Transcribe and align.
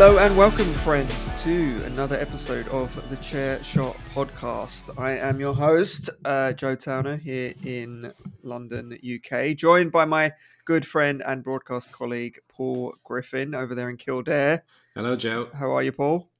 Hello 0.00 0.18
and 0.18 0.36
welcome, 0.36 0.72
friends, 0.74 1.42
to 1.42 1.82
another 1.84 2.16
episode 2.20 2.68
of 2.68 3.10
the 3.10 3.16
Chair 3.16 3.60
Shot 3.64 3.96
podcast. 4.14 4.96
I 4.96 5.18
am 5.18 5.40
your 5.40 5.54
host, 5.56 6.08
uh, 6.24 6.52
Joe 6.52 6.76
Towner, 6.76 7.16
here 7.16 7.54
in 7.64 8.12
London, 8.44 8.96
UK, 9.02 9.56
joined 9.56 9.90
by 9.90 10.04
my 10.04 10.34
good 10.64 10.86
friend 10.86 11.20
and 11.26 11.42
broadcast 11.42 11.90
colleague, 11.90 12.38
Paul 12.48 12.94
Griffin, 13.02 13.56
over 13.56 13.74
there 13.74 13.90
in 13.90 13.96
Kildare. 13.96 14.62
Hello, 14.94 15.16
Joe. 15.16 15.48
How 15.52 15.72
are 15.72 15.82
you, 15.82 15.90
Paul? 15.90 16.30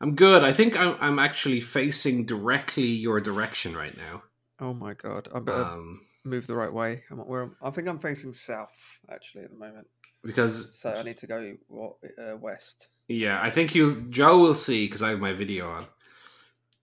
I'm 0.00 0.16
good. 0.16 0.42
I 0.42 0.52
think 0.52 0.76
I'm, 0.76 0.96
I'm 0.98 1.20
actually 1.20 1.60
facing 1.60 2.26
directly 2.26 2.86
your 2.86 3.20
direction 3.20 3.76
right 3.76 3.96
now. 3.96 4.24
Oh 4.58 4.74
my 4.74 4.92
god, 4.92 5.28
I 5.32 5.38
better 5.38 5.62
Um, 5.62 6.00
move 6.24 6.48
the 6.48 6.56
right 6.56 6.72
way. 6.72 7.04
I'm, 7.12 7.18
where, 7.18 7.52
I 7.62 7.70
think 7.70 7.86
I'm 7.86 8.00
facing 8.00 8.32
south, 8.32 8.98
actually, 9.08 9.44
at 9.44 9.52
the 9.52 9.56
moment. 9.56 9.86
because 10.24 10.76
So 10.76 10.90
I 10.90 11.04
need 11.04 11.18
to 11.18 11.28
go 11.28 11.54
what, 11.68 11.92
uh, 12.18 12.36
west. 12.36 12.88
Yeah, 13.08 13.40
I 13.42 13.50
think 13.50 13.74
you 13.74 14.00
Joe 14.10 14.38
will 14.38 14.54
see 14.54 14.86
because 14.86 15.02
I 15.02 15.10
have 15.10 15.20
my 15.20 15.32
video 15.32 15.68
on. 15.70 15.86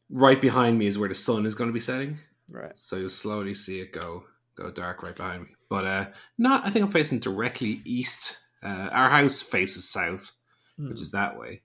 Right 0.09 0.41
behind 0.41 0.77
me 0.77 0.87
is 0.87 0.97
where 0.97 1.07
the 1.09 1.15
sun 1.15 1.45
is 1.45 1.55
going 1.55 1.69
to 1.69 1.73
be 1.73 1.79
setting, 1.79 2.17
Right. 2.49 2.77
so 2.77 2.97
you'll 2.97 3.09
slowly 3.09 3.53
see 3.53 3.79
it 3.79 3.93
go 3.93 4.25
go 4.55 4.69
dark 4.69 5.03
right 5.03 5.15
behind 5.15 5.43
me. 5.43 5.49
But 5.69 5.85
uh, 5.85 6.05
no, 6.37 6.59
I 6.63 6.69
think 6.69 6.83
I'm 6.85 6.91
facing 6.91 7.19
directly 7.19 7.81
east. 7.85 8.37
Uh, 8.61 8.89
our 8.91 9.09
house 9.09 9.41
faces 9.41 9.87
south, 9.89 10.31
Hmm. 10.77 10.89
which 10.89 11.01
is 11.01 11.11
that 11.11 11.39
way, 11.39 11.61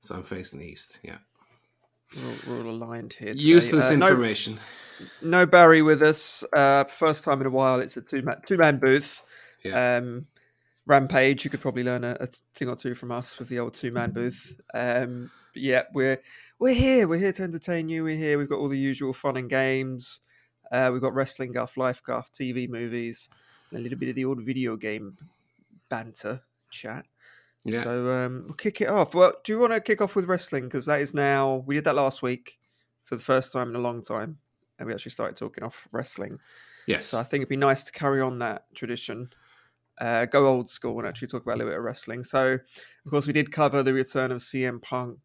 so 0.00 0.14
I'm 0.14 0.22
facing 0.22 0.62
east. 0.62 0.98
Yeah, 1.02 1.18
We're, 2.48 2.60
all- 2.64 2.70
aligned 2.70 3.12
here. 3.12 3.34
today. 3.34 3.44
useless 3.44 3.90
Uh, 3.90 3.96
no- 3.96 4.08
information. 4.08 4.58
no 5.20 5.44
Barry 5.44 5.82
with 5.82 6.00
us. 6.02 6.42
Uh, 6.54 6.84
first 6.84 7.24
time 7.24 7.42
in 7.42 7.46
a 7.46 7.50
while. 7.50 7.80
It's 7.80 7.96
a 7.98 8.00
two 8.00 8.22
man 8.22 8.40
two 8.46 8.56
man 8.56 8.78
booth. 8.78 9.20
Yeah. 9.62 9.98
Um, 9.98 10.26
Rampage. 10.86 11.44
You 11.44 11.50
could 11.50 11.60
probably 11.60 11.84
learn 11.84 12.04
a, 12.04 12.16
a 12.20 12.26
thing 12.54 12.68
or 12.68 12.76
two 12.76 12.94
from 12.94 13.12
us 13.12 13.38
with 13.38 13.48
the 13.48 13.58
old 13.58 13.74
two 13.74 13.90
man 13.90 14.12
booth. 14.12 14.58
Um, 14.72 15.30
but 15.52 15.62
yeah, 15.62 15.82
we're 15.92 16.22
we're 16.58 16.74
here. 16.74 17.08
We're 17.08 17.18
here 17.18 17.32
to 17.32 17.42
entertain 17.42 17.88
you. 17.88 18.04
We're 18.04 18.16
here. 18.16 18.38
We've 18.38 18.48
got 18.48 18.58
all 18.58 18.68
the 18.68 18.78
usual 18.78 19.12
fun 19.12 19.36
and 19.36 19.50
games. 19.50 20.20
Uh, 20.70 20.90
we've 20.92 21.02
got 21.02 21.14
wrestling 21.14 21.52
guff, 21.52 21.76
life 21.76 22.02
guff, 22.02 22.30
TV 22.32 22.68
movies, 22.68 23.28
and 23.70 23.78
a 23.78 23.82
little 23.82 23.98
bit 23.98 24.08
of 24.08 24.14
the 24.14 24.24
old 24.24 24.42
video 24.42 24.76
game 24.76 25.16
banter 25.88 26.42
chat. 26.70 27.06
Yeah. 27.64 27.82
So 27.82 28.10
um, 28.12 28.44
we'll 28.46 28.54
kick 28.54 28.80
it 28.80 28.88
off. 28.88 29.14
Well, 29.14 29.32
do 29.42 29.52
you 29.52 29.58
want 29.58 29.72
to 29.72 29.80
kick 29.80 30.00
off 30.00 30.14
with 30.14 30.26
wrestling? 30.26 30.64
Because 30.64 30.86
that 30.86 31.00
is 31.00 31.14
now 31.14 31.64
we 31.66 31.74
did 31.74 31.84
that 31.84 31.96
last 31.96 32.22
week 32.22 32.58
for 33.04 33.16
the 33.16 33.22
first 33.22 33.52
time 33.52 33.70
in 33.70 33.76
a 33.76 33.80
long 33.80 34.02
time, 34.02 34.38
and 34.78 34.86
we 34.86 34.94
actually 34.94 35.12
started 35.12 35.36
talking 35.36 35.64
off 35.64 35.88
wrestling. 35.90 36.38
Yes. 36.86 37.06
So 37.06 37.18
I 37.18 37.24
think 37.24 37.42
it'd 37.42 37.48
be 37.48 37.56
nice 37.56 37.82
to 37.84 37.92
carry 37.92 38.20
on 38.20 38.38
that 38.38 38.66
tradition. 38.74 39.30
Uh, 39.98 40.26
go 40.26 40.46
old 40.46 40.68
school 40.68 40.98
and 40.98 41.08
actually 41.08 41.28
talk 41.28 41.42
about 41.42 41.54
a 41.54 41.58
little 41.58 41.72
bit 41.72 41.78
of 41.78 41.84
wrestling. 41.84 42.22
So, 42.22 42.52
of 42.54 43.10
course, 43.10 43.26
we 43.26 43.32
did 43.32 43.50
cover 43.50 43.82
the 43.82 43.94
return 43.94 44.30
of 44.30 44.38
CM 44.38 44.82
Punk 44.82 45.18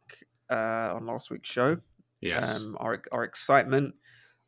uh, 0.50 0.94
on 0.96 1.06
last 1.06 1.30
week's 1.30 1.50
show. 1.50 1.78
yes. 2.22 2.62
Um, 2.62 2.78
our 2.80 3.02
our 3.12 3.24
excitement, 3.24 3.96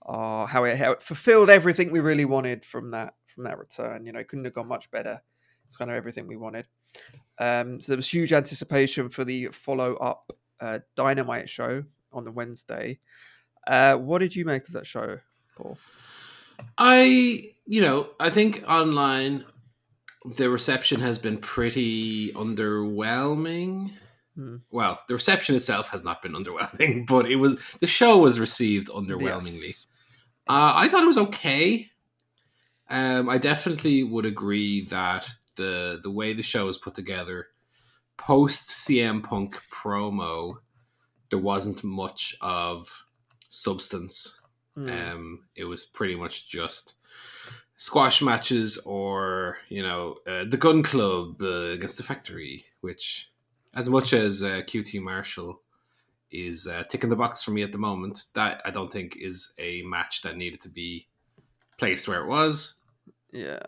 uh, 0.06 0.46
how 0.46 0.64
it 0.64 0.78
how 0.78 0.92
it 0.92 1.04
fulfilled 1.04 1.50
everything 1.50 1.92
we 1.92 2.00
really 2.00 2.26
wanted 2.26 2.64
from 2.64 2.92
that 2.92 3.16
from 3.26 3.44
that 3.46 3.58
return. 3.58 4.06
You 4.06 4.14
know, 4.14 4.20
it 4.20 4.28
couldn't 4.28 4.46
have 4.46 4.54
gone 4.54 4.68
much 4.68 4.90
better. 4.92 5.22
It's 5.68 5.76
kind 5.76 5.92
of 5.92 5.98
everything 5.98 6.28
we 6.28 6.38
wanted. 6.38 6.68
Um, 7.40 7.82
so 7.82 7.92
there 7.92 7.98
was 7.98 8.14
huge 8.14 8.32
anticipation 8.32 9.10
for 9.10 9.26
the 9.26 9.48
follow 9.48 9.96
up 9.96 10.32
uh, 10.60 10.80
Dynamite 10.96 11.50
show 11.50 11.84
on 12.12 12.24
the 12.24 12.32
Wednesday. 12.32 13.00
Uh, 13.68 13.96
what 13.96 14.20
did 14.20 14.36
you 14.36 14.46
make 14.46 14.68
of 14.68 14.74
that 14.74 14.86
show, 14.86 15.20
Paul? 15.56 15.78
I, 16.78 17.53
you 17.66 17.81
know, 17.81 18.09
I 18.20 18.30
think 18.30 18.64
online 18.68 19.46
the 20.25 20.50
reception 20.50 21.01
has 21.01 21.17
been 21.17 21.38
pretty 21.38 22.31
underwhelming. 22.34 23.91
Hmm. 24.35 24.57
Well, 24.72 25.00
the 25.07 25.13
reception 25.13 25.56
itself 25.56 25.89
has 25.89 26.03
not 26.03 26.22
been 26.22 26.34
underwhelming, 26.34 27.06
but 27.07 27.29
it 27.29 27.38
was 27.38 27.61
the 27.79 27.88
show 27.88 28.19
was 28.19 28.39
received 28.39 28.89
underwhelmingly. 28.89 29.67
Yes. 29.67 29.85
Uh, 30.47 30.73
I 30.75 30.88
thought 30.89 31.03
it 31.03 31.07
was 31.07 31.17
okay. 31.17 31.89
Um, 32.89 33.29
I 33.29 33.38
definitely 33.38 34.03
would 34.03 34.25
agree 34.25 34.85
that 34.85 35.28
the 35.56 36.00
the 36.01 36.11
way 36.11 36.34
the 36.34 36.44
show 36.44 36.66
was 36.66 36.78
put 36.78 36.95
together, 36.95 37.47
post 38.17 38.69
CM 38.69 39.23
Punk 39.23 39.61
promo, 39.72 40.55
there 41.29 41.40
wasn't 41.40 41.84
much 41.84 42.35
of 42.41 43.05
substance 43.50 44.40
Hmm. 44.75 44.90
um, 44.90 45.40
it 45.55 45.66
was 45.66 45.85
pretty 45.85 46.16
much 46.16 46.50
just 46.50 46.95
squash 47.75 48.22
matches 48.22 48.78
or 48.85 49.57
you 49.69 49.84
know 49.84 50.16
uh, 50.28 50.45
the 50.47 50.57
Gun 50.57 50.84
Club 50.84 51.41
uh, 51.41 51.72
against 51.72 51.97
the 51.97 52.03
Factory, 52.03 52.66
which 52.81 53.31
as 53.75 53.89
much 53.89 54.13
as 54.13 54.44
uh, 54.44 54.61
QT 54.67 55.01
Marshall 55.01 55.61
is 56.31 56.67
uh, 56.67 56.84
ticking 56.89 57.09
the 57.09 57.16
box 57.16 57.44
for 57.44 57.51
me 57.51 57.63
at 57.63 57.72
the 57.72 57.78
moment, 57.78 58.25
that 58.34 58.61
I 58.66 58.72
don't 58.72 58.91
think 58.91 59.17
is 59.19 59.53
a 59.59 59.81
match 59.84 60.22
that 60.22 60.38
needed 60.38 60.61
to 60.61 60.69
be 60.69 61.07
placed 61.78 62.07
where 62.07 62.22
it 62.22 62.28
was. 62.28 62.81
yeah. 63.31 63.59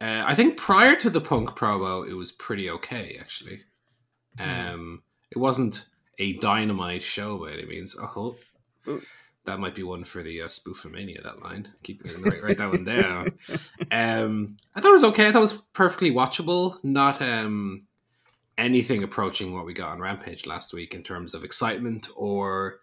Uh, 0.00 0.24
I 0.26 0.34
think 0.34 0.56
prior 0.56 0.96
to 0.96 1.10
the 1.10 1.20
Punk 1.20 1.50
promo, 1.50 2.08
it 2.08 2.14
was 2.14 2.32
pretty 2.32 2.68
okay 2.70 3.16
actually. 3.20 3.60
Hmm. 4.36 4.50
Um, 4.50 5.02
it 5.30 5.38
wasn't 5.38 5.86
a 6.18 6.34
dynamite 6.38 7.02
show 7.02 7.38
by 7.38 7.52
any 7.52 7.66
means. 7.66 7.96
Oh. 7.98 8.36
That 9.44 9.58
might 9.58 9.74
be 9.74 9.82
one 9.82 10.04
for 10.04 10.22
the 10.22 10.42
uh, 10.42 10.46
spoofomania. 10.46 11.22
That 11.22 11.42
line, 11.42 11.68
keep 11.82 12.02
write, 12.20 12.42
write 12.42 12.58
that 12.58 12.70
one 12.70 12.84
down. 12.84 13.32
Um, 13.90 14.56
I 14.74 14.80
thought 14.80 14.88
it 14.88 14.92
was 14.92 15.04
okay. 15.04 15.28
I 15.28 15.32
thought 15.32 15.40
it 15.40 15.42
was 15.42 15.62
perfectly 15.74 16.10
watchable. 16.10 16.82
Not 16.82 17.20
um, 17.20 17.80
anything 18.56 19.02
approaching 19.02 19.52
what 19.52 19.66
we 19.66 19.74
got 19.74 19.90
on 19.90 20.00
Rampage 20.00 20.46
last 20.46 20.72
week 20.72 20.94
in 20.94 21.02
terms 21.02 21.34
of 21.34 21.44
excitement 21.44 22.08
or 22.16 22.80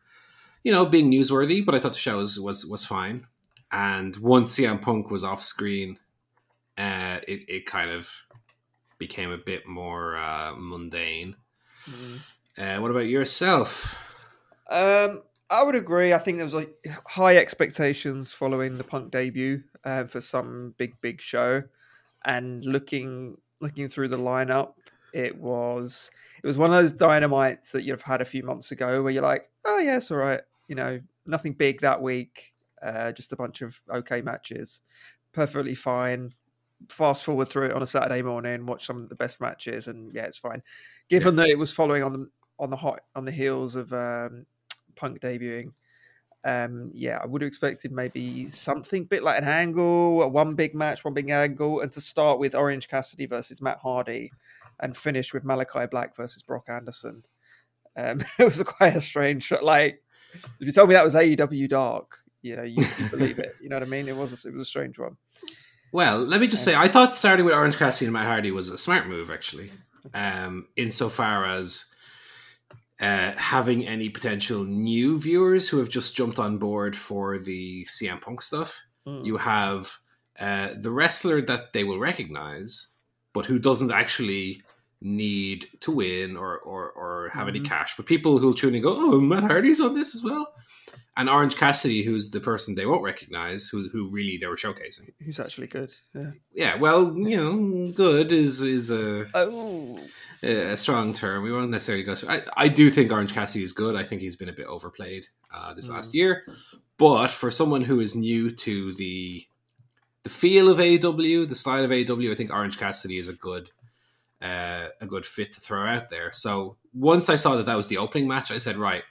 you 0.64 0.72
know 0.72 0.86
being 0.86 1.10
newsworthy. 1.10 1.66
But 1.66 1.74
I 1.74 1.80
thought 1.80 1.94
the 1.94 2.00
show 2.00 2.18
was 2.18 2.40
was, 2.40 2.66
was 2.66 2.86
fine. 2.86 3.26
And 3.72 4.16
once 4.18 4.56
CM 4.56 4.82
Punk 4.82 5.10
was 5.10 5.24
off 5.24 5.42
screen, 5.42 5.98
uh, 6.78 7.20
it 7.28 7.42
it 7.48 7.66
kind 7.66 7.90
of 7.90 8.10
became 9.00 9.32
a 9.32 9.38
bit 9.38 9.66
more 9.66 10.18
uh, 10.18 10.54
mundane. 10.56 11.36
Mm. 11.90 12.34
Uh, 12.58 12.82
what 12.82 12.92
about 12.92 13.08
yourself? 13.08 13.98
Um, 14.70 15.24
I 15.50 15.64
would 15.64 15.76
agree. 15.76 16.14
I 16.14 16.20
think 16.20 16.38
there 16.38 16.46
was 16.46 16.54
like 16.54 16.76
high 17.08 17.38
expectations 17.38 18.32
following 18.32 18.78
the 18.78 18.84
Punk 18.84 19.12
debut 19.12 19.64
uh, 19.84 20.04
for 20.04 20.22
some 20.22 20.76
big, 20.78 21.00
big 21.02 21.22
show, 21.22 21.64
and 22.24 22.64
looking 22.66 23.38
looking 23.62 23.88
through 23.88 24.10
the 24.10 24.18
lineup, 24.18 24.74
it 25.14 25.38
was 25.38 26.12
it 26.44 26.48
was 26.48 26.58
one 26.58 26.70
of 26.70 26.76
those 26.76 26.92
dynamites 26.92 27.72
that 27.72 27.84
you've 27.84 28.04
had 28.04 28.22
a 28.22 28.26
few 28.26 28.44
months 28.44 28.72
ago, 28.72 29.02
where 29.02 29.12
you're 29.12 29.24
like, 29.24 29.50
oh 29.66 29.80
yeah, 29.80 29.98
it's 29.98 30.12
all 30.12 30.18
right. 30.18 30.42
You 30.68 30.76
know, 30.76 31.02
nothing 31.26 31.54
big 31.54 31.82
that 31.82 32.02
week. 32.02 32.54
Uh, 32.82 33.12
just 33.12 33.34
a 33.34 33.36
bunch 33.36 33.62
of 33.62 33.82
okay 33.92 34.22
matches, 34.22 34.82
perfectly 35.34 35.76
fine. 35.76 36.34
Fast 36.90 37.26
forward 37.26 37.50
through 37.50 37.68
it 37.68 37.74
on 37.74 37.82
a 37.82 37.88
Saturday 37.88 38.22
morning, 38.22 38.66
watch 38.66 38.86
some 38.86 39.02
of 39.04 39.10
the 39.10 39.16
best 39.16 39.42
matches, 39.42 39.88
and 39.88 40.14
yeah, 40.14 40.26
it's 40.26 40.38
fine. 40.38 40.62
Given 41.10 41.36
that 41.38 41.50
it 41.50 41.58
was 41.58 41.72
following 41.72 42.04
on 42.04 42.14
the 42.14 42.30
on 42.60 42.70
the 42.70 42.78
hot 42.78 43.02
on 43.16 43.26
the 43.26 43.32
heels 43.32 43.76
of 43.76 43.92
um, 43.92 44.46
Punk 45.00 45.20
debuting. 45.20 45.72
Um, 46.46 46.92
yeah, 46.94 47.20
I 47.22 47.26
would 47.26 47.42
have 47.42 47.48
expected 47.48 47.92
maybe 47.92 48.48
something 48.48 49.06
bit 49.06 49.24
like 49.24 49.40
an 49.40 49.48
angle, 49.48 50.30
one 50.30 50.56
big 50.56 50.74
match, 50.74 51.04
one 51.04 51.14
big 51.14 51.30
angle, 51.30 51.82
and 51.82 51.92
to 51.92 52.02
start 52.02 52.40
with 52.40 52.56
Orange 52.56 52.88
Cassidy 52.88 53.26
versus 53.26 53.62
Matt 53.62 53.80
Hardy, 53.80 54.32
and 54.80 54.96
finish 54.96 55.34
with 55.34 55.44
Malakai 55.44 55.90
Black 55.92 56.16
versus 56.16 56.44
Brock 56.44 56.68
Anderson. 56.70 57.24
Um, 57.98 58.22
it 58.40 58.46
was 58.46 58.60
a 58.60 58.66
quite 58.66 58.96
a 58.96 59.02
strange. 59.02 59.52
Like, 59.62 60.02
if 60.34 60.46
you 60.60 60.72
told 60.72 60.90
me 60.90 60.96
that 60.96 61.04
was 61.04 61.16
AEW 61.16 61.68
Dark, 61.68 62.20
you 62.42 62.56
know, 62.56 62.64
you, 62.64 62.86
you 62.98 63.10
believe 63.10 63.40
it. 63.40 63.56
You 63.62 63.70
know 63.70 63.76
what 63.76 63.84
I 63.84 63.90
mean? 63.90 64.08
It 64.08 64.16
was 64.16 64.32
a, 64.32 64.48
it 64.48 64.54
was 64.54 64.62
a 64.62 64.70
strange 64.70 64.98
one. 64.98 65.18
Well, 65.92 66.20
let 66.20 66.40
me 66.40 66.48
just 66.48 66.64
say, 66.64 66.76
I 66.76 66.88
thought 66.88 67.14
starting 67.14 67.46
with 67.46 67.54
Orange 67.56 67.78
Cassidy 67.78 68.06
and 68.06 68.14
Matt 68.14 68.28
Hardy 68.28 68.52
was 68.52 68.70
a 68.70 68.78
smart 68.78 69.08
move, 69.08 69.32
actually, 69.32 69.72
um, 70.14 70.68
insofar 70.78 71.46
as 71.46 71.89
uh, 73.00 73.32
having 73.38 73.88
any 73.88 74.10
potential 74.10 74.64
new 74.66 75.18
viewers 75.20 75.70
who 75.70 75.78
have 75.78 75.90
just 75.90 76.16
jumped 76.16 76.40
on 76.40 76.58
board 76.58 76.96
for 76.96 77.38
the 77.38 77.86
CM 77.90 78.20
Punk 78.22 78.42
stuff. 78.42 78.82
Mm. 79.08 79.26
You 79.26 79.38
have 79.38 79.96
uh, 80.40 80.70
the 80.78 80.92
wrestler 80.92 81.42
that 81.44 81.74
they 81.74 81.84
will 81.84 82.00
recognize, 82.00 82.88
but 83.34 83.46
who 83.46 83.60
doesn't 83.60 83.92
actually 83.92 84.62
need 85.02 85.66
to 85.80 85.92
win 85.92 86.36
or 86.36 86.60
or, 86.60 86.92
or 86.92 87.30
have 87.30 87.48
any 87.48 87.62
Mhm. 87.62 87.66
cash. 87.66 87.96
But 87.96 88.06
people 88.06 88.38
who'll 88.38 88.54
tune 88.54 88.76
in 88.76 88.82
go, 88.82 88.96
oh, 88.98 89.22
Matt 89.22 89.44
Hardy's 89.44 89.80
on 89.80 89.94
this 89.94 90.14
as 90.14 90.24
well. 90.24 90.54
And 91.16 91.30
Orange 91.30 91.56
Cassidy, 91.58 92.04
who's 92.04 92.32
the 92.32 92.40
person 92.42 92.76
they 92.76 92.86
won't 92.86 93.04
recognize, 93.04 93.68
who 93.68 93.88
who 93.90 94.10
really 94.10 94.38
they 94.38 94.48
were 94.48 94.56
showcasing. 94.58 95.10
Who's 95.24 95.40
actually 95.40 95.68
good? 95.68 95.92
Yeah. 96.14 96.32
Yeah, 96.54 96.76
well, 96.76 97.14
you 97.18 97.38
know, 97.38 97.92
good 97.94 98.32
is 98.34 98.62
is 98.62 98.92
a 98.92 99.26
Oh, 99.34 100.00
a 100.42 100.78
strong 100.78 101.14
term. 101.14 101.44
We 101.44 101.52
won't 101.52 101.70
necessarily 101.70 102.04
go. 102.04 102.16
through 102.16 102.30
I 102.30 102.42
I 102.56 102.68
do 102.68 102.90
think 102.90 103.12
Orange 103.12 103.34
Cassidy 103.34 103.64
is 103.64 103.74
good. 103.74 103.96
I 103.96 104.04
think 104.04 104.22
he's 104.22 104.36
been 104.36 104.50
a 104.50 104.54
bit 104.54 104.68
overplayed 104.68 105.28
uh, 105.54 105.74
this 105.74 105.88
Mm. 105.88 105.94
last 105.94 106.14
year. 106.14 106.44
But 106.98 107.30
for 107.32 107.52
someone 107.52 107.82
who 107.82 108.00
is 108.00 108.16
new 108.16 108.52
to 108.52 108.94
the 108.94 109.46
the 110.24 110.30
feel 110.30 110.70
of 110.70 110.80
AW, 110.80 111.46
the 111.46 111.56
style 111.56 111.84
of 111.84 111.92
AW, 111.92 112.32
I 112.32 112.36
think 112.36 112.52
Orange 112.52 112.78
Cassidy 112.78 113.18
is 113.18 113.30
a 113.30 113.34
good 113.34 113.72
uh, 114.42 114.88
a 115.02 115.06
good 115.08 115.26
fit 115.26 115.52
to 115.54 115.62
throw 115.62 115.86
out 115.86 116.10
there. 116.10 116.32
So 116.32 116.78
once 116.94 117.30
I 117.30 117.36
saw 117.36 117.56
that 117.56 117.66
that 117.66 117.78
was 117.78 117.88
the 117.88 117.98
opening 117.98 118.28
match, 118.28 118.52
I 118.52 118.58
said, 118.58 118.78
right, 118.78 119.04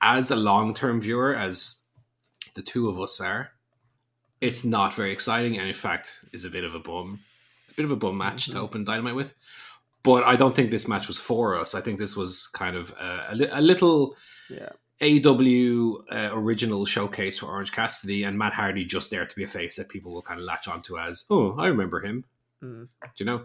as 0.00 0.30
a 0.30 0.36
long 0.36 0.74
term 0.74 1.00
viewer, 1.00 1.34
as 1.34 1.76
the 2.54 2.62
two 2.62 2.88
of 2.88 3.00
us 3.00 3.20
are, 3.20 3.50
it's 4.40 4.64
not 4.64 4.94
very 4.94 5.12
exciting, 5.12 5.58
and 5.58 5.66
in 5.66 5.74
fact, 5.74 6.24
is 6.32 6.44
a 6.44 6.50
bit 6.50 6.64
of 6.64 6.74
a 6.74 6.78
bum, 6.78 7.20
a 7.70 7.74
bit 7.74 7.84
of 7.84 7.90
a 7.90 7.96
bum 7.96 8.16
match 8.16 8.44
mm-hmm. 8.44 8.58
to 8.58 8.64
open 8.64 8.84
Dynamite 8.84 9.16
with. 9.16 9.34
But 10.02 10.24
I 10.24 10.36
don't 10.36 10.54
think 10.54 10.70
this 10.70 10.88
match 10.88 11.08
was 11.08 11.18
for 11.18 11.58
us. 11.58 11.74
I 11.74 11.80
think 11.80 11.98
this 11.98 12.16
was 12.16 12.46
kind 12.46 12.76
of 12.76 12.94
a, 13.00 13.28
a, 13.30 13.60
a 13.60 13.62
little 13.62 14.16
yeah. 14.48 14.70
AW 15.00 15.96
uh, 16.10 16.30
original 16.32 16.86
showcase 16.86 17.38
for 17.38 17.46
Orange 17.46 17.72
Cassidy 17.72 18.24
and 18.24 18.38
Matt 18.38 18.52
Hardy 18.52 18.84
just 18.84 19.10
there 19.10 19.26
to 19.26 19.36
be 19.36 19.44
a 19.44 19.48
face 19.48 19.76
that 19.76 19.88
people 19.88 20.12
will 20.12 20.22
kind 20.22 20.40
of 20.40 20.46
latch 20.46 20.68
onto 20.68 20.98
as, 20.98 21.24
oh, 21.30 21.56
I 21.58 21.66
remember 21.66 22.00
him. 22.00 22.24
Mm. 22.62 22.88
Do 22.88 23.08
you 23.18 23.26
know? 23.26 23.44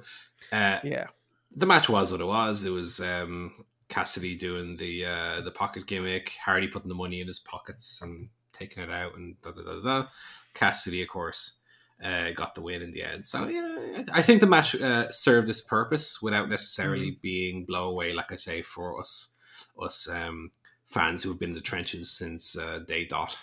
Uh, 0.52 0.80
yeah. 0.84 1.08
The 1.56 1.66
match 1.66 1.90
was 1.90 2.12
what 2.12 2.22
it 2.22 2.26
was. 2.26 2.66
It 2.66 2.72
was 2.72 3.00
um, 3.00 3.66
Cassidy 3.90 4.36
doing 4.36 4.78
the 4.78 5.06
uh, 5.06 5.42
the 5.42 5.52
pocket 5.52 5.86
gimmick, 5.86 6.32
Hardy 6.44 6.68
putting 6.68 6.90
the 6.90 6.96
money 6.96 7.22
in 7.22 7.28
his 7.28 7.38
pockets 7.38 8.02
and 8.02 8.30
taking 8.52 8.82
it 8.82 8.90
out, 8.90 9.16
and 9.16 9.40
da 9.42 9.52
da 9.52 9.62
da 9.62 9.82
da. 9.82 10.08
Cassidy, 10.56 11.04
of 11.04 11.10
course, 11.10 11.60
uh, 12.04 12.32
got 12.32 12.56
the 12.56 12.62
win 12.62 12.82
in 12.82 12.92
the 12.92 13.04
end. 13.04 13.24
So 13.24 13.48
yeah, 13.48 14.04
I 14.14 14.22
think 14.22 14.42
the 14.42 14.48
match 14.48 14.76
uh, 14.76 15.10
served 15.12 15.50
its 15.50 15.62
purpose 15.62 16.22
without 16.22 16.50
necessarily 16.50 17.12
mm. 17.12 17.22
being 17.22 17.66
blow 17.66 17.90
away, 17.90 18.14
like 18.14 18.32
I 18.32 18.36
say, 18.36 18.62
for 18.62 19.00
us 19.00 19.36
us 19.82 20.08
um, 20.10 20.52
fans 20.86 21.24
who 21.24 21.30
have 21.30 21.40
been 21.40 21.50
in 21.50 21.56
the 21.56 21.62
trenches 21.62 22.12
since 22.12 22.58
uh, 22.58 22.80
day 22.80 23.06
dot. 23.06 23.38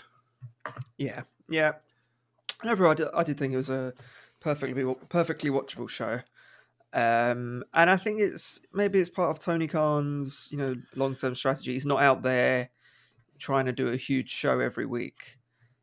Yeah, 0.97 1.23
yeah. 1.49 1.73
And 2.63 2.71
overall, 2.71 2.93
I 2.93 2.95
did, 2.95 3.09
I 3.15 3.23
did 3.23 3.39
think 3.39 3.55
it 3.55 3.59
was 3.59 3.71
a 3.71 3.95
perfectly 4.41 4.95
perfectly 5.09 5.51
watchable 5.51 5.89
show. 5.89 6.21
Um, 6.93 7.63
and 7.73 7.89
I 7.89 7.97
think 7.97 8.21
it's 8.21 8.61
maybe 8.73 8.99
it's 8.99 9.11
part 9.11 9.31
of 9.31 9.43
Tony 9.43 9.69
Khan's 9.69 10.49
you 10.51 10.59
know 10.59 10.77
long 10.95 11.15
term 11.15 11.35
strategy. 11.35 11.73
He's 11.73 11.87
not 11.87 12.03
out 12.03 12.23
there 12.23 12.71
trying 13.39 13.65
to 13.65 13.73
do 13.73 13.89
a 13.89 13.97
huge 13.97 14.31
show 14.31 14.61
every 14.61 14.85
week 14.85 15.39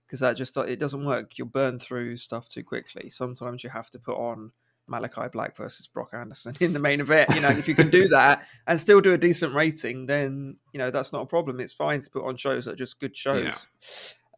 because 0.07 0.21
that 0.21 0.37
just 0.37 0.55
it 0.57 0.79
doesn't 0.79 1.05
work. 1.05 1.37
You'll 1.37 1.47
burn 1.47 1.79
through 1.79 2.17
stuff 2.17 2.47
too 2.47 2.63
quickly. 2.63 3.09
Sometimes 3.09 3.63
you 3.63 3.69
have 3.69 3.89
to 3.91 3.99
put 3.99 4.15
on 4.15 4.51
Malakai 4.89 5.31
Black 5.31 5.57
versus 5.57 5.87
Brock 5.87 6.11
Anderson 6.13 6.55
in 6.61 6.73
the 6.73 6.79
main 6.79 7.01
event. 7.01 7.35
You 7.35 7.41
know, 7.41 7.49
if 7.49 7.67
you 7.67 7.75
can 7.75 7.89
do 7.89 8.07
that 8.09 8.47
and 8.67 8.79
still 8.79 9.01
do 9.01 9.13
a 9.13 9.17
decent 9.17 9.53
rating, 9.53 10.05
then 10.05 10.57
you 10.71 10.77
know 10.77 10.89
that's 10.89 11.11
not 11.11 11.23
a 11.23 11.25
problem. 11.25 11.59
It's 11.59 11.73
fine 11.73 12.01
to 12.01 12.09
put 12.09 12.25
on 12.25 12.37
shows 12.37 12.65
that 12.65 12.73
are 12.73 12.77
just 12.77 12.99
good 12.99 13.15
shows, 13.15 13.67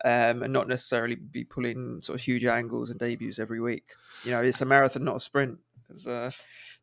yeah. 0.04 0.30
um, 0.31 0.44
and 0.44 0.51
not 0.51 0.68
necessarily 0.68 1.16
be 1.16 1.44
pulling 1.44 2.01
sort 2.01 2.19
of 2.19 2.25
huge 2.25 2.45
angles 2.45 2.89
and 2.89 3.00
debuts 3.00 3.39
every 3.39 3.62
week. 3.62 3.92
You 4.24 4.31
know, 4.31 4.42
it's 4.42 4.62
a 4.62 4.66
marathon, 4.66 5.04
not 5.04 5.18
a 5.18 5.19
sprint, 5.19 5.60
as 5.92 6.07
uh, 6.07 6.31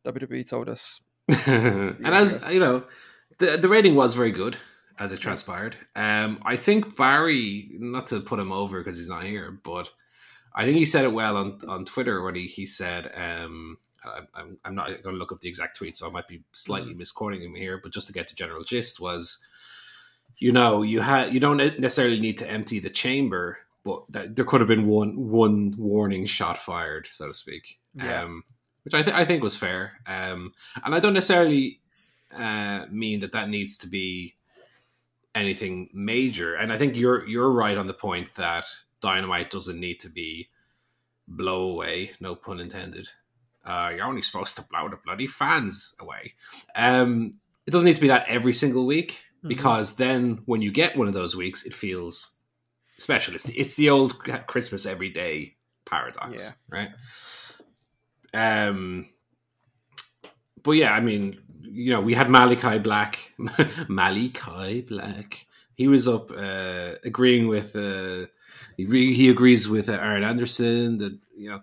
WWE 0.05 0.47
told 0.49 0.69
us. 0.69 1.01
and 1.45 2.07
as 2.07 2.41
you 2.49 2.61
know, 2.61 2.85
the 3.39 3.57
the 3.57 3.67
rating 3.67 3.95
was 3.95 4.13
very 4.13 4.31
good 4.31 4.55
as 4.99 5.11
it 5.11 5.19
transpired. 5.19 5.77
Um, 5.95 6.39
I 6.43 6.55
think 6.55 6.95
Barry, 6.95 7.69
not 7.73 8.07
to 8.07 8.21
put 8.21 8.39
him 8.39 8.51
over 8.51 8.79
because 8.79 8.97
he's 8.97 9.07
not 9.07 9.23
here, 9.23 9.59
but 9.63 9.89
I 10.55 10.65
think 10.65 10.77
he 10.77 10.85
said 10.85 11.05
it 11.05 11.13
well 11.13 11.37
on, 11.37 11.59
on 11.67 11.85
Twitter 11.85 12.21
when 12.23 12.35
he, 12.35 12.47
he 12.47 12.65
said, 12.65 13.11
um, 13.15 13.77
I'm, 14.33 14.57
I'm 14.65 14.75
not 14.75 14.87
going 15.03 15.15
to 15.15 15.19
look 15.19 15.31
up 15.31 15.39
the 15.39 15.49
exact 15.49 15.77
tweet, 15.77 15.95
so 15.97 16.07
I 16.07 16.11
might 16.11 16.27
be 16.27 16.41
slightly 16.51 16.93
mm. 16.93 16.97
misquoting 16.97 17.41
him 17.41 17.55
here, 17.55 17.79
but 17.81 17.93
just 17.93 18.07
to 18.07 18.13
get 18.13 18.27
the 18.27 18.35
general 18.35 18.63
gist 18.63 18.99
was, 18.99 19.37
you 20.39 20.51
know, 20.51 20.81
you 20.81 21.01
had 21.01 21.33
you 21.33 21.39
don't 21.39 21.57
necessarily 21.79 22.19
need 22.19 22.37
to 22.37 22.49
empty 22.49 22.79
the 22.79 22.89
chamber, 22.89 23.57
but 23.83 24.03
that, 24.09 24.35
there 24.35 24.45
could 24.45 24.61
have 24.61 24.67
been 24.67 24.87
one 24.87 25.29
one 25.29 25.73
warning 25.77 26.25
shot 26.25 26.57
fired, 26.57 27.07
so 27.11 27.27
to 27.27 27.33
speak. 27.33 27.79
Yeah. 27.95 28.23
Um, 28.23 28.43
which 28.83 28.93
I, 28.93 29.01
th- 29.01 29.15
I 29.15 29.25
think 29.25 29.43
was 29.43 29.55
fair. 29.55 29.93
Um, 30.05 30.53
and 30.81 30.95
I 30.95 30.99
don't 30.99 31.13
necessarily 31.13 31.81
uh, 32.31 32.85
mean 32.89 33.19
that 33.19 33.33
that 33.33 33.49
needs 33.49 33.77
to 33.79 33.87
be 33.87 34.35
anything 35.37 35.89
major. 35.93 36.55
And 36.55 36.71
I 36.71 36.77
think 36.77 36.95
you're 36.95 37.27
you're 37.27 37.51
right 37.51 37.77
on 37.77 37.87
the 37.87 37.93
point 37.93 38.35
that 38.35 38.65
Dynamite 39.01 39.49
doesn't 39.49 39.79
need 39.79 39.99
to 40.01 40.09
be 40.09 40.49
blow 41.27 41.69
away, 41.69 42.11
no 42.19 42.35
pun 42.35 42.59
intended. 42.59 43.09
Uh, 43.65 43.91
you're 43.95 44.05
only 44.05 44.21
supposed 44.21 44.55
to 44.55 44.61
blow 44.63 44.87
the 44.87 44.97
bloody 45.05 45.27
fans 45.27 45.93
away. 45.99 46.33
Um, 46.75 47.31
it 47.65 47.71
doesn't 47.71 47.85
need 47.85 47.95
to 47.95 48.01
be 48.01 48.07
that 48.07 48.27
every 48.27 48.53
single 48.53 48.85
week 48.85 49.19
mm-hmm. 49.39 49.49
because 49.49 49.97
then 49.97 50.41
when 50.45 50.61
you 50.61 50.71
get 50.71 50.95
one 50.95 51.07
of 51.07 51.13
those 51.13 51.35
weeks, 51.35 51.63
it 51.65 51.73
feels 51.73 52.37
special. 52.97 53.35
It's 53.35 53.43
the, 53.43 53.53
it's 53.59 53.75
the 53.75 53.89
old 53.89 54.19
Christmas 54.47 54.85
every 54.85 55.09
day 55.09 55.55
paradox, 55.85 56.41
yeah. 56.41 56.51
right? 56.69 56.89
Um, 58.33 59.05
but 60.63 60.71
yeah, 60.71 60.93
I 60.93 61.01
mean, 61.01 61.39
you 61.71 61.93
know, 61.93 62.01
we 62.01 62.13
had 62.13 62.27
Malakai 62.27 62.81
Black, 62.81 63.33
Malakai 63.39 64.87
Black. 64.87 65.45
He 65.75 65.87
was 65.87 66.07
up 66.07 66.31
uh, 66.31 66.93
agreeing 67.03 67.47
with 67.47 67.75
uh, 67.75 68.27
he, 68.77 68.85
re- 68.85 69.13
he 69.13 69.29
agrees 69.29 69.67
with 69.67 69.89
uh, 69.89 69.93
Arn 69.93 70.23
Anderson 70.23 70.97
that 70.97 71.17
you 71.37 71.49
know 71.49 71.61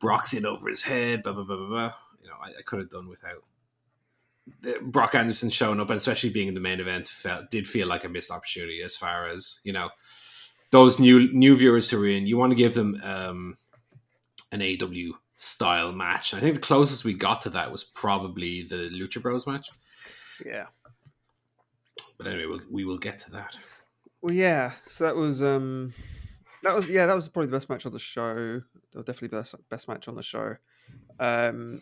Brock's 0.00 0.32
in 0.32 0.46
over 0.46 0.68
his 0.68 0.82
head. 0.82 1.22
Blah 1.22 1.32
blah 1.32 1.44
blah 1.44 1.56
blah. 1.56 1.68
blah. 1.68 1.92
You 2.22 2.28
know, 2.28 2.36
I, 2.42 2.48
I 2.58 2.62
could 2.64 2.80
have 2.80 2.90
done 2.90 3.08
without 3.08 3.42
Brock 4.82 5.14
Anderson 5.14 5.50
showing 5.50 5.80
up, 5.80 5.90
and 5.90 5.96
especially 5.96 6.30
being 6.30 6.48
in 6.48 6.54
the 6.54 6.60
main 6.60 6.80
event, 6.80 7.08
felt, 7.08 7.50
did 7.50 7.66
feel 7.68 7.86
like 7.86 8.04
a 8.04 8.08
missed 8.08 8.30
opportunity. 8.30 8.82
As 8.82 8.96
far 8.96 9.28
as 9.28 9.60
you 9.64 9.72
know, 9.72 9.90
those 10.70 10.98
new 10.98 11.32
new 11.32 11.54
viewers 11.54 11.90
who 11.90 12.02
are 12.02 12.08
in, 12.08 12.26
you 12.26 12.36
want 12.36 12.50
to 12.50 12.56
give 12.56 12.74
them 12.74 13.00
um, 13.02 13.56
an 14.52 14.62
AW 14.62 15.18
style 15.40 15.90
match. 15.90 16.34
I 16.34 16.40
think 16.40 16.54
the 16.54 16.60
closest 16.60 17.02
we 17.02 17.14
got 17.14 17.40
to 17.42 17.50
that 17.50 17.72
was 17.72 17.82
probably 17.82 18.60
the 18.60 18.90
Lucha 18.90 19.22
Bros 19.22 19.46
match. 19.46 19.70
Yeah. 20.44 20.66
But 22.18 22.26
anyway, 22.26 22.44
we'll, 22.44 22.60
we 22.70 22.84
will 22.84 22.98
get 22.98 23.18
to 23.20 23.30
that. 23.30 23.56
Well, 24.20 24.34
yeah. 24.34 24.72
So 24.86 25.04
that 25.04 25.16
was 25.16 25.42
um 25.42 25.94
that 26.62 26.74
was 26.74 26.86
yeah, 26.88 27.06
that 27.06 27.16
was 27.16 27.26
probably 27.28 27.50
the 27.50 27.56
best 27.56 27.70
match 27.70 27.86
on 27.86 27.92
the 27.92 27.98
show. 27.98 28.60
Or 28.94 29.02
definitely 29.02 29.28
best 29.28 29.54
best 29.70 29.88
match 29.88 30.08
on 30.08 30.14
the 30.14 30.22
show. 30.22 30.56
Um, 31.18 31.80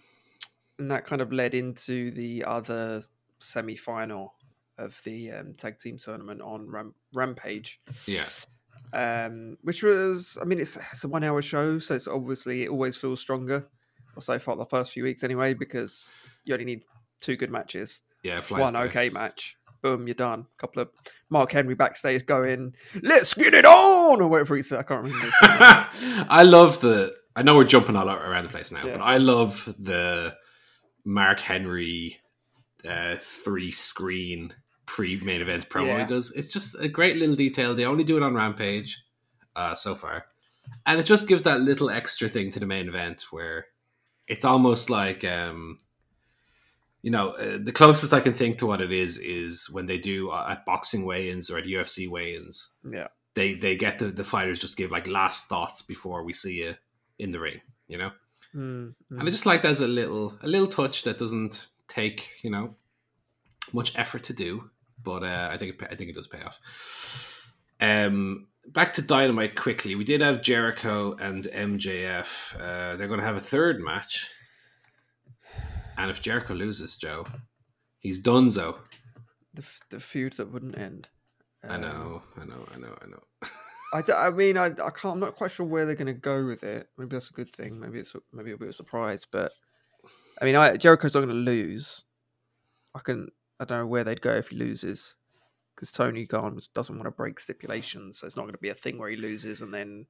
and 0.79 0.91
that 0.93 1.05
kind 1.05 1.21
of 1.21 1.33
led 1.33 1.53
into 1.53 2.13
the 2.13 2.45
other 2.45 3.03
semi 3.41 3.75
final 3.75 4.35
of 4.77 5.01
the 5.03 5.33
um, 5.33 5.55
tag 5.55 5.79
team 5.81 5.99
tournament 5.99 6.41
on 6.41 6.71
Ram- 6.71 6.95
Rampage. 7.13 7.81
Yeah. 8.07 8.27
Um, 8.93 9.59
which 9.63 9.83
was, 9.83 10.39
I 10.41 10.45
mean, 10.45 10.61
it's, 10.61 10.77
it's 10.77 11.05
a 11.05 11.09
one 11.09 11.25
hour 11.25 11.43
show, 11.43 11.79
so 11.79 11.95
it's 11.95 12.09
obviously 12.09 12.65
it 12.65 12.71
always 12.71 12.97
feels 12.97 13.21
stronger. 13.21 13.69
Or 14.17 14.23
so 14.23 14.39
far, 14.39 14.57
the 14.57 14.65
first 14.67 14.93
few 14.93 15.05
weeks 15.05 15.23
anyway, 15.23 15.55
because 15.55 16.11
you 16.45 16.55
only 16.55 16.65
need 16.65 16.83
two 17.21 17.37
good 17.37 17.51
matches. 17.51 18.01
Yeah, 18.25 18.41
one 18.51 18.73
by. 18.73 18.85
okay 18.85 19.11
match 19.11 19.59
boom, 19.83 20.07
you're 20.07 20.15
done. 20.15 20.47
A 20.59 20.61
couple 20.61 20.83
of 20.83 20.89
Mark 21.31 21.53
Henry 21.53 21.75
backstage 21.75 22.27
going, 22.27 22.75
let's 23.03 23.35
get 23.35 23.55
it 23.55 23.65
on, 23.65 24.21
or 24.21 24.29
whatever 24.29 24.57
he 24.57 24.63
said. 24.63 24.79
I 24.79 24.83
can't 24.83 25.05
remember. 25.05 25.33
I 25.43 26.43
love 26.43 26.81
the. 26.81 27.15
I 27.37 27.43
know 27.43 27.57
we're 27.57 27.65
jumping 27.65 27.97
all 27.97 28.09
around 28.09 28.45
the 28.45 28.51
place 28.51 28.73
now, 28.73 28.85
yeah. 28.85 28.93
but 28.93 29.03
I 29.03 29.19
love 29.19 29.73
the 29.79 30.37
Mark 31.05 31.41
Henry 31.41 32.19
uh, 32.89 33.17
three 33.21 33.71
screen 33.71 34.55
pre 34.89 35.21
main 35.21 35.41
event 35.41 35.69
promo 35.69 35.89
yeah. 35.89 36.01
he 36.01 36.07
does. 36.07 36.33
It's 36.33 36.53
just 36.53 36.75
a 36.81 36.89
great 36.89 37.17
little 37.17 37.37
detail. 37.37 37.75
They 37.75 37.85
only 37.85 38.05
do 38.05 38.17
it 38.17 38.23
on 38.23 38.35
Rampage 38.35 39.05
uh, 39.55 39.75
so 39.75 39.95
far, 39.95 40.27
and 40.87 40.99
it 40.99 41.05
just 41.05 41.29
gives 41.29 41.45
that 41.45 41.61
little 41.61 41.91
extra 41.91 42.29
thing 42.29 42.51
to 42.53 42.61
the 42.61 42.67
main 42.67 42.89
event 42.89 43.27
where 43.31 43.67
it's 44.27 44.45
almost 44.45 44.91
like 44.91 45.25
um, 45.25 45.79
you 47.03 47.11
know, 47.11 47.31
uh, 47.31 47.59
the 47.63 47.73
closest 47.73 48.13
I 48.13 48.21
can 48.21 48.33
think 48.33 48.59
to 48.59 48.67
what 48.67 48.81
it 48.81 48.93
is 48.93 49.19
is 49.19 49.71
when 49.71 49.87
they 49.87 49.99
do 49.99 50.31
uh, 50.31 50.47
at 50.51 50.67
boxing 50.67 51.05
weigh-ins 51.05 51.51
or 51.51 51.59
at 51.59 51.65
UFC 51.65 52.09
weigh-ins. 52.09 52.77
Yeah, 52.91 53.09
they 53.35 53.55
they 53.55 53.77
get 53.77 53.99
the, 53.99 54.07
the 54.07 54.25
fighters 54.25 54.59
just 54.59 54.77
give 54.77 54.91
like 54.91 55.07
last 55.07 55.49
thoughts 55.49 55.83
before 55.83 56.25
we 56.25 56.33
see 56.33 56.57
you 56.63 56.75
in 57.19 57.31
the 57.31 57.41
ring. 57.41 57.61
You 57.87 57.99
know, 57.99 58.11
mm, 58.55 58.95
and 59.11 59.23
I 59.23 59.31
just 59.31 59.47
like 59.47 59.63
that 59.63 59.71
as 59.71 59.81
a 59.81 59.89
little 59.89 60.37
a 60.43 60.49
little 60.49 60.67
touch 60.67 61.05
that 61.05 61.19
doesn't 61.19 61.69
take 61.87 62.31
you 62.43 62.51
know 62.51 62.75
much 63.73 63.97
effort 63.97 64.25
to 64.25 64.33
do, 64.33 64.71
but 65.03 65.23
uh, 65.23 65.49
I 65.51 65.57
think 65.57 65.75
it, 65.75 65.89
I 65.91 65.95
think 65.95 66.11
it 66.11 66.15
does 66.15 66.27
pay 66.27 66.43
off. 66.43 67.53
Um, 67.81 68.49
back 68.67 68.93
to 68.95 69.03
Dynamite 69.03 69.55
quickly. 69.55 69.95
We 69.95 70.05
did 70.05 70.21
have 70.21 70.43
Jericho 70.43 71.17
and 71.21 71.45
MJF. 71.45 72.55
Uh, 72.55 72.97
they're 72.97 73.09
going 73.09 73.21
to 73.21 73.27
have 73.27 73.37
a 73.37 73.41
third 73.41 73.81
match 73.81 74.31
and 75.99 76.13
if 76.13 76.23
Jericho 76.23 76.55
loses, 76.55 76.97
Joe, 76.97 77.27
he's 77.99 78.21
done 78.21 78.51
so. 78.51 78.79
The, 79.53 79.65
the 79.91 80.01
feud 80.01 80.35
that 80.35 80.53
wouldn't 80.53 80.79
end. 80.79 81.09
Um, 81.65 81.71
I 81.73 81.77
know, 81.77 82.23
I 82.41 82.45
know, 82.45 82.67
I 82.73 82.79
know, 82.79 82.99
I 83.03 83.07
know. 83.07 84.23
I, 84.23 84.27
I 84.27 84.31
mean, 84.31 84.57
I, 84.57 84.67
I 84.67 84.91
can't. 84.91 85.15
I'm 85.15 85.21
not 85.21 85.35
quite 85.35 85.51
sure 85.51 85.67
where 85.67 85.85
they're 85.85 85.97
going 85.97 86.07
to 86.07 86.13
go 86.13 86.47
with 86.47 86.63
it. 86.63 86.89
Maybe 86.97 87.11
that's 87.11 87.31
a 87.31 87.33
good 87.33 87.53
thing. 87.53 87.81
Maybe 87.81 87.99
it's 87.99 88.15
maybe 88.33 88.51
it'll 88.51 88.61
be 88.61 88.69
a 88.69 88.73
surprise. 88.73 89.27
But 89.29 89.51
I 90.41 90.45
mean, 90.45 90.55
I, 90.55 90.77
Jericho's 90.77 91.15
not 91.15 91.23
going 91.23 91.31
to 91.31 91.35
lose. 91.35 92.05
I 92.95 93.01
can. 93.01 93.29
I 93.61 93.65
don't 93.65 93.79
know 93.79 93.87
where 93.87 94.05
they'd 94.05 94.21
go 94.21 94.35
if 94.35 94.49
he 94.49 94.57
loses, 94.57 95.15
because 95.75 95.93
Tony 95.93 96.27
Khan 96.27 96.59
doesn't 96.75 96.95
want 96.95 97.07
to 97.07 97.11
break 97.11 97.41
stipulations. 97.41 98.19
So 98.19 98.27
it's 98.27 98.37
not 98.37 98.43
going 98.43 98.53
to 98.53 98.59
be 98.59 98.69
a 98.69 98.75
thing 98.75 98.97
where 98.99 99.11
he 99.11 99.17
loses 99.17 99.61
and 99.61 99.73
then 99.73 100.07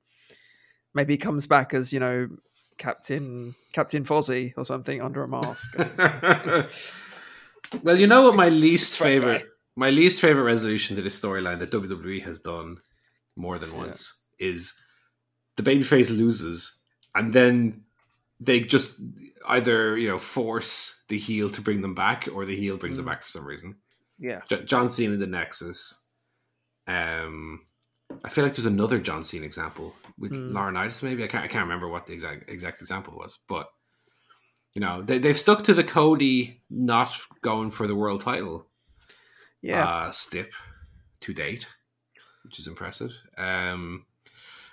maybe 0.94 1.14
he 1.14 1.18
comes 1.18 1.46
back 1.46 1.74
as 1.74 1.92
you 1.92 2.00
know 2.00 2.28
Captain 2.76 3.54
Captain 3.72 4.04
Fozzy 4.04 4.54
or 4.56 4.64
something 4.64 5.02
under 5.02 5.22
a 5.22 5.28
mask. 5.28 5.76
well, 7.82 7.96
you 7.96 8.06
know 8.06 8.22
what 8.22 8.36
my 8.36 8.48
least 8.48 8.98
favorite 8.98 9.46
my 9.76 9.90
least 9.90 10.20
favorite 10.20 10.42
resolution 10.42 10.96
to 10.96 11.02
this 11.02 11.20
storyline 11.20 11.60
that 11.60 11.70
WWE 11.70 12.22
has 12.24 12.40
done 12.40 12.78
more 13.36 13.58
than 13.58 13.76
once 13.76 14.20
yeah. 14.40 14.48
is 14.48 14.74
the 15.56 15.62
babyface 15.62 16.10
loses 16.10 16.76
and 17.14 17.32
then 17.32 17.82
they 18.40 18.60
just 18.60 19.00
either 19.48 19.96
you 19.96 20.08
know 20.08 20.18
force 20.18 21.02
the 21.08 21.18
heel 21.18 21.50
to 21.50 21.60
bring 21.60 21.80
them 21.80 21.94
back 21.94 22.28
or 22.32 22.44
the 22.44 22.56
heel 22.56 22.76
brings 22.76 22.96
mm. 22.96 22.98
them 22.98 23.06
back 23.06 23.22
for 23.22 23.28
some 23.28 23.46
reason. 23.46 23.76
Yeah, 24.18 24.40
J- 24.48 24.64
John 24.64 24.88
Cena 24.88 25.12
and 25.12 25.22
the 25.22 25.26
Nexus. 25.26 26.04
Um, 26.86 27.60
I 28.24 28.30
feel 28.30 28.44
like 28.44 28.54
there's 28.54 28.66
another 28.66 28.98
John 28.98 29.22
Cena 29.22 29.44
example 29.44 29.94
with 30.18 30.32
mm. 30.32 30.52
Laurinaitis. 30.52 31.02
Maybe 31.02 31.24
I 31.24 31.26
can't. 31.26 31.44
I 31.44 31.48
can't 31.48 31.64
remember 31.64 31.88
what 31.88 32.06
the 32.06 32.14
exact 32.14 32.48
exact 32.50 32.80
example 32.80 33.14
was, 33.16 33.38
but 33.48 33.68
you 34.74 34.80
know 34.80 35.02
they 35.02 35.18
they've 35.18 35.38
stuck 35.38 35.64
to 35.64 35.74
the 35.74 35.84
Cody 35.84 36.62
not 36.70 37.14
going 37.42 37.70
for 37.70 37.86
the 37.86 37.96
world 37.96 38.20
title. 38.20 38.66
Yeah, 39.62 39.84
uh, 39.84 40.10
stip 40.12 40.52
to 41.20 41.34
date, 41.34 41.66
which 42.44 42.58
is 42.58 42.66
impressive. 42.66 43.12
Um, 43.36 44.06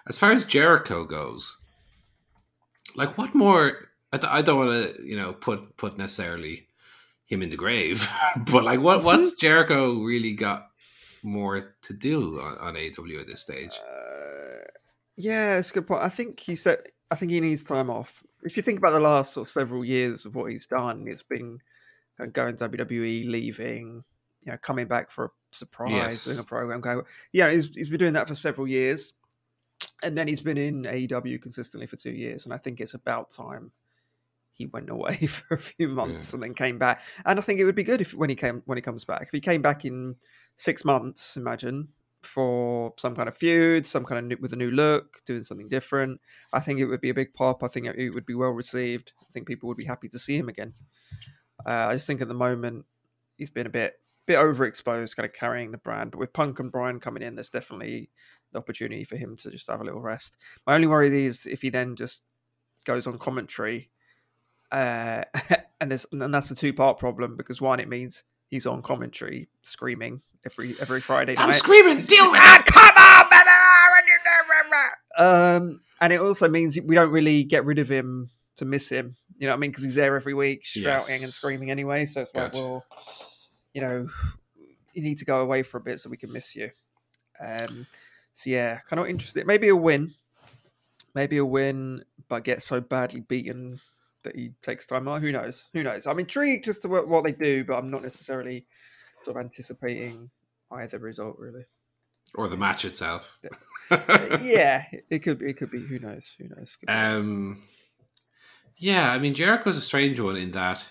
as 0.08 0.18
far 0.18 0.32
as 0.32 0.44
Jericho 0.44 1.04
goes, 1.06 1.58
like 2.96 3.18
what 3.18 3.34
more? 3.34 3.90
I 4.12 4.20
I 4.40 4.42
don't 4.42 4.58
want 4.58 4.96
to 4.96 5.06
you 5.06 5.18
know 5.18 5.34
put 5.34 5.78
put 5.78 5.98
necessarily 5.98 6.68
him 7.26 7.42
in 7.42 7.50
the 7.50 7.58
grave, 7.58 8.10
but 8.52 8.64
like 8.64 8.80
what 8.80 9.04
what's 9.04 9.32
mm-hmm. 9.32 9.42
Jericho 9.42 9.94
really 9.96 10.34
got 10.34 10.68
more 11.24 11.76
to 11.82 11.94
do 11.94 12.40
on, 12.40 12.58
on 12.60 12.78
AW 12.78 13.20
at 13.20 13.28
this 13.28 13.42
stage? 13.42 13.72
Uh, 13.72 14.64
yeah, 15.18 15.58
it's 15.58 15.72
a 15.72 15.74
good 15.74 15.88
point. 15.88 16.04
I 16.04 16.10
think 16.10 16.40
he 16.40 16.56
said. 16.56 16.80
I 17.12 17.16
think 17.16 17.32
he 17.32 17.40
needs 17.40 17.64
time 17.64 17.90
off. 17.90 18.24
If 18.44 18.58
you 18.58 18.64
think 18.64 18.80
about 18.80 18.92
the 18.92 19.00
last 19.00 19.34
sort 19.34 19.48
of 19.48 19.52
several 19.52 19.86
years 19.86 20.26
of 20.26 20.34
what 20.36 20.52
he's 20.52 20.66
done, 20.66 21.06
it's 21.08 21.24
been 21.24 21.60
going 22.32 22.58
to 22.58 22.70
WWE, 22.70 23.30
leaving, 23.30 24.04
you 24.44 24.52
know, 24.52 24.58
coming 24.58 24.88
back 24.88 25.12
for 25.12 25.26
a 25.26 25.30
surprise, 25.52 25.92
yes. 25.92 26.26
doing 26.26 26.40
a 26.40 26.44
program. 26.44 26.82
Going, 26.82 27.02
yeah, 27.32 27.52
he's, 27.52 27.74
he's 27.76 27.90
been 27.90 28.00
doing 28.00 28.14
that 28.14 28.28
for 28.28 28.34
several 28.34 28.68
years 28.68 29.14
and 30.04 30.18
then 30.18 30.28
he's 30.28 30.42
been 30.42 30.58
in 30.58 30.84
AEW 30.84 31.42
consistently 31.42 31.88
for 31.88 31.96
two 31.96 32.12
years, 32.12 32.46
and 32.46 32.54
I 32.54 32.58
think 32.58 32.80
it's 32.80 32.94
about 32.94 33.32
time 33.32 33.72
he 34.56 34.66
went 34.66 34.90
away 34.90 35.16
for 35.28 35.56
a 35.56 35.60
few 35.60 35.88
months 35.88 36.32
yeah. 36.32 36.38
and 36.38 36.44
then 36.44 36.54
came 36.54 36.78
back. 36.78 37.02
And 37.26 37.38
I 37.38 37.42
think 37.42 37.60
it 37.60 37.66
would 37.66 37.76
be 37.76 37.84
good 37.84 38.02
if 38.02 38.14
when 38.14 38.30
he 38.30 38.36
came 38.36 38.64
when 38.66 38.78
he 38.78 38.82
comes 38.82 39.06
back, 39.06 39.24
if 39.24 39.30
he 39.32 39.42
came 39.42 39.62
back 39.62 39.86
in 39.86 40.16
six 40.56 40.84
months, 40.84 41.38
imagine 41.38 41.90
for 42.22 42.94
some 42.98 43.16
kind 43.16 43.30
of 43.30 43.38
feud, 43.38 43.86
some 43.86 44.04
kind 44.04 44.18
of 44.18 44.26
new, 44.26 44.38
with 44.42 44.52
a 44.52 44.56
new 44.56 44.72
look, 44.72 45.22
doing 45.26 45.44
something 45.44 45.68
different. 45.68 46.20
I 46.52 46.60
think 46.60 46.80
it 46.80 46.86
would 46.86 47.02
be 47.02 47.10
a 47.10 47.14
big 47.14 47.34
pop. 47.34 47.64
I 47.64 47.68
think 47.68 47.86
it 47.86 48.10
would 48.10 48.26
be 48.26 48.34
well 48.34 48.50
received. 48.50 49.14
I 49.22 49.32
think 49.32 49.48
people 49.48 49.68
would 49.68 49.78
be 49.78 49.86
happy 49.86 50.10
to 50.10 50.18
see 50.18 50.38
him 50.38 50.50
again. 50.50 50.74
Uh, 51.66 51.88
I 51.90 51.94
just 51.94 52.08
think 52.08 52.22
at 52.22 52.28
the 52.28 52.34
moment 52.34 52.86
he's 53.38 53.50
been 53.50 53.68
a 53.68 53.70
bit 53.70 54.00
bit 54.26 54.40
overexposed, 54.40 55.16
kind 55.16 55.26
of 55.26 55.34
carrying 55.34 55.72
the 55.72 55.78
brand. 55.78 56.12
But 56.12 56.20
with 56.20 56.34
Punk 56.34 56.60
and 56.60 56.72
Bryan 56.72 57.00
coming 57.00 57.22
in, 57.22 57.36
there's 57.36 57.52
definitely 57.52 58.10
the 58.56 58.60
opportunity 58.60 59.04
for 59.04 59.18
him 59.18 59.36
to 59.38 59.52
just 59.52 59.68
have 59.68 59.82
a 59.82 59.84
little 59.84 60.02
rest. 60.02 60.38
My 60.66 60.74
only 60.74 60.88
worry 60.88 61.26
is 61.26 61.46
if 61.46 61.62
he 61.62 61.70
then 61.70 61.96
just 61.96 62.22
goes 62.86 63.06
on 63.06 63.18
commentary, 63.18 63.90
uh, 64.72 65.24
and 65.80 65.92
there's 65.92 66.08
and 66.12 66.34
that's 66.34 66.50
a 66.52 66.56
two 66.56 66.74
part 66.74 66.98
problem 66.98 67.36
because 67.38 67.62
one, 67.62 67.80
it 67.80 67.88
means 67.88 68.24
he's 68.50 68.66
on 68.66 68.82
commentary 68.82 69.50
screaming 69.62 70.22
every 70.46 70.76
every 70.80 71.02
Friday 71.02 71.36
night. 71.36 71.44
I'm 71.44 71.54
screaming, 71.54 72.06
deal 72.06 72.32
with 72.32 72.42
it. 72.44 72.66
Come 72.66 72.96
on, 72.98 73.30
man. 73.30 73.46
Um, 75.18 75.82
and 76.02 76.12
it 76.12 76.20
also 76.20 76.50
means 76.50 76.78
we 76.82 76.96
don't 76.96 77.12
really 77.12 77.44
get 77.44 77.66
rid 77.66 77.80
of 77.80 77.90
him 77.90 78.30
to 78.58 78.66
miss 78.66 78.90
him. 78.90 79.16
You 79.38 79.48
know 79.48 79.54
what 79.54 79.58
I 79.58 79.60
mean? 79.60 79.72
Because 79.72 79.84
he's 79.84 79.96
there 79.96 80.16
every 80.16 80.34
week, 80.34 80.64
shouting 80.64 80.90
yes. 80.90 81.24
and 81.24 81.32
screaming 81.32 81.72
anyway. 81.72 82.06
So 82.06 82.22
it's 82.22 82.32
gotcha. 82.32 82.56
like, 82.58 82.64
well, 82.64 82.86
you 83.74 83.82
know, 83.82 84.10
you 84.94 85.04
need 85.04 85.20
to 85.20 85.26
go 85.26 85.40
away 85.40 85.64
for 85.64 85.78
a 85.78 85.82
bit 85.82 86.00
so 86.00 86.10
we 86.10 86.18
can 86.18 86.32
miss 86.32 86.56
you. 86.56 86.72
Um, 87.40 87.88
so 88.36 88.50
yeah, 88.50 88.80
kind 88.90 89.00
of 89.00 89.08
interested. 89.08 89.48
Maybe 89.48 89.70
a 89.70 89.76
win, 89.76 90.14
maybe 91.16 91.38
a 91.38 91.46
win, 91.46 92.04
but 92.28 92.44
get 92.44 92.62
so 92.62 92.82
badly 92.82 93.22
beaten 93.22 93.80
that 94.24 94.36
he 94.36 94.52
takes 94.62 94.86
time 94.86 95.08
out. 95.08 95.22
Who 95.22 95.32
knows? 95.32 95.70
Who 95.74 95.84
knows? 95.84 96.06
I'm 96.06 96.20
intrigued 96.20 96.68
as 96.68 96.78
to 96.80 96.90
what, 96.90 97.08
what 97.08 97.24
they 97.24 97.32
do, 97.32 97.64
but 97.64 97.78
I'm 97.78 97.90
not 97.90 98.04
necessarily 98.04 98.66
sort 99.24 99.38
of 99.38 99.44
anticipating 99.44 100.32
either 100.70 101.00
result 101.00 101.40
really. 101.40 101.64
Or 102.36 102.50
the 102.50 102.58
match 102.58 102.84
itself. 102.84 103.40
yeah, 104.42 104.84
it 105.10 105.20
could 105.20 105.40
be. 105.40 105.46
It 105.46 105.58
could 105.58 105.72
be. 105.72 105.80
Who 105.80 106.00
knows? 106.00 106.36
Who 106.38 106.50
knows? 106.50 106.78
Um, 106.90 107.62
yeah, 108.76 109.14
I 109.14 109.20
mean 109.20 109.34
Jericho's 109.34 109.78
a 109.78 109.82
strange 109.82 110.20
one 110.20 110.36
in 110.36 110.52
that 110.52 110.86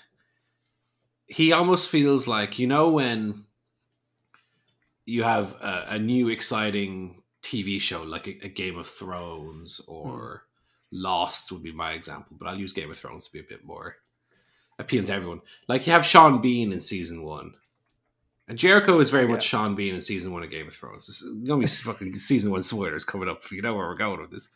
he 1.26 1.52
almost 1.52 1.90
feels 1.90 2.26
like 2.26 2.58
you 2.58 2.66
know 2.66 2.88
when 2.88 3.44
you 5.04 5.24
have 5.24 5.52
a, 5.60 5.86
a 5.90 5.98
new 5.98 6.30
exciting 6.30 7.20
TV 7.54 7.80
show 7.80 8.02
like 8.02 8.26
a, 8.26 8.46
a 8.46 8.48
Game 8.48 8.78
of 8.78 8.86
Thrones 8.86 9.80
or 9.86 10.44
mm. 10.44 10.50
Lost 10.96 11.50
would 11.50 11.62
be 11.62 11.72
my 11.72 11.92
example, 11.92 12.36
but 12.38 12.46
I'll 12.46 12.58
use 12.58 12.72
Game 12.72 12.90
of 12.90 12.96
Thrones 12.96 13.26
to 13.26 13.32
be 13.32 13.40
a 13.40 13.48
bit 13.48 13.64
more 13.64 13.96
appealing 14.78 15.06
to 15.06 15.12
everyone. 15.12 15.40
Like 15.68 15.86
you 15.86 15.92
have 15.92 16.04
Sean 16.04 16.40
Bean 16.40 16.72
in 16.72 16.80
season 16.80 17.22
one. 17.22 17.54
And 18.46 18.58
Jericho 18.58 19.00
is 19.00 19.10
very 19.10 19.24
yeah. 19.24 19.32
much 19.32 19.44
Sean 19.44 19.74
Bean 19.74 19.94
in 19.94 20.00
season 20.00 20.32
one 20.32 20.42
of 20.42 20.50
Game 20.50 20.68
of 20.68 20.74
Thrones. 20.74 21.06
There's 21.06 21.46
gonna 21.46 21.60
be 21.60 21.66
fucking 21.66 22.14
season 22.16 22.50
one 22.50 22.62
spoilers 22.62 23.04
coming 23.04 23.28
up. 23.28 23.42
You 23.50 23.62
know 23.62 23.74
where 23.74 23.86
we're 23.86 23.96
going 23.96 24.20
with 24.20 24.30
this. 24.30 24.50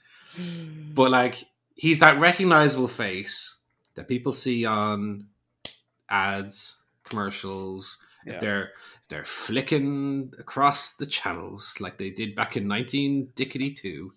But 0.94 1.10
like 1.10 1.44
he's 1.74 2.00
that 2.00 2.18
recognizable 2.18 2.88
face 2.88 3.56
that 3.94 4.08
people 4.08 4.32
see 4.32 4.66
on 4.66 5.28
ads, 6.08 6.82
commercials, 7.04 8.04
yeah. 8.26 8.34
if 8.34 8.40
they're 8.40 8.70
they're 9.08 9.24
flicking 9.24 10.32
across 10.38 10.94
the 10.94 11.06
channels 11.06 11.76
like 11.80 11.96
they 11.98 12.10
did 12.10 12.34
back 12.34 12.56
in 12.56 12.68
19 12.68 13.30
dickety 13.34 13.74
2 13.76 14.12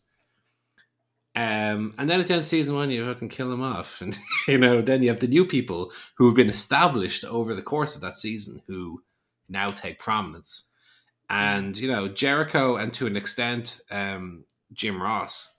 um, 1.33 1.93
and 1.97 2.09
then 2.09 2.19
at 2.19 2.27
the 2.27 2.33
end 2.33 2.41
of 2.41 2.45
season 2.45 2.75
one, 2.75 2.91
you 2.91 3.05
fucking 3.05 3.29
kill 3.29 3.49
them 3.49 3.61
off, 3.61 4.01
and 4.01 4.17
you 4.47 4.57
know, 4.57 4.81
then 4.81 5.01
you 5.01 5.09
have 5.09 5.21
the 5.21 5.27
new 5.27 5.45
people 5.45 5.91
who 6.15 6.25
have 6.27 6.35
been 6.35 6.49
established 6.49 7.23
over 7.25 7.55
the 7.55 7.61
course 7.61 7.95
of 7.95 8.01
that 8.01 8.17
season 8.17 8.61
who 8.67 9.03
now 9.47 9.69
take 9.69 9.99
prominence. 9.99 10.69
And 11.29 11.77
you 11.77 11.87
know, 11.89 12.09
Jericho 12.09 12.75
and 12.75 12.93
to 12.95 13.07
an 13.07 13.15
extent, 13.15 13.79
um, 13.89 14.43
Jim 14.73 15.01
Ross, 15.01 15.55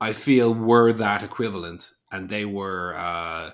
I 0.00 0.12
feel 0.12 0.54
were 0.54 0.92
that 0.94 1.22
equivalent, 1.22 1.90
and 2.10 2.30
they 2.30 2.46
were 2.46 2.96
uh, 2.96 3.50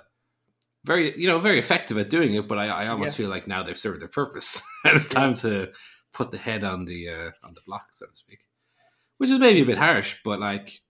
very 0.85 1.17
you 1.19 1.29
know 1.29 1.39
very 1.39 1.59
effective 1.59 1.99
at 1.99 2.11
doing 2.11 2.35
it, 2.35 2.49
but 2.49 2.59
I, 2.59 2.69
I 2.69 2.87
almost 2.89 3.15
yeah. 3.15 3.25
feel 3.25 3.31
like 3.31 3.47
now 3.47 3.63
they've 3.63 3.79
served 3.79 4.01
their 4.01 4.09
purpose 4.09 4.63
and 4.85 4.97
it's 4.97 5.07
time 5.07 5.35
to 5.35 5.73
put 6.13 6.31
the 6.31 6.39
head 6.39 6.65
on 6.65 6.85
the 6.85 7.09
uh, 7.09 7.31
on 7.43 7.55
the 7.55 7.63
block, 7.67 7.89
so 7.91 8.07
to 8.07 8.15
speak. 8.15 8.41
Which 9.19 9.31
is 9.31 9.39
maybe 9.39 9.61
a 9.61 9.67
bit 9.67 9.79
harsh, 9.79 10.17
but 10.25 10.41
like 10.41 10.83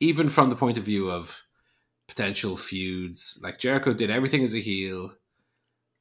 even 0.00 0.28
from 0.28 0.50
the 0.50 0.56
point 0.56 0.78
of 0.78 0.84
view 0.84 1.10
of 1.10 1.42
potential 2.08 2.56
feuds, 2.56 3.38
like 3.42 3.58
Jericho 3.58 3.94
did 3.94 4.10
everything 4.10 4.42
as 4.42 4.54
a 4.54 4.60
heel. 4.60 5.12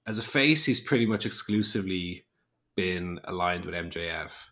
As 0.07 0.17
a 0.17 0.23
face, 0.23 0.65
he's 0.65 0.79
pretty 0.79 1.05
much 1.05 1.25
exclusively 1.25 2.25
been 2.75 3.19
aligned 3.25 3.65
with 3.65 3.75
MJF. 3.75 4.45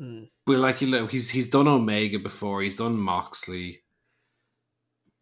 Mm. 0.00 0.28
But 0.44 0.58
like 0.58 0.82
you 0.82 0.88
know, 0.88 1.06
he's 1.06 1.30
he's 1.30 1.50
done 1.50 1.68
Omega 1.68 2.18
before, 2.18 2.62
he's 2.62 2.76
done 2.76 2.96
Moxley. 2.96 3.81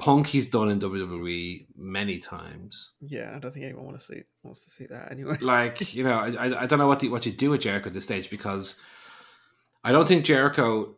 Punk 0.00 0.26
he's 0.26 0.48
done 0.48 0.70
in 0.70 0.80
WWE 0.80 1.66
many 1.76 2.18
times. 2.18 2.92
Yeah, 3.02 3.32
I 3.36 3.38
don't 3.38 3.52
think 3.52 3.66
anyone 3.66 3.84
want 3.84 3.98
to 3.98 4.04
see 4.04 4.22
wants 4.42 4.64
to 4.64 4.70
see 4.70 4.86
that 4.86 5.12
anyway. 5.12 5.36
like 5.42 5.94
you 5.94 6.02
know, 6.02 6.18
I 6.18 6.62
I 6.62 6.66
don't 6.66 6.78
know 6.78 6.88
what 6.88 7.00
the, 7.00 7.10
what 7.10 7.26
you 7.26 7.32
do 7.32 7.50
with 7.50 7.60
Jericho 7.60 7.88
at 7.88 7.92
this 7.92 8.06
stage 8.06 8.30
because 8.30 8.78
I 9.84 9.92
don't 9.92 10.08
think 10.08 10.24
Jericho, 10.24 10.96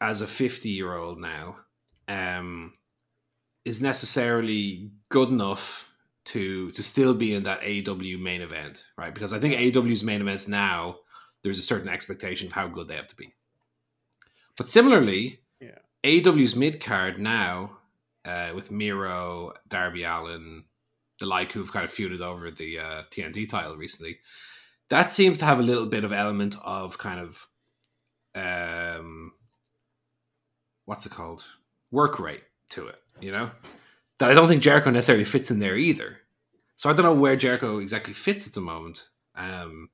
as 0.00 0.22
a 0.22 0.26
fifty 0.26 0.70
year 0.70 0.96
old 0.96 1.20
now, 1.20 1.56
um, 2.08 2.72
is 3.66 3.82
necessarily 3.82 4.90
good 5.10 5.28
enough 5.28 5.86
to 6.24 6.70
to 6.70 6.82
still 6.82 7.12
be 7.12 7.34
in 7.34 7.42
that 7.42 7.60
AW 7.62 8.18
main 8.18 8.40
event, 8.40 8.82
right? 8.96 9.12
Because 9.12 9.34
I 9.34 9.38
think 9.38 9.76
AW's 9.76 10.02
main 10.02 10.22
events 10.22 10.48
now 10.48 11.00
there's 11.42 11.58
a 11.58 11.62
certain 11.62 11.88
expectation 11.88 12.46
of 12.46 12.52
how 12.52 12.66
good 12.66 12.88
they 12.88 12.96
have 12.96 13.08
to 13.08 13.16
be. 13.16 13.34
But 14.56 14.66
similarly, 14.66 15.40
yeah. 15.60 15.78
AW's 16.04 16.56
mid 16.56 16.80
card 16.80 17.18
now 17.18 17.77
uh, 18.28 18.52
with 18.54 18.70
Miro, 18.70 19.54
Darby 19.68 20.04
Allin, 20.04 20.64
the 21.18 21.26
like 21.26 21.52
who've 21.52 21.72
kind 21.72 21.84
of 21.84 21.90
feuded 21.90 22.20
over 22.20 22.50
the 22.50 22.78
uh, 22.78 23.02
TNT 23.10 23.48
title 23.48 23.76
recently. 23.76 24.18
That 24.90 25.08
seems 25.08 25.38
to 25.38 25.44
have 25.44 25.60
a 25.60 25.62
little 25.62 25.86
bit 25.86 26.04
of 26.04 26.12
element 26.12 26.56
of 26.62 26.98
kind 26.98 27.20
of 27.20 27.46
um, 28.34 29.32
what's 30.84 31.06
it 31.06 31.12
called? 31.12 31.46
Work 31.90 32.20
rate 32.20 32.42
to 32.70 32.88
it, 32.88 33.00
you 33.20 33.32
know? 33.32 33.50
That 34.18 34.30
I 34.30 34.34
don't 34.34 34.48
think 34.48 34.62
Jericho 34.62 34.90
necessarily 34.90 35.24
fits 35.24 35.50
in 35.50 35.58
there 35.58 35.76
either. 35.76 36.18
So 36.76 36.90
I 36.90 36.92
don't 36.92 37.04
know 37.04 37.14
where 37.14 37.36
Jericho 37.36 37.78
exactly 37.78 38.12
fits 38.12 38.46
at 38.46 38.54
the 38.54 38.60
moment 38.60 39.08
um, 39.34 39.88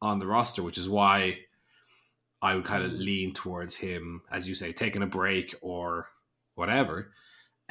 on 0.00 0.18
the 0.18 0.26
roster, 0.26 0.62
which 0.62 0.78
is 0.78 0.88
why 0.88 1.38
I 2.40 2.54
would 2.54 2.64
kind 2.64 2.84
of 2.84 2.92
lean 2.92 3.34
towards 3.34 3.76
him, 3.76 4.22
as 4.30 4.48
you 4.48 4.54
say, 4.54 4.72
taking 4.72 5.02
a 5.02 5.06
break 5.06 5.54
or 5.60 6.08
whatever. 6.54 7.12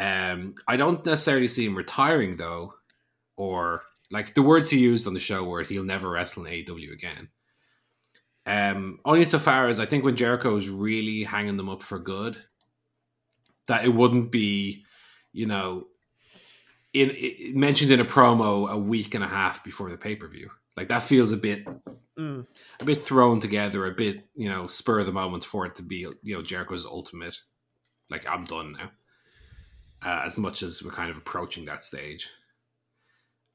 Um, 0.02 0.54
I 0.68 0.78
don't 0.78 1.06
necessarily 1.06 1.48
see 1.48 1.66
him 1.66 1.76
retiring 1.76 2.36
though, 2.38 2.74
or 3.38 3.84
like 4.10 4.34
the 4.34 4.42
words 4.42 4.70
he 4.70 4.80
used 4.80 5.06
on 5.06 5.14
the 5.14 5.20
show 5.20 5.44
were 5.44 5.64
he'll 5.64 5.84
never 5.84 6.10
wrestle 6.10 6.46
in 6.46 6.52
AEW 6.52 6.92
again. 6.92 7.30
Um, 8.48 9.00
only 9.06 9.26
so 9.26 9.38
far 9.38 9.68
as 9.68 9.80
I 9.80 9.86
think 9.86 10.04
when 10.04 10.16
Jericho 10.16 10.56
was 10.56 10.68
really 10.70 11.24
hanging 11.24 11.58
them 11.58 11.70
up 11.70 11.84
for 11.84 12.00
good, 12.00 12.36
that 13.68 13.86
it 13.86 13.90
wouldn't 13.94 14.32
be, 14.32 14.84
you 15.34 15.46
know, 15.46 15.86
in, 16.94 17.12
in 17.12 17.60
mentioned 17.60 17.92
in 17.92 18.00
a 18.00 18.06
promo 18.06 18.70
a 18.70 18.78
week 18.80 19.14
and 19.14 19.24
a 19.24 19.28
half 19.28 19.64
before 19.64 19.92
the 19.92 19.98
pay 19.98 20.16
per 20.16 20.28
view. 20.28 20.50
Like 20.76 20.88
that 20.88 21.04
feels 21.04 21.32
a 21.32 21.38
bit, 21.38 21.68
Mm. 22.20 22.46
a 22.80 22.86
bit 22.86 22.98
thrown 22.98 23.40
together, 23.40 23.86
a 23.86 23.92
bit 23.92 24.26
you 24.36 24.50
know 24.50 24.68
spur 24.68 25.00
of 25.00 25.06
the 25.06 25.14
moment 25.14 25.46
for 25.46 25.66
it 25.66 25.76
to 25.76 25.84
be 25.84 26.06
you 26.24 26.36
know 26.36 26.42
Jericho's 26.42 26.86
ultimate. 26.86 27.38
Like 28.10 28.28
I'm 28.28 28.44
done 28.44 28.74
now. 28.74 28.92
Uh, 30.04 30.22
as 30.26 30.38
much 30.38 30.64
as 30.64 30.84
we're 30.84 30.92
kind 30.92 31.12
of 31.12 31.18
approaching 31.18 31.66
that 31.66 31.84
stage. 31.84 32.30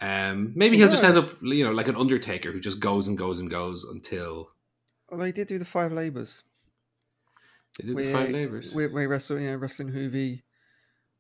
Um, 0.01 0.53
maybe 0.55 0.77
he'll 0.77 0.89
just 0.91 1.03
end 1.03 1.17
up, 1.17 1.31
you 1.43 1.65
know, 1.65 1.73
like 1.73 1.89
an 1.89 1.97
Undertaker 1.97 2.53
who 2.53 2.61
just 2.61 2.79
goes 2.81 3.09
and 3.09 3.17
goes 3.17 3.41
and 3.41 3.51
goes 3.51 3.83
until 3.85 4.51
Well, 5.11 5.19
they 5.21 5.33
did 5.33 5.49
do 5.49 5.59
the 5.59 5.65
five 5.65 5.91
labors. 5.91 6.43
they 7.79 7.87
did 7.89 7.97
the 7.97 8.13
five 8.13 8.31
Labors. 8.31 8.75
Where, 8.75 8.89
where 8.91 9.09
wrestling, 9.09 9.45
you 9.45 9.51
know, 9.51 9.57
wrestling 9.57 9.91
Juvi, 9.91 10.43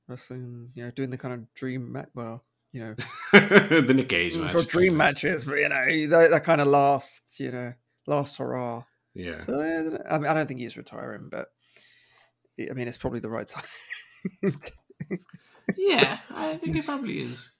wrestling, 0.06 0.71
you 0.75 0.85
know, 0.85 0.90
doing 0.90 1.11
the 1.11 1.18
kind 1.18 1.35
of 1.35 1.54
dream 1.54 1.90
match. 1.92 2.09
Well, 2.14 2.45
you 2.73 2.80
know, 2.80 2.95
the 3.33 3.95
Nick 3.95 4.09
Gage 4.09 4.37
match. 4.37 4.52
sort 4.52 4.64
of 4.64 4.71
dream 4.71 4.97
matches, 4.97 5.45
but 5.45 5.54
you 5.54 5.68
know, 5.68 6.06
that, 6.09 6.30
that 6.30 6.45
kind 6.45 6.61
of 6.61 6.66
last, 6.68 7.40
you 7.40 7.50
know, 7.50 7.73
last 8.06 8.37
hurrah. 8.37 8.85
Yeah. 9.14 9.37
So. 9.37 9.59
I 9.59 10.18
mean, 10.18 10.26
I 10.28 10.35
don't 10.35 10.47
think 10.47 10.61
he's 10.61 10.76
retiring, 10.76 11.28
but 11.30 11.49
I 12.61 12.75
mean, 12.75 12.87
it's 12.87 12.99
probably 12.99 13.21
the 13.21 13.30
right 13.30 13.49
time. 14.42 14.59
Yeah, 15.77 16.19
I 16.35 16.57
think 16.57 16.77
it 16.77 16.85
probably 16.85 17.21
is. 17.21 17.53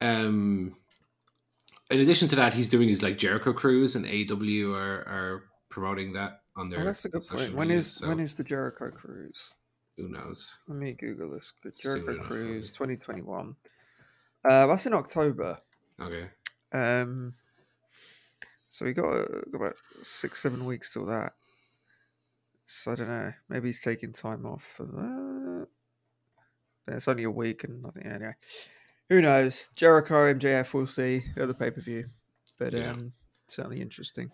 Um, 0.00 0.76
in 1.90 2.00
addition 2.00 2.28
to 2.28 2.36
that, 2.36 2.54
he's 2.54 2.70
doing 2.70 2.88
his 2.88 3.02
like 3.02 3.18
Jericho 3.18 3.52
cruise, 3.52 3.96
and 3.96 4.06
AW 4.06 4.74
are 4.74 4.98
are 5.06 5.44
promoting 5.68 6.14
that 6.14 6.42
on 6.56 6.70
their. 6.70 6.80
oh, 6.80 6.84
that's 6.84 7.04
a 7.04 7.08
good 7.08 7.24
social 7.24 7.46
point. 7.46 7.56
When 7.56 7.68
media, 7.68 7.80
is 7.80 7.92
so 7.96 8.08
when 8.08 8.20
is 8.20 8.34
the 8.34 8.44
Jericho 8.44 8.90
cruise? 8.90 9.54
who 9.96 10.08
knows? 10.08 10.58
Let 10.68 10.78
me 10.78 10.92
Google 10.92 11.30
this. 11.30 11.52
The 11.62 11.70
Jericho 11.70 12.14
enough, 12.14 12.26
cruise, 12.26 12.70
2021. 12.70 13.56
Uh, 14.44 14.66
that's 14.66 14.86
in 14.86 14.94
October. 14.94 15.58
Okay. 16.00 16.28
Um, 16.72 17.34
so 18.68 18.84
we 18.86 18.92
got, 18.92 19.10
uh, 19.10 19.26
got 19.50 19.54
about 19.54 19.74
six, 20.00 20.42
seven 20.42 20.64
weeks 20.64 20.92
till 20.92 21.06
that. 21.06 21.34
So 22.64 22.92
I 22.92 22.94
don't 22.94 23.08
know. 23.08 23.32
Maybe 23.48 23.68
he's 23.68 23.82
taking 23.82 24.12
time 24.12 24.46
off 24.46 24.64
for 24.76 24.84
that. 24.84 25.66
It's 26.88 27.08
only 27.08 27.24
a 27.24 27.30
week 27.30 27.64
and 27.64 27.82
nothing. 27.82 28.04
Anyway, 28.06 28.34
who 29.08 29.20
knows? 29.22 29.68
Jericho, 29.76 30.32
MJF, 30.32 30.74
we'll 30.74 30.86
see 30.86 31.24
at 31.36 31.48
the 31.48 31.54
pay 31.54 31.70
per 31.70 31.80
view. 31.80 32.10
But 32.58 32.72
Yeah. 32.72 32.90
um, 32.92 33.12
certainly 33.48 33.80
interesting. 33.80 34.30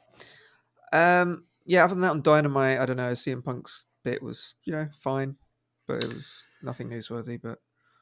Um, 0.93 1.45
yeah. 1.67 1.85
Other 1.85 1.95
than 1.95 2.03
that, 2.03 2.11
on 2.13 2.23
Dynamite, 2.23 2.79
I 2.79 2.87
don't 2.87 2.97
know. 2.97 3.13
CM 3.13 3.43
Punk's 3.45 3.85
bit 4.05 4.23
was 4.23 4.55
you 4.65 4.73
know 4.73 4.89
fine, 4.99 5.37
but 5.87 6.03
it 6.05 6.13
was 6.15 6.43
nothing 6.63 6.89
newsworthy. 6.89 7.41
But 7.41 7.59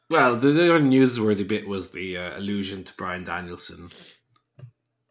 Well, 0.08 0.36
the, 0.36 0.50
the 0.50 0.72
only 0.72 0.96
newsworthy 0.98 1.46
bit 1.46 1.66
was 1.66 1.90
the 1.90 2.16
uh, 2.16 2.38
allusion 2.38 2.84
to 2.84 2.94
Bryan 2.94 3.24
Danielson. 3.24 3.90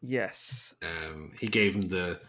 yes, 0.01 0.73
Um, 0.81 1.31
he 1.39 1.47
gave 1.47 1.75
him 1.75 1.89
the 1.89 2.19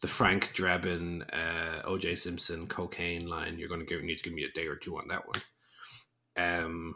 the 0.00 0.08
Frank 0.08 0.52
Drebin, 0.54 1.22
uh, 1.30 1.82
OJ 1.86 2.16
Simpson 2.16 2.66
cocaine 2.66 3.26
line. 3.26 3.58
You're 3.58 3.68
going 3.68 3.80
to 3.80 3.86
give, 3.86 4.02
need 4.02 4.16
to 4.16 4.24
give 4.24 4.32
me 4.32 4.44
a 4.44 4.50
day 4.52 4.66
or 4.66 4.74
two 4.76 4.96
on 4.96 5.08
that 5.08 5.26
one. 5.26 5.42
Um, 6.40 6.94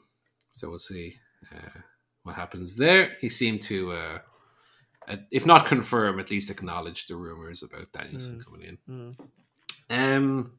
so 0.50 0.68
we'll 0.68 0.78
see 0.78 1.18
uh, 1.52 1.80
what 2.22 2.36
happens 2.36 2.76
there. 2.76 3.16
He 3.20 3.28
seemed 3.28 3.62
to, 3.62 3.92
uh, 3.92 4.18
uh, 5.08 5.16
if 5.30 5.44
not 5.46 5.66
confirm, 5.66 6.20
at 6.20 6.30
least 6.30 6.50
acknowledge 6.50 7.06
the 7.06 7.16
rumors 7.16 7.62
about 7.62 7.92
Danielson 7.92 8.38
Mm. 8.38 8.44
coming 8.44 8.62
in. 8.62 8.78
Mm. 8.88 10.16
Um, 10.16 10.52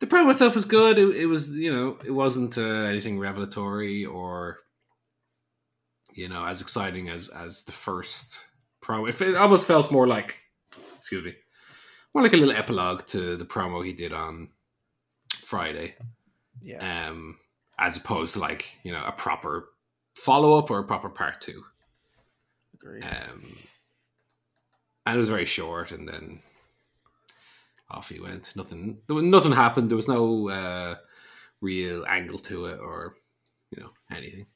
the 0.00 0.06
promo 0.06 0.30
itself 0.30 0.54
was 0.54 0.64
good. 0.64 0.98
It, 0.98 1.16
it 1.16 1.26
was, 1.26 1.50
you 1.50 1.72
know, 1.72 1.98
it 2.04 2.10
wasn't 2.12 2.58
uh, 2.58 2.86
anything 2.90 3.18
revelatory 3.18 4.04
or, 4.04 4.58
you 6.14 6.28
know, 6.28 6.44
as 6.44 6.60
exciting 6.60 7.08
as 7.08 7.28
as 7.28 7.64
the 7.64 7.72
first 7.72 8.44
promo. 8.80 9.08
It, 9.08 9.20
it 9.20 9.36
almost 9.36 9.66
felt 9.66 9.90
more 9.90 10.06
like, 10.06 10.36
excuse 10.96 11.24
me, 11.24 11.34
more 12.14 12.22
like 12.22 12.34
a 12.34 12.36
little 12.36 12.54
epilogue 12.54 13.06
to 13.06 13.36
the 13.36 13.46
promo 13.46 13.84
he 13.84 13.92
did 13.92 14.12
on 14.12 14.48
Friday, 15.42 15.94
yeah. 16.62 17.08
um, 17.08 17.38
as 17.82 17.96
opposed 17.96 18.34
to 18.34 18.40
like 18.40 18.78
you 18.84 18.92
know 18.92 19.04
a 19.04 19.12
proper 19.12 19.68
follow 20.16 20.56
up 20.56 20.70
or 20.70 20.78
a 20.78 20.84
proper 20.84 21.10
part 21.10 21.40
two. 21.40 21.62
Agreed. 22.74 23.04
Um, 23.04 23.44
and 25.04 25.16
it 25.16 25.18
was 25.18 25.28
very 25.28 25.44
short, 25.44 25.90
and 25.90 26.08
then 26.08 26.38
off 27.90 28.08
he 28.08 28.20
went. 28.20 28.54
Nothing, 28.54 28.98
there 29.06 29.16
was, 29.16 29.24
nothing 29.24 29.52
happened. 29.52 29.90
There 29.90 29.96
was 29.96 30.08
no 30.08 30.48
uh, 30.48 30.94
real 31.60 32.04
angle 32.06 32.38
to 32.38 32.66
it, 32.66 32.78
or 32.78 33.14
you 33.70 33.82
know 33.82 33.90
anything. 34.10 34.46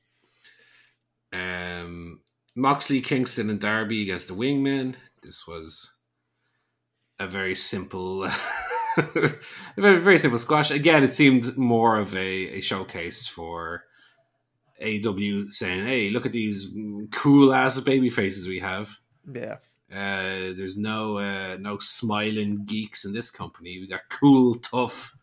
Um, 1.32 2.20
Moxley, 2.54 3.00
Kingston, 3.00 3.50
and 3.50 3.60
Darby 3.60 4.02
against 4.02 4.28
the 4.28 4.34
Wingmen. 4.34 4.94
This 5.22 5.46
was 5.46 5.98
a 7.18 7.26
very 7.26 7.56
simple, 7.56 8.22
very 9.76 9.98
very 10.00 10.18
simple 10.18 10.38
squash. 10.38 10.70
Again, 10.70 11.04
it 11.04 11.12
seemed 11.12 11.56
more 11.56 11.98
of 11.98 12.14
a, 12.14 12.58
a 12.58 12.60
showcase 12.60 13.26
for 13.26 13.84
AW 14.82 15.44
saying, 15.48 15.86
"Hey, 15.86 16.10
look 16.10 16.26
at 16.26 16.32
these 16.32 16.74
cool 17.12 17.52
ass 17.54 17.80
baby 17.80 18.10
faces 18.10 18.46
we 18.46 18.58
have." 18.60 18.98
yeah. 19.32 19.56
Uh, 19.88 20.52
there's 20.56 20.76
no 20.76 21.18
uh, 21.18 21.56
no 21.60 21.78
smiling 21.78 22.64
geeks 22.64 23.04
in 23.04 23.12
this 23.12 23.30
company. 23.30 23.78
We 23.78 23.86
got 23.86 24.00
cool, 24.08 24.56
tough, 24.56 25.16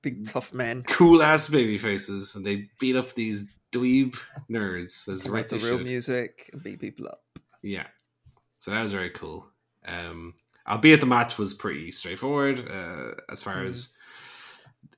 Big 0.00 0.26
tough 0.26 0.54
man. 0.54 0.84
cool 0.84 1.20
ass 1.22 1.48
baby 1.48 1.76
faces, 1.76 2.36
and 2.36 2.46
they 2.46 2.68
beat 2.78 2.94
up 2.94 3.14
these 3.14 3.52
dweeb 3.72 4.16
nerds 4.48 5.08
as 5.12 5.24
Come 5.24 5.32
right 5.32 5.46
they 5.48 5.58
real 5.58 5.78
should. 5.78 5.86
music 5.86 6.50
and 6.52 6.62
beat 6.62 6.78
people 6.80 7.08
up. 7.08 7.22
Yeah, 7.62 7.88
so 8.60 8.70
that 8.70 8.80
was 8.80 8.92
very 8.92 9.10
cool. 9.10 9.48
Um, 9.84 10.34
albeit 10.70 11.00
the 11.00 11.06
match 11.06 11.36
was 11.38 11.52
pretty 11.54 11.90
straightforward 11.90 12.66
uh, 12.70 13.12
as 13.30 13.42
far 13.42 13.56
Mm. 13.56 13.68
as 13.68 13.88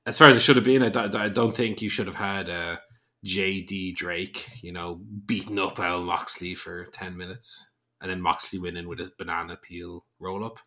as 0.05 0.17
far 0.17 0.27
as 0.29 0.35
it 0.35 0.41
should 0.41 0.57
have 0.57 0.65
been. 0.65 0.83
I, 0.83 0.89
don't- 0.89 1.15
I 1.15 1.29
don't 1.29 1.55
think 1.55 1.81
you 1.81 1.89
should 1.89 2.07
have 2.07 2.15
had 2.15 2.49
uh, 2.49 2.77
JD 3.25 3.95
Drake, 3.95 4.49
you 4.61 4.71
know, 4.73 4.99
beating 5.25 5.57
up 5.59 5.79
Al 5.79 6.01
Moxley 6.03 6.55
for 6.55 6.85
ten 6.85 7.15
minutes, 7.17 7.71
and 8.01 8.11
then 8.11 8.21
Moxley 8.21 8.59
winning 8.59 8.87
with 8.87 8.99
a 8.99 9.11
banana 9.17 9.57
peel 9.61 10.05
roll 10.19 10.43
up. 10.45 10.59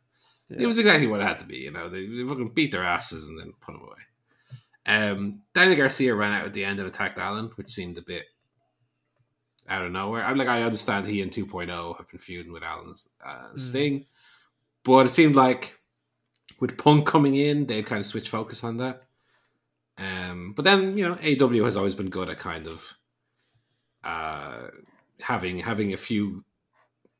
Yeah. 0.48 0.62
It 0.62 0.66
was 0.66 0.78
exactly 0.78 1.06
what 1.06 1.20
it 1.20 1.26
had 1.26 1.38
to 1.40 1.46
be. 1.46 1.56
You 1.58 1.70
know, 1.72 1.88
they, 1.90 2.06
they 2.06 2.24
fucking 2.24 2.52
beat 2.54 2.72
their 2.72 2.84
asses 2.84 3.26
and 3.26 3.38
then 3.38 3.52
put 3.60 3.72
them 3.72 3.82
away. 3.82 4.02
Um, 4.86 5.42
Daniel 5.54 5.76
Garcia 5.76 6.14
ran 6.14 6.32
out 6.32 6.46
at 6.46 6.54
the 6.54 6.64
end 6.64 6.78
and 6.78 6.86
attacked 6.88 7.18
Allin, 7.18 7.50
which 7.56 7.70
seemed 7.70 7.98
a 7.98 8.02
bit 8.02 8.24
out 9.68 9.84
of 9.84 9.90
nowhere. 9.92 10.24
I'm 10.24 10.38
like, 10.38 10.46
I 10.48 10.62
understand 10.62 11.04
he 11.06 11.20
and 11.20 11.32
2.0 11.32 11.96
have 11.96 12.08
been 12.08 12.20
feuding 12.20 12.52
with 12.52 12.62
Allin's 12.62 13.08
uh, 13.24 13.48
Mm. 13.52 13.58
But 14.86 15.06
it 15.06 15.10
seemed 15.10 15.34
like 15.34 15.78
with 16.60 16.78
Punk 16.78 17.06
coming 17.06 17.34
in, 17.34 17.66
they'd 17.66 17.84
kind 17.86 18.00
of 18.00 18.06
switch 18.06 18.28
focus 18.30 18.62
on 18.64 18.76
that. 18.76 19.02
Um, 19.98 20.52
but 20.54 20.64
then 20.64 20.96
you 20.96 21.04
know, 21.08 21.14
AW 21.16 21.64
has 21.64 21.76
always 21.76 21.94
been 21.96 22.08
good 22.10 22.30
at 22.30 22.38
kind 22.38 22.66
of 22.68 22.94
uh, 24.04 24.68
having 25.20 25.58
having 25.58 25.92
a 25.92 25.96
few 25.96 26.44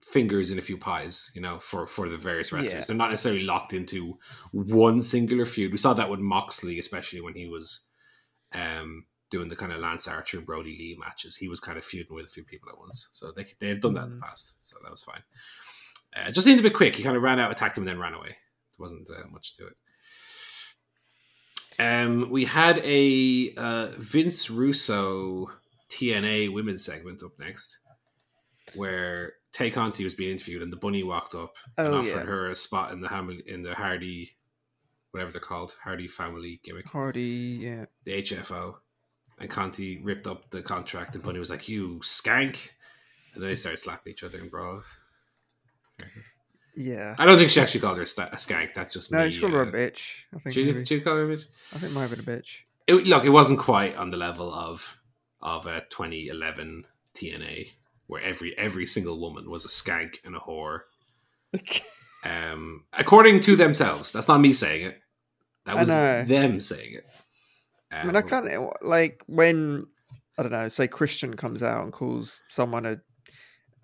fingers 0.02 0.50
in 0.52 0.58
a 0.58 0.62
few 0.62 0.76
pies, 0.78 1.30
you 1.34 1.40
know, 1.40 1.58
for 1.58 1.86
for 1.86 2.08
the 2.08 2.16
various 2.16 2.52
wrestlers. 2.52 2.72
Yeah. 2.72 2.84
They're 2.86 2.96
not 2.96 3.10
necessarily 3.10 3.42
locked 3.42 3.72
into 3.72 4.18
one 4.52 5.02
singular 5.02 5.46
feud. 5.46 5.72
We 5.72 5.78
saw 5.78 5.94
that 5.94 6.10
with 6.10 6.20
Moxley, 6.20 6.78
especially 6.78 7.20
when 7.20 7.34
he 7.34 7.46
was 7.48 7.88
um, 8.52 9.06
doing 9.30 9.48
the 9.48 9.56
kind 9.56 9.72
of 9.72 9.80
Lance 9.80 10.06
Archer, 10.06 10.36
and 10.36 10.46
Brodie 10.46 10.76
Lee 10.78 10.96
matches. 11.00 11.36
He 11.36 11.48
was 11.48 11.58
kind 11.60 11.76
of 11.78 11.84
feuding 11.84 12.14
with 12.14 12.26
a 12.26 12.28
few 12.28 12.44
people 12.44 12.68
at 12.68 12.78
once. 12.78 13.08
So 13.12 13.32
they 13.32 13.44
they've 13.58 13.80
done 13.80 13.94
that 13.94 14.04
in 14.04 14.10
the 14.10 14.16
Mhm. 14.16 14.20
past. 14.28 14.54
So 14.60 14.76
that 14.82 14.90
was 14.90 15.02
fine. 15.02 15.22
Uh, 16.16 16.28
it 16.28 16.32
just 16.32 16.44
seemed 16.44 16.60
a 16.60 16.62
bit 16.62 16.74
quick. 16.74 16.96
He 16.96 17.02
kind 17.02 17.16
of 17.16 17.22
ran 17.22 17.38
out, 17.38 17.50
attacked 17.50 17.76
him, 17.76 17.82
and 17.82 17.88
then 17.88 17.98
ran 17.98 18.14
away. 18.14 18.28
There 18.28 18.36
wasn't 18.78 19.08
uh, 19.10 19.26
much 19.30 19.56
to 19.56 19.66
it. 19.66 19.74
Um, 21.78 22.30
we 22.30 22.44
had 22.46 22.80
a 22.84 23.52
uh, 23.56 23.88
Vince 23.98 24.50
Russo 24.50 25.50
TNA 25.90 26.52
women's 26.52 26.84
segment 26.84 27.22
up 27.22 27.32
next, 27.38 27.78
where 28.74 29.34
Tay 29.52 29.70
Conti 29.70 30.04
was 30.04 30.14
being 30.14 30.30
interviewed, 30.32 30.62
and 30.62 30.72
the 30.72 30.76
bunny 30.78 31.02
walked 31.02 31.34
up 31.34 31.52
and 31.76 31.88
Oh, 31.88 31.98
offered 31.98 32.08
yeah. 32.08 32.22
her 32.24 32.48
a 32.48 32.56
spot 32.56 32.92
in 32.92 33.00
the 33.00 33.08
Ham- 33.08 33.42
in 33.46 33.62
the 33.62 33.74
Hardy, 33.74 34.36
whatever 35.10 35.32
they're 35.32 35.40
called, 35.40 35.76
Hardy 35.84 36.08
family 36.08 36.60
gimmick, 36.64 36.88
Hardy, 36.88 37.58
yeah. 37.60 37.84
the 38.04 38.22
HFO. 38.22 38.76
And 39.38 39.50
Conti 39.50 40.00
ripped 40.02 40.26
up 40.26 40.48
the 40.50 40.62
contract, 40.62 41.14
and 41.14 41.22
Bunny 41.22 41.38
was 41.38 41.50
like, 41.50 41.68
"You 41.68 41.98
skank!" 42.02 42.70
And 43.34 43.42
then 43.42 43.50
they 43.50 43.54
started 43.54 43.76
slapping 43.76 44.12
each 44.12 44.22
other 44.22 44.38
in 44.38 44.48
brawl. 44.48 44.80
Yeah. 46.76 47.14
I 47.18 47.24
don't 47.24 47.38
think 47.38 47.50
she 47.50 47.60
actually 47.60 47.80
called 47.80 47.96
her 47.96 48.02
a, 48.02 48.06
skank. 48.06 48.74
That's 48.74 48.92
just 48.92 49.10
No, 49.10 49.24
me. 49.24 49.30
she 49.30 49.40
called 49.40 49.52
her 49.54 49.60
uh, 49.64 49.68
a 49.68 49.72
bitch. 49.72 50.24
I 50.34 50.38
think 50.38 50.54
She, 50.54 50.64
maybe. 50.64 50.84
she 50.84 51.00
called 51.00 51.16
her 51.18 51.30
a 51.32 51.36
bitch. 51.36 51.44
I 51.74 51.78
think 51.78 51.92
might 51.94 52.02
have 52.02 52.10
been 52.10 52.20
a 52.20 52.38
bitch. 52.38 52.60
it, 52.86 53.06
look, 53.06 53.24
it 53.24 53.30
wasn't 53.30 53.58
quite 53.60 53.96
on 53.96 54.10
the 54.10 54.16
level 54.16 54.52
of 54.52 54.98
of 55.40 55.66
a 55.66 55.80
2011 55.90 56.84
TNA 57.14 57.68
where 58.08 58.22
every 58.22 58.56
every 58.58 58.84
single 58.86 59.18
woman 59.20 59.50
was 59.50 59.64
a 59.64 59.68
skank 59.68 60.16
and 60.24 60.36
a 60.36 60.38
whore. 60.40 60.80
um, 62.24 62.84
according 62.92 63.40
to 63.40 63.56
themselves, 63.56 64.12
that's 64.12 64.28
not 64.28 64.40
me 64.40 64.52
saying 64.52 64.86
it. 64.86 64.98
That 65.64 65.76
was 65.76 65.88
them 65.88 66.60
saying 66.60 66.94
it. 66.94 67.06
I 67.90 68.04
mean, 68.04 68.16
I 68.16 68.20
Um, 68.20 68.28
can't 68.28 68.84
like 68.84 69.22
when 69.26 69.86
I 70.38 70.42
don't 70.42 70.52
know, 70.52 70.68
say 70.68 70.86
Christian 70.88 71.34
comes 71.36 71.62
out 71.62 71.82
and 71.84 71.92
calls 71.92 72.42
someone 72.48 72.84
a 72.86 72.96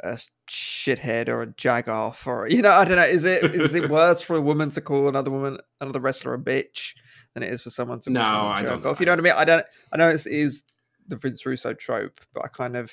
a 0.03 0.19
shithead 0.51 1.29
or 1.29 1.43
a 1.43 1.47
jagoff 1.47 2.27
or 2.27 2.49
you 2.49 2.63
know, 2.63 2.73
I 2.73 2.85
don't 2.85 2.97
know. 2.97 3.05
Is 3.05 3.25
it 3.25 3.55
is 3.55 3.75
it 3.75 3.89
worse 3.91 4.21
for 4.21 4.37
a 4.37 4.41
woman 4.41 4.71
to 4.71 4.81
call 4.81 5.09
another 5.09 5.31
woman 5.31 5.59
another 5.81 6.01
wrestler 6.01 6.35
a 6.35 6.39
bitch 6.39 6.95
than 7.35 7.43
it 7.43 7.53
is 7.53 7.63
for 7.63 7.71
someone 7.71 8.01
to 8.01 8.11
call 8.11 8.15
No, 8.15 8.23
someone 8.23 8.59
I 8.59 8.63
don't 8.63 8.83
jagoff? 8.83 9.01
You 9.01 9.07
know 9.07 9.13
what 9.13 9.21
I 9.21 9.23
mean? 9.23 9.33
I 9.37 9.45
don't. 9.45 9.67
I 9.93 9.97
know 9.97 10.09
it 10.09 10.27
is 10.27 10.65
the 11.07 11.17
Vince 11.17 11.47
Russo 11.47 11.73
trope, 11.73 12.21
but 12.35 12.45
I 12.45 12.49
kind 12.49 12.77
of 12.77 12.91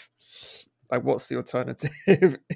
like 0.91 1.03
what's 1.03 1.27
the 1.27 1.37
alternative? 1.37 1.91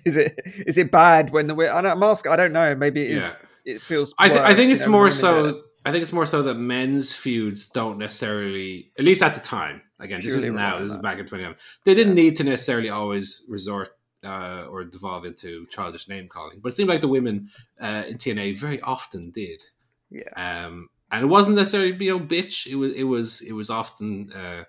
is 0.05 0.15
it 0.15 0.39
is 0.45 0.77
it 0.77 0.91
bad 0.91 1.31
when 1.31 1.47
the 1.47 1.55
I 1.55 1.81
don't, 1.81 1.91
I'm 1.91 2.03
asking. 2.03 2.31
I 2.31 2.35
don't 2.35 2.53
know. 2.53 2.75
Maybe 2.75 3.01
it 3.01 3.17
is. 3.17 3.39
It 3.65 3.81
feels. 3.81 4.13
I, 4.17 4.27
th- 4.27 4.41
I 4.41 4.53
think 4.53 4.69
you 4.69 4.75
it's 4.75 4.85
know, 4.85 4.91
more 4.91 5.09
so. 5.09 5.45
it. 5.45 5.55
I 5.85 5.91
think 5.91 6.01
it's 6.01 6.13
more 6.13 6.25
so 6.25 6.41
that 6.43 6.55
men's 6.55 7.11
feuds 7.11 7.67
don't 7.67 7.97
necessarily, 7.97 8.91
at 8.97 9.03
least 9.03 9.21
at 9.21 9.35
the 9.35 9.41
time. 9.41 9.81
Again, 9.99 10.21
this 10.21 10.33
isn't 10.35 10.55
now. 10.55 10.79
This 10.79 10.91
is 10.91 10.97
back 10.97 11.17
in 11.17 11.25
2011. 11.25 11.57
They 11.85 11.93
didn't 11.93 12.15
need 12.15 12.37
to 12.37 12.43
necessarily 12.43 12.89
always 12.89 13.45
resort 13.49 13.89
uh, 14.23 14.65
or 14.69 14.83
devolve 14.83 15.25
into 15.25 15.65
childish 15.67 16.07
name 16.07 16.27
calling, 16.27 16.59
but 16.61 16.69
it 16.69 16.75
seemed 16.75 16.89
like 16.89 17.01
the 17.01 17.07
women 17.07 17.49
uh, 17.81 18.03
in 18.07 18.15
TNA 18.15 18.57
very 18.57 18.79
often 18.81 19.31
did. 19.31 19.61
Yeah. 20.09 20.29
Um, 20.35 20.89
and 21.11 21.23
it 21.23 21.27
wasn't 21.27 21.57
necessarily 21.57 21.93
you 22.03 22.17
know 22.17 22.25
bitch. 22.25 22.65
It 22.67 22.75
was 22.75 22.91
it 22.93 23.03
was 23.03 23.41
it 23.41 23.53
was 23.53 23.69
often 23.69 24.31
uh, 24.33 24.63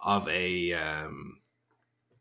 of 0.00 0.28
a 0.28 0.72
um, 0.72 1.38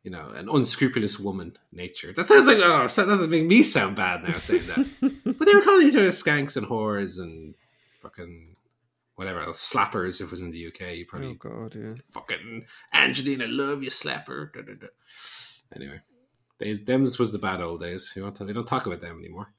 you 0.03 0.11
know 0.11 0.29
an 0.29 0.49
unscrupulous 0.49 1.19
woman 1.19 1.57
nature. 1.71 2.13
That 2.13 2.27
sounds 2.27 2.47
like 2.47 2.57
oh 2.57 2.87
that 2.87 3.07
doesn't 3.07 3.29
make 3.29 3.45
me 3.45 3.63
sound 3.63 3.95
bad 3.95 4.23
now 4.23 4.37
saying 4.37 4.67
that. 4.67 4.87
but 5.37 5.45
they 5.45 5.53
were 5.53 5.61
calling 5.61 5.87
each 5.87 5.95
other 5.95 6.09
skanks 6.09 6.57
and 6.57 6.67
whores 6.67 7.19
and 7.19 7.55
fucking 8.01 8.55
whatever 9.15 9.41
else 9.41 9.73
slappers. 9.73 10.21
If 10.21 10.27
it 10.27 10.31
was 10.31 10.41
in 10.41 10.51
the 10.51 10.67
UK, 10.67 10.95
you 10.95 11.05
probably 11.05 11.29
Oh 11.29 11.33
god, 11.33 11.75
yeah. 11.75 11.93
fucking 12.11 12.65
Angelina, 12.93 13.47
love 13.47 13.83
you, 13.83 13.89
slapper. 13.89 14.53
Da, 14.53 14.61
da, 14.61 14.73
da. 14.73 14.87
Anyway, 15.75 15.99
days 16.59 16.83
them's 16.83 17.17
was 17.19 17.31
the 17.31 17.39
bad 17.39 17.61
old 17.61 17.79
days. 17.81 18.11
We 18.15 18.21
don't 18.21 18.39
we 18.41 18.53
don't 18.53 18.67
talk 18.67 18.85
about 18.85 19.01
them 19.01 19.19
anymore. 19.19 19.51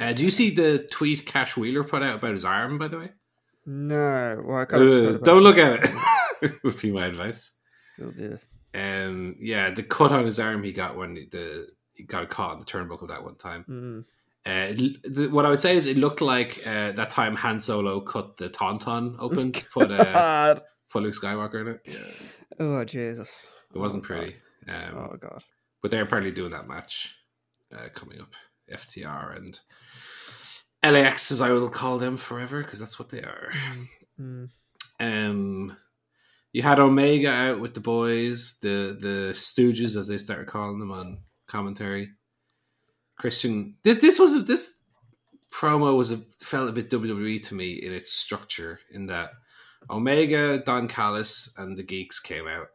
Uh, 0.00 0.12
do 0.12 0.24
you 0.24 0.30
see 0.30 0.50
the 0.50 0.86
tweet 0.90 1.24
Cash 1.26 1.56
Wheeler 1.56 1.84
put 1.84 2.02
out 2.02 2.16
about 2.16 2.32
his 2.32 2.44
arm? 2.44 2.78
By 2.78 2.88
the 2.88 2.98
way, 2.98 3.10
No, 3.66 4.42
well, 4.44 4.58
I 4.58 4.64
kind 4.64 4.82
of 4.82 4.88
heard 4.88 5.14
uh, 5.16 5.18
don't 5.18 5.42
look 5.42 5.58
at 5.58 5.84
it. 6.42 6.52
would 6.64 6.80
be 6.80 6.90
my 6.90 7.06
advice. 7.06 7.52
Oh, 8.02 8.10
dear. 8.10 8.40
Um, 8.74 9.36
yeah, 9.38 9.70
the 9.70 9.84
cut 9.84 10.10
on 10.10 10.24
his 10.24 10.40
arm 10.40 10.64
he 10.64 10.72
got 10.72 10.96
when 10.96 11.14
the 11.30 11.68
he 11.92 12.02
got 12.02 12.28
caught 12.28 12.54
in 12.54 12.58
the 12.58 12.64
turnbuckle 12.64 13.06
that 13.08 13.22
one 13.22 13.36
time. 13.36 13.64
Mm. 13.68 14.04
Uh, 14.46 14.74
the, 15.08 15.28
what 15.30 15.46
I 15.46 15.48
would 15.48 15.60
say 15.60 15.76
is 15.76 15.86
it 15.86 15.96
looked 15.96 16.20
like 16.20 16.58
uh, 16.66 16.90
that 16.92 17.08
time 17.10 17.36
Han 17.36 17.58
Solo 17.60 18.00
cut 18.00 18.36
the 18.36 18.50
tauntaun 18.50 19.14
open 19.20 19.52
to 19.52 19.64
put 19.66 19.90
uh, 19.92 20.56
put 20.90 21.02
Luke 21.04 21.14
Skywalker 21.14 21.60
in 21.60 21.68
it. 21.68 21.80
Yeah, 21.86 21.96
Oh 22.58 22.84
Jesus. 22.84 23.46
it 23.74 23.78
wasn't 23.78 24.02
Oh, 24.04 24.06
pretty. 24.06 24.34
Um, 24.68 24.94
Oh 24.96 25.16
god. 25.20 25.44
But 25.84 25.90
they're 25.90 26.04
apparently 26.04 26.32
doing 26.32 26.52
that 26.52 26.66
match 26.66 27.14
uh, 27.70 27.90
coming 27.92 28.18
up. 28.18 28.32
FTR 28.72 29.36
and 29.36 29.60
LAX, 30.82 31.30
as 31.30 31.42
I 31.42 31.50
will 31.50 31.68
call 31.68 31.98
them 31.98 32.16
forever, 32.16 32.62
because 32.62 32.78
that's 32.78 32.98
what 32.98 33.10
they 33.10 33.20
are. 33.20 33.52
Mm. 34.18 34.48
Um, 34.98 35.76
you 36.52 36.62
had 36.62 36.78
Omega 36.78 37.28
out 37.28 37.60
with 37.60 37.74
the 37.74 37.80
boys, 37.80 38.58
the 38.62 38.96
the 38.98 39.32
Stooges, 39.34 39.94
as 39.94 40.08
they 40.08 40.16
started 40.16 40.46
calling 40.46 40.78
them 40.78 40.90
on 40.90 41.18
commentary. 41.48 42.12
Christian, 43.18 43.74
this 43.82 44.00
this 44.00 44.18
was 44.18 44.34
a, 44.34 44.38
this 44.38 44.84
promo 45.52 45.96
was 45.98 46.12
a 46.12 46.16
felt 46.40 46.70
a 46.70 46.72
bit 46.72 46.88
WWE 46.88 47.42
to 47.48 47.54
me 47.54 47.74
in 47.74 47.92
its 47.92 48.12
structure, 48.12 48.80
in 48.90 49.04
that 49.06 49.32
Omega, 49.90 50.62
Don 50.64 50.88
Callis, 50.88 51.52
and 51.58 51.76
the 51.76 51.82
Geeks 51.82 52.20
came 52.20 52.46
out, 52.46 52.68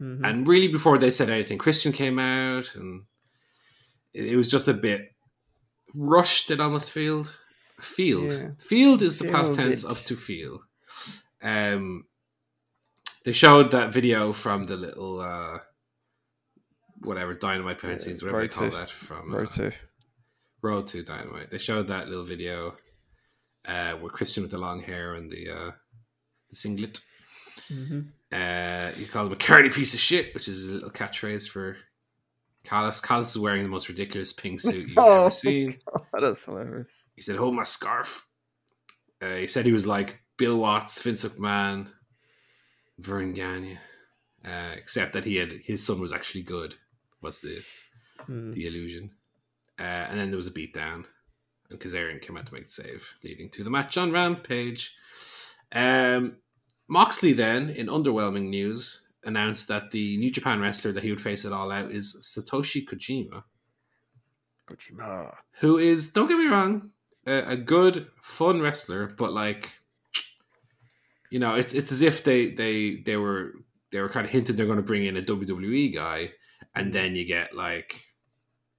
Mhm. 0.00 0.20
and 0.26 0.48
really 0.48 0.68
before 0.68 0.98
they 0.98 1.10
said 1.10 1.28
anything, 1.30 1.58
Christian 1.58 1.92
came 1.92 2.18
out, 2.18 2.74
and 2.74 3.04
it, 4.14 4.36
was 4.36 4.48
just 4.48 4.66
a 4.68 4.74
bit 4.74 5.12
rushed. 5.94 6.50
It 6.50 6.60
almost 6.60 6.90
felt. 6.90 7.38
Field. 7.80 8.30
Yeah. 8.32 8.50
Field 8.58 9.00
is 9.02 9.16
the 9.16 9.30
past 9.30 9.54
tense 9.54 9.84
of 9.84 10.04
to 10.04 10.16
feel. 10.16 10.62
Um, 11.42 12.04
they 13.24 13.32
showed 13.32 13.70
that 13.70 13.92
video 13.92 14.32
from 14.32 14.66
the 14.66 14.76
little 14.76 15.20
uh, 15.20 15.58
whatever 16.98 17.32
dynamite 17.34 17.80
behind 17.80 17.98
the 17.98 18.02
scenes, 18.02 18.22
whatever 18.22 18.42
they 18.42 18.48
call 18.48 18.70
to- 18.70 18.76
that 18.76 18.90
from 18.90 19.32
uh, 19.32 19.38
Road 19.38 19.50
to. 19.52 19.72
Road 20.62 20.86
to 20.88 21.02
Dynamite. 21.02 21.50
They 21.50 21.56
showed 21.58 21.88
that 21.88 22.08
little 22.10 22.24
video 22.24 22.76
uh, 23.64 23.96
with 24.00 24.12
Christian 24.12 24.42
with 24.42 24.52
the 24.52 24.58
long 24.58 24.82
hair 24.82 25.14
and 25.14 25.30
the 25.30 25.48
uh, 25.50 25.70
the 26.50 26.56
singlet. 26.56 27.00
hmm 27.68 28.00
Uh, 28.32 28.90
you 28.96 29.06
call 29.06 29.26
him 29.26 29.32
a 29.32 29.36
carny 29.36 29.70
piece 29.70 29.92
of 29.94 30.00
shit, 30.00 30.32
which 30.34 30.46
is 30.48 30.70
a 30.70 30.74
little 30.74 30.90
catchphrase 30.90 31.48
for 31.48 31.76
Callis. 32.64 33.00
Callis 33.00 33.30
is 33.30 33.38
wearing 33.38 33.62
the 33.64 33.68
most 33.68 33.88
ridiculous 33.88 34.32
pink 34.32 34.60
suit 34.60 34.88
you've 34.88 34.92
Oh. 34.98 35.22
ever 35.22 35.30
seen. 35.30 35.78
That's 36.18 36.44
hilarious. 36.44 37.06
He 37.16 37.22
said, 37.22 37.36
"Hold 37.36 37.54
my 37.54 37.64
scarf." 37.64 38.26
Uh, 39.20 39.36
he 39.36 39.46
said 39.48 39.66
he 39.66 39.72
was 39.72 39.86
like 39.86 40.20
Bill 40.36 40.56
Watts, 40.58 41.02
Vince 41.02 41.24
McMahon, 41.24 41.88
Verne 42.98 43.32
Gagne, 43.32 43.78
uh, 44.44 44.70
except 44.76 45.12
that 45.14 45.24
he 45.24 45.36
had 45.36 45.52
his 45.64 45.84
son 45.84 46.00
was 46.00 46.12
actually 46.12 46.42
good. 46.42 46.74
Was 47.20 47.40
the 47.40 47.62
Mm. 48.28 48.52
the 48.52 48.66
illusion? 48.66 49.10
Uh, 49.78 49.82
and 49.82 50.18
then 50.20 50.30
there 50.30 50.36
was 50.36 50.46
a 50.46 50.50
beatdown, 50.52 51.04
and 51.70 51.80
Kazarian 51.80 52.20
came 52.20 52.36
out 52.36 52.46
to 52.46 52.52
make 52.54 52.64
the 52.66 52.70
save, 52.70 53.14
leading 53.24 53.48
to 53.50 53.64
the 53.64 53.70
match 53.70 53.96
on 53.96 54.12
Rampage. 54.12 54.94
Um, 55.72 56.36
Moxley 56.90 57.32
then, 57.32 57.70
in 57.70 57.86
underwhelming 57.86 58.48
news, 58.48 59.08
announced 59.24 59.68
that 59.68 59.90
the 59.92 60.16
New 60.18 60.30
Japan 60.30 60.60
wrestler 60.60 60.92
that 60.92 61.02
he 61.04 61.10
would 61.10 61.20
face 61.20 61.44
at 61.44 61.52
All 61.52 61.70
Out 61.70 61.90
is 61.92 62.16
Satoshi 62.20 62.84
Kojima 62.86 63.44
Kojima. 64.66 65.34
who 65.60 65.76
is 65.78 66.10
don't 66.10 66.26
get 66.28 66.38
me 66.38 66.46
wrong 66.46 66.90
a, 67.26 67.52
a 67.52 67.56
good 67.56 68.08
fun 68.22 68.60
wrestler 68.62 69.06
but 69.06 69.32
like 69.32 69.78
you 71.30 71.38
know 71.38 71.54
it's 71.54 71.74
it's 71.74 71.92
as 71.92 72.00
if 72.00 72.24
they 72.24 72.50
they 72.50 72.96
they 73.04 73.16
were 73.18 73.52
they 73.90 74.00
were 74.00 74.08
kind 74.08 74.24
of 74.24 74.32
hinted 74.32 74.56
they're 74.56 74.64
going 74.66 74.78
to 74.78 74.82
bring 74.82 75.04
in 75.04 75.16
a 75.18 75.22
WWE 75.22 75.92
guy 75.94 76.30
and 76.74 76.92
then 76.92 77.14
you 77.14 77.26
get 77.26 77.54
like 77.54 78.02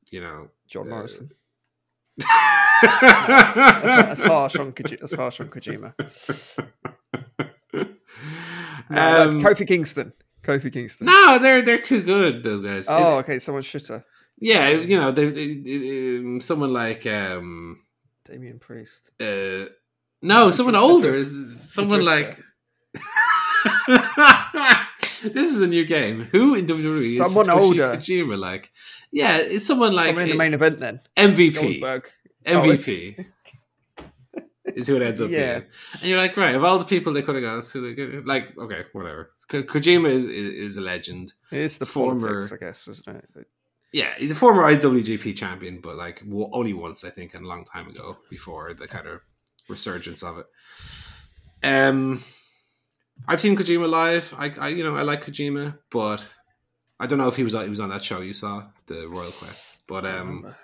you 0.10 0.22
know 0.22 0.50
John 0.68 0.88
Uh, 0.88 0.90
Morrison. 0.96 1.30
That's, 2.82 3.84
that's 3.84 4.22
harsh 4.24 4.56
on 4.56 4.72
Koji- 4.74 5.00
that's 5.00 5.14
harsh 5.14 5.40
on 5.40 5.50
Kojima. 5.50 5.94
No, 8.92 9.24
um, 9.24 9.40
like 9.40 9.58
Kofi 9.58 9.68
Kingston. 9.68 10.14
Kofi 10.44 10.72
Kingston. 10.74 11.06
no 11.08 11.38
they're 11.40 11.62
they're 11.62 11.82
too 11.82 12.02
good 12.02 12.44
those 12.44 12.64
guys 12.66 12.88
Oh, 12.90 13.18
okay. 13.20 13.38
Someone 13.40 13.64
shitter. 13.64 14.04
yeah 14.40 14.70
you 14.70 14.98
know 14.98 15.12
they, 15.12 15.30
they, 15.30 15.54
they- 15.56 16.18
um, 16.18 16.42
someone 16.42 16.72
like 16.74 17.06
um 17.06 17.78
Damien 18.26 18.60
Priest. 18.60 19.12
uh 19.22 19.66
no 20.22 20.52
someone 20.52 20.76
older 20.76 21.14
is 21.14 21.56
someone 21.60 22.04
like 22.06 22.38
this 25.24 25.52
is 25.52 25.62
a 25.62 25.68
new 25.68 25.86
game. 25.86 26.24
Who 26.32 26.56
in 26.56 26.66
WWE 26.66 27.18
Someone 27.18 27.48
is 27.50 27.56
older. 27.56 27.96
Kojima 27.98 28.38
like? 28.38 28.72
Yeah, 29.12 29.38
it's 29.40 29.66
someone 29.66 29.94
like 29.94 30.08
Someone 30.08 30.24
in 30.26 30.30
the 30.32 30.38
main 30.38 30.54
event 30.54 30.80
then. 30.80 31.02
MVP. 31.18 31.56
Goldberg. 31.56 32.10
MVP 32.46 33.26
is 34.66 34.88
who 34.88 34.96
it 34.96 35.02
ends 35.02 35.22
up 35.22 35.30
Yeah. 35.30 35.60
being. 35.60 35.70
And 35.94 36.04
you're 36.04 36.18
like, 36.18 36.38
right, 36.38 36.56
of 36.56 36.64
all 36.64 36.78
the 36.80 36.86
people 36.86 37.14
they 37.14 37.22
could 37.22 37.36
have 37.36 37.44
got, 37.44 37.56
that's 37.56 37.72
who 37.72 37.82
they 37.82 37.94
could 37.96 38.26
like. 38.28 38.58
Okay, 38.58 38.84
whatever. 38.94 39.32
Ko- 39.48 39.64
Kojima 39.64 40.10
is, 40.10 40.26
is 40.26 40.54
is 40.54 40.78
a 40.78 40.82
legend. 40.82 41.34
It's 41.52 41.78
the 41.78 41.86
Former- 41.86 42.20
politics, 42.28 42.52
I 42.54 42.58
guess, 42.58 42.88
isn't 42.88 43.08
it? 43.36 43.48
Yeah, 43.94 44.14
he's 44.18 44.32
a 44.32 44.36
former 44.36 44.64
IWGP 44.64 45.36
champion, 45.36 45.82
but 45.82 45.98
like 45.98 46.20
w- 46.22 46.50
only 46.54 46.72
once, 46.74 47.04
I 47.04 47.10
think, 47.10 47.34
and 47.34 47.44
a 47.44 47.48
long 47.48 47.66
time 47.66 47.90
ago 47.90 48.18
before 48.30 48.74
the 48.74 48.88
kind 48.88 49.06
of 49.06 49.20
resurgence 49.68 50.24
of 50.24 50.38
it. 50.38 50.46
Um, 51.64 52.24
I've 53.28 53.42
seen 53.42 53.58
Kojima 53.58 53.90
live. 53.90 54.34
I, 54.38 54.54
I, 54.60 54.68
you 54.70 54.84
know, 54.84 54.96
I 54.96 55.02
like 55.02 55.26
Kojima, 55.26 55.78
but 55.90 56.26
I 57.00 57.06
don't 57.08 57.18
know 57.18 57.28
if 57.28 57.36
he 57.36 57.44
was 57.44 57.54
he 57.54 57.68
was 57.70 57.80
on 57.82 57.90
that 57.90 58.04
show 58.04 58.22
you 58.22 58.34
saw, 58.34 58.64
the 58.88 59.08
Royal 59.10 59.32
Quest. 59.32 59.80
But 59.88 60.06
um, 60.06 60.56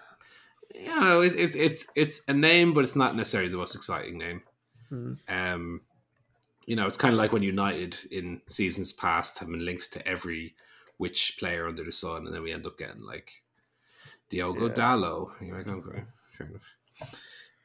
you 0.75 0.87
know, 0.87 1.21
it, 1.21 1.33
it's 1.35 1.55
it's 1.55 1.91
it's 1.95 2.27
a 2.27 2.33
name, 2.33 2.73
but 2.73 2.83
it's 2.83 2.95
not 2.95 3.15
necessarily 3.15 3.49
the 3.49 3.57
most 3.57 3.75
exciting 3.75 4.17
name. 4.17 4.41
Hmm. 4.89 5.13
Um, 5.27 5.81
you 6.65 6.75
know, 6.75 6.85
it's 6.85 6.97
kind 6.97 7.13
of 7.13 7.17
like 7.17 7.31
when 7.31 7.43
United 7.43 7.97
in 8.11 8.41
seasons 8.45 8.91
past 8.91 9.39
have 9.39 9.49
been 9.49 9.65
linked 9.65 9.91
to 9.93 10.07
every 10.07 10.55
which 10.97 11.37
player 11.39 11.67
under 11.67 11.83
the 11.83 11.91
sun, 11.91 12.25
and 12.25 12.33
then 12.33 12.41
we 12.43 12.51
end 12.51 12.65
up 12.65 12.77
getting 12.77 13.01
like 13.03 13.43
Diogo 14.29 14.67
Yeah. 14.67 14.73
Dalot. 14.73 15.31
You're 15.41 15.57
like, 15.57 15.67
okay, 15.67 16.03
fair 16.37 16.47
enough. 16.47 16.75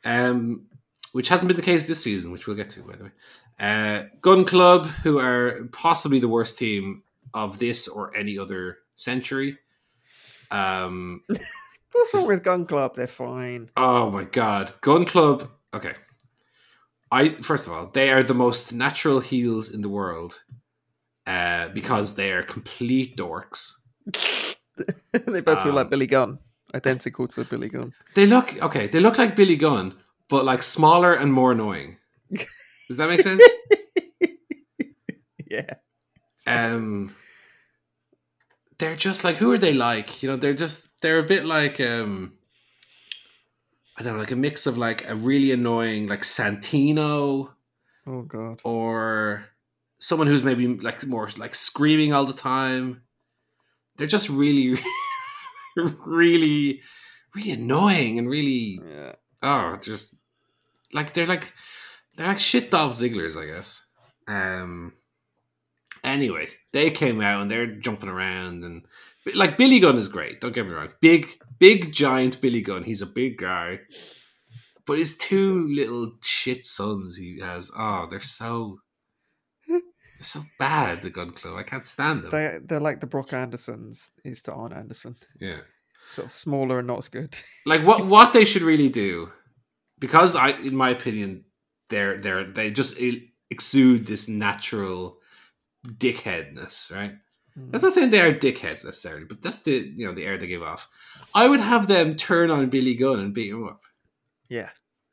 Um, 0.05 0.67
which 1.13 1.29
hasn't 1.29 1.49
been 1.49 1.57
the 1.57 1.63
case 1.63 1.87
this 1.87 2.03
season, 2.03 2.33
which 2.33 2.47
we'll 2.47 2.57
get 2.57 2.71
to 2.71 2.83
by 2.83 2.97
the 2.97 3.05
way. 3.05 3.11
Uh, 3.59 4.05
Gun 4.21 4.45
Club, 4.45 4.87
who 4.87 5.19
are 5.19 5.69
possibly 5.73 6.19
the 6.19 6.29
worst 6.29 6.59
team 6.59 7.03
of 7.35 7.59
this 7.59 7.89
or 7.89 8.15
any 8.17 8.39
other 8.39 8.79
century. 8.95 9.59
Um, 10.51 11.23
What's 11.93 12.15
wrong 12.15 12.27
with 12.27 12.43
Gun 12.43 12.67
Club? 12.67 12.95
They're 12.97 13.07
fine. 13.07 13.71
oh 13.77 14.11
my 14.11 14.25
god, 14.25 14.73
Gun 14.81 15.05
Club. 15.05 15.49
Okay, 15.75 15.95
I 17.11 17.31
first 17.43 17.67
of 17.67 17.73
all, 17.73 17.87
they 17.93 18.11
are 18.13 18.23
the 18.23 18.35
most 18.35 18.73
natural 18.73 19.21
heels 19.21 19.69
in 19.73 19.81
the 19.83 19.89
world 19.89 20.43
uh, 21.27 21.69
because 21.69 22.15
they 22.15 22.33
are 22.33 22.43
complete 22.43 23.17
dorks. 23.17 23.73
they 25.13 25.41
both 25.41 25.63
feel 25.63 25.73
like 25.75 25.85
Um, 25.87 25.91
Billy 25.91 26.07
Gunn, 26.07 26.39
identical 26.75 27.29
to 27.29 27.45
Billy 27.45 27.69
Gunn. 27.69 27.93
They 28.15 28.27
look 28.27 28.57
okay. 28.63 28.89
They 28.89 29.01
look 29.01 29.19
like 29.19 29.37
Billy 29.37 29.57
Gunn, 29.57 29.95
but 30.29 30.45
like 30.45 30.63
smaller 30.63 31.13
and 31.15 31.33
more 31.33 31.53
annoying. 31.53 31.99
Does 32.89 32.97
that 32.99 33.09
make 33.09 33.21
sense? 33.21 33.43
Yeah. 35.47 35.75
um 36.47 37.15
they're 38.83 38.97
just 38.97 39.23
like 39.23 39.37
who 39.37 39.53
are 39.53 39.59
they 39.59 39.73
like 39.73 40.23
you 40.23 40.29
know 40.29 40.35
they're 40.37 40.53
just 40.55 41.01
they're 41.03 41.21
a 41.21 41.23
bit 41.35 41.45
like 41.47 41.79
um 41.81 42.33
i 43.97 44.03
don't 44.03 44.15
know 44.15 44.19
like 44.19 44.33
a 44.33 44.37
mix 44.37 44.67
of 44.67 44.77
like 44.77 45.09
a 45.09 45.15
really 45.15 45.53
annoying 45.53 46.09
like 46.09 46.23
santino 46.23 47.53
Oh 48.07 48.23
god. 48.23 48.61
or 48.65 49.45
someone 50.01 50.27
who's 50.27 50.43
maybe 50.43 50.67
like 50.67 51.07
more 51.07 51.29
like 51.39 51.55
screaming 51.55 52.13
all 52.13 52.25
the 52.25 52.33
time 52.33 53.03
they're 53.97 54.09
just 54.09 54.29
really 54.29 54.77
really 56.05 56.81
really 57.35 57.51
annoying 57.53 58.19
and 58.19 58.29
really 58.29 58.81
Yeah. 58.85 59.13
oh 59.43 59.77
just 59.77 60.17
like 60.93 61.13
they're 61.13 61.27
like 61.29 61.53
they're 62.17 62.27
like 62.27 62.41
shit 62.41 62.71
Dolph 62.71 62.93
Zigglers, 62.93 63.41
I 63.41 63.47
guess. 63.47 63.87
Um 64.29 64.93
anyway, 66.05 66.49
they 66.73 66.91
came 66.91 67.21
out 67.21 67.43
and 67.43 67.51
they're 67.51 67.75
jumping 67.77 68.09
around 68.09 68.65
and 68.65 68.83
like 69.35 69.57
Billy 69.57 69.79
Gunn 69.81 69.99
is 69.99 70.09
great, 70.09 70.41
don't 70.41 70.55
get 70.55 70.67
me 70.67 70.75
wrong. 70.75 70.91
Big 71.01 71.29
big 71.59 71.93
giant 71.93 72.41
Billy 72.41 72.61
Gunn, 72.61 72.85
he's 72.85 73.03
a 73.03 73.07
big 73.07 73.39
guy. 73.39 73.81
But 74.85 74.99
his 74.99 75.17
two 75.17 75.69
little 75.69 76.15
shit 76.25 76.65
sons 76.65 77.17
he 77.17 77.39
has, 77.41 77.71
oh, 77.77 78.07
they're 78.11 78.21
so 78.21 78.79
they're 79.69 79.81
so 80.21 80.43
bad, 80.59 81.03
the 81.03 81.11
gun 81.11 81.33
club. 81.33 81.57
I 81.57 81.63
can't 81.63 81.85
stand 81.85 82.25
them. 82.25 82.31
They 82.31 82.59
they're 82.65 82.81
like 82.81 83.01
the 83.01 83.07
Brock 83.07 83.33
Andersons 83.33 84.11
is 84.25 84.43
to 84.43 84.53
Arn 84.53 84.73
Anderson. 84.73 85.17
yeah. 85.41 85.61
Sort 86.09 86.27
of 86.27 86.33
smaller 86.33 86.81
and 86.81 86.89
not 86.89 86.99
as 86.99 87.09
good. 87.09 87.39
like 87.67 87.85
what 87.87 88.07
what 88.07 88.33
they 88.33 88.45
should 88.45 88.63
really 88.63 88.89
do 88.89 89.31
because 90.03 90.35
i 90.35 90.51
in 90.51 90.75
my 90.75 90.91
opinion 90.91 91.45
they're 91.89 92.21
they're 92.21 92.45
they 92.45 92.71
just 92.71 92.99
exude 93.51 94.07
this 94.07 94.29
natural 94.29 95.19
dickheadness 95.87 96.93
right? 96.95 97.13
That's 97.55 97.85
not 97.85 97.93
saying 97.93 98.11
they 98.11 98.21
are 98.21 98.33
dickheads 98.33 98.85
necessarily 98.85 99.25
but 99.25 99.43
that's 99.43 99.63
the 99.63 99.73
you 99.73 100.07
know 100.07 100.13
the 100.13 100.25
air 100.25 100.39
they 100.39 100.47
give 100.47 100.63
off. 100.63 100.89
I 101.35 101.49
would 101.49 101.61
have 101.61 101.87
them 101.87 102.15
turn 102.17 102.51
on 102.51 102.71
billy 102.71 102.95
gunn 102.95 103.19
and 103.19 103.35
beat 103.35 103.51
him 103.51 103.67
up. 103.67 103.81
Yeah. 104.49 104.71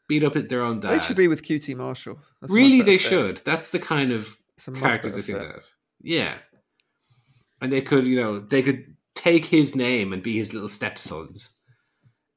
beat 0.08 0.24
up 0.24 0.36
at 0.36 0.50
their 0.50 0.62
own 0.64 0.80
dad 0.80 0.92
They 0.92 1.00
should 1.00 1.18
be 1.18 1.28
with 1.28 1.44
QT 1.44 1.76
Marshall. 1.76 2.20
That's 2.42 2.54
really 2.54 2.82
they 2.82 2.98
fit. 2.98 3.10
should. 3.10 3.38
That's 3.46 3.72
the 3.72 3.80
kind 3.80 4.12
of 4.12 4.38
It's 4.56 4.68
a 4.68 4.72
much 4.72 4.80
characters 4.82 5.16
they 5.16 5.22
seem 5.22 5.40
to 5.40 5.48
have. 5.48 5.66
Yeah. 6.02 6.36
And 7.62 7.72
they 7.74 7.82
could 7.82 8.06
you 8.08 8.16
know 8.22 8.40
they 8.40 8.62
could 8.62 8.96
take 9.16 9.46
his 9.46 9.76
name 9.76 10.14
and 10.14 10.24
be 10.24 10.38
his 10.38 10.54
little 10.54 10.70
stepsons. 10.70 11.52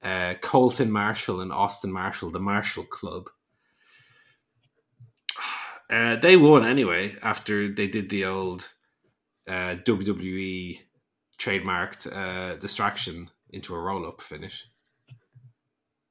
Uh, 0.02 0.34
Colten 0.42 0.88
Marshall 0.88 1.40
and 1.40 1.52
Austin 1.52 1.92
Marshall, 1.92 2.30
the 2.32 2.40
Marshall 2.40 2.82
Club. 2.82 3.30
Uh, 5.92 6.16
they 6.16 6.37
won 6.37 6.64
anyway 6.64 7.14
after 7.22 7.72
they 7.72 7.87
did 7.87 8.09
the 8.09 8.24
old 8.24 8.70
uh, 9.46 9.76
WWE 9.85 10.78
trademarked 11.38 12.11
uh, 12.11 12.57
distraction 12.57 13.31
into 13.50 13.74
a 13.74 13.78
roll 13.78 14.07
up 14.07 14.22
finish. 14.22 14.66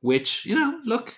Which, 0.01 0.45
you 0.45 0.55
know, 0.55 0.79
look, 0.85 1.15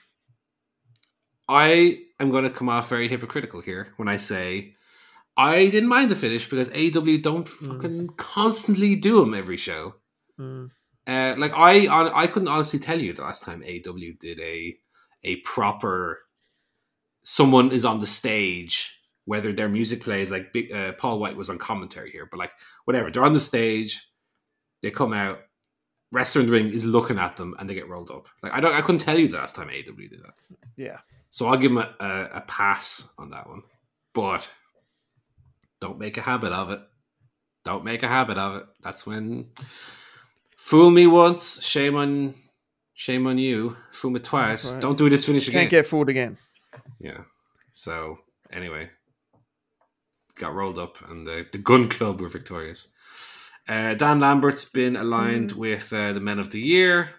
I 1.48 2.00
am 2.20 2.32
going 2.32 2.44
to 2.44 2.50
come 2.50 2.70
off 2.70 2.90
very 2.90 3.08
hypocritical 3.08 3.62
here 3.62 3.94
when 3.98 4.08
I 4.08 4.18
say 4.18 4.76
I 5.36 5.68
didn't 5.68 5.90
mind 5.90 6.12
the 6.12 6.16
finish 6.16 6.50
because 6.50 6.70
AEW 6.70 7.22
don't 7.22 7.48
fucking 7.48 8.10
constantly 8.18 8.96
do 8.96 9.20
them 9.20 9.34
every 9.34 9.58
show. 9.58 9.96
Mm. 10.40 10.72
Uh, 11.06 11.36
like 11.38 11.52
I, 11.56 11.88
I 12.14 12.28
couldn't 12.28 12.48
honestly 12.48 12.80
tell 12.80 13.02
you 13.02 13.14
the 13.14 13.24
last 13.24 13.44
time 13.44 13.64
AW 13.64 14.14
did 14.20 14.40
a 14.40 14.78
a 15.24 15.38
proper. 15.38 16.20
Someone 17.24 17.72
is 17.72 17.86
on 17.86 18.00
the 18.00 18.08
stage, 18.08 19.00
whether 19.26 19.54
their 19.54 19.70
music 19.70 20.02
plays 20.02 20.30
like 20.30 20.52
big, 20.54 20.72
uh, 20.72 20.92
Paul 20.94 21.20
White 21.20 21.38
was 21.38 21.50
on 21.50 21.58
commentary 21.58 22.12
here, 22.12 22.28
but 22.30 22.38
like 22.38 22.52
whatever, 22.86 23.10
they're 23.10 23.24
on 23.24 23.34
the 23.34 23.40
stage, 23.40 24.08
they 24.82 24.92
come 24.92 25.14
out, 25.14 25.40
wrestler 26.12 26.42
in 26.42 26.48
the 26.48 26.54
ring 26.54 26.68
is 26.72 26.86
looking 26.86 27.18
at 27.18 27.38
them, 27.38 27.56
and 27.58 27.70
they 27.70 27.74
get 27.74 27.88
rolled 27.90 28.12
up. 28.12 28.28
Like 28.42 28.52
I 28.54 28.60
don't, 28.60 28.76
I 28.76 28.82
couldn't 28.82 29.00
tell 29.02 29.18
you 29.18 29.28
the 29.30 29.38
last 29.38 29.56
time 29.56 29.70
AW 29.70 29.96
did 29.96 30.22
that, 30.22 30.34
Yeah. 30.76 30.98
so 31.30 31.48
I'll 31.48 31.58
give 31.58 31.74
them 31.74 31.78
a, 31.78 31.96
a, 32.04 32.30
a 32.38 32.42
pass 32.42 33.14
on 33.18 33.30
that 33.32 33.48
one. 33.48 33.62
But 34.14 34.52
don't 35.80 35.98
make 36.00 36.18
a 36.18 36.22
habit 36.22 36.52
of 36.52 36.70
it. 36.72 36.82
Don't 37.66 37.86
make 37.86 38.04
a 38.04 38.08
habit 38.10 38.38
of 38.38 38.56
it. 38.58 38.66
That's 38.84 39.08
when 39.08 39.48
fool 40.58 40.90
me 40.90 41.08
once, 41.08 41.64
shame 41.64 41.96
on 41.96 42.34
shame 42.94 43.26
on 43.28 43.38
you. 43.38 43.78
Fool 43.92 44.12
me 44.12 44.20
twice. 44.20 44.72
Twice. 44.72 44.82
Don't 44.82 44.98
do 44.98 45.10
this 45.10 45.26
finish 45.26 45.48
again. 45.48 45.62
Can't 45.62 45.72
get 45.72 45.88
fooled 45.88 46.10
again. 46.10 46.38
Yeah. 47.04 47.22
So 47.72 48.18
anyway, 48.52 48.90
got 50.36 50.56
rolled 50.56 50.80
up, 50.80 50.98
and 51.10 51.28
the, 51.28 51.46
the 51.52 51.58
Gun 51.60 51.90
Club 51.90 52.20
were 52.22 52.28
victorious. 52.30 52.92
Uh, 53.68 53.94
Dan 53.94 54.20
Lambert's 54.20 54.66
been 54.66 54.96
aligned 54.96 55.52
Mm. 55.52 55.58
with 55.58 55.94
uh, 55.94 56.14
the 56.14 56.20
Men 56.20 56.40
of 56.40 56.52
the 56.52 56.60
Year. 56.62 57.10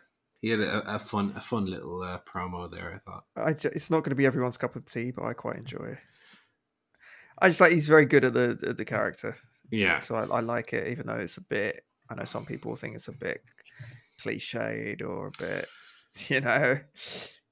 He 0.41 0.51
had 0.51 0.61
a, 0.61 0.97
a 0.97 0.99
fun, 0.99 1.33
a 1.37 1.41
fun 1.41 1.67
little 1.67 2.03
uh, 2.03 2.19
promo 2.27 2.71
there. 2.71 2.93
I 2.95 2.99
thought. 2.99 3.25
I 3.37 3.51
it's 3.75 3.91
not 3.91 4.01
going 4.01 4.11
to 4.11 4.15
be 4.17 4.27
everyone's 4.27 4.59
cup 4.59 4.77
of 4.77 4.85
tea, 4.85 5.11
but 5.11 5.25
I 5.25 5.33
quite 5.33 5.57
enjoy 5.57 5.85
it. 5.93 5.99
I 7.39 7.49
just 7.49 7.61
like 7.61 7.73
he's 7.73 7.89
very 7.89 8.05
good 8.07 8.25
at 8.25 8.35
the 8.35 8.55
the, 8.61 8.75
the 8.75 8.85
character, 8.85 9.37
Yeah, 9.71 10.01
so 10.01 10.17
I, 10.17 10.25
I 10.25 10.41
like 10.41 10.73
it, 10.73 10.89
even 10.89 11.07
though 11.07 11.15
it's 11.17 11.37
a 11.39 11.43
bit. 11.43 11.85
I 12.11 12.15
know 12.15 12.25
some 12.25 12.45
people 12.45 12.77
think 12.77 12.95
it's 12.95 13.09
a 13.09 13.13
bit 13.13 13.43
cliched 14.21 15.03
or 15.03 15.29
a 15.29 15.31
bit, 15.39 15.67
you 16.29 16.41
know, 16.41 16.79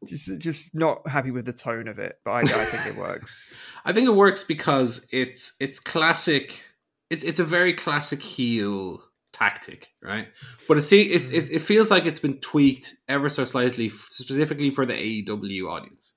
just 0.06 0.38
just 0.38 0.74
not 0.74 1.06
happy 1.08 1.30
with 1.30 1.44
the 1.44 1.52
tone 1.52 1.88
of 1.88 1.98
it. 1.98 2.18
But 2.24 2.30
I, 2.32 2.40
I 2.40 2.64
think 2.64 2.86
it 2.86 2.96
works. 2.96 3.54
I 3.84 3.92
think 3.92 4.08
it 4.08 4.14
works 4.14 4.44
because 4.44 5.06
it's 5.10 5.56
it's 5.60 5.78
classic. 5.78 6.64
It's 7.10 7.22
it's 7.22 7.38
a 7.38 7.44
very 7.44 7.72
classic 7.72 8.22
heel 8.22 9.02
tactic, 9.32 9.92
right? 10.02 10.28
But 10.68 10.78
it 10.78 10.82
see 10.82 11.02
it's 11.02 11.30
it, 11.30 11.50
it 11.50 11.62
feels 11.62 11.90
like 11.90 12.06
it's 12.06 12.18
been 12.18 12.38
tweaked 12.38 12.96
ever 13.08 13.28
so 13.28 13.44
slightly, 13.44 13.88
specifically 13.88 14.70
for 14.70 14.86
the 14.86 14.94
AEW 14.94 15.68
audience. 15.68 16.14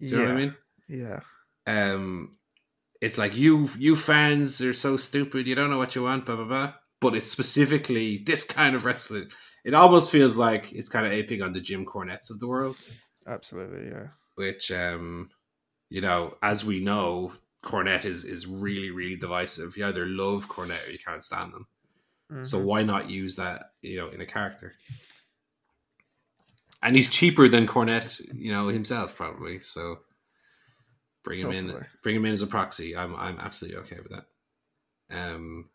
Do 0.00 0.06
you 0.06 0.12
yeah, 0.12 0.18
know 0.18 0.24
what 0.24 0.32
I 0.32 0.40
mean? 0.40 0.56
Yeah, 0.88 1.20
Um, 1.66 2.32
it's 3.00 3.18
like 3.18 3.36
you 3.36 3.68
you 3.78 3.96
fans 3.96 4.60
are 4.62 4.74
so 4.74 4.96
stupid. 4.96 5.46
You 5.46 5.54
don't 5.54 5.70
know 5.70 5.78
what 5.78 5.94
you 5.94 6.02
want, 6.02 6.26
blah 6.26 6.36
blah 6.36 6.44
blah. 6.44 6.72
But 7.00 7.14
it's 7.14 7.30
specifically 7.30 8.18
this 8.18 8.44
kind 8.44 8.74
of 8.74 8.84
wrestling. 8.84 9.28
It 9.68 9.74
almost 9.74 10.10
feels 10.10 10.38
like 10.38 10.72
it's 10.72 10.88
kind 10.88 11.06
of 11.06 11.12
aping 11.12 11.42
on 11.42 11.52
the 11.52 11.60
Jim 11.60 11.84
Cornettes 11.84 12.30
of 12.30 12.40
the 12.40 12.48
world. 12.48 12.78
Absolutely. 13.26 13.90
Yeah, 13.92 14.08
which 14.36 14.72
um 14.72 15.28
you 15.90 16.00
know 16.00 16.38
as 16.42 16.64
we 16.64 16.80
know 16.80 17.34
cornette 17.62 18.06
is 18.06 18.24
is 18.24 18.46
really 18.46 18.90
really 18.90 19.16
divisive. 19.16 19.76
You 19.76 19.84
either 19.86 20.06
love 20.06 20.48
cornette 20.48 20.88
or 20.88 20.90
you 20.90 20.98
can't 20.98 21.22
stand 21.22 21.52
them. 21.52 21.66
So 22.44 22.58
Mhm. 22.58 22.64
why 22.64 22.82
not 22.82 23.10
use 23.10 23.36
that 23.36 23.72
you 23.82 23.98
know 23.98 24.08
in 24.08 24.22
a 24.22 24.26
character? 24.26 24.72
And 26.82 26.96
he's 26.96 27.10
cheaper 27.10 27.46
than 27.48 27.66
cornette 27.66 28.20
you 28.32 28.50
know 28.50 28.68
himself 28.68 29.16
probably. 29.16 29.60
So 29.60 29.98
bring 31.24 31.40
him 31.40 31.52
in 31.52 31.86
bring 32.02 32.16
him 32.16 32.24
in 32.24 32.32
as 32.32 32.40
a 32.42 32.46
proxy. 32.46 32.96
I'm 32.96 33.14
i'm 33.16 33.38
absolutely 33.38 33.80
okay 33.80 33.98
with 34.00 34.12
that. 34.12 34.26
Um 35.10 35.68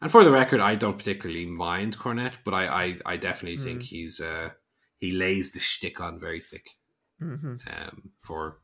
and 0.00 0.10
for 0.10 0.24
the 0.24 0.30
record 0.30 0.60
i 0.60 0.74
don't 0.74 0.98
particularly 0.98 1.46
mind 1.46 1.96
cornette 1.98 2.36
but 2.44 2.54
i 2.54 2.66
i, 2.84 2.96
I 3.06 3.16
definitely 3.16 3.58
think 3.58 3.82
he's 3.82 4.20
uh 4.20 4.50
he 4.98 5.12
lays 5.12 5.52
the 5.52 5.60
shtick 5.60 6.00
on 6.00 6.18
very 6.18 6.40
thick 6.40 6.70
Mhm. 7.20 7.58
um, 7.66 8.10
for 8.20 8.58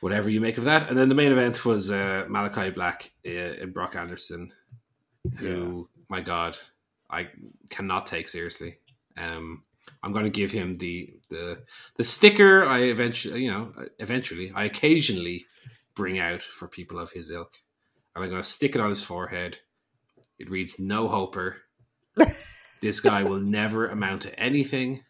whatever 0.00 0.28
you 0.30 0.40
make 0.40 0.58
of 0.58 0.64
that. 0.64 0.88
And 0.88 0.96
then 0.98 1.08
the 1.08 1.14
main 1.14 1.32
event 1.32 1.64
was 1.64 1.90
uh, 1.90 2.26
Malakai 2.28 2.74
Black 2.74 3.10
uh, 3.26 3.30
and 3.30 3.72
Brock 3.72 3.96
Anderson, 3.96 4.52
who, 5.38 5.88
my 6.10 6.20
God, 6.20 6.58
I 7.10 7.28
cannot 7.70 8.06
take 8.06 8.28
seriously. 8.28 8.78
Um, 9.16 9.62
I'm 10.02 10.12
going 10.12 10.24
to 10.24 10.30
give 10.30 10.50
him 10.50 10.76
the 10.78 11.14
the 11.30 11.62
the 11.96 12.04
sticker. 12.04 12.64
I 12.64 12.80
eventually, 12.80 13.44
you 13.44 13.50
know, 13.50 13.72
eventually, 13.98 14.52
I 14.54 14.64
occasionally 14.64 15.46
bring 15.94 16.18
out 16.18 16.42
for 16.42 16.68
people 16.68 16.98
of 16.98 17.10
his 17.12 17.30
ilk, 17.30 17.54
and 18.14 18.22
I'm 18.22 18.30
going 18.30 18.42
to 18.42 18.48
stick 18.48 18.74
it 18.74 18.80
on 18.82 18.90
his 18.90 19.02
forehead. 19.02 19.58
It 20.38 20.50
reads 20.50 20.78
"No 20.78 21.08
Hoper." 21.08 21.56
this 22.82 23.00
guy 23.00 23.22
will 23.22 23.40
never 23.40 23.88
amount 23.88 24.22
to 24.22 24.38
anything. 24.38 25.04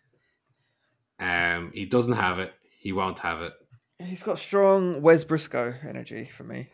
Um, 1.20 1.72
he 1.74 1.86
doesn't 1.86 2.16
have 2.16 2.38
it. 2.38 2.52
He 2.78 2.92
won't 2.92 3.18
have 3.20 3.42
it. 3.42 3.52
He's 3.98 4.22
got 4.22 4.38
strong 4.38 5.02
Wes 5.02 5.24
Brisco 5.24 5.84
energy 5.84 6.26
for 6.26 6.44
me. 6.44 6.70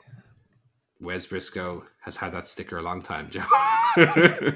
Wes 1.00 1.26
Brisco 1.26 1.82
has 2.02 2.16
had 2.16 2.32
that 2.32 2.46
sticker 2.46 2.78
a 2.78 2.82
long 2.82 3.02
time, 3.02 3.30
Joe. 3.30 3.44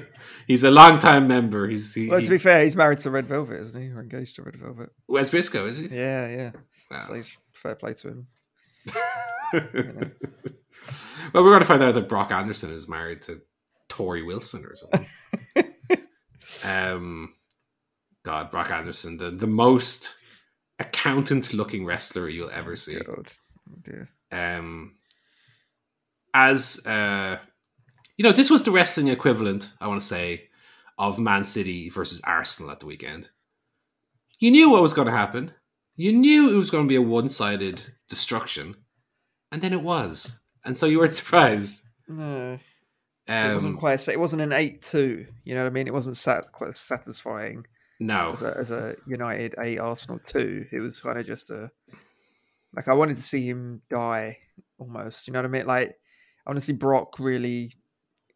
he's 0.47 0.63
a 0.63 0.71
long 0.71 0.99
time 0.99 1.27
member. 1.27 1.67
He's 1.67 1.93
he, 1.93 2.07
Well, 2.09 2.21
to 2.21 2.29
be 2.29 2.37
fair, 2.37 2.63
he's 2.63 2.75
married 2.75 2.99
to 2.99 3.11
Red 3.11 3.27
Velvet, 3.27 3.59
isn't 3.59 3.81
he? 3.81 3.89
Or 3.89 4.01
engaged 4.01 4.35
to 4.35 4.43
Red 4.43 4.55
Velvet. 4.55 4.89
Wes 5.07 5.29
Brisco, 5.29 5.67
is 5.67 5.77
he? 5.77 5.87
Yeah, 5.87 6.27
yeah. 6.27 6.51
Wow. 6.89 6.99
So 6.99 7.13
he's 7.15 7.31
fair 7.51 7.75
play 7.75 7.93
to 7.95 8.07
him. 8.07 8.27
well, 9.53 11.43
we're 11.43 11.51
going 11.51 11.59
to 11.59 11.65
find 11.65 11.83
out 11.83 11.93
that 11.95 12.09
Brock 12.09 12.31
Anderson 12.31 12.71
is 12.71 12.87
married 12.87 13.21
to 13.23 13.41
Tori 13.99 14.23
Wilson 14.23 14.65
or 14.65 14.75
something. 14.77 15.73
um, 16.65 17.33
God, 18.23 18.49
Brock 18.49 18.71
Anderson, 18.71 19.17
the, 19.17 19.29
the 19.29 19.45
most 19.45 20.15
accountant 20.79 21.53
looking 21.53 21.83
wrestler 21.83 22.29
you'll 22.29 22.49
ever 22.51 22.77
see. 22.77 22.97
God, 22.97 23.29
oh 23.69 23.75
dear. 23.81 24.09
Um, 24.31 24.93
as 26.33 26.85
uh, 26.85 27.39
you 28.15 28.23
know, 28.23 28.31
this 28.31 28.49
was 28.49 28.63
the 28.63 28.71
wrestling 28.71 29.09
equivalent, 29.09 29.69
I 29.81 29.87
want 29.87 29.99
to 29.99 30.07
say, 30.07 30.47
of 30.97 31.19
Man 31.19 31.43
City 31.43 31.89
versus 31.89 32.21
Arsenal 32.23 32.71
at 32.71 32.79
the 32.79 32.85
weekend. 32.85 33.31
You 34.39 34.49
knew 34.49 34.71
what 34.71 34.81
was 34.81 34.93
going 34.93 35.07
to 35.07 35.11
happen. 35.11 35.51
You 35.97 36.13
knew 36.13 36.55
it 36.55 36.57
was 36.57 36.69
going 36.69 36.85
to 36.85 36.89
be 36.89 36.95
a 36.95 37.01
one 37.01 37.27
sided 37.27 37.81
destruction, 38.07 38.77
and 39.51 39.61
then 39.61 39.73
it 39.73 39.83
was, 39.83 40.39
and 40.63 40.77
so 40.77 40.85
you 40.85 40.99
weren't 40.99 41.11
surprised. 41.21 41.83
No, 42.07 42.59
it 43.29 43.53
wasn't 43.53 43.75
Um, 43.75 43.79
quite. 43.79 44.07
It 44.07 44.19
wasn't 44.19 44.41
an 44.41 44.51
eight-two. 44.51 45.27
You 45.43 45.55
know 45.55 45.63
what 45.63 45.69
I 45.69 45.73
mean? 45.73 45.87
It 45.87 45.93
wasn't 45.93 46.17
sat 46.17 46.51
quite 46.51 46.73
satisfying 46.75 47.65
no, 47.99 48.33
as 48.33 48.41
a, 48.43 48.57
as 48.57 48.71
a 48.71 48.95
United 49.07 49.55
eight 49.59 49.79
Arsenal 49.79 50.19
two. 50.19 50.65
It 50.71 50.79
was 50.79 50.99
kind 50.99 51.19
of 51.19 51.25
just 51.27 51.49
a 51.51 51.71
like 52.75 52.87
I 52.87 52.93
wanted 52.93 53.15
to 53.17 53.21
see 53.23 53.45
him 53.47 53.81
die 53.89 54.37
almost. 54.77 55.27
You 55.27 55.33
know 55.33 55.39
what 55.39 55.45
I 55.45 55.49
mean? 55.49 55.67
Like 55.67 55.89
I 56.45 56.49
want 56.49 56.57
to 56.57 56.65
see 56.65 56.73
Brock 56.73 57.19
really 57.19 57.73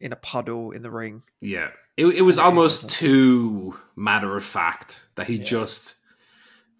in 0.00 0.12
a 0.12 0.16
puddle 0.16 0.70
in 0.72 0.82
the 0.82 0.90
ring. 0.90 1.22
Yeah. 1.40 1.70
It, 1.96 2.06
it 2.06 2.22
was 2.22 2.38
almost 2.38 2.90
too 2.90 3.78
matter 3.96 4.36
of 4.36 4.44
fact 4.44 5.04
that 5.14 5.26
he 5.28 5.36
Yeah. 5.36 5.44
just 5.44 5.94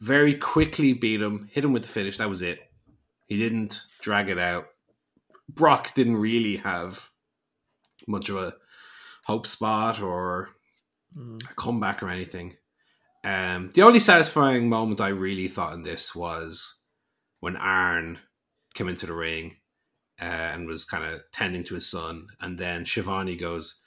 very 0.00 0.34
quickly 0.34 0.92
beat 0.92 1.22
him, 1.22 1.48
hit 1.52 1.64
him 1.64 1.72
with 1.72 1.82
the 1.84 1.88
finish. 1.88 2.18
That 2.18 2.28
was 2.28 2.42
it. 2.42 2.58
He 3.26 3.38
didn't 3.38 3.80
drag 4.00 4.28
it 4.28 4.38
out. 4.38 4.66
Brock 5.48 5.94
didn't 5.94 6.16
really 6.16 6.56
have 6.56 7.08
much 8.06 8.28
of 8.28 8.36
a 8.36 8.54
hope 9.24 9.46
spot 9.46 10.00
or 10.00 10.50
Mm. 11.16 11.40
a 11.48 11.54
comeback 11.54 12.02
or 12.02 12.08
anything. 12.08 12.56
Um, 13.22 13.70
the 13.72 13.82
only 13.82 14.00
satisfying 14.00 14.68
moment 14.68 15.00
I 15.00 15.08
really 15.10 15.46
thought 15.46 15.72
in 15.72 15.82
this 15.82 16.12
was 16.12 16.80
when 17.38 17.56
Arn 17.56 18.18
came 18.74 18.88
into 18.88 19.06
the 19.06 19.14
ring 19.14 19.56
uh, 20.20 20.24
and 20.24 20.66
was 20.66 20.84
kind 20.84 21.04
of 21.04 21.22
tending 21.32 21.62
to 21.64 21.74
his 21.76 21.88
son, 21.88 22.26
and 22.40 22.58
then 22.58 22.84
Schiavone 22.84 23.36
goes, 23.36 23.80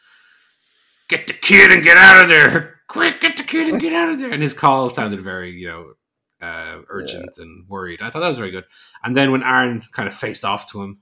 "Get 1.10 1.28
the 1.28 1.34
kid 1.34 1.72
and 1.72 1.84
get 1.84 1.98
out 1.98 2.24
of 2.24 2.30
there! 2.30 2.80
Quick, 2.88 3.20
get 3.20 3.36
the 3.36 3.44
kid 3.44 3.68
and 3.68 3.82
get 3.82 3.92
out 3.92 4.08
of 4.10 4.20
there!" 4.20 4.32
And 4.32 4.42
his 4.42 4.54
call 4.54 4.90
sounded 4.90 5.20
very, 5.20 5.52
you 5.52 5.68
know, 5.68 5.94
uh, 6.42 6.82
urgent 6.88 7.38
and 7.40 7.68
worried. 7.68 8.02
I 8.02 8.10
thought 8.10 8.22
that 8.22 8.30
was 8.30 8.38
very 8.38 8.52
good. 8.52 8.66
And 9.04 9.18
then 9.18 9.32
when 9.32 9.44
Arn 9.44 9.82
kind 9.92 10.08
of 10.08 10.16
faced 10.16 10.46
off 10.46 10.72
to 10.72 10.82
him, 10.82 11.02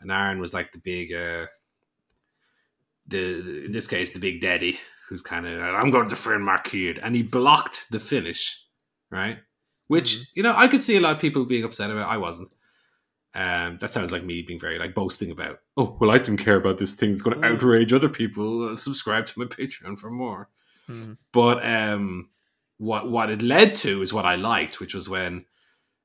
and 0.00 0.10
Arn 0.10 0.40
was 0.40 0.52
like 0.52 0.72
the 0.72 0.78
big, 0.78 1.12
uh, 1.12 1.46
the, 3.08 3.40
the 3.40 3.64
in 3.66 3.72
this 3.72 3.86
case 3.86 4.12
the 4.12 4.18
big 4.18 4.40
daddy 4.40 4.78
who's 5.08 5.22
kind 5.22 5.46
of 5.46 5.60
I'm 5.60 5.90
going 5.90 6.04
to 6.04 6.10
defend 6.10 6.44
my 6.44 6.58
kid, 6.58 6.98
and 7.02 7.14
he 7.14 7.22
blocked 7.22 7.90
the 7.90 8.00
finish, 8.00 8.64
right? 9.10 9.38
Which 9.88 10.16
Mhm. 10.16 10.24
you 10.34 10.42
know 10.42 10.54
I 10.56 10.68
could 10.68 10.82
see 10.82 10.96
a 10.96 11.00
lot 11.00 11.14
of 11.14 11.20
people 11.20 11.44
being 11.44 11.64
upset 11.64 11.90
about. 11.90 12.08
I 12.08 12.16
wasn't. 12.16 12.48
Um, 13.34 13.76
that 13.80 13.90
sounds 13.90 14.12
like 14.12 14.24
me 14.24 14.40
being 14.42 14.58
very 14.58 14.78
like 14.78 14.94
boasting 14.94 15.30
about. 15.30 15.60
Oh 15.76 15.96
well, 16.00 16.10
I 16.10 16.18
didn't 16.18 16.38
care 16.38 16.56
about 16.56 16.78
this 16.78 16.94
thing. 16.96 17.10
It's 17.10 17.22
going 17.22 17.40
to 17.40 17.46
Mm. 17.46 17.52
outrage 17.54 17.92
other 17.92 18.08
people. 18.08 18.70
Uh, 18.70 18.76
subscribe 18.76 19.26
to 19.26 19.38
my 19.38 19.44
Patreon 19.44 19.98
for 19.98 20.10
more. 20.10 20.48
Mm. 20.88 21.18
But 21.32 21.64
um, 21.64 22.30
what 22.78 23.10
what 23.10 23.30
it 23.30 23.42
led 23.42 23.76
to 23.76 24.00
is 24.02 24.12
what 24.12 24.24
I 24.24 24.36
liked, 24.36 24.80
which 24.80 24.94
was 24.94 25.08
when, 25.08 25.44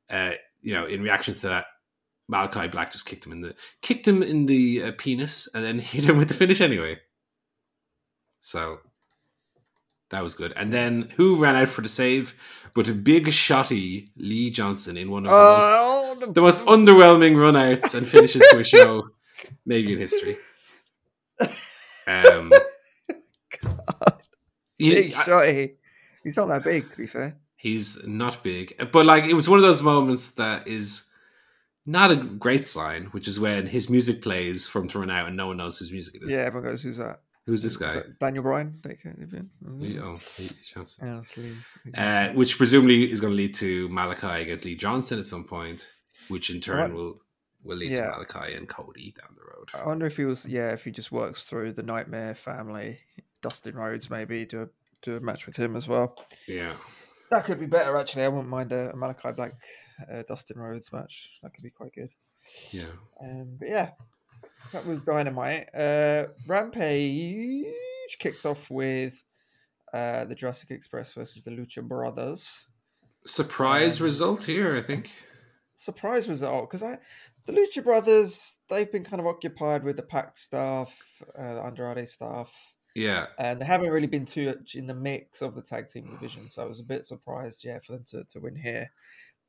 uh, 0.09 0.33
you 0.61 0.73
know, 0.73 0.85
in 0.85 1.01
reaction 1.01 1.33
to 1.35 1.47
that, 1.47 1.65
Malakai 2.31 2.71
Black 2.71 2.91
just 2.91 3.05
kicked 3.05 3.25
him 3.25 3.31
in 3.33 3.41
the 3.41 3.53
kicked 3.81 4.07
him 4.07 4.23
in 4.23 4.45
the 4.45 4.83
uh, 4.83 4.91
penis 4.97 5.47
and 5.53 5.63
then 5.65 5.79
hit 5.93 6.05
him 6.05 6.17
with 6.17 6.27
the 6.29 6.33
finish 6.33 6.61
anyway. 6.61 6.97
So 8.39 8.79
that 10.09 10.23
was 10.23 10.33
good. 10.33 10.53
And 10.55 10.71
then 10.73 11.11
who 11.17 11.35
ran 11.37 11.55
out 11.55 11.69
for 11.69 11.81
the 11.81 11.87
save? 11.89 12.33
But 12.73 12.87
a 12.87 12.93
big 12.93 13.25
shotty 13.27 14.09
Lee 14.15 14.49
Johnson 14.49 14.95
in 14.97 15.11
one 15.11 15.25
of 15.25 15.31
the 15.31 15.37
most 15.37 15.69
Oh, 15.73 16.31
the, 16.33 16.41
most 16.41 16.59
underwhelming 16.65 17.33
runouts 17.35 17.93
and 17.95 18.07
finishes 18.07 18.41
to 18.51 18.59
a 18.59 18.63
show, 18.63 19.09
maybe 19.65 19.93
in 19.93 19.99
history. 19.99 20.37
Um, 22.07 22.51
he- 24.77 24.89
big 24.95 25.13
I- 25.13 25.23
shotty. 25.23 25.75
He's 26.23 26.37
not 26.37 26.47
that 26.47 26.63
big, 26.63 26.89
to 26.91 26.97
be 26.97 27.07
fair. 27.07 27.37
he's 27.55 28.05
not 28.07 28.43
big, 28.43 28.89
but 28.91 29.05
like 29.05 29.23
it 29.25 29.33
was 29.33 29.47
one 29.49 29.59
of 29.59 29.63
those 29.63 29.81
moments 29.81 30.29
that 30.35 30.67
is 30.67 31.03
not 31.85 32.11
a 32.11 32.15
great 32.17 32.67
sign, 32.67 33.05
which 33.05 33.27
is 33.27 33.39
when 33.39 33.67
his 33.67 33.89
music 33.89 34.21
plays 34.21 34.67
from 34.67 34.87
to 34.89 35.09
out 35.09 35.27
and 35.27 35.35
no 35.37 35.47
one 35.47 35.57
knows 35.57 35.77
whose 35.79 35.91
music 35.91 36.15
it 36.15 36.23
is. 36.23 36.33
Yeah, 36.33 36.41
everyone 36.41 36.69
goes, 36.69 36.83
"Who's 36.83 36.97
that?" 36.97 37.21
Who's 37.47 37.63
this 37.63 37.75
guy? 37.75 38.03
Daniel 38.19 38.43
Bryan. 38.43 38.79
They 38.83 38.93
can- 38.95 39.49
Lee- 39.63 39.99
oh, 39.99 40.19
Lee 40.39 40.49
Johnson. 40.63 41.07
Yeah, 41.07 41.19
it's 41.21 41.35
Lee- 41.37 41.55
Lee 41.85 41.91
Uh, 41.95 42.33
which 42.33 42.55
presumably 42.57 43.11
is 43.11 43.19
going 43.19 43.31
to 43.31 43.37
lead 43.37 43.55
to 43.55 43.89
Malakai 43.89 44.43
against 44.43 44.63
Lee 44.63 44.75
Johnson 44.75 45.17
at 45.17 45.25
some 45.25 45.43
point, 45.45 45.87
which 46.27 46.51
in 46.51 46.61
turn 46.61 46.79
What? 46.79 46.93
will 46.93 47.21
will 47.63 47.77
lead 47.77 47.91
Yeah. 47.91 48.11
to 48.11 48.11
Malakai 48.17 48.55
and 48.57 48.67
Cody 48.69 49.11
down 49.19 49.35
the 49.35 49.43
road. 49.43 49.69
I 49.73 49.85
wonder 49.87 50.05
if 50.07 50.17
he 50.17 50.25
was, 50.25 50.45
yeah, 50.47 50.71
if 50.71 50.83
he 50.83 50.91
just 50.91 51.11
works 51.11 51.43
through 51.43 51.73
the 51.73 51.83
Nightmare 51.83 52.33
family, 52.35 52.99
Dustin 53.41 53.75
Rhodes, 53.75 54.09
maybe 54.09 54.45
do 54.45 54.63
a 54.63 54.69
do 55.03 55.15
a 55.15 55.19
match 55.19 55.45
with 55.47 55.57
him 55.57 55.75
as 55.75 55.87
well. 55.87 56.15
Yeah. 56.47 56.73
That 57.31 57.45
could 57.45 57.59
be 57.59 57.65
better, 57.65 57.95
actually. 57.97 58.23
I 58.23 58.27
wouldn't 58.27 58.49
mind 58.49 58.71
a, 58.71 58.91
a 58.91 58.93
Malakai 58.95 59.35
Black, 59.35 59.53
uh, 60.11 60.23
Dustin 60.27 60.59
Rhodes 60.59 60.91
match. 60.93 61.39
That 61.43 61.53
could 61.53 61.63
be 61.63 61.69
quite 61.69 61.93
good. 61.93 62.09
Yeah. 62.71 62.85
Um, 63.21 63.57
but 63.59 63.67
yeah, 63.69 63.89
that 64.73 64.85
was 64.85 65.03
Dynamite. 65.03 65.69
Uh, 65.75 66.25
Rampage 66.47 67.65
kicked 68.19 68.45
off 68.45 68.69
with 68.69 69.23
uh, 69.93 70.25
the 70.25 70.35
Jurassic 70.35 70.71
Express 70.71 71.13
versus 71.13 71.43
the 71.43 71.51
Lucha 71.51 71.83
Brothers. 71.87 72.65
Surprise 73.25 73.99
Um, 73.99 74.05
result 74.05 74.43
here, 74.43 74.75
I 74.75 74.81
think. 74.81 75.11
Surprise 75.75 76.27
result 76.29 76.69
because 76.69 76.83
I, 76.83 76.97
the 77.45 77.53
Lucha 77.53 77.83
Brothers, 77.83 78.59
they've 78.69 78.91
been 78.91 79.03
kind 79.03 79.19
of 79.19 79.27
occupied 79.27 79.83
with 79.83 79.95
the 79.95 80.03
PAC 80.03 80.37
stuff, 80.37 81.21
uh, 81.37 81.55
the 81.55 81.61
Andrade 81.61 82.07
stuff, 82.07 82.75
Yeah. 82.95 83.27
and 83.39 83.59
they 83.61 83.65
haven't 83.65 83.89
really 83.89 84.07
been 84.07 84.25
too 84.25 84.47
much 84.47 84.75
in 84.75 84.87
the 84.87 84.93
mix 84.93 85.41
of 85.41 85.55
the 85.55 85.61
tag 85.61 85.87
team 85.87 86.09
division. 86.09 86.49
So 86.49 86.63
I 86.63 86.65
was 86.65 86.79
a 86.79 86.83
bit 86.83 87.05
surprised, 87.05 87.63
yeah, 87.63 87.79
for 87.79 87.93
them 87.93 88.03
to, 88.09 88.23
to 88.25 88.39
win 88.39 88.55
here. 88.57 88.91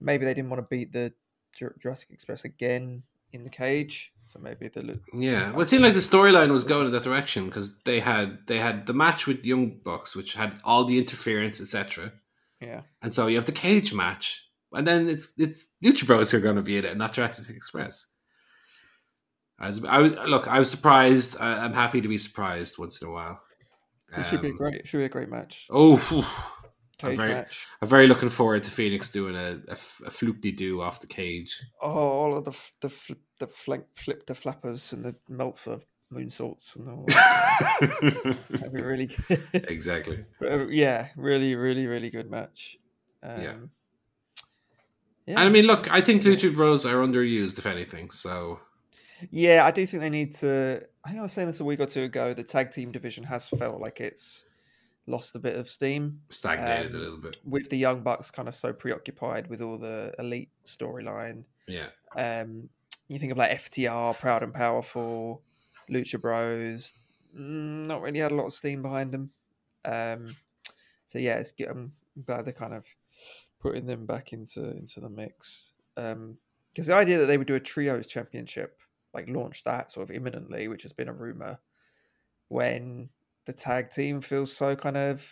Maybe 0.02 0.24
they 0.24 0.34
didn't 0.34 0.50
want 0.50 0.62
to 0.62 0.68
beat 0.68 0.92
the 0.92 1.12
Jur- 1.56 1.76
Jurassic 1.80 2.10
Express 2.10 2.44
again 2.44 3.02
in 3.32 3.44
the 3.44 3.50
cage, 3.50 4.12
so 4.22 4.38
maybe 4.38 4.68
the 4.68 4.82
Lu- 4.82 5.00
Yeah, 5.14 5.52
well, 5.52 5.62
it 5.62 5.66
seemed 5.66 5.82
like 5.82 5.94
the 5.94 6.00
storyline 6.00 6.50
was 6.50 6.64
going 6.64 6.86
in 6.86 6.92
that 6.92 7.02
direction 7.02 7.46
because 7.46 7.82
they 7.82 8.00
had 8.00 8.46
they 8.46 8.58
had 8.58 8.86
the 8.86 8.92
match 8.92 9.26
with 9.26 9.46
Young 9.46 9.78
Bucks, 9.82 10.14
which 10.14 10.34
had 10.34 10.58
all 10.64 10.84
the 10.84 10.98
interference, 10.98 11.60
etc. 11.60 12.12
yeah. 12.60 12.82
And 13.00 13.12
so 13.14 13.26
you 13.28 13.36
have 13.36 13.46
the 13.46 13.52
cage 13.52 13.94
match, 13.94 14.46
and 14.72 14.86
then 14.86 15.08
it's 15.08 15.32
it's 15.38 15.72
Lucha 15.82 16.06
Bros 16.06 16.30
who 16.30 16.36
are 16.38 16.40
going 16.40 16.56
to 16.56 16.62
be 16.62 16.76
in 16.76 16.84
it, 16.84 16.96
not 16.98 17.14
Jurassic 17.14 17.56
Express. 17.56 18.06
I 19.58 19.68
was, 19.68 19.84
I 19.84 19.98
was 20.00 20.12
look, 20.28 20.48
I 20.48 20.58
was 20.58 20.70
surprised. 20.70 21.36
I, 21.40 21.64
I'm 21.64 21.72
happy 21.74 22.00
to 22.00 22.08
be 22.08 22.18
surprised 22.18 22.78
once 22.78 23.00
in 23.00 23.08
a 23.08 23.12
while. 23.12 23.40
It 24.16 24.26
should 24.26 24.42
be 24.42 24.48
a 24.48 24.50
Um, 24.50 24.56
great. 24.58 24.74
It 24.74 24.88
should 24.88 24.98
be 24.98 25.04
a 25.04 25.08
great 25.08 25.30
match. 25.30 25.66
Oh, 25.70 25.96
Cage 27.10 27.16
very- 27.16 27.34
match. 27.34 27.66
I'm 27.80 27.88
very 27.88 28.06
looking 28.06 28.28
forward 28.30 28.62
to 28.64 28.70
Fénix 28.70 29.12
doing 29.12 29.36
a 29.36 29.60
a 29.68 29.76
floop 29.76 30.40
do 30.56 30.80
off 30.80 31.00
the 31.00 31.06
cage. 31.06 31.62
Oh, 31.80 31.90
all 31.90 32.36
of 32.36 32.44
the 32.44 32.52
the 32.80 32.88
flip, 32.88 33.20
the 33.38 33.46
flank, 33.46 33.84
flip 33.96 34.26
the 34.26 34.34
flappers 34.34 34.92
and 34.92 35.04
the 35.04 35.14
melts 35.28 35.66
of 35.66 35.84
moonsaults 36.12 36.76
and 36.76 36.88
all. 36.90 37.04
that. 37.06 38.36
That'd 38.50 38.72
be 38.72 38.82
really 38.82 39.06
good. 39.06 39.42
exactly. 39.68 40.24
But, 40.40 40.52
uh, 40.52 40.66
yeah, 40.68 41.08
really, 41.16 41.54
really, 41.54 41.86
really 41.86 42.10
good 42.10 42.30
match. 42.30 42.76
Um, 43.22 43.40
Yeah. 43.40 43.54
yeah. 45.26 45.38
And 45.40 45.48
I 45.48 45.48
mean, 45.50 45.66
look, 45.66 45.90
I 45.90 46.00
think 46.00 46.22
Lucha 46.22 46.54
Bros 46.54 46.84
are 46.84 46.96
underused, 46.96 47.58
if 47.58 47.66
anything. 47.66 48.10
So 48.10 48.60
Yeah, 49.30 49.64
I 49.64 49.70
do 49.70 49.86
think 49.86 50.02
they 50.02 50.10
need 50.10 50.34
to. 50.36 50.82
I 51.04 51.08
think 51.08 51.20
I 51.20 51.22
was 51.22 51.32
saying 51.32 51.48
this 51.48 51.60
a 51.60 51.64
week 51.64 51.80
or 51.80 51.86
two 51.86 52.00
ago. 52.04 52.34
The 52.34 52.44
tag 52.44 52.72
team 52.72 52.92
division 52.92 53.24
has 53.24 53.48
felt 53.48 53.80
like 53.80 54.00
it's 54.00 54.44
lost 55.06 55.34
a 55.34 55.38
bit 55.38 55.56
of 55.56 55.68
steam 55.68 56.20
stagnated 56.30 56.92
Um, 56.94 57.00
a 57.00 57.02
little 57.04 57.18
bit. 57.18 57.36
with 57.44 57.68
the 57.70 57.76
Young 57.76 58.02
Bucks 58.02 58.30
kind 58.30 58.48
of 58.48 58.54
so 58.54 58.72
preoccupied 58.72 59.48
with 59.48 59.60
all 59.60 59.78
the 59.78 60.14
elite 60.18 60.50
storyline. 60.64 61.44
Yeah. 61.66 61.88
Um, 62.16 62.68
you 63.08 63.18
think 63.18 63.32
of 63.32 63.38
like 63.38 63.50
FTR, 63.50 64.18
Proud 64.18 64.42
and 64.42 64.54
Powerful, 64.54 65.42
Lucha 65.90 66.20
Bros. 66.20 66.92
mm, 67.36 67.86
Not 67.86 68.00
really 68.02 68.20
had 68.20 68.32
a 68.32 68.34
lot 68.36 68.46
of 68.46 68.52
steam 68.52 68.80
behind 68.82 69.12
them. 69.12 69.30
Um, 69.84 70.36
so 71.06 71.18
yeah, 71.18 71.36
it's 71.38 71.52
good. 71.52 71.68
I'm 71.68 71.92
glad 72.24 72.44
they're 72.44 72.52
kind 72.52 72.74
of 72.74 72.86
putting 73.60 73.86
them 73.86 74.06
back 74.06 74.32
into 74.32 74.70
into 74.70 75.00
the 75.00 75.08
mix. 75.10 75.72
Um, 75.96 76.38
because 76.72 76.86
the 76.86 76.94
idea 76.94 77.18
that 77.18 77.26
they 77.26 77.36
would 77.36 77.46
do 77.48 77.54
a 77.54 77.60
trios 77.60 78.06
championship, 78.06 78.78
like 79.12 79.28
launch 79.28 79.62
that 79.64 79.90
sort 79.90 80.08
of 80.08 80.14
imminently, 80.14 80.68
which 80.68 80.82
has 80.82 80.92
been 80.92 81.08
a 81.08 81.12
rumor, 81.12 81.58
when 82.48 83.08
the 83.44 83.52
tag 83.52 83.90
team 83.90 84.20
feels 84.20 84.56
so 84.56 84.76
kind 84.76 84.96
of 84.96 85.26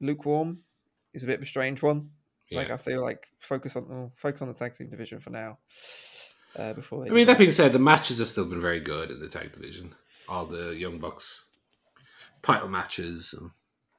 lukewarm, 0.00 0.64
It's 1.14 1.24
a 1.24 1.26
bit 1.26 1.36
of 1.36 1.42
a 1.42 1.46
strange 1.46 1.82
one. 1.82 2.10
Like 2.50 2.70
I 2.70 2.76
feel 2.76 3.00
like 3.00 3.28
focus 3.38 3.76
on 3.76 4.12
focus 4.14 4.42
on 4.42 4.48
the 4.48 4.54
tag 4.54 4.74
team 4.74 4.90
division 4.90 5.20
for 5.20 5.30
now. 5.30 5.58
Uh, 6.54 6.74
before 6.74 7.06
I 7.06 7.08
mean, 7.08 7.26
that 7.26 7.38
being 7.38 7.52
said, 7.52 7.72
the 7.72 7.78
matches 7.78 8.18
have 8.18 8.28
still 8.28 8.44
been 8.44 8.60
very 8.60 8.80
good 8.80 9.10
in 9.10 9.20
the 9.20 9.28
tag 9.28 9.52
division. 9.52 9.94
All 10.28 10.44
the 10.44 10.74
Young 10.74 10.98
Bucks 10.98 11.50
title 12.42 12.68
matches. 12.68 13.34
And, 13.38 13.52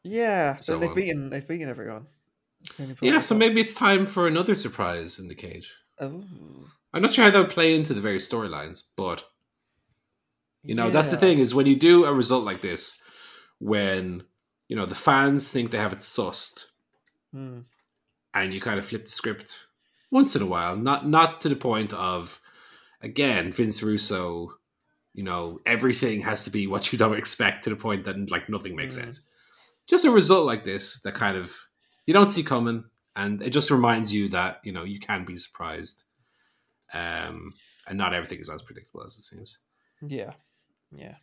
yeah, 0.03 0.55
so 0.57 0.78
they've 0.78 0.89
on. 0.89 0.95
beaten 0.95 1.30
they've 1.30 1.47
beaten 1.47 1.70
everyone. 1.70 2.07
It's 2.61 2.76
the 2.76 2.84
only 2.84 2.95
yeah, 3.01 3.20
so 3.22 3.36
maybe 3.36 3.59
it's 3.59 3.74
time 3.74 4.05
for 4.05 4.28
another 4.28 4.55
surprise 4.55 5.18
in 5.18 5.28
the 5.30 5.36
cage. 5.36 5.74
Oh, 5.99 6.24
I'm 6.93 7.01
not 7.01 7.14
sure 7.14 7.26
how 7.26 7.32
that 7.32 7.39
would 7.39 7.49
play 7.49 7.76
into 7.76 7.93
the 7.93 8.01
various 8.01 8.30
storylines, 8.30 8.84
but 8.95 9.24
you 10.64 10.76
know, 10.76 10.89
that's 10.89 11.11
the 11.11 11.18
thing 11.18 11.39
is 11.39 11.53
when 11.53 11.66
you 11.66 11.76
do 11.76 12.05
a 12.05 12.14
result 12.14 12.45
like 12.45 12.61
this, 12.61 12.97
when 13.64 14.24
you 14.68 14.76
know 14.76 14.86
the 14.86 14.95
fans 14.95 15.51
think 15.51 15.72
they 15.72 15.78
have 15.78 15.93
it 15.93 15.99
sussed, 15.99 16.66
Hmm. 17.32 17.61
and 18.34 18.53
you 18.53 18.59
kind 18.61 18.80
of 18.80 18.86
flip 18.86 19.05
the 19.05 19.11
script 19.11 19.68
once 20.11 20.36
in 20.36 20.41
a 20.41 20.45
while, 20.45 20.76
not 20.76 21.07
not 21.07 21.41
to 21.41 21.49
the 21.49 21.55
point 21.55 21.93
of 21.93 22.39
again 23.01 23.51
Vince 23.51 23.82
Russo, 23.84 24.57
you 25.14 25.24
know, 25.24 25.59
everything 25.66 26.22
has 26.22 26.43
to 26.43 26.49
be 26.49 26.68
what 26.68 26.91
you 26.91 26.97
don't 26.99 27.18
expect 27.18 27.64
to 27.64 27.70
the 27.70 27.76
point 27.76 28.03
that 28.05 28.30
like 28.32 28.49
nothing 28.49 28.76
makes 28.76 28.95
Mm. 28.95 29.01
sense. 29.01 29.22
Just 29.88 30.05
a 30.05 30.11
result 30.11 30.45
like 30.45 30.64
this 30.64 30.99
that 31.01 31.14
kind 31.16 31.38
of 31.38 31.68
you 32.05 32.14
don't 32.14 32.28
see 32.28 32.43
coming, 32.43 32.84
and 33.16 33.41
it 33.41 33.51
just 33.51 33.72
reminds 33.72 34.11
you 34.14 34.30
that 34.30 34.59
you 34.64 34.72
know 34.72 34.84
you 34.84 34.99
can 34.99 35.26
be 35.26 35.38
surprised, 35.38 36.03
um, 36.93 37.53
and 37.88 37.97
not 37.97 38.14
everything 38.14 38.39
is 38.39 38.49
as 38.49 38.61
predictable 38.61 39.03
as 39.03 39.18
it 39.18 39.22
seems. 39.24 39.59
Yeah, 40.07 40.34
yeah. 40.95 41.16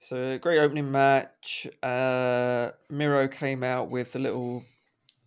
So 0.00 0.38
great 0.38 0.58
opening 0.58 0.90
match. 0.90 1.66
Uh, 1.82 2.70
Miro 2.88 3.28
came 3.28 3.62
out 3.62 3.90
with 3.90 4.12
the 4.12 4.18
little 4.18 4.64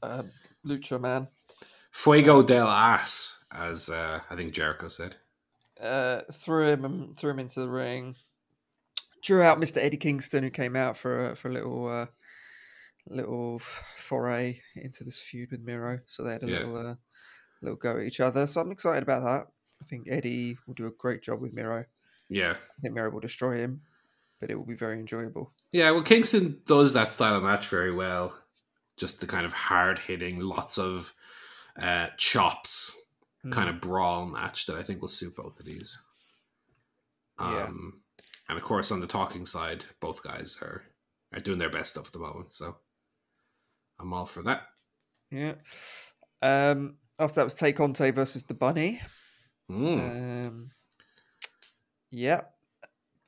uh, 0.02 0.24
lucha 0.66 1.00
man. 1.00 1.28
Fuego 1.92 2.42
del 2.42 2.68
As, 2.68 3.38
as 3.52 3.90
uh, 3.90 4.22
I 4.30 4.36
think 4.36 4.54
Jericho 4.54 4.88
said. 4.88 5.16
Uh, 5.80 6.22
threw 6.32 6.70
him 6.72 6.86
and 6.86 7.16
threw 7.18 7.32
him 7.32 7.40
into 7.40 7.60
the 7.60 7.70
ring. 7.70 8.16
Drew 9.22 9.44
out 9.44 9.60
Mr. 9.60 9.78
Eddie 9.78 9.98
Kingston, 9.98 10.44
who 10.44 10.50
came 10.50 10.76
out 10.76 10.98
for 10.98 11.30
a, 11.32 11.36
for 11.36 11.50
a 11.50 11.54
little 11.54 11.88
uh, 11.88 12.06
little 13.08 13.60
foray 13.60 14.60
into 14.76 15.04
this 15.04 15.20
feud 15.20 15.52
with 15.52 15.62
Miro. 15.62 16.00
So 16.08 16.24
they 16.24 16.32
had 16.34 16.44
a 16.44 16.48
Yeah. 16.48 16.60
little 16.60 16.78
uh, 16.78 16.96
little 17.62 17.78
go 17.78 17.98
at 17.98 18.04
each 18.06 18.20
other. 18.20 18.48
So 18.48 18.60
I'm 18.62 18.72
excited 18.72 19.04
about 19.04 19.24
that. 19.24 19.48
I 19.82 19.86
think 19.86 20.08
Eddie 20.10 20.58
will 20.66 20.74
do 20.74 20.88
a 20.88 20.92
great 20.92 21.22
job 21.22 21.42
with 21.42 21.54
Miro. 21.54 21.86
Yeah. 22.28 22.54
I 22.54 22.82
think 22.82 22.96
Miro 22.96 23.12
will 23.12 23.20
destroy 23.20 23.58
him, 23.58 23.82
but 24.44 24.52
it 24.52 24.56
will 24.56 24.66
be 24.66 24.76
very 24.76 25.00
enjoyable. 25.00 25.54
Yeah, 25.72 25.92
well, 25.92 26.02
Kingston 26.02 26.60
does 26.66 26.92
that 26.96 27.10
style 27.10 27.38
of 27.38 27.44
match 27.44 27.70
very 27.70 27.94
well. 27.94 28.38
Just 28.98 29.22
the 29.22 29.26
kind 29.26 29.46
of 29.46 29.54
hard 29.54 30.00
hitting, 30.00 30.36
lots 30.36 30.78
of 30.78 31.14
uh, 31.82 32.08
chops, 32.18 33.02
kind 33.52 33.70
of 33.70 33.80
brawl 33.80 34.26
match 34.26 34.66
that 34.66 34.76
I 34.76 34.84
think 34.84 35.00
will 35.00 35.08
suit 35.08 35.38
both 35.38 35.58
of 35.62 35.66
these. 35.66 35.98
Yeah. 37.40 37.68
Um, 37.68 38.02
And 38.50 38.58
of 38.58 38.66
course, 38.66 38.92
on 38.92 39.00
the 39.00 39.08
talking 39.08 39.46
side, 39.46 39.86
both 40.02 40.22
guys 40.22 40.58
are, 40.62 40.84
are 41.34 41.40
doing 41.40 41.58
their 41.58 41.70
best 41.70 41.92
stuff 41.92 42.08
at 42.08 42.12
the 42.12 42.20
moment. 42.20 42.50
So 42.50 42.76
I'm 43.98 44.12
all 44.12 44.26
for 44.26 44.44
that. 44.44 44.64
Yeah. 45.32 45.54
Um, 46.42 46.96
after 47.18 47.36
that 47.36 47.46
was 47.46 47.54
Tay 47.54 47.72
Conti 47.72 48.12
versus 48.12 48.44
the 48.44 48.56
Bunny. 48.56 49.00
Mm. 49.72 50.48
Um, 50.48 50.72
yeah. 52.12 52.42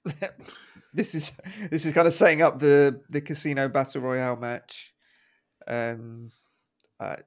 this 0.95 1.13
is 1.13 1.31
this 1.69 1.85
is 1.85 1.93
kind 1.93 2.07
of 2.07 2.13
setting 2.13 2.41
up 2.41 2.59
the 2.59 3.01
the 3.09 3.21
casino 3.21 3.67
battle 3.67 4.01
royale 4.01 4.35
match. 4.35 4.93
Um, 5.67 6.31
uh, 6.99 7.17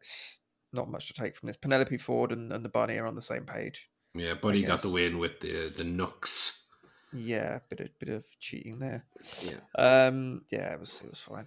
not 0.73 0.91
much 0.91 1.09
to 1.09 1.15
take 1.15 1.37
from 1.37 1.47
this. 1.47 1.57
Penelope 1.57 1.97
Ford 1.99 2.33
and, 2.33 2.53
and 2.53 2.65
the 2.65 2.69
Bunny 2.69 2.97
are 2.99 3.07
on 3.07 3.15
the 3.15 3.23
same 3.23 3.45
page. 3.45 3.89
yeah, 4.15 4.35
Buddy 4.35 4.63
got 4.63 4.83
the 4.83 4.91
win 4.91 5.19
with 5.19 5.41
the 5.41 5.73
the 5.75 5.85
Nooks. 5.85 6.65
Yeah, 7.13 7.61
bit 7.71 7.81
of 7.81 7.99
bit 7.99 8.09
of 8.11 8.25
cheating 8.39 8.79
there. 8.81 9.05
Yeah. 9.43 10.07
Um, 10.07 10.43
yeah, 10.51 10.73
it 10.73 10.81
was 10.81 11.01
it 11.03 11.11
was 11.11 11.21
fine. 11.21 11.47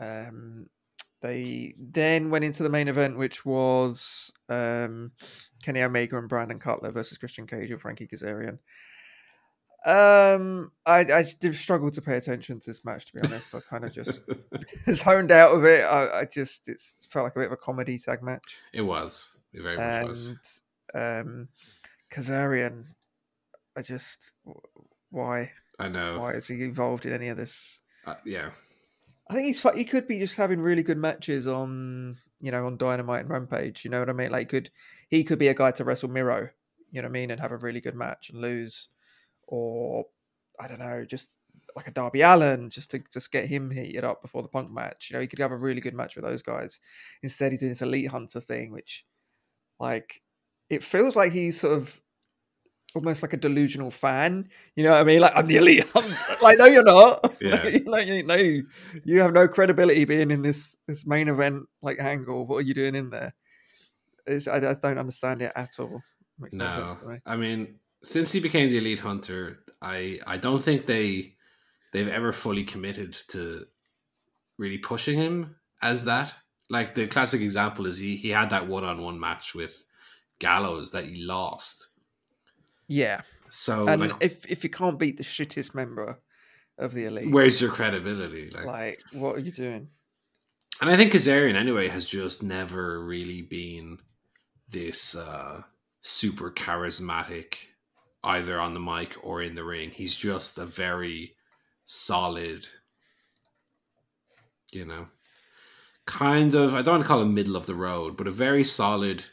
Um, 0.00 0.66
they 1.20 1.74
then 1.78 2.30
went 2.30 2.44
into 2.44 2.64
the 2.64 2.68
main 2.68 2.88
event, 2.88 3.16
which 3.16 3.44
was 3.44 4.32
um, 4.48 5.12
Kenny 5.62 5.80
Omega 5.82 6.18
and 6.18 6.28
Brandon 6.28 6.58
Cutler 6.58 6.90
versus 6.90 7.16
Christian 7.16 7.46
Cage 7.46 7.70
and 7.70 7.80
Frankie 7.80 8.08
Kazarian. 8.08 8.58
Um, 9.84 10.70
I 10.86 11.00
I 11.00 11.24
did 11.40 11.56
struggle 11.56 11.90
to 11.90 12.02
pay 12.02 12.16
attention 12.16 12.60
to 12.60 12.70
this 12.70 12.84
match. 12.84 13.06
To 13.06 13.14
be 13.14 13.20
honest, 13.24 13.54
I 13.54 13.60
kind 13.60 13.84
of 13.84 13.92
just 13.92 14.22
zoned 14.90 15.32
out 15.32 15.54
of 15.54 15.64
it. 15.64 15.82
I, 15.82 16.20
I 16.20 16.24
just 16.24 16.68
it 16.68 16.80
felt 17.10 17.24
like 17.24 17.36
a 17.36 17.40
bit 17.40 17.46
of 17.46 17.52
a 17.52 17.56
comedy 17.56 17.98
tag 17.98 18.22
match. 18.22 18.58
it 18.72 18.82
was. 18.82 19.38
It 19.52 19.62
very 19.62 19.76
much 19.76 20.08
was. 20.08 20.62
And 20.94 21.28
um, 21.28 21.48
Kazarian, 22.12 22.84
I 23.76 23.82
just 23.82 24.32
why 25.10 25.52
I 25.78 25.88
know. 25.88 26.20
why 26.20 26.32
is 26.32 26.48
he 26.48 26.62
involved 26.62 27.06
in 27.06 27.12
any 27.12 27.28
of 27.28 27.36
this? 27.36 27.80
Uh, 28.06 28.14
yeah. 28.24 28.50
I 29.28 29.34
think 29.34 29.46
he's 29.46 29.62
he 29.74 29.84
could 29.84 30.06
be 30.06 30.18
just 30.18 30.36
having 30.36 30.60
really 30.60 30.82
good 30.82 30.98
matches 30.98 31.46
on 31.46 32.16
you 32.40 32.50
know 32.50 32.66
on 32.66 32.76
Dynamite 32.76 33.20
and 33.20 33.30
Rampage. 33.30 33.84
You 33.84 33.90
know 33.90 34.00
what 34.00 34.10
I 34.10 34.12
mean? 34.12 34.30
Like 34.30 34.48
could 34.48 34.70
he 35.08 35.24
could 35.24 35.38
be 35.38 35.48
a 35.48 35.54
guy 35.54 35.70
to 35.72 35.84
wrestle 35.84 36.10
Miro. 36.10 36.50
You 36.90 37.00
know 37.00 37.08
what 37.08 37.12
I 37.16 37.20
mean? 37.20 37.30
And 37.30 37.40
have 37.40 37.52
a 37.52 37.56
really 37.56 37.80
good 37.80 37.94
match 37.94 38.28
and 38.28 38.40
lose, 38.40 38.88
or 39.46 40.06
I 40.60 40.68
don't 40.68 40.78
know, 40.80 41.04
just 41.04 41.30
like 41.76 41.88
a 41.88 41.90
Darby 41.92 42.20
Allin, 42.22 42.68
just 42.70 42.90
to 42.90 43.02
just 43.12 43.32
get 43.32 43.46
him 43.48 43.70
heated 43.70 44.04
up 44.04 44.20
before 44.22 44.42
the 44.42 44.48
Punk 44.48 44.70
match. 44.70 45.08
You 45.10 45.14
know, 45.16 45.20
he 45.20 45.26
could 45.26 45.38
have 45.38 45.52
a 45.52 45.56
really 45.56 45.80
good 45.80 45.94
match 45.94 46.16
with 46.16 46.24
those 46.24 46.42
guys. 46.42 46.80
Instead, 47.22 47.52
he's 47.52 47.60
doing 47.60 47.70
this 47.70 47.82
Elite 47.82 48.08
Hunter 48.10 48.40
thing, 48.40 48.72
which 48.72 49.04
like 49.80 50.22
it 50.70 50.82
feels 50.82 51.16
like 51.16 51.32
he's 51.32 51.60
sort 51.60 51.74
of 51.78 52.00
almost 52.94 53.22
like 53.22 53.32
a 53.32 53.38
delusional 53.38 53.90
fan. 53.90 54.48
You 54.76 54.84
know 54.84 54.90
what 54.92 55.00
I 55.00 55.04
mean? 55.04 55.20
Like 55.20 55.32
I'm 55.34 55.46
the 55.46 55.56
elite 55.56 55.88
hunter. 55.88 56.14
like 56.42 56.58
no, 56.58 56.66
you're 56.66 56.84
not. 56.84 57.34
Yeah. 57.40 57.78
like, 57.86 58.06
you- 58.06 58.22
no, 58.22 58.34
you 58.34 59.20
have 59.20 59.32
no 59.32 59.48
credibility 59.48 60.04
being 60.04 60.30
in 60.30 60.42
this 60.42 60.76
this 60.86 61.06
main 61.06 61.28
event 61.28 61.64
like 61.80 61.98
angle. 61.98 62.46
What 62.46 62.56
are 62.56 62.62
you 62.62 62.74
doing 62.74 62.94
in 62.94 63.10
there? 63.10 63.34
It's, 64.26 64.46
I, 64.46 64.56
I 64.56 64.74
don't 64.74 64.98
understand 64.98 65.42
it 65.42 65.52
at 65.56 65.78
all. 65.80 66.02
Makes 66.38 66.54
no, 66.54 66.66
No, 66.66 66.88
sense 66.88 67.00
to 67.00 67.08
me. 67.08 67.16
I 67.26 67.36
mean, 67.36 67.76
since 68.02 68.32
he 68.32 68.40
became 68.40 68.70
the 68.70 68.78
elite 68.78 69.00
hunter, 69.00 69.60
I 69.80 70.18
I 70.26 70.36
don't 70.36 70.60
think 70.62 70.86
they 70.86 71.34
they've 71.92 72.08
ever 72.08 72.32
fully 72.32 72.64
committed 72.64 73.12
to 73.28 73.66
really 74.58 74.78
pushing 74.78 75.18
him 75.18 75.56
as 75.80 76.04
that. 76.04 76.34
Like 76.70 76.94
the 76.94 77.06
classic 77.06 77.40
example 77.40 77.86
is 77.86 77.98
he 77.98 78.16
he 78.16 78.30
had 78.30 78.50
that 78.50 78.68
one 78.68 78.84
on 78.84 79.02
one 79.02 79.18
match 79.20 79.54
with 79.54 79.84
Gallows 80.38 80.92
that 80.92 81.04
he 81.04 81.22
lost. 81.22 81.88
Yeah, 82.88 83.22
So 83.48 83.86
and 83.86 84.00
like, 84.02 84.12
if 84.20 84.50
if 84.50 84.64
you 84.64 84.70
can't 84.70 84.98
beat 84.98 85.16
the 85.16 85.22
shittest 85.22 85.74
member 85.74 86.18
of 86.78 86.94
the 86.94 87.04
elite, 87.06 87.30
where's 87.30 87.60
your 87.60 87.70
credibility? 87.70 88.50
Like, 88.50 88.64
like 88.64 89.00
what 89.12 89.36
are 89.36 89.40
you 89.40 89.52
doing? 89.52 89.88
and 90.80 90.90
I 90.90 90.96
think 90.96 91.12
Kazarian 91.12 91.54
anyway 91.54 91.88
has 91.88 92.04
just 92.04 92.42
never 92.42 93.04
really 93.04 93.42
been 93.42 93.98
this 94.68 95.14
uh, 95.14 95.62
super 96.00 96.50
charismatic, 96.50 97.54
either 98.24 98.60
on 98.60 98.74
the 98.74 98.80
mic 98.80 99.16
or 99.22 99.42
in 99.42 99.54
the 99.54 99.64
ring. 99.64 99.90
He's 99.90 100.14
just 100.14 100.58
a 100.58 100.64
very 100.64 101.34
solid, 101.84 102.66
you 104.72 104.84
know, 104.84 105.08
kind 106.06 106.54
of. 106.54 106.74
I 106.74 106.82
don't 106.82 106.94
want 106.94 107.02
to 107.02 107.08
call 107.08 107.22
him 107.22 107.34
middle 107.34 107.56
of 107.56 107.66
the 107.66 107.74
road, 107.74 108.16
but 108.16 108.26
a 108.26 108.32
very 108.32 108.64
solid. 108.64 109.24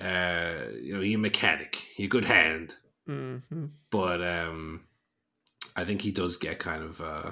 Uh, 0.00 0.66
you 0.82 0.94
know, 0.94 1.00
you 1.00 1.16
mechanic, 1.16 1.82
you 1.98 2.06
good 2.06 2.26
hand, 2.26 2.74
hmm 3.06 3.38
but 3.90 4.22
um, 4.22 4.82
I 5.74 5.84
think 5.84 6.02
he 6.02 6.10
does 6.10 6.36
get 6.36 6.58
kind 6.58 6.82
of 6.82 7.00
uh, 7.00 7.30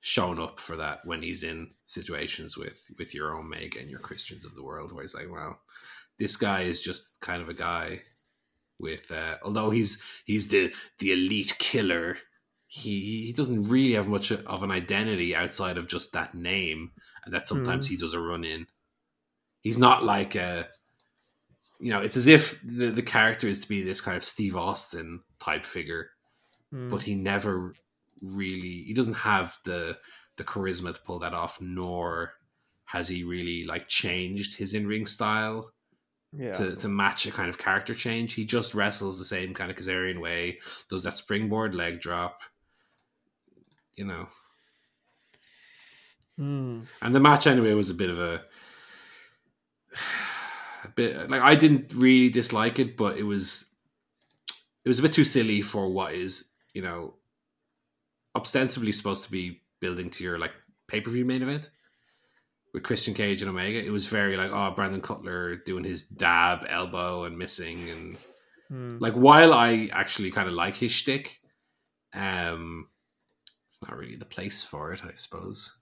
shown 0.00 0.40
up 0.40 0.58
for 0.58 0.76
that 0.76 1.04
when 1.04 1.22
he's 1.22 1.44
in 1.44 1.70
situations 1.84 2.56
with 2.56 2.90
with 2.98 3.14
your 3.14 3.36
Omega 3.36 3.78
and 3.78 3.88
your 3.88 4.00
Christians 4.00 4.44
of 4.44 4.56
the 4.56 4.64
world, 4.64 4.90
where 4.90 5.02
he's 5.02 5.14
like, 5.14 5.30
well, 5.30 5.60
this 6.18 6.36
guy 6.36 6.62
is 6.62 6.80
just 6.80 7.20
kind 7.20 7.40
of 7.40 7.48
a 7.48 7.54
guy 7.54 8.02
with, 8.78 9.10
uh, 9.10 9.36
although 9.44 9.70
he's 9.70 10.02
he's 10.24 10.48
the 10.48 10.72
the 10.98 11.12
elite 11.12 11.58
killer. 11.58 12.18
He, 12.68 13.26
he 13.26 13.32
doesn't 13.32 13.64
really 13.64 13.92
have 13.94 14.08
much 14.08 14.32
of 14.32 14.62
an 14.62 14.72
identity 14.72 15.34
outside 15.36 15.78
of 15.78 15.86
just 15.88 16.12
that 16.12 16.34
name, 16.34 16.90
and 17.24 17.32
that 17.32 17.46
sometimes 17.46 17.86
he 17.86 17.96
does 17.96 18.12
a 18.12 18.20
run 18.20 18.44
in. 18.44 18.66
He's 19.60 19.78
not 19.78 20.02
like 20.04 20.34
a, 20.34 20.66
you 21.80 21.90
know, 21.90 22.02
it's 22.02 22.16
as 22.16 22.26
if 22.26 22.60
the 22.62 22.90
the 22.90 23.02
character 23.02 23.46
is 23.46 23.60
to 23.60 23.68
be 23.68 23.82
this 23.82 24.00
kind 24.00 24.16
of 24.16 24.24
Steve 24.24 24.56
Austin 24.56 25.20
type 25.38 25.64
figure, 25.64 26.10
Mm. 26.74 26.90
but 26.90 27.02
he 27.02 27.14
never 27.14 27.74
really 28.20 28.82
he 28.86 28.92
doesn't 28.92 29.14
have 29.14 29.56
the 29.64 29.96
the 30.36 30.44
charisma 30.44 30.92
to 30.92 31.00
pull 31.00 31.20
that 31.20 31.32
off 31.32 31.60
nor 31.60 32.32
has 32.86 33.08
he 33.08 33.22
really 33.22 33.64
like 33.64 33.86
changed 33.88 34.56
his 34.56 34.74
in 34.74 34.86
ring 34.86 35.06
style 35.06 35.70
Yeah. 36.38 36.52
to, 36.52 36.76
to 36.76 36.88
match 36.88 37.26
a 37.26 37.30
kind 37.30 37.48
of 37.48 37.58
character 37.58 37.94
change. 37.94 38.34
He 38.34 38.44
just 38.44 38.74
wrestles 38.74 39.18
the 39.18 39.24
same 39.24 39.54
kind 39.54 39.70
of 39.70 39.76
Kazarian 39.76 40.20
way, 40.20 40.58
does 40.88 41.02
that 41.04 41.14
springboard 41.14 41.74
leg 41.74 42.00
drop, 42.00 42.42
you 43.94 44.04
know. 44.04 44.26
Hmm. 46.36 46.80
And 47.00 47.14
the 47.14 47.20
match 47.20 47.46
anyway 47.46 47.72
was 47.72 47.90
a 47.90 47.94
bit 47.94 48.10
of 48.10 48.20
a, 48.20 48.42
a 50.84 50.88
bit 50.94 51.30
like 51.30 51.40
I 51.40 51.54
didn't 51.54 51.94
really 51.94 52.28
dislike 52.28 52.78
it, 52.78 52.96
but 52.96 53.16
it 53.16 53.22
was 53.22 53.72
it 54.84 54.88
was 54.88 54.98
a 54.98 55.02
bit 55.02 55.12
too 55.12 55.24
silly 55.24 55.62
for 55.62 55.88
what 55.90 56.14
is 56.14 56.52
you 56.74 56.82
know 56.82 57.14
ostensibly 58.34 58.92
supposed 58.92 59.24
to 59.24 59.32
be 59.32 59.62
building 59.80 60.10
to 60.10 60.24
your 60.24 60.38
like 60.38 60.52
pay 60.86 61.00
per 61.00 61.10
view 61.10 61.24
main 61.24 61.42
event 61.42 61.70
with 62.76 62.84
Christian 62.84 63.14
Cage 63.14 63.40
and 63.40 63.48
Omega. 63.48 63.82
It 63.82 63.90
was 63.90 64.06
very 64.06 64.36
like 64.36 64.50
oh 64.52 64.70
Brandon 64.70 65.00
Cutler 65.00 65.56
doing 65.56 65.82
his 65.82 66.04
dab 66.04 66.66
elbow 66.68 67.24
and 67.24 67.38
missing 67.38 67.88
and 67.88 68.18
Hmm. 68.68 68.98
like 68.98 69.14
while 69.14 69.54
I 69.54 69.88
actually 69.92 70.30
kind 70.32 70.48
of 70.48 70.54
like 70.54 70.74
his 70.74 70.90
shtick, 70.90 71.40
um, 72.12 72.88
it's 73.66 73.80
not 73.80 73.96
really 73.96 74.16
the 74.16 74.24
place 74.24 74.62
for 74.64 74.92
it, 74.92 75.04
I 75.04 75.14
suppose. 75.14 75.72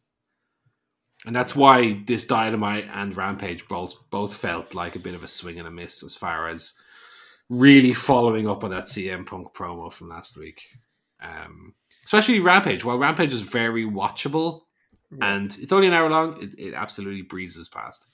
And 1.24 1.34
that's 1.34 1.56
why 1.56 2.02
this 2.06 2.26
Dynamite 2.26 2.86
and 2.92 3.16
Rampage 3.16 3.66
both 3.68 3.94
both 4.10 4.36
felt 4.36 4.74
like 4.74 4.94
a 4.94 5.00
bit 5.00 5.14
of 5.14 5.24
a 5.24 5.28
swing 5.28 5.58
and 5.58 5.66
a 5.66 5.70
miss 5.70 6.04
as 6.04 6.14
far 6.14 6.48
as 6.48 6.74
really 7.48 7.94
following 7.94 8.48
up 8.48 8.62
on 8.62 8.70
that 8.70 8.84
CM 8.84 9.26
Punk 9.26 9.54
promo 9.54 9.92
from 9.92 10.10
last 10.10 10.36
week. 10.36 10.62
Um, 11.20 11.74
especially 12.04 12.38
Rampage. 12.38 12.84
While 12.84 12.98
Rampage 12.98 13.32
is 13.32 13.40
very 13.40 13.84
watchable 13.84 14.60
Yeah. 15.10 15.34
and 15.34 15.56
it's 15.60 15.72
only 15.72 15.86
an 15.86 15.94
hour 15.94 16.08
long, 16.10 16.42
it, 16.42 16.58
it 16.58 16.74
absolutely 16.74 17.22
breezes 17.22 17.68
past. 17.68 18.08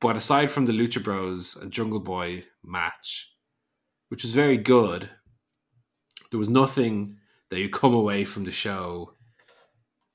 But 0.00 0.16
aside 0.16 0.50
from 0.50 0.66
the 0.66 0.72
Lucha 0.72 1.02
Bros 1.02 1.56
and 1.56 1.72
Jungle 1.72 2.00
Boy 2.00 2.44
match, 2.62 3.32
which 4.08 4.22
was 4.22 4.32
very 4.32 4.56
good, 4.56 5.10
there 6.30 6.38
was 6.38 6.50
nothing 6.50 7.16
that 7.50 7.58
you 7.58 7.68
come 7.68 7.94
away 7.94 8.24
from 8.24 8.44
the 8.44 8.50
show 8.50 9.14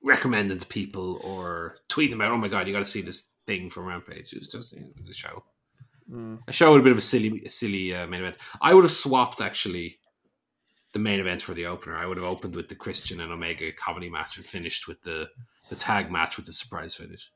recommending 0.04 0.60
to 0.60 0.68
people 0.68 1.20
or 1.24 1.78
tweeting 1.90 2.14
about. 2.14 2.32
Oh 2.32 2.38
my 2.38 2.48
god, 2.48 2.68
you 2.68 2.74
got 2.74 2.80
to 2.80 2.86
see 2.86 3.02
this 3.02 3.34
thing 3.48 3.70
from 3.70 3.86
Rampage. 3.86 4.34
It 4.34 4.40
was 4.40 4.52
just 4.52 4.74
you 4.74 4.82
know, 4.82 4.88
the 5.06 5.14
show. 5.14 5.44
Hmm. 6.10 6.36
A 6.48 6.54
show 6.54 6.72
with 6.72 6.82
a 6.82 6.84
bit 6.84 6.92
of 6.92 6.98
a 6.98 7.02
silly, 7.02 7.42
a 7.46 7.50
silly 7.50 7.94
uh, 7.94 8.08
main 8.08 8.22
event. 8.22 8.38
I 8.62 8.74
would 8.74 8.84
have 8.84 8.92
swapped 8.92 9.42
actually 9.42 9.98
the 10.92 11.00
main 11.00 11.20
event 11.20 11.42
for 11.42 11.54
the 11.54 11.66
opener. 11.66 11.96
I 11.96 12.06
would 12.06 12.18
have 12.18 12.26
opened 12.26 12.56
with 12.56 12.70
the 12.70 12.76
Christian 12.76 13.20
and 13.20 13.32
Omega 13.32 13.72
comedy 13.72 14.10
match 14.10 14.38
and 14.38 14.46
finished 14.46 14.88
with 14.88 15.02
the 15.02 15.30
the 15.70 15.76
tag 15.76 16.12
match 16.12 16.38
with 16.38 16.46
the 16.46 16.54
surprise 16.54 16.96
finish. 16.96 17.32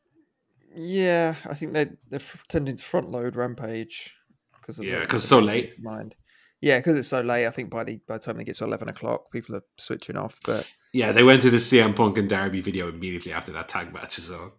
Yeah, 0.75 1.35
I 1.45 1.53
think 1.53 1.73
they 1.73 1.87
they're 2.09 2.21
tending 2.49 2.77
to 2.77 2.83
front 2.83 3.09
load 3.11 3.35
Rampage 3.35 4.13
because 4.59 4.79
Yeah, 4.79 5.05
'cause 5.05 5.21
it's 5.21 5.29
so 5.29 5.39
late. 5.39 5.79
Mind. 5.81 6.15
Yeah, 6.61 6.79
because 6.79 6.97
it's 6.99 7.07
so 7.07 7.21
late. 7.21 7.45
I 7.47 7.51
think 7.51 7.69
by 7.69 7.83
the 7.83 7.99
by 8.07 8.17
the 8.17 8.23
time 8.23 8.37
they 8.37 8.43
get 8.43 8.55
to 8.57 8.63
eleven 8.65 8.89
o'clock, 8.89 9.31
people 9.31 9.55
are 9.55 9.63
switching 9.77 10.17
off. 10.17 10.39
But 10.45 10.67
Yeah, 10.93 11.11
they 11.11 11.23
went 11.23 11.41
to 11.43 11.49
the 11.49 11.59
CM 11.59 11.93
Punk 11.95 12.17
and 12.17 12.29
Darby 12.29 12.61
video 12.61 12.89
immediately 12.89 13.31
after 13.33 13.51
that 13.53 13.67
tag 13.69 13.93
match. 13.93 14.13
So 14.15 14.53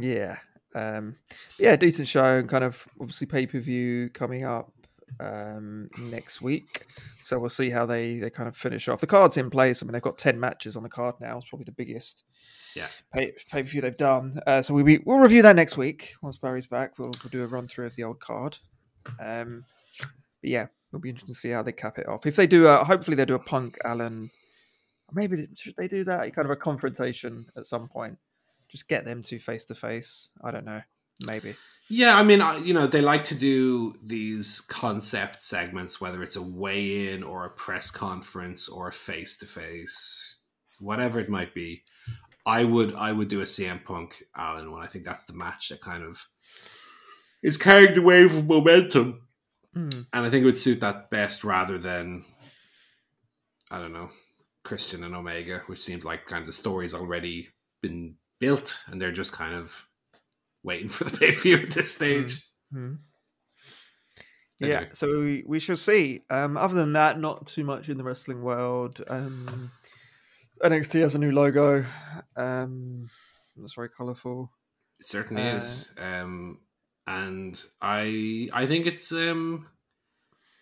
yeah, 0.00 0.38
um, 0.74 1.16
yeah, 1.58 1.76
decent 1.76 2.08
show 2.08 2.38
and 2.38 2.48
kind 2.48 2.64
of 2.64 2.86
obviously 3.00 3.26
pay 3.26 3.46
per 3.46 3.58
view 3.58 4.08
coming 4.10 4.44
up 4.44 4.72
um, 5.18 5.88
next 5.98 6.40
week. 6.40 6.86
So 7.22 7.38
we'll 7.38 7.48
see 7.50 7.70
how 7.70 7.86
they 7.86 8.18
they 8.18 8.30
kind 8.30 8.48
of 8.48 8.56
finish 8.56 8.88
off. 8.88 9.00
The 9.00 9.06
card's 9.06 9.36
in 9.36 9.50
place. 9.50 9.82
I 9.82 9.86
mean, 9.86 9.92
they've 9.92 10.02
got 10.02 10.18
ten 10.18 10.38
matches 10.38 10.76
on 10.76 10.82
the 10.82 10.88
card 10.88 11.16
now. 11.20 11.38
It's 11.38 11.48
probably 11.48 11.64
the 11.64 11.72
biggest 11.72 12.24
Yeah. 12.74 12.88
pay 13.12 13.32
pay 13.50 13.62
per 13.62 13.68
view 13.68 13.80
they've 13.80 13.96
done. 13.96 14.34
Uh, 14.46 14.62
so 14.62 14.74
we 14.74 14.82
we 14.82 14.98
we'll 15.04 15.18
review 15.18 15.42
that 15.42 15.56
next 15.56 15.76
week 15.76 16.14
once 16.22 16.38
Barry's 16.38 16.66
back. 16.66 16.98
We'll, 16.98 17.12
we'll 17.22 17.30
do 17.30 17.42
a 17.42 17.46
run 17.46 17.66
through 17.68 17.86
of 17.86 17.96
the 17.96 18.04
old 18.04 18.20
card. 18.20 18.58
Um, 19.18 19.64
but 19.98 20.50
yeah, 20.50 20.66
it'll 20.90 21.00
be 21.00 21.08
interesting 21.10 21.34
to 21.34 21.40
see 21.40 21.50
how 21.50 21.62
they 21.62 21.72
cap 21.72 21.98
it 21.98 22.08
off. 22.08 22.26
If 22.26 22.36
they 22.36 22.46
do, 22.46 22.66
a, 22.66 22.84
hopefully 22.84 23.16
they 23.16 23.24
do 23.24 23.34
a 23.34 23.38
Punk 23.38 23.76
Allin. 23.84 24.30
Maybe 25.12 25.48
should 25.56 25.74
they 25.76 25.88
do 25.88 26.04
that? 26.04 26.34
Kind 26.34 26.46
of 26.46 26.50
a 26.50 26.56
confrontation 26.56 27.46
at 27.56 27.66
some 27.66 27.88
point. 27.88 28.18
Just 28.68 28.86
get 28.86 29.04
them 29.04 29.22
two 29.22 29.40
face 29.40 29.64
to 29.66 29.74
face. 29.74 30.30
I 30.44 30.52
don't 30.52 30.64
know. 30.64 30.82
Maybe. 31.26 31.56
Yeah, 31.92 32.16
I 32.16 32.22
mean, 32.22 32.40
you 32.64 32.72
know, 32.72 32.86
they 32.86 33.00
like 33.00 33.24
to 33.24 33.34
do 33.34 33.96
these 34.00 34.60
concept 34.60 35.40
segments, 35.40 36.00
whether 36.00 36.22
it's 36.22 36.36
a 36.36 36.42
weigh 36.42 37.12
in 37.12 37.24
or 37.24 37.44
a 37.44 37.50
press 37.50 37.90
conference 37.90 38.68
or 38.68 38.86
a 38.88 38.92
face 38.92 39.38
to 39.38 39.46
face, 39.46 40.38
whatever 40.78 41.18
it 41.18 41.28
might 41.28 41.52
be. 41.52 41.82
I 42.46 42.62
would, 42.62 42.94
I 42.94 43.10
would 43.10 43.26
do 43.26 43.40
a 43.40 43.44
CM 43.44 43.84
Punk 43.84 44.22
Allin 44.36 44.70
one. 44.70 44.82
I 44.82 44.86
think 44.86 45.04
that's 45.04 45.24
the 45.24 45.32
match 45.34 45.68
that 45.70 45.80
kind 45.80 46.04
of 46.04 46.28
is 47.42 47.56
carrying 47.56 47.94
the 47.94 48.02
wave 48.02 48.36
of 48.36 48.46
momentum, 48.46 49.22
Hmm. 49.74 49.88
and 50.12 50.26
I 50.26 50.30
think 50.30 50.42
it 50.42 50.46
would 50.46 50.56
suit 50.56 50.80
that 50.80 51.10
best 51.10 51.42
rather 51.44 51.76
than, 51.78 52.24
I 53.70 53.78
don't 53.80 53.92
know, 53.92 54.10
Christian 54.64 55.02
and 55.04 55.14
Omega, 55.14 55.62
which 55.66 55.82
seems 55.82 56.04
like 56.04 56.26
kind 56.26 56.40
of 56.40 56.46
the 56.46 56.52
story's 56.52 56.94
already 56.94 57.48
been 57.82 58.14
built, 58.38 58.78
and 58.86 59.00
they're 59.00 59.12
just 59.12 59.32
kind 59.32 59.54
of 59.54 59.86
waiting 60.62 60.88
for 60.88 61.04
the 61.04 61.10
pay 61.18 61.32
per 61.32 61.40
view 61.40 61.56
at 61.58 61.70
this 61.70 61.94
stage. 61.94 62.42
Hmm. 62.72 62.94
Anyway. 64.62 64.78
Yeah, 64.82 64.88
so 64.92 65.20
we, 65.20 65.42
we 65.46 65.58
shall 65.58 65.76
see. 65.76 66.22
Um, 66.28 66.56
other 66.58 66.74
than 66.74 66.92
that, 66.92 67.18
not 67.18 67.46
too 67.46 67.64
much 67.64 67.88
in 67.88 67.96
the 67.96 68.04
wrestling 68.04 68.42
world. 68.42 69.02
Um, 69.08 69.70
NXT 70.62 71.00
has 71.00 71.14
a 71.14 71.18
new 71.18 71.32
logo. 71.32 71.86
Um, 72.36 73.08
that's 73.56 73.74
very 73.74 73.88
colourful. 73.88 74.52
It 74.98 75.06
certainly 75.06 75.42
Uh, 75.42 75.56
is, 75.56 75.94
um, 75.96 76.58
and 77.06 77.58
I 77.80 78.50
I 78.52 78.66
think 78.66 78.84
it's 78.84 79.10
um 79.12 79.66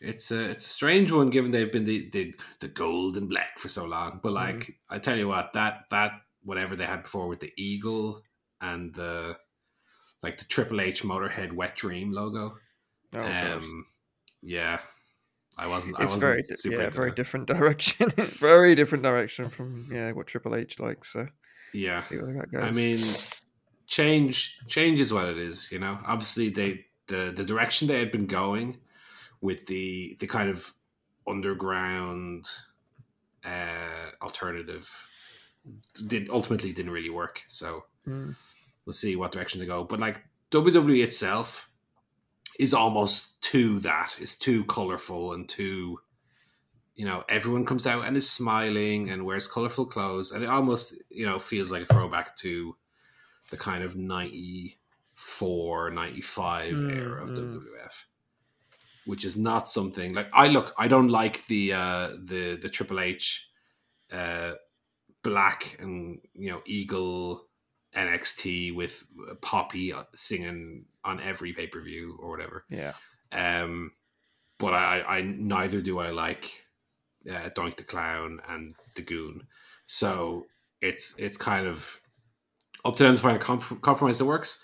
it's 0.01 0.31
a 0.31 0.51
it's 0.51 0.65
a 0.65 0.69
strange 0.69 1.11
one 1.11 1.31
given 1.31 1.51
they've 1.51 1.73
been 1.73 1.83
the 1.83 2.09
the, 2.11 2.35
the 2.61 2.69
gold 2.69 3.17
and 3.17 3.29
black 3.29 3.59
for 3.59 3.69
so 3.69 3.85
long. 3.85 4.21
But 4.23 4.33
like 4.33 4.77
I 4.89 5.01
tell 5.01 5.17
you 5.17 5.27
what, 5.27 5.55
that 5.55 5.87
that 5.91 6.13
whatever 6.45 6.77
they 6.77 6.87
had 6.87 7.03
before 7.03 7.27
with 7.27 7.41
the 7.41 7.53
eagle 7.57 8.23
and 8.61 8.95
the 8.95 9.37
like 10.23 10.39
the 10.39 10.45
Triple 10.45 10.81
H 10.81 11.03
Motorhead 11.03 11.53
Wet 11.53 11.75
Dream 11.77 12.13
logo, 12.13 12.57
Oh, 13.15 13.23
um, 13.23 13.85
yeah, 14.43 14.81
I 15.57 15.67
wasn't 15.67 15.99
I 15.99 16.03
it's 16.03 16.13
wasn't 16.13 16.21
very 16.21 16.43
super 16.43 16.83
yeah, 16.83 16.91
very 16.91 17.11
that. 17.11 17.17
different 17.17 17.47
direction. 17.55 18.11
very 18.17 18.75
different 18.75 19.03
direction 19.05 19.49
from 19.51 19.89
yeah 19.91 20.13
what 20.13 20.27
Triple 20.27 20.55
H 20.55 20.79
likes. 20.79 21.13
So 21.13 21.27
yeah. 21.73 21.97
see 21.99 22.19
where 22.19 22.35
that 22.35 22.53
goes. 22.53 22.63
I 22.63 22.71
mean, 22.73 23.01
change 23.87 24.59
change 24.67 25.01
is 25.01 25.13
what 25.13 25.29
it 25.29 25.39
is. 25.39 25.73
You 25.73 25.79
know, 25.79 25.99
obviously 26.07 26.51
they 26.51 26.85
the 27.07 27.33
the 27.35 27.45
direction 27.45 27.89
they 27.89 27.99
had 27.99 28.13
been 28.13 28.27
going 28.27 28.79
with 29.41 29.67
the 29.67 30.17
the 30.21 30.27
kind 30.27 30.51
of 30.51 30.75
underground 31.27 32.47
uh, 33.45 34.11
alternative 34.23 35.09
did 36.07 36.29
ultimately 36.31 36.73
didn't 36.73 36.93
really 36.93 37.11
work. 37.11 37.43
So 37.49 37.85
Mm. 38.07 38.37
We'll 38.89 38.95
see 38.95 39.15
what 39.17 39.31
direction 39.33 39.61
they 39.61 39.67
go. 39.67 39.85
But 39.85 40.01
like 40.01 40.23
WWE 40.51 41.05
itself 41.05 41.69
is 42.59 42.73
almost 42.73 43.43
too 43.43 43.81
that 43.81 44.17
is 44.19 44.39
too 44.39 44.65
colorful 44.65 45.35
and 45.35 45.47
too 45.47 46.01
you 46.97 47.05
know 47.05 47.23
everyone 47.29 47.67
comes 47.67 47.87
out 47.87 48.07
and 48.07 48.17
is 48.17 48.29
smiling 48.29 49.11
and 49.11 49.27
wears 49.27 49.47
colorful 49.47 49.85
clothes 49.85 50.33
and 50.33 50.43
it 50.43 50.49
almost 50.49 50.95
you 51.11 51.27
know 51.27 51.39
feels 51.39 51.71
like 51.71 51.83
a 51.83 51.87
throwback 51.87 52.35
to 52.35 52.75
the 53.51 53.59
kind 53.59 53.85
of 53.85 53.95
94 53.95 55.91
95 55.91 56.75
Mm, 56.75 56.97
era 56.97 57.23
of 57.23 57.31
mm. 57.31 57.37
WWF 57.37 58.07
which 59.05 59.27
is 59.27 59.37
not 59.37 59.69
something 59.69 60.15
like 60.15 60.31
I 60.33 60.49
look 60.49 60.75
I 60.79 60.89
don't 60.89 61.11
like 61.11 61.45
the 61.47 61.75
uh 61.75 62.09
the 62.21 62.59
the 62.61 62.71
Triple 62.71 63.01
H 63.01 63.51
uh 64.11 64.55
black 65.23 65.77
and 65.79 66.21
you 66.33 66.51
know 66.51 66.63
eagle 66.67 67.48
NXT 67.99 68.75
with 68.75 69.05
Poppy 69.43 69.93
singing 70.15 70.85
on 71.05 71.21
every 71.21 71.53
pay 71.53 71.67
per 71.67 71.81
view 71.83 72.17
or 72.23 72.31
whatever. 72.31 72.65
yeah, 72.71 72.93
Um, 73.33 73.91
but 74.59 74.73
I, 74.75 75.03
I 75.03 75.21
neither 75.23 75.81
do 75.81 75.99
I 75.99 76.11
like 76.11 76.65
uh, 77.29 77.51
Doink 77.51 77.77
the 77.77 77.85
Clown 77.85 78.41
and 78.49 78.75
the 78.95 79.03
Goon. 79.03 79.47
So 79.87 80.47
it's 80.81 81.15
it's 81.19 81.37
kind 81.37 81.67
of 81.67 82.01
up 82.85 82.97
to 82.97 83.03
them 83.03 83.17
to 83.17 83.21
find 83.23 83.37
a 83.37 83.41
comp- 83.41 83.81
compromise 83.83 84.19
that 84.19 84.25
works. 84.27 84.63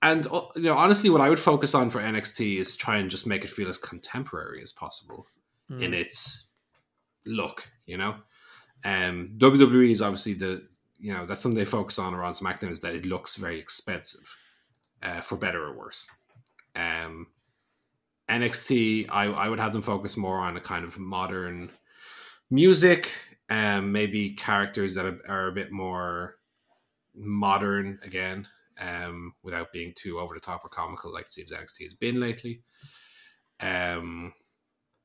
And 0.00 0.26
uh, 0.28 0.42
you 0.56 0.62
know, 0.62 0.76
honestly, 0.76 1.10
what 1.10 1.20
I 1.20 1.28
would 1.28 1.40
focus 1.40 1.74
on 1.74 1.90
for 1.90 2.00
NXT 2.00 2.58
is 2.58 2.76
try 2.76 2.98
and 2.98 3.10
just 3.10 3.26
make 3.26 3.42
it 3.44 3.50
feel 3.50 3.68
as 3.68 3.78
contemporary 3.78 4.62
as 4.62 4.72
possible 4.72 5.26
in 5.70 5.90
Mm. 5.90 5.94
its 6.00 6.52
look. 7.26 7.68
You 7.86 7.98
know, 7.98 8.14
um, 8.84 9.34
WWE 9.38 9.90
is 9.90 10.00
obviously 10.02 10.34
the 10.34 10.66
you 10.98 11.12
know 11.12 11.26
that's 11.26 11.42
something 11.42 11.58
they 11.58 11.64
focus 11.64 11.98
on 11.98 12.14
around 12.14 12.32
SmackDown 12.32 12.70
is 12.70 12.80
that 12.80 12.94
it 12.94 13.06
looks 13.06 13.36
very 13.36 13.58
expensive, 13.60 14.36
uh, 15.02 15.20
for 15.20 15.36
better 15.36 15.62
or 15.64 15.76
worse. 15.76 16.08
Um, 16.76 17.28
NXT, 18.28 19.06
I 19.10 19.26
I 19.26 19.48
would 19.48 19.60
have 19.60 19.72
them 19.72 19.82
focus 19.82 20.16
more 20.16 20.38
on 20.38 20.56
a 20.56 20.60
kind 20.60 20.84
of 20.84 20.98
modern 20.98 21.70
music, 22.50 23.10
um, 23.50 23.92
maybe 23.92 24.30
characters 24.30 24.94
that 24.94 25.06
are, 25.06 25.18
are 25.28 25.48
a 25.48 25.52
bit 25.52 25.72
more 25.72 26.36
modern 27.14 27.98
again. 28.02 28.48
um, 28.80 29.34
without 29.42 29.72
being 29.72 29.92
too 29.96 30.18
over 30.18 30.34
the 30.34 30.40
top 30.40 30.64
or 30.64 30.68
comical 30.68 31.12
like 31.12 31.28
seems 31.28 31.52
NXT 31.52 31.82
has 31.82 31.94
been 31.94 32.20
lately. 32.20 32.62
Um, 33.60 34.32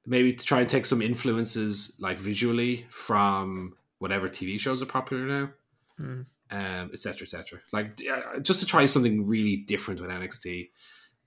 maybe 0.06 0.34
to 0.34 0.46
try 0.46 0.60
and 0.62 0.70
take 0.70 0.86
some 0.86 1.02
influences 1.02 1.96
like 2.00 2.20
visually 2.20 2.86
from 2.90 3.76
whatever 4.00 4.30
TV 4.30 4.60
shows 4.60 4.82
are 4.82 4.88
popular 4.88 5.26
now, 5.26 5.52
Mm. 6.00 6.26
um, 6.52 6.90
etc. 6.94 7.24
etc. 7.24 7.60
Like 7.72 8.00
uh, 8.12 8.40
just 8.40 8.60
to 8.62 8.66
try 8.66 8.86
something 8.86 9.28
really 9.28 9.58
different 9.58 10.02
with 10.02 10.10
NXT. 10.10 10.70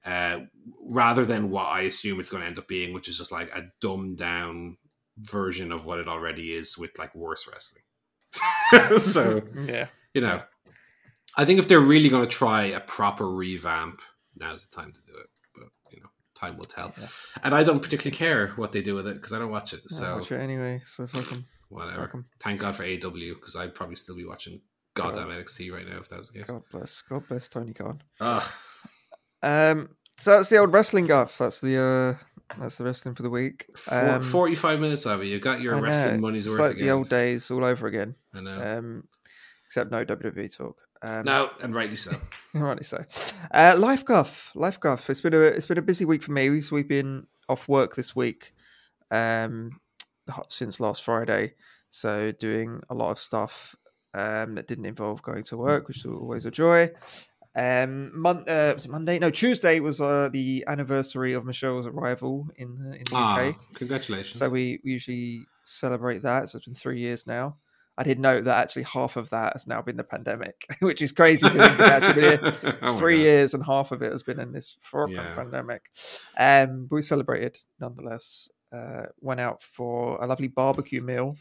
Uh, 0.04 0.40
rather 0.88 1.24
than 1.24 1.50
what 1.50 1.66
I 1.66 1.80
assume 1.80 2.20
it's 2.20 2.28
going 2.28 2.40
to 2.42 2.46
end 2.48 2.58
up 2.58 2.68
being, 2.68 2.92
which 2.94 3.08
is 3.08 3.18
just 3.18 3.32
like 3.32 3.50
a 3.50 3.62
dumbed 3.80 4.18
down 4.18 4.76
version 5.18 5.72
of 5.72 5.84
what 5.84 5.98
it 5.98 6.06
already 6.06 6.52
is 6.54 6.78
with 6.78 6.96
like 6.96 7.12
worse 7.14 7.48
wrestling. 7.50 7.82
so 8.98 9.42
Yeah. 9.66 9.88
you 10.14 10.20
know, 10.20 10.42
I 11.36 11.44
think 11.44 11.58
if 11.58 11.66
they're 11.66 11.80
really 11.80 12.08
going 12.08 12.22
to 12.24 12.30
try 12.30 12.64
a 12.64 12.78
proper 12.80 13.28
revamp, 13.28 14.00
now's 14.36 14.64
the 14.64 14.76
time 14.76 14.92
to 14.92 15.00
do 15.02 15.12
it. 15.18 15.26
But 15.56 15.68
you 15.92 16.00
know, 16.00 16.10
time 16.36 16.56
will 16.56 16.66
tell. 16.66 16.94
Yeah. 17.00 17.08
And 17.42 17.52
I 17.52 17.64
don't 17.64 17.82
particularly 17.82 18.16
care 18.16 18.48
what 18.56 18.70
they 18.70 18.82
do 18.82 18.94
with 18.94 19.08
it 19.08 19.14
because 19.14 19.32
I 19.32 19.40
don't 19.40 19.50
watch 19.50 19.72
it. 19.72 19.80
So 19.90 19.96
So 19.96 20.16
watch 20.18 20.30
it 20.30 20.38
anyway. 20.40 20.82
So 20.84 21.06
fucking 21.08 21.44
whatever. 21.68 22.24
Thank 22.40 22.60
God 22.60 22.76
for 22.76 22.84
AW 22.84 23.34
because 23.34 23.56
I'd 23.56 23.74
probably 23.74 23.96
still 23.96 24.16
be 24.16 24.24
watching 24.24 24.60
goddamn 24.94 25.28
NXT 25.28 25.72
right 25.72 25.86
now 25.86 25.98
if 25.98 26.08
that 26.08 26.18
was 26.18 26.30
the 26.30 26.38
case. 26.38 26.48
God 26.48 26.62
bless. 26.70 27.02
God 27.02 27.28
bless 27.28 27.48
Tony 27.48 27.72
Khan. 27.72 28.02
Ugh. 28.20 28.52
Um. 29.42 29.90
So 30.18 30.30
that's 30.30 30.48
the 30.48 30.58
old 30.58 30.72
wrestling 30.72 31.06
guff. 31.06 31.38
That's 31.38 31.60
the 31.60 31.78
uh. 32.20 32.24
That's 32.60 32.78
the 32.78 32.84
wrestling 32.84 33.16
for 33.16 33.22
the 33.22 33.30
week. 33.30 33.66
Um, 33.90 34.22
45 34.22 34.78
minutes 34.78 35.04
of 35.04 35.20
it. 35.20 35.26
You 35.26 35.40
got 35.40 35.60
your 35.60 35.80
wrestling 35.80 36.20
money's 36.20 36.46
it's 36.46 36.52
worth 36.52 36.60
like 36.60 36.76
again. 36.76 36.86
the 36.86 36.92
old 36.92 37.08
days 37.08 37.50
all 37.50 37.64
over 37.64 37.86
again. 37.86 38.14
I 38.32 38.40
know. 38.40 38.78
Um. 38.78 39.08
Except 39.66 39.90
no 39.90 40.04
WWE 40.04 40.56
talk. 40.56 40.80
Um, 41.02 41.24
no, 41.24 41.50
and 41.60 41.74
rightly 41.74 41.96
so. 41.96 42.12
Rightly 42.54 42.84
so. 42.84 43.04
Uh, 43.52 43.74
life 43.76 44.04
guff, 44.04 44.50
life 44.54 44.80
guff. 44.80 45.10
It's 45.10 45.20
been 45.20 45.34
a 45.34 45.40
it's 45.40 45.66
been 45.66 45.76
a 45.76 45.82
busy 45.82 46.04
week 46.04 46.22
for 46.22 46.32
me. 46.32 46.48
We've, 46.48 46.70
we've 46.72 46.88
been 46.88 47.26
off 47.48 47.68
work 47.68 47.94
this 47.96 48.16
week, 48.16 48.54
um, 49.10 49.78
since 50.48 50.80
last 50.80 51.02
Friday. 51.04 51.54
So 51.90 52.32
doing 52.32 52.80
a 52.90 52.94
lot 52.94 53.10
of 53.10 53.18
stuff 53.18 53.74
um, 54.14 54.54
that 54.56 54.66
didn't 54.66 54.86
involve 54.86 55.22
going 55.22 55.44
to 55.44 55.56
work, 55.56 55.88
which 55.88 55.98
is 55.98 56.06
always 56.06 56.46
a 56.46 56.50
joy. 56.50 56.90
Um, 57.54 58.10
mon- 58.20 58.44
uh, 58.48 58.72
was 58.74 58.84
it 58.84 58.90
Monday? 58.90 59.18
No, 59.18 59.30
Tuesday 59.30 59.80
was 59.80 59.98
uh, 60.00 60.28
the 60.30 60.64
anniversary 60.66 61.32
of 61.32 61.44
Michelle's 61.46 61.86
arrival 61.86 62.48
in 62.56 62.76
the 62.76 62.96
in 62.96 63.04
the 63.04 63.12
Ah, 63.14 63.48
UK. 63.48 63.56
congratulations. 63.74 64.38
So 64.38 64.50
we 64.50 64.80
we 64.84 64.92
usually 64.92 65.46
celebrate 65.62 66.22
that. 66.22 66.50
So 66.50 66.58
it's 66.58 66.66
been 66.66 66.74
three 66.74 67.00
years 67.00 67.26
now. 67.26 67.56
I 67.98 68.02
did 68.02 68.18
note 68.20 68.44
that 68.44 68.58
actually 68.58 68.82
half 68.82 69.16
of 69.16 69.30
that 69.30 69.54
has 69.54 69.66
now 69.66 69.80
been 69.80 69.96
the 69.96 70.04
pandemic, 70.04 70.66
which 70.80 71.00
is 71.00 71.12
crazy 71.12 71.48
to 71.48 71.50
think 71.50 71.80
it's 71.80 71.88
actually 71.88 72.20
been 72.20 72.44
here 72.44 72.78
Oh 72.82 72.98
three 72.98 73.22
years 73.22 73.54
and 73.54 73.64
half 73.64 73.90
of 73.90 74.02
it 74.02 74.12
has 74.12 74.22
been 74.22 74.38
in 74.38 74.52
this 74.52 74.76
fucking 74.82 75.14
Yeah. 75.14 75.34
pandemic. 75.34 75.84
Um, 76.36 76.88
but 76.90 76.96
we 76.96 77.00
celebrated 77.02 77.56
nonetheless. 77.80 78.50
Uh, 78.72 79.06
went 79.20 79.40
out 79.40 79.62
for 79.62 80.18
a 80.22 80.26
lovely 80.26 80.48
barbecue 80.48 81.00
meal 81.00 81.36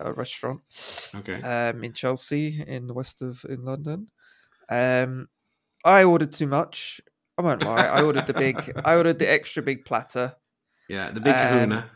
at 0.00 0.06
a 0.06 0.12
restaurant 0.12 0.60
Okay. 1.14 1.42
um, 1.42 1.82
in 1.84 1.92
Chelsea, 1.92 2.62
in 2.66 2.86
the 2.86 2.94
west 2.94 3.20
of 3.20 3.44
in 3.48 3.64
London. 3.64 4.08
Um, 4.70 5.28
I 5.84 6.04
ordered 6.04 6.32
too 6.32 6.46
much. 6.46 7.00
I 7.36 7.42
won't 7.42 7.62
lie. 7.64 7.86
I 7.86 8.02
ordered 8.02 8.26
the 8.26 8.34
big. 8.34 8.56
I 8.84 8.96
ordered 8.96 9.18
the 9.18 9.30
extra 9.30 9.62
big 9.62 9.84
platter 9.84 10.36
yeah, 10.88 11.10
the 11.10 11.20
big 11.20 11.34
um, 11.34 11.40
kahuna. 11.40 11.90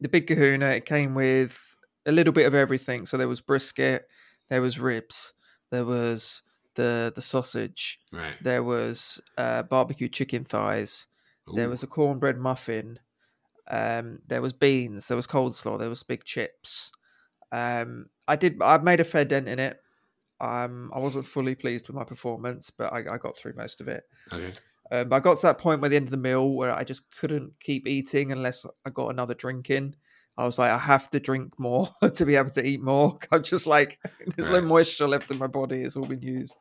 the 0.00 0.08
big 0.08 0.26
kahuna 0.26 0.66
it 0.70 0.84
came 0.84 1.14
with 1.14 1.76
a 2.06 2.12
little 2.12 2.32
bit 2.32 2.46
of 2.46 2.54
everything 2.54 3.06
so 3.06 3.16
there 3.16 3.28
was 3.28 3.40
brisket 3.40 4.06
there 4.50 4.60
was 4.60 4.78
ribs 4.78 5.32
there 5.70 5.84
was 5.86 6.42
the 6.74 7.10
the 7.14 7.22
sausage 7.22 7.98
Right. 8.12 8.34
there 8.42 8.62
was 8.62 9.20
uh, 9.38 9.62
barbecue 9.62 10.08
chicken 10.08 10.44
thighs 10.44 11.06
there 11.54 11.68
was 11.70 11.82
a 11.82 11.86
cornbread 11.86 12.38
muffin 12.38 12.98
um, 13.68 14.18
there 14.26 14.42
was 14.42 14.52
beans 14.52 15.08
there 15.08 15.16
was 15.16 15.26
coleslaw 15.26 15.78
there 15.78 15.88
was 15.88 16.02
big 16.02 16.24
chips 16.24 16.92
um, 17.52 18.06
i 18.28 18.36
did 18.36 18.60
i 18.62 18.76
made 18.78 19.00
a 19.00 19.04
fair 19.04 19.24
dent 19.24 19.48
in 19.48 19.58
it 19.58 19.80
um, 20.40 20.90
i 20.94 20.98
wasn't 20.98 21.24
fully 21.24 21.54
pleased 21.54 21.86
with 21.88 21.96
my 21.96 22.04
performance 22.04 22.70
but 22.70 22.92
i, 22.92 22.98
I 22.98 23.18
got 23.18 23.36
through 23.36 23.54
most 23.56 23.80
of 23.80 23.88
it 23.88 24.04
Okay. 24.32 24.52
um, 24.90 25.08
but 25.08 25.16
I 25.16 25.20
got 25.20 25.36
to 25.36 25.42
that 25.46 25.58
point 25.58 25.80
by 25.80 25.88
the 25.88 25.96
end 25.96 26.06
of 26.06 26.10
the 26.10 26.16
meal 26.16 26.50
where 26.50 26.74
I 26.74 26.84
just 26.84 27.02
couldn't 27.18 27.52
keep 27.60 27.86
eating 27.86 28.32
unless 28.32 28.66
I 28.84 28.90
got 28.90 29.08
another 29.10 29.34
drink 29.34 29.70
in. 29.70 29.94
I 30.36 30.44
was 30.46 30.58
like, 30.58 30.70
I 30.70 30.78
have 30.78 31.10
to 31.10 31.20
drink 31.20 31.58
more 31.58 31.88
to 32.14 32.26
be 32.26 32.36
able 32.36 32.50
to 32.50 32.66
eat 32.66 32.82
more. 32.82 33.18
I'm 33.32 33.42
just 33.42 33.66
like, 33.66 33.98
there's 34.36 34.50
no 34.50 34.60
moisture 34.60 35.06
left 35.06 35.30
in 35.30 35.38
my 35.38 35.46
body. 35.46 35.82
It's 35.82 35.94
all 35.96 36.06
been 36.06 36.22
used. 36.22 36.56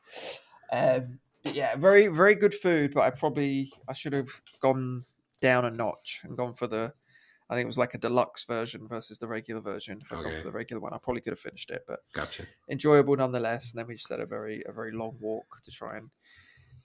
Um, 0.72 1.20
but 1.44 1.56
yeah, 1.56 1.76
very, 1.76 2.08
very 2.08 2.36
good 2.36 2.54
food. 2.54 2.94
But 2.94 3.02
I 3.02 3.10
probably, 3.10 3.72
I 3.88 3.94
should 3.94 4.14
have 4.14 4.30
gone 4.62 5.06
down 5.44 5.66
a 5.66 5.70
notch 5.70 6.22
and 6.24 6.38
gone 6.38 6.54
for 6.54 6.68
the, 6.68 6.94
I 7.50 7.56
think 7.56 7.66
it 7.66 7.68
was 7.68 7.78
like 7.78 7.94
a 7.94 7.98
deluxe 7.98 8.46
version 8.46 8.88
versus 8.88 9.20
the 9.20 9.28
regular 9.28 9.60
version. 9.60 10.00
If 10.02 10.12
I'd 10.12 10.24
gone 10.24 10.38
for 10.38 10.48
the 10.48 10.52
regular 10.54 10.80
one, 10.80 10.94
I 10.94 10.98
probably 10.98 11.20
could 11.22 11.34
have 11.34 11.40
finished 11.40 11.70
it. 11.70 11.84
But 11.86 12.00
Gotcha. 12.14 12.46
enjoyable 12.70 13.18
nonetheless. 13.18 13.72
And 13.72 13.78
then 13.78 13.88
we 13.88 13.96
just 13.96 14.10
had 14.10 14.22
a 14.22 14.26
very 14.26 14.64
a 14.66 14.72
very 14.72 14.94
long 14.94 15.18
walk 15.20 15.60
to 15.66 15.70
try 15.72 15.98
and 15.98 16.10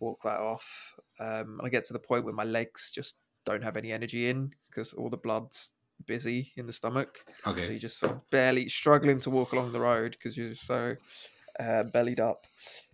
walk 0.01 0.19
that 0.25 0.41
off. 0.41 0.99
Um, 1.21 1.59
and 1.59 1.61
I 1.63 1.69
get 1.69 1.85
to 1.85 1.93
the 1.93 2.01
point 2.01 2.25
where 2.25 2.35
my 2.35 2.43
legs 2.43 2.91
just 2.93 3.19
don't 3.47 3.63
have 3.63 3.77
any 3.77 3.93
energy 3.93 4.29
in 4.29 4.51
because 4.69 4.93
all 4.93 5.09
the 5.09 5.17
blood's 5.17 5.73
busy 6.05 6.53
in 6.57 6.67
the 6.67 6.73
stomach. 6.73 7.21
Okay. 7.47 7.61
So 7.61 7.71
you're 7.71 7.79
just 7.79 8.01
sort 8.01 8.13
of 8.13 8.29
barely 8.31 8.69
struggling 8.69 9.21
to 9.21 9.31
walk 9.31 9.53
along 9.53 9.71
the 9.71 9.81
road 9.81 10.13
because 10.13 10.37
you're 10.37 10.55
so 10.57 10.97
uh, 11.61 11.85
bellied 11.85 12.19
up. 12.19 12.43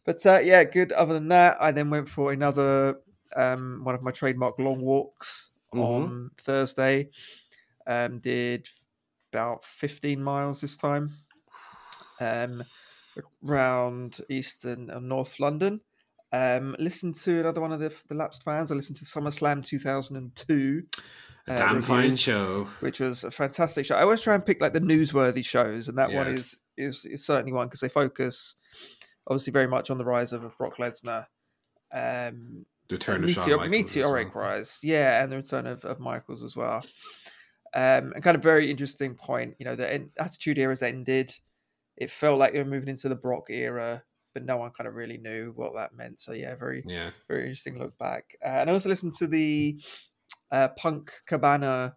But 0.05 0.25
uh, 0.27 0.41
yeah, 0.41 0.65
good. 0.65 0.93
Other 0.93 1.15
than 1.15 1.29
that, 1.29 1.57
I 1.59 1.73
then 1.73 1.89
went 1.89 2.11
for 2.11 2.33
another 2.33 2.99
um, 3.35 3.81
one 3.83 3.95
of 3.95 4.03
my 4.03 4.11
trademark 4.11 4.59
long 4.59 4.81
walks 4.83 5.51
Mhm. 5.75 5.85
on 5.85 6.31
Thursday. 6.39 7.11
Um, 7.87 8.19
did 8.19 8.69
about 9.33 9.65
15 9.65 10.23
miles 10.23 10.61
this 10.61 10.77
time. 10.77 11.11
Um, 12.21 12.65
around 13.47 14.21
Eastern 14.29 14.91
and 14.91 15.09
North 15.09 15.39
London. 15.39 15.81
Um, 16.33 16.75
listened 16.79 17.15
to 17.17 17.41
another 17.41 17.61
one 17.61 17.73
of 17.73 17.79
the, 17.79 17.93
the 18.09 18.15
lapsed 18.15 18.43
fans. 18.43 18.73
I 18.73 18.75
listened 18.75 18.97
to 18.97 19.05
SummerSlam 19.05 19.65
2002. 19.65 20.83
A 21.47 21.53
uh, 21.53 21.57
damn 21.57 21.77
review 21.77 21.83
fine 21.83 22.17
show. 22.17 22.65
which 22.81 23.01
was 23.01 23.23
a 23.23 23.31
fantastic 23.31 23.87
show. 23.87 23.97
I 23.97 24.03
always 24.03 24.21
try 24.21 24.35
and 24.35 24.45
pick 24.45 24.61
like 24.61 24.73
the 24.73 24.81
newsworthy 24.81 25.45
shows, 25.45 25.89
and 25.89 25.99
that 25.99 26.11
one 26.11 26.29
is 26.29 26.61
is 26.77 27.05
is 27.05 27.25
certainly 27.25 27.53
one 27.53 27.69
because 27.69 27.81
they 27.81 27.89
focus 27.89 28.57
obviously 29.27 29.53
very 29.53 29.69
much 29.69 29.91
on 29.91 29.99
the 29.99 30.05
rise 30.05 30.33
of 30.33 30.57
Brock 30.57 30.79
Lesnar, 30.79 31.27
um, 31.93 32.67
The 32.89 32.97
return 32.97 33.25
of 33.25 33.31
Shawn 33.31 33.45
meteor- 33.45 33.57
Michaels 33.57 33.71
meteoric 33.71 34.35
well. 34.35 34.45
rise, 34.45 34.79
yeah, 34.83 35.23
and 35.23 35.33
the 35.33 35.37
return 35.37 35.67
of, 35.67 35.85
of 35.85 36.01
Michaels 36.01 36.43
as 36.43 36.55
well. 36.57 36.85
Um, 37.75 38.13
and 38.15 38.23
kind 38.23 38.37
of 38.37 38.43
very 38.43 38.71
interesting 38.71 39.15
point, 39.15 39.55
you 39.59 39.65
know, 39.65 39.75
the 39.75 39.93
en- 39.93 40.11
Attitude 40.19 40.59
Era's 40.59 40.83
ended. 40.83 41.35
It 41.97 42.11
felt 42.11 42.39
like 42.39 42.53
they 42.53 42.59
were 42.61 42.65
moving 42.69 42.89
into 42.89 43.09
the 43.09 43.15
Brock 43.17 43.51
era, 43.51 44.03
but 44.33 44.45
no 44.45 44.57
one 44.59 44.71
kind 44.71 44.87
of 44.87 44.95
really 44.95 45.17
knew 45.19 45.53
what 45.57 45.75
that 45.75 45.95
meant. 45.95 46.21
So 46.21 46.33
yeah, 46.33 46.55
very 46.57 46.85
Yeah. 46.87 47.11
very 47.29 47.43
interesting 47.43 47.79
look 47.79 47.97
back. 47.99 48.37
Uh, 48.45 48.49
and 48.49 48.71
I 48.71 48.73
also 48.73 48.89
listened 48.89 49.15
to 49.15 49.27
the 49.27 49.81
uh, 50.53 50.69
Punk 50.77 51.13
Cabana 51.27 51.97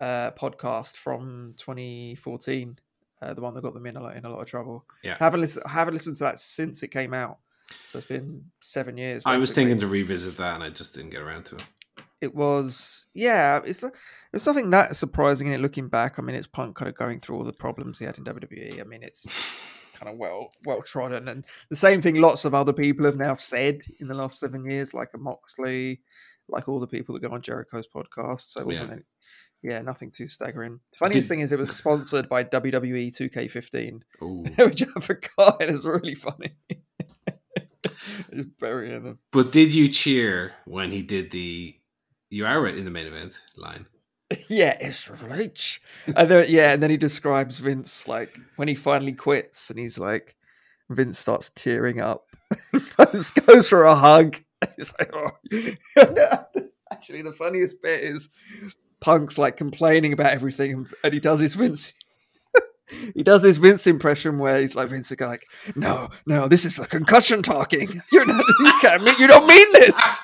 uh, 0.00 0.30
podcast 0.32 0.96
from 0.96 1.54
2014, 1.56 2.78
uh, 3.22 3.34
the 3.34 3.40
one 3.40 3.54
that 3.54 3.62
got 3.62 3.74
them 3.74 3.86
in 3.86 3.96
a 3.96 4.00
lot 4.02 4.16
in 4.16 4.24
a 4.24 4.30
lot 4.30 4.40
of 4.40 4.46
trouble. 4.48 4.84
Yeah. 5.02 5.16
haven't 5.18 5.40
listened. 5.40 5.66
haven't 5.66 5.94
listened 5.94 6.16
to 6.16 6.24
that 6.24 6.38
since 6.38 6.82
it 6.82 6.88
came 6.88 7.14
out, 7.14 7.38
so 7.88 7.98
it's 7.98 8.06
been 8.08 8.44
seven 8.60 8.96
years. 8.96 9.22
I 9.26 9.36
was 9.36 9.54
thinking 9.54 9.80
to 9.80 9.86
revisit 9.86 10.36
that 10.38 10.54
and 10.54 10.64
I 10.64 10.70
just 10.70 10.94
didn't 10.94 11.10
get 11.10 11.22
around 11.22 11.44
to 11.46 11.56
it. 11.56 11.64
it 12.20 12.34
was 12.34 13.06
yeah, 13.14 13.60
it's 13.64 13.82
it 13.82 13.92
was 14.32 14.42
something 14.42 14.70
that 14.70 14.96
surprising 14.96 15.46
in 15.48 15.52
it 15.54 15.60
looking 15.60 15.88
back. 15.88 16.18
I 16.18 16.22
mean, 16.22 16.36
it's 16.36 16.46
Punk 16.46 16.76
kind 16.76 16.88
of 16.88 16.94
going 16.94 17.20
through 17.20 17.36
all 17.36 17.44
the 17.44 17.52
problems 17.52 17.98
he 17.98 18.04
had 18.04 18.18
in 18.18 18.24
WWE. 18.24 18.80
I 18.80 18.84
mean, 18.84 19.02
it's 19.02 19.26
kind 19.98 20.10
of 20.12 20.18
well 20.18 20.52
well 20.64 20.82
trodden, 20.82 21.28
and 21.28 21.44
the 21.68 21.76
same 21.76 22.00
thing 22.02 22.16
lots 22.20 22.44
of 22.44 22.54
other 22.54 22.72
people 22.72 23.06
have 23.06 23.16
now 23.16 23.34
said 23.34 23.80
in 24.00 24.06
the 24.08 24.14
last 24.14 24.38
seven 24.38 24.64
years, 24.68 24.94
like 24.94 25.10
a 25.14 25.18
Moxley, 25.18 26.00
like 26.48 26.68
all 26.68 26.80
the 26.80 26.86
people 26.86 27.14
that 27.14 27.22
go 27.26 27.34
on 27.34 27.42
Jericho's 27.42 27.86
podcast. 27.88 28.42
So 28.52 28.70
Yeah. 28.70 28.96
yeah, 29.62 29.80
nothing 29.82 30.10
too 30.10 30.28
staggering. 30.28 30.80
The 30.92 30.98
funniest 30.98 31.28
thing 31.28 31.40
is 31.40 31.52
it 31.52 31.58
was 31.58 31.74
sponsored 31.76 32.28
by 32.28 32.44
WWE 32.44 33.14
2K15, 33.16 34.02
Ooh. 34.22 34.44
which 34.64 34.82
I 34.82 35.00
forgot. 35.00 35.60
It 35.60 35.70
is 35.70 35.84
really 35.84 36.14
funny. 36.14 36.54
Just 38.34 38.58
burying 38.58 39.02
them. 39.02 39.18
But 39.32 39.52
did 39.52 39.74
you 39.74 39.88
cheer 39.88 40.52
when 40.64 40.92
he 40.92 41.02
did 41.02 41.30
the 41.30 41.76
you 42.28 42.46
are 42.46 42.66
in 42.68 42.84
the 42.84 42.90
main 42.90 43.06
event 43.06 43.40
line? 43.56 43.86
Yeah, 44.48 44.76
it's 44.80 45.02
Triple 45.02 45.34
H. 45.34 45.82
And 46.14 46.30
then, 46.30 46.46
yeah, 46.48 46.72
and 46.72 46.80
then 46.82 46.90
he 46.90 46.96
describes 46.96 47.58
Vince 47.58 48.06
like 48.06 48.38
when 48.56 48.68
he 48.68 48.76
finally 48.76 49.12
quits, 49.12 49.70
and 49.70 49.78
he's 49.78 49.98
like, 49.98 50.36
Vince 50.88 51.18
starts 51.18 51.50
tearing 51.50 52.00
up, 52.00 52.26
goes, 52.96 53.32
goes 53.32 53.68
for 53.68 53.82
a 53.84 53.94
hug. 53.96 54.36
He's 54.76 54.92
like, 54.98 55.10
oh. 55.14 55.30
Actually, 56.92 57.22
the 57.22 57.32
funniest 57.32 57.80
bit 57.82 58.00
is 58.04 58.28
Punk's 59.00 59.38
like 59.38 59.56
complaining 59.56 60.12
about 60.12 60.32
everything, 60.32 60.72
and- 60.72 60.94
and 61.02 61.12
he 61.14 61.18
does 61.20 61.40
his 61.40 61.54
Vince. 61.54 61.92
He 63.14 63.22
does 63.22 63.42
this 63.42 63.56
Vince 63.56 63.86
impression 63.86 64.38
where 64.38 64.60
he's 64.60 64.74
like 64.74 64.88
Vince, 64.88 65.10
is 65.10 65.20
like, 65.20 65.46
no, 65.74 66.08
no, 66.26 66.48
this 66.48 66.64
is 66.64 66.76
the 66.76 66.86
concussion 66.86 67.42
talking. 67.42 68.02
You're 68.12 68.26
not, 68.26 68.44
you 68.60 68.72
can't 68.80 69.02
mean, 69.02 69.14
you 69.18 69.26
don't 69.26 69.46
mean 69.46 69.72
this. 69.72 70.20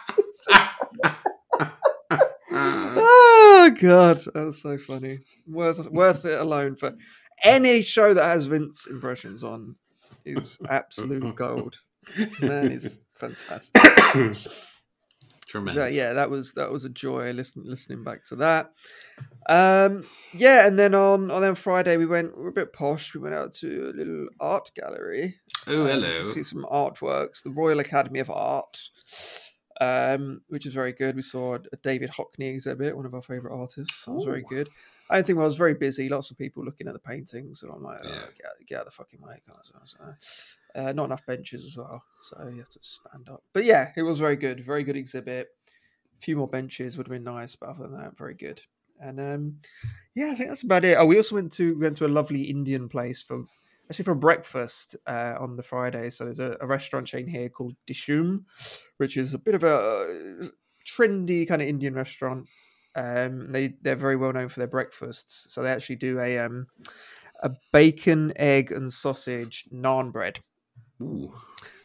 oh 2.51 3.71
god, 3.81 4.19
that 4.19 4.35
was 4.35 4.61
so 4.61 4.79
funny. 4.79 5.21
Worth 5.47 5.91
worth 5.91 6.25
it 6.25 6.41
alone 6.41 6.77
for 6.77 6.95
any 7.43 7.83
show 7.83 8.15
that 8.15 8.25
has 8.25 8.47
Vince 8.47 8.87
impressions 8.87 9.45
on 9.45 9.77
is 10.25 10.59
absolute 10.69 11.35
gold. 11.37 11.79
Man 12.41 12.73
is 12.73 13.01
fantastic. 13.15 13.83
Tremendous. 15.57 15.75
So 15.75 15.87
yeah, 15.87 16.13
that 16.15 16.31
was 16.31 16.55
that 16.55 16.71
was 16.71 16.85
a 16.85 16.89
joy 16.89 17.33
listening 17.33 17.67
listening 17.67 18.05
back 18.05 18.25
to 18.25 18.37
that. 18.37 18.73
Um, 19.49 20.07
yeah, 20.33 20.67
and 20.67 20.79
then 20.79 20.95
on 20.95 21.31
on 21.31 21.41
then 21.43 21.55
Friday 21.55 21.97
we 21.97 22.07
went 22.07 22.37
we 22.37 22.43
were 22.45 22.49
a 22.51 22.53
bit 22.53 22.73
posh. 22.73 23.15
We 23.15 23.21
went 23.21 23.35
out 23.35 23.53
to 23.55 23.91
a 23.91 23.97
little 23.97 24.29
art 24.41 24.71
gallery. 24.75 25.37
Oh, 25.67 25.83
um, 25.83 25.87
to 26.01 26.07
hello. 26.07 26.23
see 26.33 26.43
some 26.43 26.67
artworks. 26.71 27.43
The 27.43 27.51
Royal 27.51 27.81
Academy 27.81 28.21
of 28.21 28.31
Art, 28.31 28.79
um, 29.81 30.43
which 30.49 30.67
is 30.67 30.75
very 30.75 30.93
good. 30.93 31.17
We 31.17 31.23
saw 31.23 31.55
a 31.73 31.77
David 31.83 32.11
Hockney 32.11 32.53
exhibit, 32.55 32.97
one 32.97 33.07
of 33.07 33.15
our 33.15 33.23
favorite 33.23 33.55
artists. 33.55 34.05
That 34.05 34.13
was 34.13 34.25
very 34.25 34.43
good. 34.43 34.69
I 35.09 35.15
don't 35.17 35.27
think 35.27 35.39
I 35.39 35.45
was 35.45 35.55
very 35.55 35.75
busy. 35.75 36.09
Lots 36.09 36.31
of 36.33 36.39
people 36.39 36.65
looking 36.65 36.89
at 36.89 36.93
the 36.93 36.99
paintings, 36.99 37.63
and 37.63 37.71
I'm 37.73 37.83
like, 37.83 38.01
oh, 38.03 38.09
Yeah. 38.09 38.15
get, 38.15 38.47
out- 38.47 38.67
get 38.67 38.75
out 38.77 38.87
of 38.87 38.93
the 38.93 38.97
fucking 38.97 39.21
way, 39.23 39.41
guys. 39.49 39.95
Uh, 40.77 40.93
not 40.93 41.05
enough 41.05 41.25
benches 41.25 41.65
as 41.65 41.77
well, 41.77 42.03
so 42.21 42.49
you 42.53 42.59
have 42.59 42.69
to 42.69 42.79
stand 42.83 43.31
up. 43.31 43.43
But 43.55 43.65
yeah, 43.65 43.93
it 43.97 44.03
was 44.03 44.19
very 44.19 44.37
good. 44.37 44.61
Very 44.63 44.85
good 44.85 44.97
exhibit. 44.97 45.49
A 46.19 46.21
few 46.21 46.37
more 46.37 46.49
benches 46.49 46.97
would 46.97 47.07
have 47.07 47.13
been 47.13 47.25
nice, 47.25 47.57
but 47.57 47.71
other 47.71 47.89
than 47.89 47.99
that, 47.99 48.19
very 48.19 48.35
good. 48.35 48.61
And 49.01 49.19
um, 49.19 49.57
yeah, 50.15 50.31
I 50.31 50.35
think 50.35 50.51
that's 50.51 50.63
about 50.63 50.85
it. 50.85 50.97
Oh, 50.99 51.07
we 51.07 51.17
also 51.17 51.35
went 51.35 51.53
to 51.55 51.69
we 51.75 51.81
went 51.81 51.97
to 51.99 52.07
a 52.07 52.09
lovely 52.09 52.43
Indian 52.43 52.89
place 52.89 53.23
for 53.23 53.45
actually 53.89 54.05
for 54.05 54.15
breakfast 54.15 54.97
uh, 55.07 55.35
on 55.39 55.57
the 55.57 55.63
Friday. 55.63 56.11
So 56.11 56.25
there's 56.25 56.41
a, 56.41 56.57
a 56.61 56.67
restaurant 56.67 57.07
chain 57.07 57.27
here 57.27 57.49
called 57.49 57.77
Dishoom, 57.87 58.45
which 58.99 59.17
is 59.17 59.35
a 59.35 59.39
bit 59.39 59.55
of 59.55 59.65
a 59.65 60.51
trendy 60.87 61.47
kind 61.47 61.63
of 61.63 61.69
Indian 61.69 61.95
restaurant. 61.95 62.49
Um, 62.95 63.53
they 63.53 63.75
they're 63.83 63.97
very 63.97 64.17
well 64.17 64.33
known 64.33 64.49
for 64.49 64.61
their 64.61 64.67
breakfasts. 64.67 65.53
So 65.53 65.63
they 65.63 65.71
actually 65.71 65.97
do 65.97 66.21
a 66.21 66.39
um, 66.39 66.67
a 67.43 67.53
bacon, 67.73 68.33
egg, 68.37 68.73
and 68.73 68.93
sausage 68.93 69.65
naan 69.73 70.13
bread. 70.13 70.41
Ooh. 71.03 71.33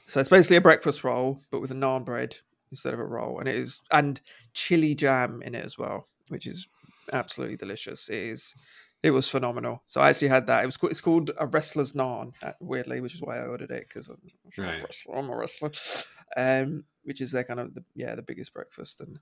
So 0.05 0.19
it's 0.19 0.29
basically 0.29 0.57
a 0.57 0.61
breakfast 0.61 1.03
roll, 1.03 1.41
but 1.51 1.61
with 1.61 1.71
a 1.71 1.75
naan 1.75 2.03
bread 2.03 2.37
instead 2.69 2.93
of 2.93 2.99
a 2.99 3.05
roll, 3.05 3.39
and 3.39 3.47
it 3.47 3.55
is 3.55 3.81
and 3.91 4.19
chili 4.53 4.95
jam 4.95 5.41
in 5.43 5.55
it 5.55 5.63
as 5.65 5.77
well, 5.77 6.07
which 6.29 6.47
is 6.47 6.67
absolutely 7.13 7.57
delicious. 7.57 8.09
It 8.09 8.17
is. 8.17 8.55
It 9.03 9.11
was 9.11 9.27
phenomenal. 9.27 9.81
So 9.87 9.99
I 9.99 10.09
actually 10.09 10.27
had 10.27 10.45
that. 10.47 10.63
It 10.63 10.67
was 10.67 10.77
it's 10.83 11.01
called 11.01 11.31
a 11.37 11.47
wrestler's 11.47 11.93
naan, 11.93 12.33
uh, 12.43 12.51
weirdly, 12.59 13.01
which 13.01 13.15
is 13.15 13.21
why 13.21 13.39
I 13.39 13.47
ordered 13.47 13.71
it 13.71 13.87
because 13.87 14.07
I'm, 14.09 14.17
Right. 14.57 14.83
wrestler. 14.83 15.15
I'm 15.17 15.29
a 15.29 15.35
wrestler. 15.35 15.71
Um, 16.37 16.83
which 17.03 17.19
is 17.19 17.31
their 17.31 17.43
kind 17.43 17.59
of 17.59 17.73
the, 17.73 17.83
yeah 17.95 18.13
the 18.15 18.21
biggest 18.21 18.53
breakfast 18.53 19.01
and 19.01 19.19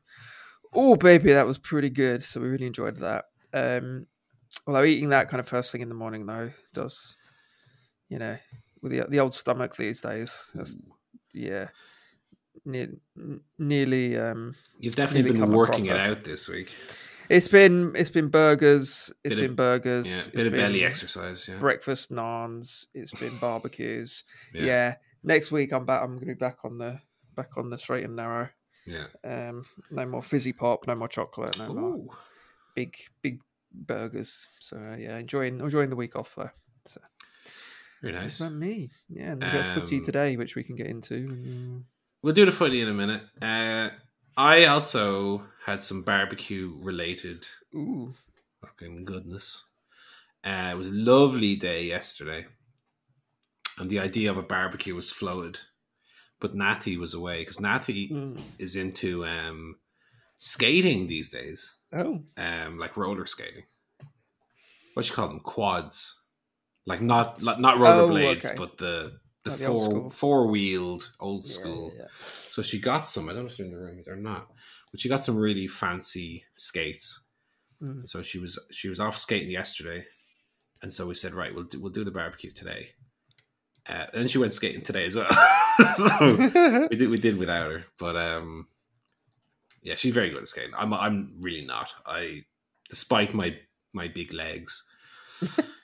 oh 0.73 0.95
baby 0.95 1.31
that 1.33 1.47
was 1.47 1.57
pretty 1.57 1.89
good. 1.89 2.23
So 2.23 2.41
we 2.41 2.49
really 2.49 2.67
enjoyed 2.67 2.97
that. 2.97 3.25
Um, 3.53 4.05
although 4.67 4.83
eating 4.83 5.09
that 5.09 5.29
kind 5.29 5.39
of 5.39 5.47
first 5.47 5.71
thing 5.71 5.81
in 5.81 5.89
the 5.89 5.95
morning 5.95 6.25
though 6.25 6.51
does, 6.73 7.15
you 8.09 8.19
know, 8.19 8.37
with 8.81 8.91
the 8.91 9.05
the 9.09 9.19
old 9.19 9.33
stomach 9.33 9.75
these 9.75 10.01
days, 10.01 10.51
that's, 10.53 10.87
yeah, 11.33 11.67
ne- 12.65 12.99
nearly. 13.57 14.17
Um, 14.17 14.55
You've 14.79 14.95
definitely 14.95 15.31
Nearly 15.31 15.45
been 15.47 15.55
working 15.55 15.85
it 15.87 15.95
out 15.97 16.23
this 16.23 16.47
week. 16.47 16.73
it's 17.29 17.47
been 17.47 17.93
it's 17.95 18.09
been 18.09 18.29
burgers. 18.29 19.11
It's 19.23 19.33
Bit 19.35 19.43
of- 19.43 19.49
been 19.49 19.55
burgers. 19.55 20.07
Yeah, 20.07 20.17
it's 20.17 20.27
bit 20.27 20.47
of 20.47 20.53
belly 20.53 20.79
been 20.79 20.87
exercise. 20.87 21.47
Yeah. 21.47 21.57
Breakfast 21.59 22.11
naans. 22.11 22.87
It's 22.93 23.11
been 23.19 23.35
barbecues. 23.37 24.23
Yeah. 24.53 24.63
yeah. 24.65 24.95
Next 25.23 25.51
week 25.51 25.73
I'm 25.73 25.85
back. 25.85 26.01
I'm 26.01 26.15
going 26.15 26.19
to 26.21 26.25
be 26.27 26.33
back 26.33 26.63
on 26.63 26.77
the 26.77 26.99
back 27.35 27.57
on 27.57 27.69
the 27.69 27.77
straight 27.77 28.05
and 28.05 28.15
narrow. 28.15 28.49
Yeah. 28.85 29.07
Um, 29.23 29.65
no 29.91 30.05
more 30.05 30.23
fizzy 30.23 30.53
pop. 30.53 30.87
No 30.87 30.95
more 30.95 31.07
chocolate. 31.09 31.57
No 31.57 31.67
more 31.73 32.05
big 32.73 32.95
big 33.21 33.41
burgers. 33.71 34.47
So 34.59 34.77
uh, 34.77 34.95
yeah, 34.95 35.17
enjoying 35.17 35.59
enjoying 35.59 35.89
the 35.89 35.95
week 35.95 36.15
off 36.15 36.33
though. 36.35 36.49
So 36.87 37.01
Very 38.01 38.13
nice. 38.13 38.39
about 38.39 38.53
me. 38.53 38.89
Yeah, 39.09 39.31
and 39.33 39.43
we 39.43 39.49
got 39.49 39.65
footy 39.73 39.97
Um, 39.97 40.03
today, 40.05 40.37
which 40.37 40.55
we 40.55 40.63
can 40.63 40.75
get 40.75 40.87
into. 40.87 41.83
We'll 42.21 42.33
do 42.33 42.45
the 42.45 42.51
footy 42.51 42.81
in 42.81 42.87
a 42.87 42.93
minute. 42.93 43.23
Uh, 43.41 43.89
I 44.37 44.65
also 44.65 45.45
had 45.65 45.81
some 45.83 46.03
barbecue 46.03 46.73
related 46.79 47.45
uh, 47.75 47.77
Ooh, 47.79 48.13
fucking 48.61 49.03
goodness. 49.05 49.65
Uh, 50.43 50.69
it 50.71 50.77
was 50.77 50.87
a 50.87 50.93
lovely 50.93 51.55
day 51.57 51.83
yesterday, 51.85 52.45
and 53.77 53.89
the 53.89 53.99
idea 53.99 54.29
of 54.31 54.37
a 54.37 54.41
barbecue 54.43 54.95
was 54.95 55.11
floated, 55.11 55.59
but 56.39 56.55
Natty 56.55 56.97
was 56.97 57.13
away 57.13 57.39
because 57.39 57.59
Natty 57.59 58.09
Mm. 58.09 58.39
is 58.57 58.75
into 58.77 59.25
um, 59.25 59.75
skating 60.37 61.07
these 61.07 61.31
days, 61.31 61.75
oh, 61.91 62.23
um, 62.37 62.77
like 62.79 62.95
roller 62.95 63.25
skating. 63.25 63.63
What 64.93 65.09
you 65.09 65.15
call 65.15 65.27
them? 65.27 65.39
Quads, 65.41 66.27
like 66.89 67.01
not 67.01 67.41
like, 67.43 67.59
not 67.59 67.77
rollerblades, 67.77 68.45
okay. 68.45 68.57
but 68.57 68.77
the 68.77 69.19
the 69.45 69.51
old 69.51 69.59
four 69.59 69.79
school. 69.79 70.09
four 70.09 70.47
wheeled 70.47 71.11
old 71.19 71.45
school. 71.45 71.93
yeah. 71.95 72.05
So 72.51 72.61
she 72.61 72.79
got 72.79 73.07
some. 73.07 73.29
I 73.29 73.33
don't 73.33 73.43
know 73.43 73.47
if 73.47 73.57
they're 73.57 73.67
in 73.67 73.71
the 73.71 73.77
room. 73.77 74.01
They're 74.03 74.15
not, 74.15 74.47
but 74.91 74.99
she 74.99 75.07
got 75.07 75.21
some 75.21 75.37
really 75.37 75.67
fancy 75.67 76.45
skates. 76.55 77.27
Mm. 77.81 78.09
So 78.09 78.21
she 78.23 78.39
was 78.39 78.59
she 78.71 78.89
was 78.89 78.99
off 78.99 79.15
skating 79.15 79.51
yesterday, 79.51 80.05
and 80.81 80.91
so 80.91 81.05
we 81.07 81.13
said, 81.13 81.33
right, 81.33 81.53
we'll 81.53 81.65
do, 81.65 81.79
we'll 81.79 81.91
do 81.91 82.03
the 82.03 82.11
barbecue 82.11 82.51
today. 82.51 82.89
Uh, 83.87 84.07
and 84.13 84.29
she 84.29 84.39
went 84.39 84.53
skating 84.53 84.81
today 84.81 85.05
as 85.05 85.15
well. 85.15 85.27
so 85.95 86.35
we 86.89 86.97
did 86.97 87.09
we 87.09 87.19
did 87.19 87.37
without 87.37 87.71
her, 87.71 87.85
but 87.99 88.17
um, 88.17 88.65
yeah, 89.83 89.95
she's 89.95 90.13
very 90.13 90.31
good 90.31 90.41
at 90.41 90.47
skating. 90.47 90.73
I'm 90.75 90.91
I'm 90.93 91.35
really 91.39 91.65
not. 91.65 91.93
I, 92.05 92.45
despite 92.89 93.35
my 93.35 93.57
my 93.93 94.07
big 94.07 94.33
legs, 94.33 94.83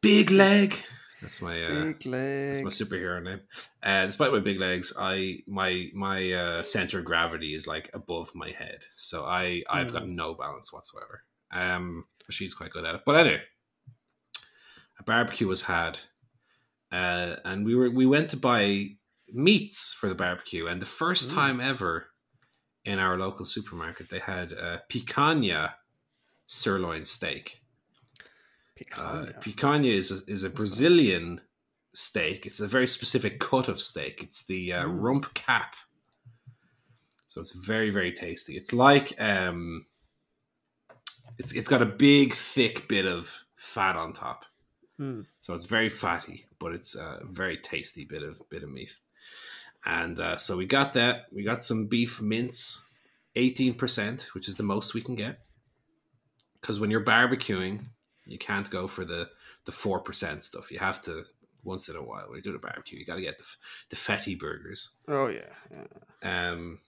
big 0.00 0.30
leg. 0.30 0.76
That's 1.20 1.42
my 1.42 1.62
uh, 1.62 1.84
Big 1.84 2.06
leg. 2.06 2.48
that's 2.48 2.62
my 2.62 2.70
superhero 2.70 3.22
name. 3.22 3.40
Uh, 3.82 4.06
despite 4.06 4.32
my 4.32 4.38
big 4.40 4.58
legs, 4.58 4.92
I 4.98 5.40
my 5.46 5.90
my 5.94 6.32
uh, 6.32 6.62
center 6.62 7.00
of 7.00 7.04
gravity 7.04 7.54
is 7.54 7.66
like 7.66 7.90
above 7.92 8.34
my 8.34 8.50
head, 8.50 8.84
so 8.94 9.24
I 9.24 9.62
I've 9.68 9.92
got 9.92 10.08
no 10.08 10.34
balance 10.34 10.72
whatsoever. 10.72 11.24
Um, 11.52 12.04
she's 12.30 12.54
quite 12.54 12.70
good 12.70 12.86
at 12.86 12.94
it. 12.94 13.02
But 13.04 13.16
anyway, 13.16 13.42
a 14.98 15.02
barbecue 15.02 15.46
was 15.46 15.62
had, 15.62 15.98
uh, 16.90 17.36
and 17.44 17.66
we 17.66 17.74
were 17.74 17.90
we 17.90 18.06
went 18.06 18.30
to 18.30 18.38
buy 18.38 18.96
meats 19.32 19.92
for 19.92 20.08
the 20.08 20.14
barbecue, 20.14 20.66
and 20.66 20.80
the 20.80 20.86
first 20.86 21.32
Ooh. 21.32 21.34
time 21.34 21.60
ever 21.60 22.06
in 22.86 22.98
our 22.98 23.18
local 23.18 23.44
supermarket 23.44 24.08
they 24.08 24.20
had 24.20 24.54
uh, 24.54 24.78
picanha 24.90 25.74
sirloin 26.46 27.04
steak. 27.04 27.59
Uh, 28.96 29.26
Picanha. 29.26 29.42
picanha 29.42 29.92
is 29.92 30.10
a, 30.10 30.32
is 30.32 30.44
a 30.44 30.50
Brazilian 30.50 31.40
steak. 31.92 32.46
It's 32.46 32.60
a 32.60 32.66
very 32.68 32.86
specific 32.86 33.38
cut 33.40 33.68
of 33.68 33.80
steak. 33.80 34.22
It's 34.22 34.44
the 34.44 34.72
uh, 34.72 34.84
Mm. 34.84 35.00
rump 35.00 35.34
cap. 35.34 35.74
So 37.26 37.40
it's 37.40 37.52
very 37.54 37.90
very 37.90 38.12
tasty. 38.12 38.56
It's 38.56 38.72
like 38.72 39.20
um, 39.20 39.84
it's 41.38 41.52
it's 41.52 41.68
got 41.68 41.82
a 41.82 41.86
big 41.86 42.34
thick 42.34 42.88
bit 42.88 43.06
of 43.06 43.44
fat 43.56 43.96
on 43.96 44.12
top. 44.12 44.44
Mm. 44.98 45.26
So 45.42 45.54
it's 45.54 45.66
very 45.66 45.88
fatty, 45.88 46.46
but 46.58 46.72
it's 46.74 46.94
a 46.96 47.20
very 47.24 47.56
tasty 47.56 48.04
bit 48.04 48.22
of 48.22 48.42
bit 48.50 48.62
of 48.62 48.70
meat. 48.70 48.96
And 49.86 50.18
uh, 50.20 50.36
so 50.36 50.56
we 50.56 50.66
got 50.66 50.92
that. 50.94 51.26
We 51.32 51.42
got 51.44 51.62
some 51.62 51.86
beef 51.86 52.20
mince, 52.20 52.88
eighteen 53.36 53.74
percent, 53.74 54.28
which 54.34 54.48
is 54.48 54.56
the 54.56 54.62
most 54.64 54.92
we 54.94 55.00
can 55.00 55.14
get. 55.14 55.38
Because 56.60 56.78
when 56.80 56.90
you're 56.90 57.04
barbecuing, 57.04 57.86
you 58.30 58.38
can't 58.38 58.70
go 58.70 58.86
for 58.86 59.04
the 59.04 59.28
the 59.66 59.72
four 59.72 60.00
percent 60.00 60.42
stuff. 60.42 60.70
You 60.70 60.78
have 60.78 61.00
to 61.02 61.24
once 61.62 61.88
in 61.88 61.96
a 61.96 62.02
while 62.02 62.26
when 62.28 62.36
you 62.36 62.42
do 62.42 62.52
the 62.52 62.58
barbecue, 62.58 62.98
you 62.98 63.04
got 63.04 63.16
to 63.16 63.20
get 63.22 63.38
the 63.38 63.44
the 63.90 63.96
fatty 63.96 64.34
burgers. 64.34 64.90
Oh 65.08 65.28
yeah. 65.28 65.52
yeah. 66.22 66.50
Um, 66.50 66.78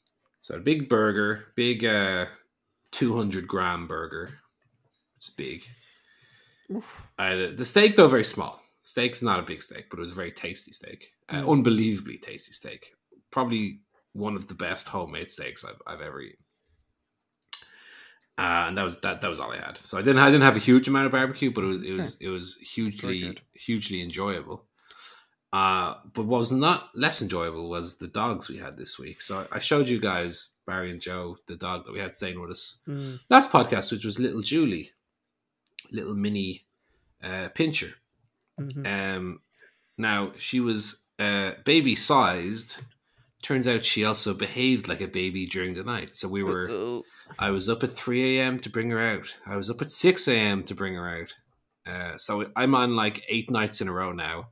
so 0.41 0.55
a 0.55 0.61
big 0.61 0.89
burger, 0.89 1.47
big 1.57 1.85
uh, 1.85 2.27
two 2.91 3.17
hundred 3.17 3.47
gram 3.47 3.87
burger. 3.87 4.39
It's 5.19 5.31
big. 5.31 5.65
Uh, 7.19 7.49
the 7.55 7.65
steak 7.65 7.97
though 7.97 8.09
very 8.09 8.25
small. 8.25 8.63
Steak's 8.81 9.23
not 9.23 9.39
a 9.39 9.45
big 9.45 9.63
steak, 9.63 9.87
but 9.91 9.99
it 9.99 10.01
was 10.01 10.13
a 10.13 10.17
very 10.17 10.33
tasty 10.33 10.73
steak. 10.73 11.13
Uh, 11.29 11.43
Mm. 11.43 11.51
Unbelievably 11.53 12.19
tasty 12.19 12.53
steak. 12.53 12.95
Probably 13.31 13.81
one 14.13 14.35
of 14.37 14.49
the 14.49 14.55
best 14.55 14.89
homemade 14.89 15.29
steaks 15.31 15.65
I've, 15.65 15.81
I've 15.87 16.01
ever 16.01 16.21
eaten. 16.21 16.45
Uh, 18.43 18.65
and 18.69 18.75
that 18.77 18.85
was 18.89 18.97
that. 19.05 19.21
That 19.21 19.31
was 19.31 19.41
all 19.41 19.53
I 19.53 19.59
had. 19.67 19.77
So 19.79 19.99
I 19.99 20.03
didn't. 20.03 20.19
I 20.27 20.31
didn't 20.33 20.43
have 20.51 20.57
a 20.63 20.67
huge 20.71 20.89
amount 20.89 21.07
of 21.07 21.13
barbecue, 21.13 21.51
but 21.57 21.63
it 21.65 21.69
was 21.69 21.83
it 21.91 21.93
was 21.99 22.17
it 22.27 22.29
was 22.37 22.47
hugely 22.75 23.21
hugely 23.55 23.99
enjoyable. 24.03 24.59
Uh, 25.53 25.91
but 26.15 26.25
what 26.25 26.39
was 26.39 26.51
not 26.51 26.89
less 26.95 27.21
enjoyable 27.21 27.69
was 27.69 27.99
the 27.99 28.09
dogs 28.09 28.49
we 28.49 28.57
had 28.57 28.77
this 28.77 28.99
week. 28.99 29.21
So 29.21 29.47
I 29.53 29.59
showed 29.59 29.87
you 29.89 30.01
guys 30.01 30.57
Barry 30.67 30.91
and 30.91 31.01
Joe, 31.01 31.37
the 31.47 31.57
dog 31.57 31.85
that 31.85 31.93
we 31.93 32.01
had 32.01 32.13
staying 32.15 32.41
with 32.41 32.51
us 32.51 32.81
Mm. 32.89 33.21
last 33.29 33.53
podcast, 33.53 33.93
which 33.93 34.05
was 34.07 34.19
little 34.19 34.41
Julie, 34.41 34.91
little 35.91 36.15
mini 36.15 36.65
uh, 37.23 37.49
pinscher. 37.55 37.93
Mhm. 38.59 38.87
Um, 39.17 39.41
now 39.99 40.33
she 40.39 40.59
was 40.61 41.07
uh, 41.19 41.53
baby 41.65 41.95
sized. 41.97 42.79
Turns 43.43 43.67
out 43.69 43.85
she 43.85 44.05
also 44.05 44.33
behaved 44.35 44.89
like 44.89 45.03
a 45.03 45.07
baby 45.21 45.47
during 45.47 45.75
the 45.75 45.85
night. 45.85 46.15
So 46.15 46.29
we 46.29 46.43
were. 46.43 46.69
Uh-oh. 46.71 47.03
I 47.39 47.51
was 47.51 47.69
up 47.69 47.83
at 47.83 47.91
three 47.91 48.39
a.m. 48.39 48.59
to 48.61 48.71
bring 48.71 48.91
her 48.91 49.01
out. 49.01 49.27
I 49.47 49.57
was 49.57 49.71
up 49.71 49.81
at 49.83 49.91
six 49.91 50.29
a.m. 50.29 50.63
to 50.65 50.75
bring 50.75 50.95
her 50.95 51.09
out. 51.21 51.35
Uh, 51.87 52.17
so 52.17 52.47
I'm 52.55 52.75
on 52.75 52.95
like 52.95 53.25
eight 53.29 53.51
nights 53.51 53.81
in 53.81 53.89
a 53.89 53.93
row 53.93 54.13
now 54.13 54.49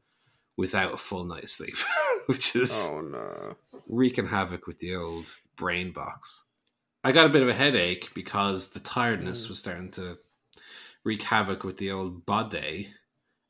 without 0.56 0.92
a 0.94 0.96
full 0.96 1.24
night's 1.24 1.52
sleep, 1.52 1.76
which 2.26 2.56
is 2.56 2.88
Oh 2.90 3.00
no. 3.00 3.56
wreaking 3.88 4.26
havoc 4.28 4.66
with 4.66 4.78
the 4.80 4.96
old 4.96 5.32
brain 5.56 5.92
box. 5.92 6.46
I 7.04 7.12
got 7.12 7.26
a 7.26 7.30
bit 7.30 7.42
of 7.42 7.48
a 7.48 7.54
headache 7.54 8.10
because 8.14 8.70
the 8.70 8.80
tiredness 8.80 9.46
Mm. 9.46 9.48
was 9.50 9.58
starting 9.60 9.90
to 9.92 10.18
wreak 11.04 11.22
havoc 11.22 11.64
with 11.64 11.76
the 11.78 11.90
old 11.92 12.26
body. 12.26 12.92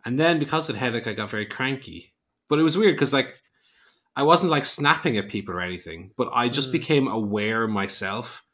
And 0.04 0.18
then 0.18 0.38
because 0.38 0.68
of 0.68 0.74
the 0.74 0.80
headache, 0.80 1.06
I 1.06 1.12
got 1.14 1.30
very 1.30 1.46
cranky. 1.46 2.14
But 2.48 2.58
it 2.58 2.62
was 2.62 2.76
weird 2.76 2.94
because, 2.96 3.12
like, 3.12 3.40
I 4.16 4.22
wasn't 4.22 4.50
like 4.52 4.64
snapping 4.64 5.16
at 5.16 5.28
people 5.28 5.54
or 5.54 5.60
anything, 5.60 6.12
but 6.16 6.28
I 6.32 6.48
just 6.48 6.68
Mm. 6.68 6.72
became 6.72 7.08
aware 7.08 7.66
myself 7.66 8.44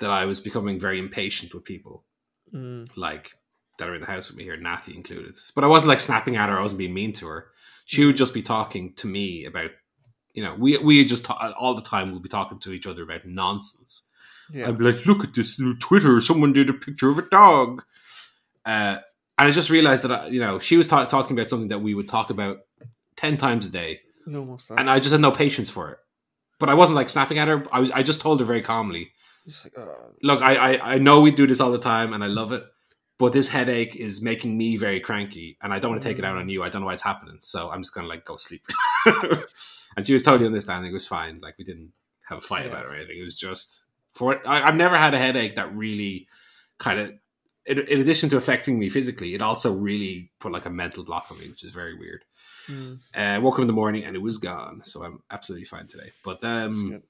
that 0.00 0.10
I 0.10 0.24
was 0.24 0.40
becoming 0.40 0.78
very 0.78 0.98
impatient 0.98 1.54
with 1.54 1.64
people, 1.64 2.04
Mm. 2.54 2.88
like 2.96 3.32
that 3.78 3.88
are 3.88 3.94
in 3.94 4.00
the 4.00 4.06
house 4.06 4.28
with 4.28 4.36
me 4.36 4.44
here, 4.44 4.56
Natty 4.56 4.94
included. 4.96 5.36
But 5.54 5.64
I 5.64 5.66
wasn't 5.68 5.88
like 5.88 6.00
snapping 6.00 6.36
at 6.36 6.48
her, 6.48 6.58
I 6.58 6.62
wasn't 6.62 6.78
being 6.78 6.94
mean 6.94 7.12
to 7.14 7.26
her. 7.28 7.46
She 7.84 8.04
would 8.04 8.16
just 8.16 8.34
be 8.34 8.42
talking 8.42 8.92
to 8.94 9.06
me 9.06 9.44
about, 9.44 9.70
you 10.34 10.42
know, 10.42 10.54
we 10.58 10.76
we 10.78 11.04
just 11.04 11.24
ta- 11.24 11.52
all 11.58 11.74
the 11.74 11.82
time 11.82 12.10
we'll 12.10 12.20
be 12.20 12.28
talking 12.28 12.58
to 12.60 12.72
each 12.72 12.86
other 12.86 13.02
about 13.02 13.24
nonsense. 13.26 14.04
Yeah. 14.52 14.68
I'd 14.68 14.78
be 14.78 14.84
like, 14.84 15.04
look 15.06 15.24
at 15.24 15.34
this 15.34 15.60
new 15.60 15.76
Twitter. 15.76 16.20
Someone 16.20 16.52
did 16.54 16.70
a 16.70 16.74
picture 16.74 17.08
of 17.10 17.18
a 17.18 17.22
dog. 17.22 17.82
Uh, 18.64 18.98
and 19.38 19.46
I 19.48 19.50
just 19.50 19.70
realized 19.70 20.04
that, 20.04 20.12
I, 20.12 20.26
you 20.28 20.40
know, 20.40 20.58
she 20.58 20.76
was 20.76 20.88
ta- 20.88 21.04
talking 21.04 21.36
about 21.36 21.48
something 21.48 21.68
that 21.68 21.80
we 21.80 21.94
would 21.94 22.08
talk 22.08 22.30
about 22.30 22.58
10 23.16 23.36
times 23.36 23.68
a 23.68 23.70
day. 23.70 24.00
Stuff. 24.26 24.76
And 24.78 24.90
I 24.90 24.98
just 24.98 25.12
had 25.12 25.20
no 25.20 25.30
patience 25.30 25.70
for 25.70 25.90
it. 25.92 25.98
But 26.58 26.68
I 26.68 26.74
wasn't 26.74 26.96
like 26.96 27.08
snapping 27.08 27.38
at 27.38 27.48
her. 27.48 27.64
I, 27.72 27.80
was, 27.80 27.90
I 27.92 28.02
just 28.02 28.20
told 28.20 28.40
her 28.40 28.46
very 28.46 28.60
calmly, 28.62 29.12
like, 29.64 29.74
oh, 29.78 30.12
look, 30.22 30.42
I, 30.42 30.74
I, 30.74 30.94
I 30.94 30.98
know 30.98 31.20
we 31.22 31.30
do 31.30 31.46
this 31.46 31.60
all 31.60 31.70
the 31.72 31.78
time 31.78 32.12
and 32.12 32.22
I 32.22 32.26
love 32.28 32.52
it. 32.52 32.64
But 33.18 33.32
this 33.32 33.48
headache 33.48 33.96
is 33.96 34.22
making 34.22 34.56
me 34.56 34.76
very 34.76 35.00
cranky 35.00 35.58
and 35.60 35.72
I 35.74 35.80
don't 35.80 35.90
want 35.90 36.00
to 36.02 36.08
take 36.08 36.20
it 36.20 36.24
out 36.24 36.36
on 36.36 36.48
you. 36.48 36.62
I 36.62 36.68
don't 36.68 36.82
know 36.82 36.86
why 36.86 36.92
it's 36.92 37.02
happening. 37.02 37.36
So 37.40 37.68
I'm 37.68 37.82
just 37.82 37.92
going 37.92 38.04
to 38.04 38.08
like 38.08 38.24
go 38.24 38.36
sleep. 38.36 38.62
and 39.96 40.06
she 40.06 40.12
was 40.12 40.22
totally 40.22 40.46
understanding. 40.46 40.90
It 40.90 40.94
was 40.94 41.06
fine. 41.08 41.40
Like 41.40 41.58
we 41.58 41.64
didn't 41.64 41.92
have 42.28 42.38
a 42.38 42.40
fight 42.40 42.62
Yeah. 42.64 42.68
about 42.70 42.84
it 42.84 42.88
or 42.88 42.94
anything. 42.94 43.18
It 43.18 43.24
was 43.24 43.34
just 43.36 43.84
for 44.12 44.40
I, 44.46 44.62
I've 44.62 44.76
never 44.76 44.96
had 44.96 45.14
a 45.14 45.18
headache 45.18 45.56
that 45.56 45.74
really 45.74 46.28
kind 46.78 47.00
of, 47.00 47.12
in, 47.66 47.78
in 47.80 48.00
addition 48.00 48.28
to 48.30 48.36
affecting 48.36 48.78
me 48.78 48.88
physically, 48.88 49.34
it 49.34 49.42
also 49.42 49.72
really 49.74 50.30
put 50.38 50.52
like 50.52 50.64
a 50.66 50.70
mental 50.70 51.02
block 51.04 51.26
on 51.30 51.38
me, 51.40 51.48
which 51.48 51.64
is 51.64 51.72
very 51.72 51.94
weird. 51.98 52.24
mm, 52.68 52.98
Uh, 53.14 53.40
woke 53.42 53.54
up 53.54 53.60
in 53.62 53.66
the 53.66 53.72
morning 53.72 54.04
and 54.04 54.14
it 54.14 54.20
was 54.22 54.38
gone, 54.38 54.80
so 54.84 55.02
I'm 55.02 55.22
absolutely 55.30 55.64
fine 55.66 55.86
today. 55.88 56.12
But 56.24 56.44
um. 56.44 57.02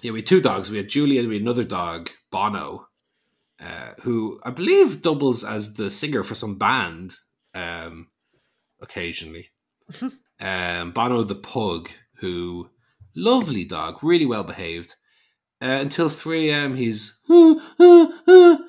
Yeah, 0.00 0.12
we 0.12 0.20
had 0.20 0.26
two 0.26 0.40
dogs. 0.40 0.70
We 0.70 0.76
had 0.76 0.88
Julia 0.88 1.20
and 1.20 1.28
we 1.28 1.36
had 1.36 1.42
another 1.42 1.64
dog, 1.64 2.10
Bono, 2.30 2.88
uh, 3.60 3.92
who 4.02 4.40
I 4.44 4.50
believe 4.50 5.02
doubles 5.02 5.44
as 5.44 5.74
the 5.74 5.90
singer 5.90 6.22
for 6.22 6.34
some 6.34 6.56
band 6.56 7.16
um, 7.54 8.08
occasionally. 8.80 9.50
um, 10.40 10.92
Bono 10.92 11.22
the 11.24 11.34
pug, 11.34 11.90
who 12.16 12.70
lovely 13.14 13.64
dog, 13.64 14.02
really 14.02 14.26
well 14.26 14.44
behaved. 14.44 14.94
Uh, 15.60 15.78
until 15.80 16.08
three 16.08 16.50
a.m., 16.50 16.76
he's 16.76 17.20
um. 17.28 18.60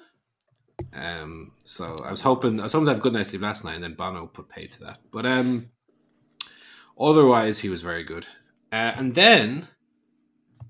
So 1.64 1.98
I 2.04 2.10
was 2.10 2.22
hoping 2.22 2.60
I 2.60 2.64
was 2.64 2.74
hoping 2.74 2.88
to 2.88 2.92
have 2.94 3.00
a 3.00 3.04
good 3.04 3.14
night's 3.14 3.30
sleep 3.30 3.44
last 3.44 3.64
night, 3.64 3.76
and 3.76 3.84
then 3.84 3.94
Bono 3.94 4.26
put 4.26 4.50
paid 4.50 4.72
to 4.72 4.80
that. 4.86 4.98
But 5.12 5.28
um, 5.28 5.70
otherwise 7.00 7.60
he 7.60 7.70
was 7.70 7.84
very 7.84 8.04
good. 8.04 8.26
Uh, 8.72 8.94
and 8.96 9.14
then 9.14 9.68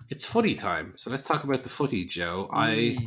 it's 0.09 0.25
footy 0.25 0.55
time. 0.55 0.93
So 0.95 1.11
let's 1.11 1.23
talk 1.23 1.43
about 1.43 1.63
the 1.63 1.69
footy, 1.69 2.05
Joe. 2.05 2.49
I 2.51 2.97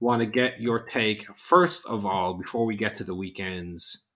want 0.00 0.20
to 0.20 0.26
get 0.26 0.60
your 0.60 0.82
take 0.82 1.26
first 1.36 1.86
of 1.86 2.04
all 2.04 2.34
before 2.34 2.66
we 2.66 2.76
get 2.76 2.96
to 2.96 3.04
the 3.04 3.14
weekends 3.14 4.08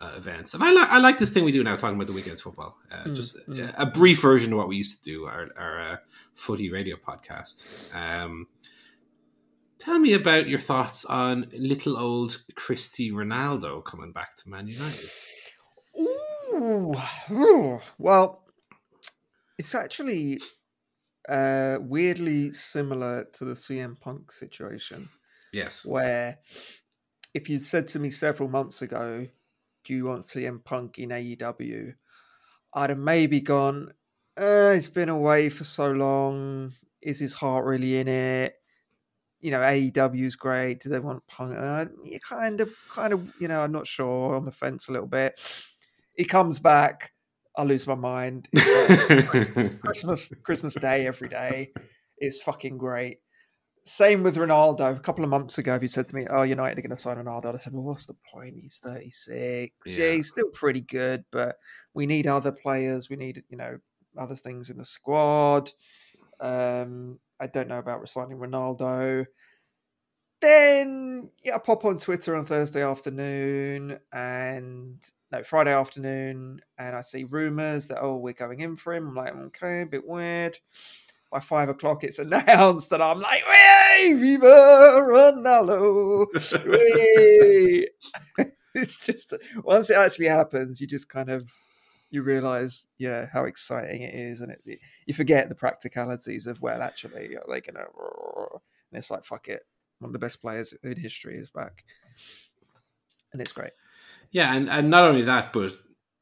uh, 0.00 0.10
events. 0.16 0.52
And 0.54 0.62
I 0.62 0.72
like 0.72 0.88
I 0.90 0.98
like 0.98 1.18
this 1.18 1.30
thing 1.30 1.44
we 1.44 1.52
do 1.52 1.62
now, 1.62 1.76
talking 1.76 1.96
about 1.96 2.08
the 2.08 2.12
weekends 2.12 2.40
football. 2.40 2.76
Uh, 2.90 3.04
Mm, 3.04 3.14
just 3.14 3.36
mm. 3.48 3.72
a 3.78 3.86
brief 3.86 4.20
version 4.20 4.52
of 4.52 4.58
what 4.58 4.68
we 4.68 4.76
used 4.76 4.98
to 4.98 5.10
do 5.10 5.24
our 5.26 5.48
our 5.56 5.92
uh, 5.92 5.96
footy 6.34 6.70
radio 6.70 6.96
podcast. 6.96 7.64
Um, 7.94 8.48
tell 9.78 9.98
me 9.98 10.12
about 10.12 10.48
your 10.48 10.58
thoughts 10.58 11.04
on 11.04 11.46
little 11.52 11.96
old 11.96 12.42
Christy 12.56 13.12
Ronaldo 13.12 13.84
coming 13.84 14.12
back 14.12 14.34
to 14.36 14.48
Man 14.50 14.66
United. 14.66 15.10
Ooh, 15.98 16.94
ooh. 17.30 17.80
Well, 17.98 18.44
it's 19.58 19.74
actually 19.74 20.40
uh, 21.28 21.78
weirdly 21.80 22.52
similar 22.52 23.24
to 23.34 23.44
the 23.44 23.54
CM 23.56 23.96
Punk 24.00 24.32
situation, 24.32 25.08
Yes. 25.52 25.86
where 25.86 26.38
if 27.34 27.48
you 27.48 27.58
said 27.58 27.88
to 27.88 27.98
me 27.98 28.10
several 28.10 28.48
months 28.48 28.82
ago, 28.82 29.28
"Do 29.84 29.94
you 29.94 30.04
want 30.06 30.24
CM 30.26 30.60
Punk 30.64 30.98
in 30.98 31.10
AEW?" 31.12 31.94
I'd 32.74 32.90
have 32.90 32.98
maybe 32.98 33.40
gone, 33.40 33.94
uh, 34.36 34.72
"He's 34.74 34.88
been 34.90 35.08
away 35.10 35.50
for 35.50 35.64
so 35.64 35.90
long. 35.92 36.74
Is 37.02 37.20
his 37.20 37.34
heart 37.34 37.66
really 37.66 37.98
in 37.98 38.08
it?" 38.08 38.56
You 39.40 39.50
know, 39.52 39.60
AEW's 39.62 40.36
great. 40.36 40.80
Do 40.80 40.88
they 40.88 41.00
want 41.00 41.26
Punk? 41.26 41.56
Uh, 41.58 41.86
you 42.04 42.20
kind 42.20 42.60
of, 42.60 42.74
kind 42.90 43.12
of, 43.12 43.32
you 43.40 43.48
know, 43.48 43.62
I'm 43.62 43.72
not 43.72 43.86
sure. 43.88 44.36
On 44.36 44.44
the 44.44 44.52
fence 44.52 44.88
a 44.88 44.92
little 44.92 45.08
bit. 45.08 45.40
He 46.14 46.24
comes 46.24 46.58
back. 46.60 47.12
I 47.56 47.64
lose 47.64 47.86
my 47.86 47.94
mind. 47.94 48.48
It's 48.54 49.74
Christmas 49.76 50.32
Christmas 50.42 50.74
Day 50.74 51.06
every 51.06 51.28
day. 51.28 51.72
It's 52.18 52.40
fucking 52.40 52.78
great. 52.78 53.18
Same 53.84 54.22
with 54.22 54.36
Ronaldo. 54.36 54.96
A 54.96 55.00
couple 55.00 55.24
of 55.24 55.30
months 55.30 55.58
ago, 55.58 55.74
if 55.74 55.82
you 55.82 55.88
said 55.88 56.06
to 56.06 56.14
me, 56.14 56.26
"Oh, 56.30 56.42
United 56.42 56.78
are 56.78 56.82
going 56.82 56.96
to 56.96 57.02
sign 57.02 57.16
Ronaldo," 57.16 57.54
I 57.54 57.58
said, 57.58 57.72
"Well, 57.72 57.82
what's 57.82 58.06
the 58.06 58.16
point? 58.32 58.54
He's 58.60 58.78
thirty 58.78 59.10
six. 59.10 59.74
Yeah. 59.86 60.04
Yeah. 60.04 60.12
he's 60.12 60.28
still 60.28 60.48
pretty 60.52 60.80
good, 60.80 61.24
but 61.32 61.56
we 61.92 62.06
need 62.06 62.26
other 62.26 62.52
players. 62.52 63.10
We 63.10 63.16
need, 63.16 63.42
you 63.48 63.56
know, 63.56 63.78
other 64.16 64.36
things 64.36 64.70
in 64.70 64.78
the 64.78 64.84
squad." 64.84 65.72
Um, 66.40 67.18
I 67.40 67.48
don't 67.48 67.68
know 67.68 67.78
about 67.78 68.00
resigning 68.00 68.38
Ronaldo. 68.38 69.26
Then 70.42 71.30
yeah, 71.44 71.54
I 71.54 71.58
pop 71.58 71.84
on 71.84 71.98
Twitter 71.98 72.34
on 72.36 72.44
Thursday 72.44 72.82
afternoon 72.82 73.98
and 74.12 74.96
no 75.30 75.44
Friday 75.44 75.72
afternoon, 75.72 76.60
and 76.76 76.96
I 76.96 77.00
see 77.00 77.22
rumors 77.24 77.86
that 77.86 78.02
oh 78.02 78.16
we're 78.16 78.32
going 78.32 78.58
in 78.60 78.74
for 78.74 78.92
him. 78.92 79.08
I'm 79.08 79.14
like 79.14 79.34
okay, 79.34 79.82
a 79.82 79.86
bit 79.86 80.06
weird. 80.06 80.58
By 81.30 81.38
five 81.40 81.68
o'clock, 81.68 82.02
it's 82.04 82.18
announced, 82.20 82.90
and 82.92 83.02
I'm 83.02 83.20
like, 83.20 83.42
"Hey, 83.44 84.14
Viva 84.14 84.98
Ronaldo!" 85.00 86.26
It's 88.74 88.98
just 88.98 89.34
once 89.64 89.90
it 89.90 89.96
actually 89.96 90.28
happens, 90.28 90.80
you 90.80 90.86
just 90.86 91.08
kind 91.08 91.28
of 91.28 91.50
you 92.10 92.22
realize, 92.22 92.86
yeah, 92.98 93.26
how 93.32 93.44
exciting 93.44 94.02
it 94.02 94.14
is, 94.14 94.40
and 94.40 94.52
it, 94.52 94.78
you 95.06 95.14
forget 95.14 95.48
the 95.48 95.54
practicalities 95.54 96.46
of 96.46 96.60
well, 96.62 96.82
actually, 96.82 97.36
are 97.36 97.44
they 97.48 97.60
gonna? 97.60 97.84
And 98.90 98.98
it's 98.98 99.10
like, 99.10 99.24
fuck 99.24 99.48
it, 99.48 99.62
one 100.02 100.08
of 100.08 100.12
the 100.12 100.18
best 100.18 100.42
players 100.42 100.74
in 100.82 100.96
history 100.96 101.38
is 101.38 101.50
back, 101.50 101.84
and 103.32 103.40
it's 103.40 103.52
great. 103.52 103.72
Yeah, 104.30 104.54
and, 104.54 104.68
and 104.70 104.90
not 104.90 105.04
only 105.04 105.22
that, 105.22 105.52
but 105.52 105.72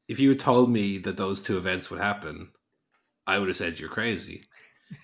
if 0.07 0.19
you 0.19 0.29
had 0.29 0.39
told 0.39 0.69
me 0.69 0.97
that 0.99 1.17
those 1.17 1.41
two 1.41 1.57
events 1.57 1.89
would 1.89 1.99
happen, 2.01 2.51
I 3.25 3.39
would 3.39 3.47
have 3.47 3.57
said 3.57 3.79
you're 3.79 3.89
crazy. 3.89 4.43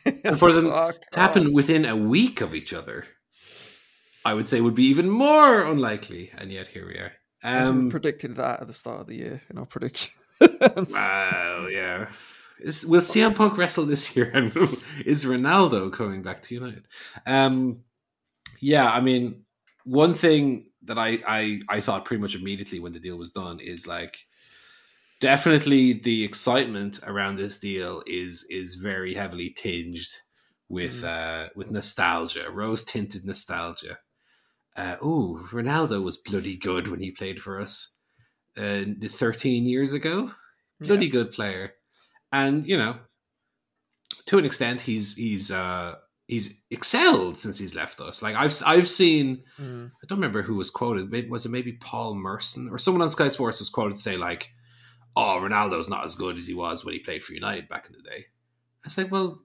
It's 0.05 0.39
for 0.41 0.51
them 0.51 0.65
To 0.65 1.19
happen 1.19 1.47
off. 1.47 1.53
within 1.53 1.85
a 1.85 1.95
week 1.95 2.41
of 2.41 2.53
each 2.53 2.73
other, 2.73 3.05
I 4.25 4.33
would 4.33 4.45
say 4.45 4.59
would 4.59 4.75
be 4.75 4.87
even 4.87 5.09
more 5.09 5.61
unlikely. 5.63 6.31
And 6.37 6.51
yet 6.51 6.67
here 6.67 6.85
we 6.85 6.95
are. 6.95 7.13
Um, 7.43 7.89
predicted 7.89 8.35
that 8.35 8.59
at 8.61 8.67
the 8.67 8.73
start 8.73 8.99
of 9.01 9.07
the 9.07 9.15
year 9.15 9.41
in 9.49 9.57
our 9.57 9.65
prediction. 9.73 10.11
well, 10.41 11.69
yeah. 11.69 12.09
Is, 12.59 12.85
will 12.85 13.01
CM 13.01 13.35
Punk 13.35 13.57
wrestle 13.57 13.85
this 13.85 14.15
year? 14.17 14.31
And 14.33 14.51
is 15.05 15.23
Ronaldo 15.25 15.93
coming 15.93 16.23
back 16.23 16.41
to 16.43 16.55
United? 16.55 16.85
Um, 17.25 17.83
yeah, 18.59 18.89
I 18.91 19.01
mean, 19.01 19.45
one 19.85 20.13
thing 20.13 20.71
that 20.83 20.97
I, 20.97 21.19
I 21.27 21.61
I 21.69 21.81
thought 21.81 22.05
pretty 22.05 22.21
much 22.21 22.35
immediately 22.35 22.79
when 22.79 22.93
the 22.93 22.99
deal 22.99 23.17
was 23.17 23.31
done 23.31 23.59
is 23.59 23.87
like 23.87 24.17
definitely 25.19 25.93
the 25.93 26.23
excitement 26.23 26.99
around 27.03 27.35
this 27.35 27.59
deal 27.59 28.03
is 28.05 28.45
is 28.49 28.75
very 28.75 29.13
heavily 29.15 29.49
tinged 29.51 30.07
with 30.69 31.03
uh 31.03 31.49
with 31.55 31.71
nostalgia, 31.71 32.49
rose 32.51 32.83
tinted 32.83 33.25
nostalgia. 33.25 33.99
Uh, 34.75 34.97
oh, 35.01 35.39
Ronaldo 35.51 36.03
was 36.03 36.17
bloody 36.17 36.55
good 36.57 36.87
when 36.87 36.99
he 37.01 37.11
played 37.11 37.41
for 37.41 37.59
us 37.59 37.99
uh, 38.57 38.85
13 39.03 39.65
years 39.65 39.93
ago. 39.93 40.33
Bloody 40.81 41.07
Yeah. 41.07 41.11
good 41.11 41.31
player, 41.31 41.73
and 42.31 42.67
you 42.67 42.77
know, 42.77 42.99
to 44.25 44.37
an 44.37 44.45
extent, 44.45 44.81
he's 44.81 45.15
he's 45.15 45.51
uh 45.51 45.95
he's 46.27 46.61
excelled 46.69 47.37
since 47.37 47.57
he's 47.57 47.73
left 47.73 47.99
us. 48.01 48.21
Like 48.21 48.35
I've 48.35 48.53
I've 48.65 48.87
seen, 48.87 49.43
Mm. 49.59 49.87
I 49.87 50.05
don't 50.07 50.17
remember 50.19 50.41
who 50.43 50.55
was 50.55 50.69
quoted. 50.69 51.09
Maybe, 51.11 51.29
was 51.29 51.45
it 51.45 51.49
maybe 51.49 51.73
Paul 51.73 52.15
Merson 52.15 52.69
or 52.69 52.77
someone 52.77 53.01
on 53.01 53.09
Sky 53.09 53.29
Sports 53.29 53.59
was 53.59 53.69
quoted 53.69 53.95
to 53.95 54.01
say 54.01 54.17
like, 54.17 54.51
"Oh, 55.15 55.39
Ronaldo's 55.41 55.89
not 55.89 56.05
as 56.05 56.15
good 56.15 56.37
as 56.37 56.45
he 56.47 56.53
was 56.53 56.83
when 56.85 56.93
he 56.93 56.99
played 56.99 57.23
for 57.23 57.33
United 57.33 57.67
back 57.69 57.87
in 57.87 57.93
the 57.93 58.01
day." 58.09 58.25
I 58.83 58.85
was 58.85 58.97
like, 58.97 59.11
well, 59.11 59.41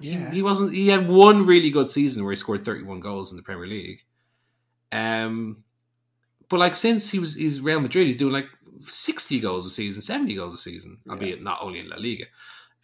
he- 0.00 0.14
he, 0.32 0.42
wasn't. 0.42 0.72
He 0.74 0.88
had 0.88 1.08
one 1.08 1.44
really 1.46 1.70
good 1.70 1.90
season 1.90 2.22
where 2.24 2.32
he 2.32 2.36
scored 2.36 2.62
thirty 2.64 2.82
one 2.84 3.00
goals 3.00 3.30
in 3.30 3.36
the 3.36 3.42
Premier 3.42 3.66
League. 3.66 4.00
Um, 4.92 5.64
but 6.48 6.58
like 6.58 6.74
since 6.76 7.10
he 7.10 7.18
was 7.18 7.34
he's 7.34 7.60
Real 7.60 7.80
Madrid, 7.80 8.06
he's 8.06 8.18
doing 8.18 8.32
like 8.32 8.48
sixty 8.84 9.40
goals 9.40 9.66
a 9.66 9.70
season, 9.70 10.02
seventy 10.02 10.34
goals 10.34 10.54
a 10.54 10.58
season, 10.58 10.98
Yeah. 11.06 11.12
albeit 11.12 11.42
not 11.42 11.58
only 11.62 11.80
in 11.80 11.88
La 11.88 11.96
Liga. 11.96 12.24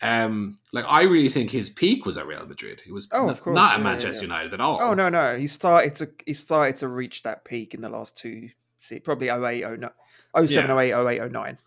Um, 0.02 0.56
like 0.72 0.84
I 0.86 1.04
really 1.04 1.30
think 1.30 1.50
his 1.50 1.70
peak 1.70 2.04
was 2.04 2.16
at 2.18 2.26
Real 2.26 2.44
Madrid. 2.46 2.82
He 2.84 2.92
was 2.92 3.08
Oh, 3.12 3.26
not, 3.26 3.32
of 3.32 3.40
course, 3.42 3.54
not 3.54 3.64
at 3.64 3.70
yeah, 3.72 3.78
yeah, 3.78 3.82
Manchester 3.90 4.22
yeah. 4.26 4.32
United 4.32 4.52
at 4.54 4.60
all. 4.60 4.78
Oh 4.80 4.92
no, 4.94 5.08
no, 5.08 5.36
he 5.38 5.46
started 5.46 5.94
to 5.96 6.10
he 6.26 6.34
started 6.34 6.76
to 6.76 6.88
reach 6.88 7.22
that 7.22 7.44
peak 7.44 7.72
in 7.72 7.80
the 7.80 7.88
last 7.88 8.16
two, 8.16 8.50
se- 8.78 9.00
probably 9.00 9.28
08, 9.28 9.64
09, 9.80 9.90
07, 10.46 10.70
Yeah. 10.70 10.78
08, 11.00 11.20
08, 11.22 11.32
09. 11.32 11.58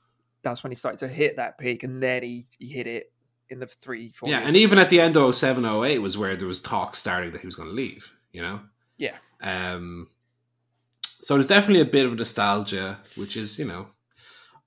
That's 0.43 0.63
when 0.63 0.71
he 0.71 0.75
started 0.75 0.99
to 0.99 1.07
hit 1.07 1.37
that 1.37 1.57
peak, 1.57 1.83
and 1.83 2.01
then 2.03 2.21
he, 2.23 2.45
he 2.59 2.67
hit 2.67 2.85
it 2.87 3.11
in 3.49 3.59
the 3.59 3.65
three, 3.67 4.09
four. 4.09 4.29
yeah, 4.29 4.41
and 4.45 4.55
even 4.55 4.77
at 4.77 4.89
the 4.89 5.01
end 5.01 5.17
of 5.17 5.35
07, 5.35 5.65
08 5.65 5.97
was 5.97 6.15
where 6.17 6.35
there 6.35 6.47
was 6.47 6.61
talk 6.61 6.95
starting 6.95 7.31
that 7.31 7.41
he 7.41 7.47
was 7.47 7.55
going 7.55 7.67
to 7.69 7.75
leave. 7.75 8.11
You 8.31 8.43
know. 8.43 8.61
Yeah. 8.97 9.15
Um. 9.41 10.07
So 11.19 11.33
there's 11.33 11.47
definitely 11.47 11.81
a 11.81 11.85
bit 11.85 12.05
of 12.05 12.15
nostalgia, 12.15 12.99
which 13.15 13.35
is 13.35 13.57
you 13.57 13.65
know, 13.65 13.87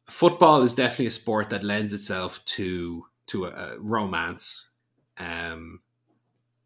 football 0.09 0.63
is 0.63 0.75
definitely 0.75 1.07
a 1.07 1.11
sport 1.11 1.51
that 1.51 1.63
lends 1.63 1.93
itself 1.93 2.45
to 2.57 3.07
to 3.33 3.45
a, 3.47 3.49
a 3.51 3.79
romance, 3.79 4.71
um, 5.19 5.81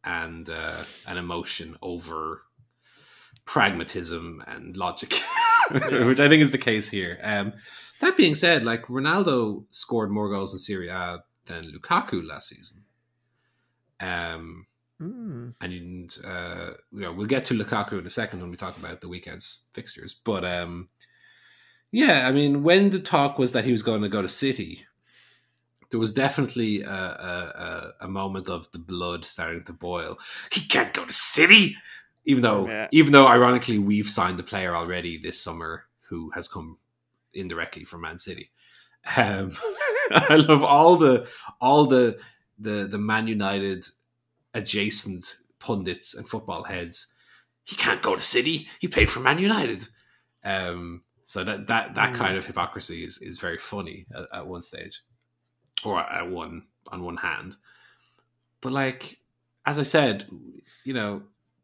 and 0.04 0.48
uh, 0.48 0.84
an 1.06 1.16
emotion 1.16 1.76
over 1.82 2.42
pragmatism 3.44 4.42
and 4.46 4.76
logic, 4.76 5.12
which 5.70 6.20
I 6.20 6.28
think 6.28 6.42
is 6.42 6.52
the 6.52 6.58
case 6.58 6.88
here. 6.88 7.18
Um, 7.22 7.52
that 8.00 8.16
being 8.16 8.34
said, 8.34 8.62
like 8.64 8.84
Ronaldo 8.86 9.64
scored 9.70 10.10
more 10.10 10.28
goals 10.30 10.52
in 10.52 10.58
Serie 10.58 10.88
A 10.88 11.18
than 11.46 11.64
Lukaku 11.72 12.26
last 12.26 12.48
season. 12.48 12.84
Um, 14.00 14.66
Mm. 14.98 15.52
and 15.60 16.16
uh, 16.24 16.70
you 16.90 17.00
know 17.02 17.12
we'll 17.12 17.26
get 17.26 17.44
to 17.44 17.54
Lukaku 17.54 17.98
in 17.98 18.06
a 18.06 18.10
second 18.10 18.40
when 18.40 18.50
we 18.50 18.56
talk 18.56 18.78
about 18.78 19.02
the 19.02 19.08
weekend's 19.08 19.68
fixtures. 19.74 20.14
But 20.14 20.42
um, 20.42 20.86
yeah, 21.92 22.26
I 22.26 22.32
mean, 22.32 22.62
when 22.62 22.88
the 22.88 22.98
talk 22.98 23.38
was 23.38 23.52
that 23.52 23.66
he 23.66 23.72
was 23.72 23.82
going 23.82 24.00
to 24.00 24.08
go 24.08 24.22
to 24.22 24.28
City, 24.28 24.86
there 25.90 26.00
was 26.00 26.12
definitely 26.12 26.82
a, 26.82 26.90
a, 26.90 27.92
a, 28.02 28.08
moment 28.08 28.48
of 28.48 28.70
the 28.72 28.78
blood 28.78 29.24
starting 29.24 29.64
to 29.64 29.72
boil. 29.72 30.18
He 30.50 30.60
can't 30.66 30.92
go 30.92 31.04
to 31.04 31.12
City, 31.12 31.76
even 32.24 32.42
though 32.42 32.66
Yeah. 32.66 32.88
even 32.92 33.12
though 33.12 33.26
ironically 33.26 33.78
we've 33.78 34.08
signed 34.10 34.40
a 34.40 34.42
player 34.42 34.74
already 34.74 35.18
this 35.18 35.40
summer 35.40 35.84
who 36.08 36.30
has 36.30 36.48
come 36.48 36.78
indirectly 37.34 37.84
from 37.84 38.00
Man 38.02 38.18
City. 38.18 38.50
Um, 39.16 39.52
I 40.10 40.36
love 40.36 40.62
all 40.64 40.96
the 40.96 41.28
all 41.60 41.86
the 41.86 42.18
the 42.58 42.86
the 42.90 42.98
Man 42.98 43.26
United 43.28 43.86
adjacent 44.54 45.36
pundits 45.58 46.14
and 46.14 46.28
football 46.28 46.64
heads. 46.64 47.14
He 47.64 47.76
can't 47.76 48.02
go 48.02 48.16
to 48.16 48.22
City. 48.22 48.68
He 48.80 48.88
played 48.88 49.10
for 49.10 49.20
Man 49.20 49.38
United. 49.38 49.86
Um, 50.44 51.02
so 51.24 51.42
that 51.44 51.66
that 51.66 51.94
that 51.96 52.12
Mm. 52.12 52.16
kind 52.16 52.36
of 52.36 52.46
hypocrisy 52.46 53.04
is 53.04 53.18
is 53.18 53.38
very 53.40 53.58
funny 53.58 54.06
at, 54.14 54.26
at 54.32 54.46
one 54.46 54.62
stage, 54.62 55.02
or 55.84 55.98
at 56.00 56.28
one 56.30 56.64
on 56.90 57.02
one 57.02 57.16
hand. 57.18 57.56
But 58.60 58.72
like 58.72 59.18
as 59.64 59.78
I 59.78 59.82
said, 59.82 60.26
you 60.84 60.92
know, 60.94 61.22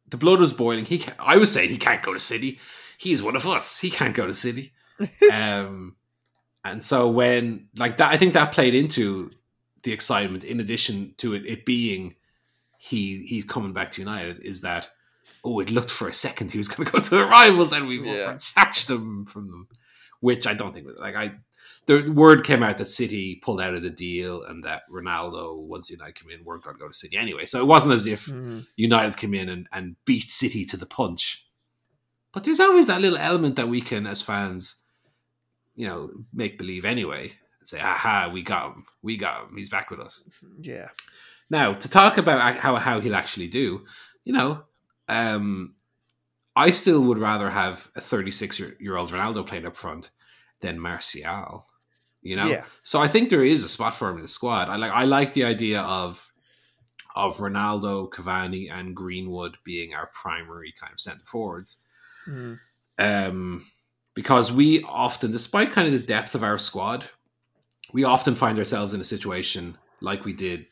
the 0.08 0.16
blood 0.16 0.40
was 0.40 0.52
boiling. 0.52 0.84
He 0.84 0.98
can 0.98 1.14
I 1.18 1.36
was 1.36 1.52
saying 1.52 1.70
he 1.70 1.78
can't 1.78 2.02
go 2.02 2.12
to 2.12 2.18
City. 2.18 2.58
He's 2.98 3.22
one 3.22 3.36
of 3.36 3.46
us. 3.46 3.78
He 3.78 3.90
can't 3.90 4.14
go 4.14 4.26
to 4.26 4.34
City. 4.34 4.72
um, 5.32 5.96
and 6.64 6.82
so 6.82 7.08
when 7.08 7.68
like 7.76 7.96
that, 7.96 8.12
I 8.12 8.16
think 8.16 8.34
that 8.34 8.52
played 8.52 8.74
into 8.74 9.30
the 9.82 9.92
excitement. 9.92 10.44
In 10.44 10.60
addition 10.60 11.14
to 11.18 11.34
it, 11.34 11.44
it 11.46 11.64
being 11.64 12.14
he 12.78 13.24
he's 13.26 13.44
coming 13.44 13.72
back 13.72 13.90
to 13.92 14.02
United, 14.02 14.38
is 14.40 14.60
that 14.60 14.90
oh, 15.44 15.58
it 15.58 15.70
looked 15.70 15.90
for 15.90 16.06
a 16.06 16.12
second 16.12 16.52
he 16.52 16.58
was 16.58 16.68
going 16.68 16.86
to 16.86 16.92
go 16.92 16.98
to 17.00 17.10
the 17.10 17.24
rivals, 17.24 17.72
and 17.72 17.88
we 17.88 18.00
Yeah. 18.00 18.36
snatched 18.38 18.88
him 18.90 19.24
from 19.26 19.48
them. 19.50 19.68
Which 20.20 20.46
I 20.46 20.54
don't 20.54 20.72
think 20.72 20.86
like 21.00 21.16
I. 21.16 21.32
The 21.86 22.08
word 22.10 22.44
came 22.44 22.62
out 22.62 22.78
that 22.78 22.88
City 22.88 23.40
pulled 23.42 23.60
out 23.60 23.74
of 23.74 23.82
the 23.82 23.90
deal, 23.90 24.44
and 24.44 24.62
that 24.64 24.82
Ronaldo, 24.90 25.56
once 25.56 25.90
United 25.90 26.14
came 26.14 26.30
in, 26.30 26.44
weren't 26.44 26.62
going 26.62 26.76
to 26.76 26.80
go 26.80 26.86
to 26.86 26.94
City 26.94 27.16
anyway. 27.16 27.44
So 27.46 27.60
it 27.60 27.66
wasn't 27.66 27.94
as 27.94 28.06
if 28.06 28.26
Mm. 28.26 28.66
United 28.76 29.16
came 29.16 29.34
in 29.34 29.48
and, 29.48 29.66
and 29.72 29.96
beat 30.04 30.28
City 30.30 30.64
to 30.66 30.76
the 30.76 30.86
punch. 30.86 31.46
But 32.32 32.44
there's 32.44 32.60
always 32.60 32.86
that 32.86 33.00
little 33.00 33.18
element 33.18 33.56
that 33.56 33.68
we 33.68 33.80
can, 33.80 34.06
as 34.06 34.22
fans, 34.22 34.76
you 35.74 35.86
know, 35.86 36.10
make 36.32 36.56
believe 36.56 36.84
anyway. 36.84 37.32
And 37.58 37.66
say, 37.66 37.80
aha, 37.80 38.30
we 38.32 38.42
got 38.42 38.74
him. 38.74 38.84
We 39.02 39.16
got 39.16 39.48
him. 39.48 39.56
He's 39.56 39.68
back 39.68 39.90
with 39.90 40.00
us. 40.00 40.28
Yeah. 40.60 40.88
Now, 41.50 41.72
to 41.74 41.88
talk 41.88 42.16
about 42.16 42.56
how, 42.56 42.76
how 42.76 43.00
he'll 43.00 43.14
actually 43.16 43.48
do, 43.48 43.84
you 44.24 44.32
know, 44.32 44.62
um, 45.08 45.74
I 46.54 46.70
still 46.70 47.00
would 47.02 47.18
rather 47.18 47.50
have 47.50 47.90
a 47.96 48.00
36 48.00 48.58
year, 48.58 48.76
year 48.80 48.96
old 48.96 49.10
Ronaldo 49.10 49.46
playing 49.46 49.66
up 49.66 49.76
front 49.76 50.10
than 50.60 50.78
Martial. 50.78 51.66
You 52.22 52.36
know, 52.36 52.46
Yeah. 52.46 52.64
so 52.82 53.00
I 53.00 53.08
think 53.08 53.30
there 53.30 53.44
is 53.44 53.64
a 53.64 53.68
spot 53.68 53.94
for 53.94 54.08
him 54.08 54.16
in 54.16 54.22
the 54.22 54.28
squad. 54.28 54.68
I 54.68 54.76
like 54.76 54.92
I 54.92 55.04
like 55.04 55.32
the 55.32 55.44
idea 55.44 55.82
of 55.82 56.30
of 57.14 57.38
Ronaldo, 57.38 58.08
Cavani, 58.10 58.72
and 58.72 58.96
Greenwood 58.96 59.58
being 59.64 59.92
our 59.92 60.10
primary 60.14 60.72
kind 60.80 60.92
of 60.92 61.00
centre 61.00 61.24
forwards. 61.24 61.82
Mm. 62.26 62.58
Um, 62.98 63.64
because 64.14 64.52
we 64.52 64.82
often, 64.82 65.30
despite 65.30 65.72
kind 65.72 65.86
of 65.86 65.92
the 65.94 66.06
depth 66.06 66.34
of 66.34 66.42
our 66.42 66.58
squad, 66.58 67.06
we 67.92 68.04
often 68.04 68.34
find 68.34 68.58
ourselves 68.58 68.94
in 68.94 69.00
a 69.00 69.04
situation 69.04 69.76
like 70.00 70.24
we 70.24 70.32
did 70.32 70.66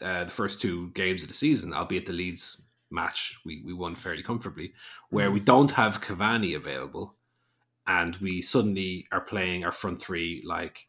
uh, 0.00 0.24
the 0.24 0.30
first 0.30 0.60
two 0.60 0.90
games 0.90 1.22
of 1.22 1.28
the 1.28 1.34
season, 1.34 1.72
albeit 1.74 2.06
the 2.06 2.12
Leeds 2.12 2.68
match 2.90 3.38
we, 3.44 3.62
we 3.64 3.72
won 3.72 3.94
fairly 3.94 4.22
comfortably, 4.22 4.72
where 5.10 5.30
we 5.30 5.40
don't 5.40 5.72
have 5.72 6.00
Cavani 6.00 6.54
available, 6.54 7.16
and 7.86 8.16
we 8.16 8.42
suddenly 8.42 9.06
are 9.12 9.20
playing 9.20 9.64
our 9.64 9.72
front 9.72 10.00
three 10.00 10.42
like 10.46 10.88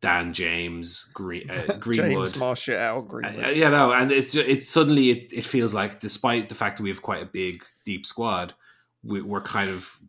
Dan 0.00 0.32
James, 0.32 1.04
Green, 1.14 1.48
uh, 1.50 1.76
Greenwood, 1.78 2.10
James 2.10 2.36
Martial, 2.36 2.76
uh, 2.76 3.00
Greenwood. 3.00 3.56
you 3.56 3.70
know, 3.70 3.92
and 3.92 4.10
it's 4.10 4.34
it's 4.34 4.68
suddenly 4.68 5.10
it, 5.10 5.32
it 5.32 5.44
feels 5.44 5.74
like, 5.74 6.00
despite 6.00 6.48
the 6.48 6.54
fact 6.56 6.76
that 6.76 6.82
we 6.82 6.88
have 6.90 7.02
quite 7.02 7.22
a 7.22 7.26
big, 7.26 7.64
deep 7.84 8.04
squad, 8.04 8.54
we, 9.04 9.22
we're 9.22 9.40
kind 9.40 9.70
of 9.70 10.00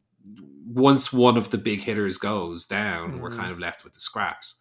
once 0.66 1.14
one 1.14 1.38
of 1.38 1.52
the 1.52 1.58
big 1.58 1.82
hitters 1.84 2.18
goes 2.18 2.66
down, 2.66 3.20
we're 3.22 3.30
Mhm. 3.32 3.38
kind 3.38 3.52
of 3.52 3.60
left 3.60 3.84
with 3.84 3.94
the 3.94 4.00
scraps. 4.02 4.60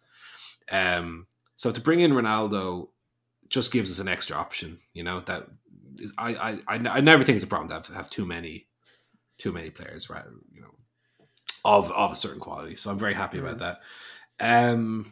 Um, 0.71 1.27
so 1.55 1.71
to 1.71 1.81
bring 1.81 1.99
in 1.99 2.11
Ronaldo 2.11 2.89
just 3.49 3.71
gives 3.71 3.89
us 3.91 3.99
an 3.99 4.07
extra 4.07 4.35
option. 4.37 4.77
You 4.93 5.03
know 5.03 5.21
that 5.21 5.47
is, 5.99 6.13
I, 6.17 6.35
I 6.35 6.51
I 6.67 6.75
I 6.97 7.01
never 7.01 7.23
think 7.23 7.37
it's 7.37 7.43
a 7.43 7.47
problem 7.47 7.69
to 7.69 7.73
have, 7.75 7.87
have 7.95 8.09
too 8.09 8.25
many 8.25 8.67
too 9.39 9.51
many 9.51 9.69
players, 9.71 10.09
right? 10.09 10.25
You 10.53 10.61
know, 10.61 10.75
of 11.67 11.91
of 11.91 12.13
a 12.13 12.15
certain 12.15 12.39
quality. 12.39 12.75
So 12.77 12.89
I'm 12.89 12.97
very 12.97 13.13
happy 13.13 13.37
about 13.37 13.59
that. 13.59 13.81
Um, 14.39 15.05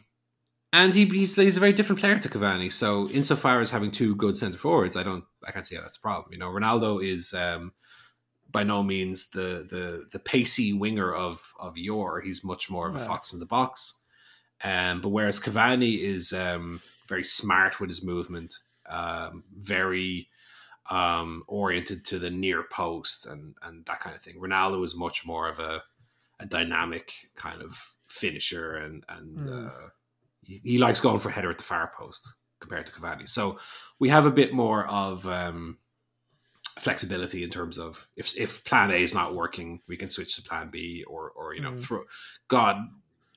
and 0.72 0.94
he, 0.94 1.06
he's 1.06 1.36
he's 1.36 1.58
a 1.58 1.60
very 1.60 1.74
different 1.74 2.00
player 2.00 2.18
to 2.18 2.30
Cavani. 2.30 2.72
So 2.72 3.10
insofar 3.10 3.60
as 3.60 3.70
having 3.70 3.92
two 3.92 4.16
good 4.16 4.38
centre 4.38 4.58
forwards, 4.58 4.96
I 4.96 5.04
don't 5.04 5.26
I 5.46 5.52
can't 5.52 5.66
see 5.66 5.76
how 5.76 5.82
that's 5.82 5.98
a 5.98 6.02
problem. 6.02 6.32
You 6.32 6.40
know, 6.40 6.50
Ronaldo 6.50 7.04
is 7.06 7.34
um, 7.34 7.74
by 8.50 8.64
no 8.64 8.82
means 8.84 9.30
the 9.30 9.68
the 9.70 10.06
the 10.12 10.20
pacey 10.20 10.74
winger 10.74 11.14
of 11.14 11.54
of 11.60 11.78
yore. 11.78 12.22
He's 12.22 12.44
much 12.44 12.70
more 12.70 12.88
of 12.88 12.96
a 12.96 13.00
fox 13.00 13.34
in 13.34 13.40
the 13.40 13.46
box. 13.46 14.02
Um, 14.64 15.02
but 15.02 15.10
whereas 15.10 15.40
Cavani 15.40 16.00
is 16.00 16.32
um, 16.32 16.82
very 17.10 17.26
smart 17.26 17.80
with 17.80 17.90
his 17.90 18.04
movement, 18.04 18.60
um, 18.90 19.44
very 19.54 20.30
um, 20.90 21.44
oriented 21.48 22.06
to 22.06 22.20
the 22.20 22.30
near 22.30 22.64
post 22.64 23.26
and 23.26 23.56
and 23.62 23.86
that 23.86 24.00
kind 24.00 24.16
of 24.16 24.22
thing. 24.22 24.40
Ronaldo 24.40 24.84
is 24.84 24.96
much 24.96 25.26
more 25.26 25.50
of 25.50 25.60
a 25.60 25.84
a 26.40 26.46
dynamic 26.46 27.12
kind 27.36 27.62
of 27.62 27.96
finisher 28.08 28.76
and 28.78 29.04
and 29.10 29.38
Mm. 29.38 29.68
uh, 29.68 29.90
he, 30.42 30.60
he 30.64 30.78
likes 30.78 31.02
going 31.02 31.20
for 31.20 31.30
header 31.30 31.50
at 31.52 31.58
the 31.58 31.64
far 31.64 31.92
post 31.98 32.36
compared 32.60 32.86
to 32.86 32.92
Cavani. 32.92 33.28
So 33.28 33.60
we 34.00 34.10
have 34.10 34.26
a 34.26 34.32
bit 34.32 34.54
more 34.54 34.86
of 34.88 35.28
um, 35.28 35.78
flexibility 36.80 37.44
in 37.44 37.50
terms 37.50 37.78
of 37.78 38.08
if 38.16 38.38
if 38.38 38.64
Plan 38.64 38.92
A 38.92 38.96
is 38.96 39.14
not 39.14 39.36
working, 39.36 39.82
we 39.88 39.98
can 39.98 40.10
switch 40.10 40.36
to 40.36 40.42
Plan 40.42 40.70
B 40.72 41.04
or 41.08 41.32
or 41.32 41.54
you 41.56 41.62
know 41.62 41.72
Mm. 41.72 41.84
throw. 41.84 42.04
God, 42.48 42.78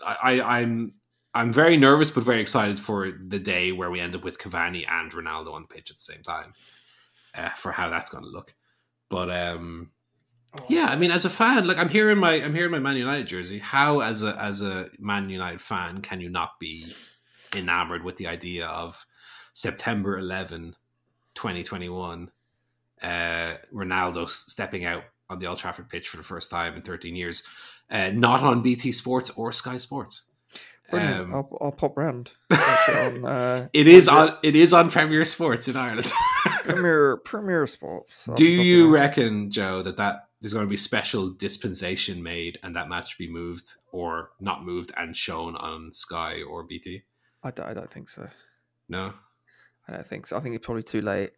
I, 0.07 0.41
I 0.41 0.59
I'm. 0.61 0.95
I'm 1.35 1.53
very 1.53 1.77
nervous, 1.77 2.11
but 2.11 2.25
very 2.25 2.41
excited 2.41 2.81
for 2.81 3.13
the 3.13 3.39
day 3.39 3.71
where 3.71 3.91
we 3.91 4.01
end 4.01 4.17
up 4.17 4.25
with 4.25 4.39
Cavani 4.39 4.85
and 4.91 5.13
Ronaldo 5.13 5.53
on 5.53 5.63
the 5.63 5.69
pitch 5.69 5.91
at 5.91 5.97
the 5.97 6.03
same 6.03 6.23
time, 6.23 6.55
uh, 7.37 7.51
for 7.51 7.71
how 7.71 7.91
that's 7.91 8.09
going 8.09 8.25
to 8.25 8.31
look. 8.31 8.55
But 9.11 9.31
um, 9.31 9.93
yeah, 10.69 10.87
I 10.87 10.97
mean, 10.97 11.11
as 11.11 11.25
a 11.25 11.31
fan, 11.31 11.67
like 11.67 11.79
I'm 11.79 11.89
here 11.89 12.11
in 12.11 12.19
my 12.19 12.35
I'm 12.35 12.55
here 12.55 12.67
in 12.67 12.71
my 12.71 12.79
Man 12.79 12.97
United 12.97 13.27
jersey. 13.27 13.59
How, 13.59 14.01
as 14.01 14.23
a 14.23 14.37
as 14.37 14.63
a 14.63 14.89
Man 14.99 15.31
United 15.31 15.61
fan, 15.61 15.99
can 15.99 16.21
you 16.21 16.29
not 16.29 16.59
be 16.59 16.95
enamored 17.55 18.05
with 18.05 18.17
the 18.17 18.27
idea 18.27 18.67
of 18.67 19.07
September 19.53 20.19
11, 20.19 20.77
2021, 21.35 22.31
uh, 23.03 23.07
Ronaldo 23.75 24.29
stepping 24.29 24.85
out 24.85 25.05
on 25.29 25.39
the 25.39 25.47
Old 25.47 25.59
Trafford 25.59 25.89
pitch 25.89 26.09
for 26.09 26.17
the 26.17 26.23
first 26.23 26.51
time 26.51 26.75
in 26.75 26.83
13 26.83 27.17
years, 27.17 27.43
uh, 27.91 28.11
not 28.11 28.41
on 28.41 28.63
BT 28.63 28.93
Sports 28.93 29.31
or 29.31 29.53
Sky 29.53 29.77
Sports. 29.77 30.25
Um, 30.91 31.35
I'll, 31.35 31.59
I'll 31.61 31.73
pop 31.73 31.99
round. 31.99 32.31
On, 32.51 33.25
uh, 33.27 33.69
It 33.75 33.87
is 33.87 34.09
on. 34.09 34.39
It 34.43 34.57
is 34.57 34.73
on 34.73 34.91
Premier 34.91 35.27
Sports 35.27 35.69
in 35.69 35.77
Ireland. 35.77 36.11
Premier 36.65 37.19
Premier 37.19 37.67
Sports. 37.67 38.27
I'll 38.27 38.35
Do 38.35 38.47
you 38.47 38.89
reckon, 38.89 39.51
Joe, 39.51 39.83
that 39.83 39.99
that 39.99 40.28
there's 40.41 40.53
going 40.53 40.67
to 40.67 40.71
be 40.71 40.77
special 40.77 41.31
dispensation 41.31 42.23
made 42.23 42.59
and 42.63 42.77
that 42.77 42.89
match 42.89 43.19
be 43.19 43.31
moved 43.31 43.75
or 43.93 44.31
not 44.41 44.65
moved 44.65 44.93
and 44.97 45.17
shown 45.17 45.57
on 45.57 45.91
Sky 45.91 46.43
or 46.43 46.63
BT? 46.63 47.03
I 47.43 47.51
don't, 47.51 47.67
I 47.67 47.75
don't 47.75 47.91
think 47.91 48.09
so. 48.09 48.29
No, 48.89 49.13
I 49.87 49.93
don't 49.93 50.07
think 50.07 50.27
so. 50.27 50.37
I 50.37 50.41
think 50.41 50.55
it's 50.55 50.65
probably 50.65 50.83
too 50.83 51.01
late. 51.01 51.33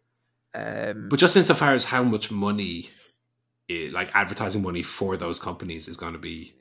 Um, 0.53 1.07
but 1.09 1.19
just 1.19 1.35
insofar 1.35 1.73
as 1.73 1.85
how 1.85 2.03
much 2.03 2.31
money, 2.31 2.89
eh, 3.69 3.89
like 3.91 4.09
advertising 4.13 4.61
money 4.61 4.83
for 4.83 5.17
those 5.17 5.39
companies, 5.39 5.87
is 5.87 5.97
going 5.97 6.13
to 6.13 6.19
be 6.19 6.53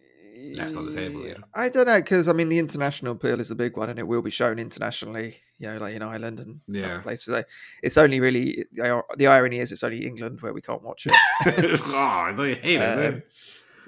left 0.55 0.77
on 0.77 0.87
the 0.87 0.95
table, 0.95 1.27
yeah. 1.27 1.35
I 1.55 1.69
don't 1.69 1.87
know 1.87 2.01
because 2.01 2.29
I 2.29 2.33
mean 2.33 2.49
the 2.49 2.59
international 2.59 3.13
appeal 3.13 3.41
is 3.41 3.51
a 3.51 3.55
big 3.55 3.77
one, 3.77 3.91
and 3.91 3.99
it 3.99 4.07
will 4.07 4.23
be 4.23 4.31
shown 4.31 4.59
internationally. 4.59 5.37
You 5.59 5.69
know, 5.69 5.79
like 5.79 5.95
in 5.95 6.03
Ireland 6.03 6.41
and 6.41 6.61
Yeah. 6.69 6.87
other 6.95 7.03
places. 7.03 7.45
It's 7.83 7.99
only 7.99 8.19
really 8.21 8.65
the, 8.73 9.27
irony 9.27 9.59
is 9.59 9.73
it's 9.73 9.85
only 9.85 10.07
England 10.07 10.41
where 10.41 10.53
we 10.55 10.63
can't 10.63 10.83
watch 10.83 11.07
it. 11.07 11.13
oh, 11.85 12.35
you 12.39 12.55
hate 12.55 12.81
it. 12.81 13.15
Um, 13.15 13.23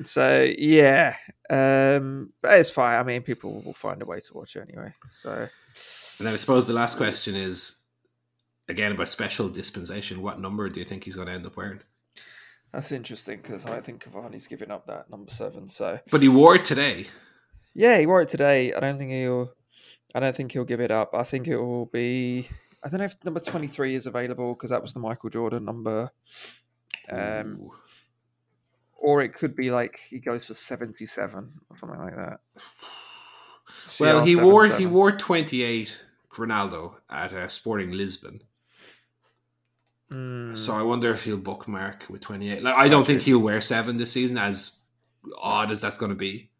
so 0.04 0.42
yeah, 0.58 1.16
um, 1.50 2.32
but 2.42 2.58
it's 2.58 2.70
fine. 2.70 2.98
I 2.98 3.02
mean, 3.02 3.22
people 3.22 3.62
will 3.64 3.72
find 3.74 4.02
a 4.02 4.04
way 4.04 4.20
to 4.20 4.34
watch 4.34 4.56
it 4.56 4.68
anyway. 4.68 4.92
So 5.08 5.30
And 5.32 6.26
then 6.26 6.34
I 6.34 6.36
suppose 6.36 6.66
the 6.66 6.72
last 6.74 6.96
question 6.96 7.34
is 7.34 7.76
again 8.68 8.92
about 8.92 9.08
special 9.08 9.48
dispensation. 9.48 10.22
What 10.22 10.40
number 10.40 10.68
do 10.68 10.78
you 10.80 10.84
think 10.86 11.04
he's 11.04 11.14
going 11.16 11.28
to 11.28 11.32
end 11.32 11.46
up 11.46 11.56
wearing? 11.56 11.80
That's 12.72 12.92
interesting 12.92 13.38
because 13.42 13.66
I 13.66 13.70
don't 13.70 13.84
think 13.84 14.04
Cavani's 14.04 14.46
giving 14.46 14.70
up 14.70 14.86
that 14.86 15.10
number 15.10 15.30
seven. 15.30 15.68
So 15.68 15.98
But 16.10 16.22
he 16.22 16.28
wore 16.28 16.54
it 16.56 16.64
today. 16.64 17.06
yeah, 17.74 17.98
he 17.98 18.06
wore 18.06 18.22
it 18.22 18.28
today. 18.28 18.72
I 18.72 18.80
don't 18.80 18.98
think 18.98 19.10
he'll. 19.10 19.52
I 20.14 20.20
don't 20.20 20.36
think 20.36 20.52
he'll 20.52 20.64
give 20.64 20.80
it 20.80 20.90
up. 20.90 21.10
I 21.14 21.22
think 21.22 21.48
it 21.48 21.56
will 21.56 21.86
be. 21.86 22.48
I 22.84 22.88
don't 22.88 22.98
know 22.98 23.06
if 23.06 23.16
number 23.24 23.40
twenty 23.40 23.66
three 23.68 23.94
is 23.94 24.06
available 24.06 24.54
because 24.54 24.70
that 24.70 24.82
was 24.82 24.92
the 24.92 25.00
Michael 25.00 25.30
Jordan 25.30 25.64
number. 25.64 26.10
Um, 27.10 27.58
Ooh. 27.60 27.74
or 28.96 29.22
it 29.22 29.34
could 29.34 29.54
be 29.56 29.70
like 29.70 30.00
he 30.08 30.18
goes 30.18 30.46
for 30.46 30.54
seventy 30.54 31.06
seven 31.06 31.52
or 31.70 31.76
something 31.76 31.98
like 31.98 32.16
that. 32.16 32.40
Well, 34.00 34.24
he 34.24 34.36
wore 34.36 34.66
he 34.76 34.86
wore 34.86 35.12
twenty 35.12 35.62
eight 35.62 35.96
Ronaldo 36.32 36.94
at 37.10 37.32
uh, 37.32 37.48
Sporting 37.48 37.92
Lisbon. 37.92 38.42
Mm, 40.12 40.56
So 40.56 40.74
I 40.74 40.82
wonder 40.82 41.10
if 41.12 41.24
he'll 41.24 41.36
bookmark 41.36 42.06
with 42.10 42.20
twenty 42.20 42.50
eight. 42.50 42.62
Like 42.62 42.74
I 42.76 42.88
don't 42.88 43.06
think 43.06 43.22
he'll 43.22 43.38
wear 43.38 43.60
seven 43.60 43.96
this 43.96 44.12
season, 44.12 44.38
as 44.38 44.72
odd 45.40 45.70
as 45.70 45.80
that's 45.80 45.98
going 45.98 46.10
to 46.10 46.16
be. 46.16 46.50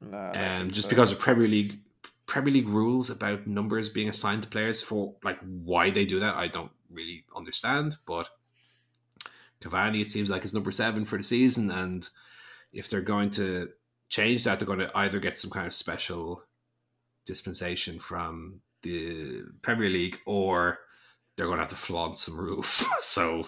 no, 0.00 0.32
Um, 0.34 0.70
just 0.70 0.84
so. 0.84 0.90
because 0.90 1.12
of 1.12 1.18
Premier 1.18 1.48
League 1.48 1.78
Premier 2.26 2.52
League 2.52 2.68
rules 2.68 3.10
about 3.10 3.46
numbers 3.46 3.88
being 3.88 4.08
assigned 4.08 4.42
to 4.42 4.48
players 4.48 4.82
for 4.82 5.14
like 5.22 5.38
why 5.40 5.90
they 5.90 6.04
do 6.06 6.20
that, 6.20 6.34
I 6.36 6.48
don't 6.48 6.70
really 6.90 7.24
understand. 7.34 7.96
But 8.06 8.28
Cavani, 9.60 10.00
it 10.02 10.10
seems 10.10 10.30
like 10.30 10.44
is 10.44 10.54
number 10.54 10.70
seven 10.70 11.04
for 11.04 11.16
the 11.16 11.22
season, 11.24 11.70
and 11.70 12.08
if 12.72 12.88
they're 12.88 13.00
going 13.00 13.30
to 13.30 13.70
change 14.08 14.44
that, 14.44 14.58
they're 14.58 14.66
going 14.66 14.78
to 14.78 14.90
either 14.96 15.18
get 15.20 15.36
some 15.36 15.50
kind 15.50 15.66
of 15.66 15.74
special 15.74 16.44
dispensation 17.26 17.98
from 17.98 18.60
the 18.82 19.42
Premier 19.62 19.90
League, 19.90 20.20
or 20.26 20.78
they're 21.38 21.46
going 21.46 21.58
to 21.58 21.62
have 21.62 21.70
to 21.70 21.76
flaunt 21.76 22.16
some 22.16 22.36
rules. 22.36 22.68
so 23.00 23.46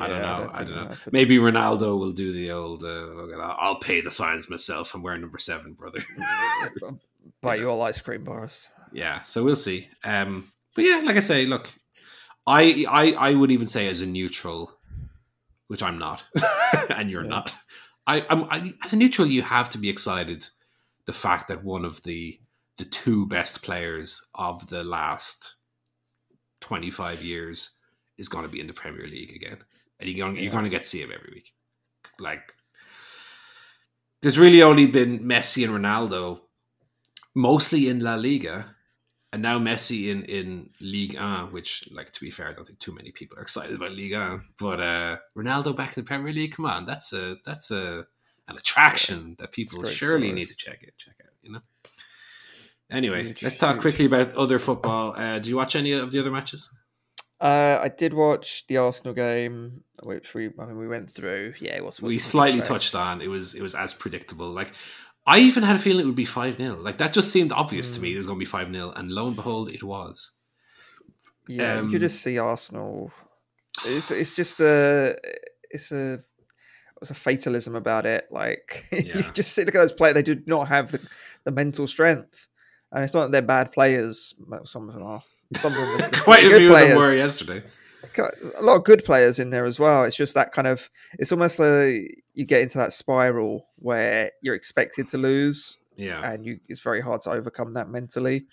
I 0.00 0.06
don't 0.06 0.22
know. 0.22 0.48
I 0.52 0.58
think 0.58 0.70
don't 0.70 0.88
know. 0.90 0.96
Maybe 1.10 1.36
Ronaldo 1.38 1.98
will 1.98 2.12
do 2.12 2.32
the 2.32 2.52
old. 2.52 2.84
Uh, 2.84 3.54
I'll 3.58 3.80
pay 3.80 4.00
the 4.00 4.10
fines 4.10 4.48
myself. 4.48 4.94
I'm 4.94 5.02
wearing 5.02 5.20
number 5.20 5.38
seven, 5.38 5.72
brother. 5.74 5.98
buy 7.42 7.56
you 7.56 7.68
all 7.70 7.82
ice 7.82 8.00
cream 8.00 8.24
bars. 8.24 8.68
yeah, 8.92 9.20
so 9.22 9.42
we'll 9.44 9.56
see. 9.56 9.88
Um, 10.04 10.48
but 10.74 10.84
yeah, 10.84 11.00
like 11.04 11.16
I 11.16 11.20
say, 11.20 11.44
look, 11.46 11.72
I 12.46 12.86
I 12.88 13.12
I 13.30 13.34
would 13.34 13.50
even 13.50 13.66
say 13.66 13.88
as 13.88 14.00
a 14.00 14.06
neutral, 14.06 14.72
which 15.66 15.82
I'm 15.82 15.98
not, 15.98 16.24
and 16.90 17.10
you're 17.10 17.24
Yeah. 17.24 17.28
not. 17.30 17.56
I, 18.06 18.24
I'm 18.30 18.44
I, 18.44 18.72
as 18.84 18.92
a 18.92 18.96
neutral, 18.96 19.26
you 19.28 19.42
have 19.42 19.68
to 19.70 19.78
be 19.78 19.90
excited. 19.90 20.46
The 21.06 21.12
fact 21.12 21.48
that 21.48 21.64
one 21.64 21.84
of 21.84 22.02
the 22.04 22.38
the 22.76 22.84
two 22.84 23.26
best 23.26 23.62
players 23.62 24.28
of 24.34 24.68
the 24.68 24.84
last 24.84 25.56
25 26.60 27.22
years 27.22 27.78
is 28.16 28.28
going 28.28 28.44
to 28.44 28.50
be 28.50 28.60
in 28.60 28.66
the 28.66 28.72
Premier 28.72 29.06
League 29.06 29.34
again, 29.34 29.58
and 29.98 30.08
you're 30.08 30.26
going, 30.26 30.42
you're 30.42 30.52
going 30.52 30.64
to 30.64 30.70
get 30.70 30.82
to 30.82 30.88
see 30.88 31.00
him 31.00 31.12
every 31.14 31.30
week. 31.34 31.52
Like, 32.18 32.52
there's 34.22 34.38
really 34.38 34.62
only 34.62 34.86
been 34.86 35.20
Messi 35.20 35.64
and 35.64 35.72
Ronaldo, 35.72 36.40
mostly 37.34 37.88
in 37.88 38.00
La 38.00 38.14
Liga, 38.14 38.74
and 39.32 39.42
now 39.42 39.58
Messi 39.58 40.08
in 40.08 40.24
in 40.24 40.70
Ligue 40.80 41.18
1, 41.18 41.52
which, 41.52 41.88
like, 41.92 42.10
to 42.12 42.20
be 42.20 42.30
fair, 42.30 42.48
I 42.48 42.52
don't 42.52 42.66
think 42.66 42.78
too 42.78 42.94
many 42.94 43.12
people 43.12 43.38
are 43.38 43.42
excited 43.42 43.76
about 43.76 43.92
Ligue 43.92 44.14
1. 44.14 44.40
But 44.60 44.80
uh, 44.80 45.16
Ronaldo 45.36 45.76
back 45.76 45.96
in 45.96 46.02
the 46.02 46.08
Premier 46.08 46.32
League, 46.32 46.56
come 46.56 46.66
on, 46.66 46.84
that's 46.84 47.12
a 47.12 47.36
that's 47.44 47.70
a 47.70 48.06
an 48.48 48.56
attraction 48.56 49.36
that 49.38 49.52
people 49.52 49.82
surely 49.84 50.28
story. 50.28 50.32
need 50.32 50.48
to 50.48 50.56
check 50.56 50.82
it 50.82 50.94
check 50.96 51.14
out. 51.22 51.34
You 51.42 51.52
know. 51.52 51.60
Anyway, 52.90 53.34
let's 53.42 53.56
talk 53.56 53.78
quickly 53.80 54.06
about 54.06 54.34
other 54.34 54.58
football. 54.58 55.14
Uh, 55.16 55.34
did 55.34 55.46
you 55.46 55.56
watch 55.56 55.76
any 55.76 55.92
of 55.92 56.10
the 56.10 56.18
other 56.20 56.30
matches? 56.30 56.74
Uh, 57.40 57.78
I 57.82 57.88
did 57.88 58.14
watch 58.14 58.66
the 58.66 58.78
Arsenal 58.78 59.14
game, 59.14 59.82
which 60.02 60.34
we 60.34 60.50
I 60.58 60.64
mean 60.66 60.78
we 60.78 60.88
went 60.88 61.10
through. 61.10 61.54
Yeah, 61.60 61.76
it 61.76 61.84
was. 61.84 62.00
we 62.02 62.18
slightly 62.18 62.62
touched 62.62 62.94
on. 62.94 63.20
It 63.20 63.28
was 63.28 63.54
it 63.54 63.62
was 63.62 63.74
as 63.74 63.92
predictable. 63.92 64.50
Like 64.50 64.72
I 65.26 65.38
even 65.40 65.62
had 65.62 65.76
a 65.76 65.78
feeling 65.78 66.04
it 66.04 66.06
would 66.06 66.16
be 66.16 66.24
five 66.24 66.56
0 66.56 66.76
Like 66.80 66.96
that 66.98 67.12
just 67.12 67.30
seemed 67.30 67.52
obvious 67.52 67.92
to 67.92 68.00
me. 68.00 68.10
Mm. 68.10 68.14
It 68.14 68.16
was 68.16 68.26
going 68.26 68.38
to 68.38 68.40
be 68.40 68.46
five 68.46 68.72
0 68.72 68.90
and 68.96 69.12
lo 69.12 69.26
and 69.28 69.36
behold, 69.36 69.68
it 69.68 69.82
was. 69.82 70.32
Yeah, 71.46 71.74
you 71.74 71.80
Um, 71.80 71.90
could 71.90 72.00
just 72.00 72.20
see 72.22 72.38
Arsenal. 72.38 73.12
It's 73.86 74.10
it's 74.10 74.34
just 74.34 74.60
a 74.60 75.16
it's 75.70 75.92
a 75.92 76.20
it's 77.00 77.10
a 77.10 77.14
fatalism 77.14 77.76
about 77.76 78.04
it. 78.06 78.26
Like 78.32 78.86
you 78.90 79.22
just 79.32 79.52
see 79.52 79.64
look 79.64 79.74
at 79.76 79.80
those 79.80 79.92
players; 79.92 80.14
they 80.14 80.22
do 80.22 80.42
not 80.46 80.68
have 80.68 80.90
the, 80.90 81.00
the 81.44 81.52
mental 81.52 81.86
strength, 81.86 82.48
and 82.92 83.04
it's 83.04 83.14
not 83.14 83.24
that 83.24 83.32
they're 83.32 83.42
bad 83.42 83.72
players. 83.72 84.34
Well, 84.46 84.64
some 84.64 84.88
of 84.88 84.94
them 84.94 85.04
are. 85.04 85.22
Some 85.56 85.72
of 85.72 85.78
them 85.78 86.02
are 86.02 86.10
Quite 86.22 86.44
a 86.44 86.56
few 86.56 86.74
of 86.74 86.88
them 86.88 86.96
were 86.96 87.16
yesterday. 87.16 87.62
A 88.58 88.62
lot 88.62 88.76
of 88.76 88.84
good 88.84 89.04
players 89.04 89.38
in 89.38 89.50
there 89.50 89.64
as 89.64 89.78
well. 89.78 90.04
It's 90.04 90.16
just 90.16 90.34
that 90.34 90.52
kind 90.52 90.66
of 90.66 90.90
it's 91.18 91.32
almost 91.32 91.58
like 91.58 92.22
you 92.34 92.44
get 92.44 92.62
into 92.62 92.78
that 92.78 92.92
spiral 92.92 93.66
where 93.76 94.30
you're 94.40 94.54
expected 94.54 95.08
to 95.10 95.18
lose 95.18 95.76
Yeah, 95.96 96.32
and 96.32 96.44
you 96.44 96.60
it's 96.68 96.80
very 96.80 97.00
hard 97.00 97.20
to 97.22 97.30
overcome 97.30 97.72
that 97.74 97.88
mentally. 97.88 98.46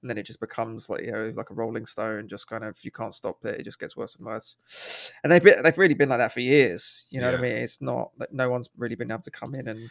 And 0.00 0.08
then 0.08 0.16
it 0.16 0.24
just 0.24 0.40
becomes 0.40 0.88
like 0.88 1.02
you 1.02 1.12
know, 1.12 1.32
like 1.36 1.50
a 1.50 1.54
rolling 1.54 1.86
stone, 1.86 2.28
just 2.28 2.48
kind 2.48 2.64
of 2.64 2.78
you 2.82 2.90
can't 2.90 3.14
stop 3.14 3.44
it, 3.44 3.60
it 3.60 3.64
just 3.64 3.78
gets 3.78 3.96
worse 3.96 4.16
and 4.16 4.24
worse. 4.24 5.10
And 5.22 5.30
they've 5.30 5.42
been, 5.42 5.62
they've 5.62 5.76
really 5.76 5.94
been 5.94 6.08
like 6.08 6.18
that 6.18 6.32
for 6.32 6.40
years. 6.40 7.06
You 7.10 7.20
know 7.20 7.30
what 7.30 7.40
I 7.40 7.42
mean? 7.42 7.56
It's 7.56 7.82
not 7.82 8.10
that 8.18 8.32
no 8.32 8.48
one's 8.48 8.70
really 8.78 8.94
been 8.94 9.10
able 9.10 9.22
to 9.22 9.30
come 9.30 9.54
in 9.54 9.68
and 9.68 9.90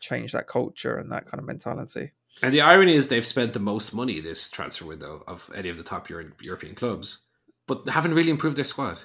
change 0.00 0.32
that 0.32 0.46
culture 0.46 0.96
and 0.96 1.12
that 1.12 1.26
kind 1.26 1.40
of 1.40 1.46
mentality. 1.46 2.12
And 2.42 2.52
the 2.54 2.60
irony 2.60 2.94
is 2.94 3.08
they've 3.08 3.26
spent 3.26 3.52
the 3.52 3.58
most 3.60 3.94
money 3.94 4.20
this 4.20 4.48
transfer 4.50 4.84
window 4.86 5.22
of 5.26 5.50
any 5.54 5.68
of 5.68 5.76
the 5.76 5.82
top 5.82 6.08
Euro- 6.10 6.32
European 6.40 6.74
clubs, 6.74 7.26
but 7.66 7.88
haven't 7.88 8.14
really 8.14 8.30
improved 8.30 8.56
their 8.56 8.64
squad, 8.64 9.00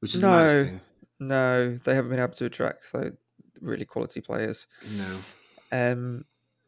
which 0.00 0.14
is 0.14 0.20
the 0.20 0.26
No. 0.26 0.38
nice 0.44 0.52
thing. 0.54 0.80
No, 1.18 1.76
they 1.84 1.94
haven't 1.94 2.10
been 2.10 2.20
able 2.20 2.34
to 2.34 2.44
attract 2.44 2.84
so 2.90 3.12
really 3.60 3.84
quality 3.86 4.20
players. 4.20 4.66
No, 4.96 5.18
Um, 5.72 6.24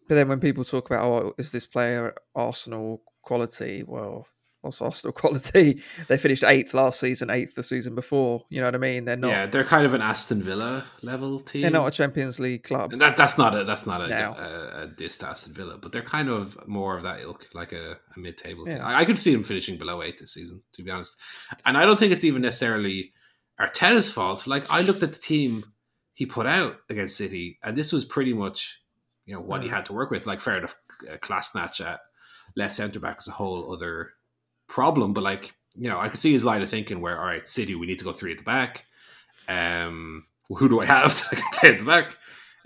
but 0.09 0.15
then 0.15 0.29
when 0.29 0.41
people 0.41 0.65
talk 0.65 0.87
about, 0.91 1.05
oh, 1.05 1.35
is 1.39 1.53
this 1.53 1.67
player 1.67 2.15
Arsenal 2.35 3.03
quality? 3.23 3.83
Well, 3.83 4.27
what's 4.69 4.81
Arsenal 4.83 5.13
quality? 5.13 5.83
They 6.07 6.19
finished 6.19 6.45
eighth 6.45 6.73
last 6.75 7.01
season, 7.01 7.31
eighth 7.31 7.55
the 7.55 7.63
season 7.63 7.95
before. 7.95 8.45
You 8.49 8.61
know 8.61 8.67
what 8.69 8.75
I 8.75 8.79
mean? 8.79 9.05
They're 9.05 9.17
not. 9.17 9.29
yeah, 9.31 9.47
they're 9.47 9.65
kind 9.65 9.85
of 9.87 9.95
an 9.95 10.03
Aston 10.03 10.43
Villa 10.43 10.85
level 11.03 11.41
team. 11.41 11.63
They're 11.63 11.71
not 11.71 11.87
a 11.89 11.91
Champions 11.91 12.39
League 12.39 12.63
club. 12.65 12.93
And 12.93 13.01
that 13.01 13.17
that's 13.17 13.37
not 13.39 13.57
a 13.59 13.65
that's 13.65 13.87
not 13.87 14.01
a, 14.03 14.09
No. 14.09 14.35
a, 14.39 14.83
a 14.83 14.87
diss 14.87 15.19
to 15.19 15.29
Aston 15.29 15.55
Villa, 15.55 15.79
but 15.81 15.93
they're 15.93 16.03
kind 16.03 16.29
of 16.29 16.57
more 16.69 16.97
of 16.97 17.03
that 17.03 17.21
ilk, 17.23 17.49
like 17.55 17.73
a, 17.73 17.99
a 18.15 18.19
mid 18.19 18.37
table 18.37 18.65
team. 18.65 18.81
I, 18.83 19.01
I 19.01 19.05
could 19.05 19.19
see 19.19 19.33
them 19.33 19.43
finishing 19.43 19.79
below 19.79 20.03
eight 20.03 20.19
this 20.19 20.35
season, 20.35 20.63
to 20.75 20.83
be 20.83 20.91
honest. 20.91 21.17
And 21.65 21.77
I 21.77 21.85
don't 21.87 21.99
think 21.99 22.13
it's 22.13 22.25
even 22.25 22.43
necessarily 22.43 23.13
Arteta's 23.61 24.11
fault. 24.11 24.47
Like 24.47 24.65
I 24.71 24.83
looked 24.83 25.03
at 25.03 25.13
the 25.13 25.19
team 25.19 25.65
he 26.15 26.27
put 26.27 26.47
out 26.47 26.79
against 26.91 27.17
City, 27.17 27.59
and 27.63 27.77
this 27.77 27.93
was 27.93 28.05
pretty 28.05 28.35
much 28.35 28.81
you 29.25 29.35
know 29.35 29.41
what 29.41 29.63
he 29.63 29.69
had 29.69 29.87
to 29.87 29.93
work 29.93 30.11
with. 30.11 30.27
Like 30.27 30.41
fair 30.41 30.59
enough, 30.59 30.75
uh, 31.09 31.17
Kolasinac 31.19 31.81
at 31.81 32.01
left 32.57 32.75
centre 32.75 32.99
back 32.99 33.19
is 33.19 33.29
a 33.29 33.33
whole 33.33 33.73
other 33.73 34.11
problem, 34.69 35.13
but 35.13 35.25
like 35.25 35.55
you 35.77 35.89
know 35.89 35.99
I 35.99 36.09
could 36.09 36.21
see 36.21 36.33
his 36.33 36.45
line 36.45 36.63
of 36.63 36.71
thinking 36.71 37.01
where 37.01 37.19
all 37.19 37.27
right, 37.27 37.47
City, 37.47 37.75
we 37.75 37.87
need 37.87 37.99
to 37.99 38.05
go 38.05 38.13
three 38.13 38.33
at 38.33 38.39
the 38.39 38.45
back. 38.45 38.87
Um, 39.49 40.27
who 40.49 40.69
do 40.69 40.81
I 40.81 40.87
have 40.87 41.15
that 41.31 41.33
I 41.33 41.41
can 41.41 41.53
play 41.61 41.71
at 41.73 41.79
the 41.79 41.85
back? 41.85 42.17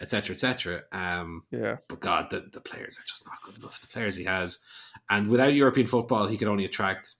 etc 0.01 0.33
etc 0.35 0.83
um 0.91 1.45
Yeah. 1.53 1.77
but 1.87 2.01
god 2.01 2.29
the, 2.31 2.41
the 2.53 2.61
players 2.63 2.99
are 2.99 3.07
just 3.07 3.25
not 3.27 3.41
good 3.45 3.57
enough 3.59 3.81
the 3.81 3.87
players 3.87 4.17
he 4.17 4.25
has 4.25 4.59
and 5.11 5.29
without 5.29 5.53
european 5.55 5.87
football 5.87 6.27
he 6.27 6.37
could 6.37 6.49
only 6.49 6.65
attract 6.65 7.15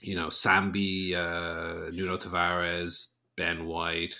you 0.00 0.16
know, 0.16 0.26
Sambi, 0.26 1.14
uh, 1.14 1.90
Nuno 1.92 2.16
Tavares, 2.18 3.14
Ben 3.36 3.66
White, 3.66 4.14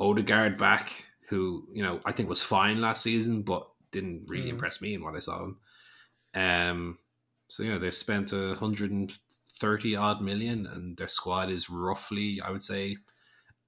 Odegaard 0.00 0.58
back, 0.58 1.06
who 1.28 1.68
you 1.72 1.82
know 1.82 2.00
I 2.04 2.12
think 2.12 2.28
was 2.28 2.42
fine 2.42 2.80
last 2.80 3.02
season, 3.02 3.42
but 3.42 3.66
didn't 3.92 4.24
really 4.26 4.46
Mm. 4.46 4.54
impress 4.54 4.82
me 4.82 4.94
in 4.94 5.02
what 5.04 5.14
I 5.14 5.20
saw 5.20 5.44
him. 5.44 5.56
Um, 6.34 6.98
so 7.52 7.62
you 7.62 7.70
know 7.70 7.78
they've 7.78 7.92
spent 8.06 8.32
a 8.32 8.54
hundred 8.54 8.90
and 8.92 9.12
thirty 9.46 9.94
odd 9.94 10.22
million, 10.22 10.66
and 10.66 10.96
their 10.96 11.06
squad 11.06 11.50
is 11.50 11.68
roughly, 11.68 12.40
I 12.40 12.50
would 12.50 12.62
say, 12.62 12.96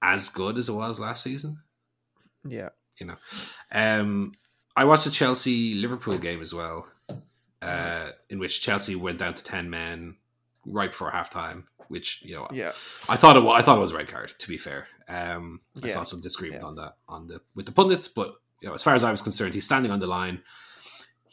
as 0.01 0.31
good 0.31 0.56
as 0.56 0.70
it 0.70 0.73
was 0.73 0.98
last 1.01 1.23
season. 1.23 1.59
Yeah. 2.48 2.70
You 2.98 3.06
know, 3.09 3.16
um, 3.73 4.32
I 4.74 4.86
watched 4.86 5.05
a 5.06 5.11
Chelsea 5.11 5.74
Liverpool 5.74 6.16
game 6.16 6.40
as 6.40 6.55
well, 6.55 6.86
uh, 7.61 8.09
in 8.31 8.39
which 8.39 8.62
Chelsea 8.62 8.94
went 8.97 9.19
down 9.19 9.35
to 9.35 9.44
ten 9.44 9.69
men 9.69 10.16
right 10.65 10.90
before 10.90 11.11
halftime. 11.12 11.65
Which 11.89 12.23
you 12.23 12.36
know, 12.36 12.48
Yeah. 12.51 12.73
I 13.11 13.16
thought 13.16 13.36
it 13.36 13.43
was, 13.44 13.61
I 13.61 13.62
thought 13.62 13.77
it 13.77 13.81
was 13.82 13.90
a 13.90 13.97
red 13.98 14.09
card. 14.09 14.32
To 14.39 14.48
be 14.48 14.56
fair, 14.56 14.89
um, 15.09 15.61
I 15.82 15.89
Yeah. 15.89 15.93
saw 15.93 16.05
some 16.05 16.23
disagreement 16.23 16.62
Yeah. 16.62 16.69
on 16.69 16.74
that 16.77 16.97
on 17.06 17.27
the 17.27 17.43
with 17.55 17.66
the 17.66 17.73
pundits, 17.73 18.09
but 18.09 18.36
you 18.62 18.69
know, 18.69 18.74
as 18.74 18.82
far 18.82 18.94
as 18.94 19.05
I 19.05 19.11
was 19.11 19.20
concerned, 19.20 19.52
he's 19.52 19.66
standing 19.66 19.93
on 19.93 20.01
the 20.01 20.06
line. 20.06 20.43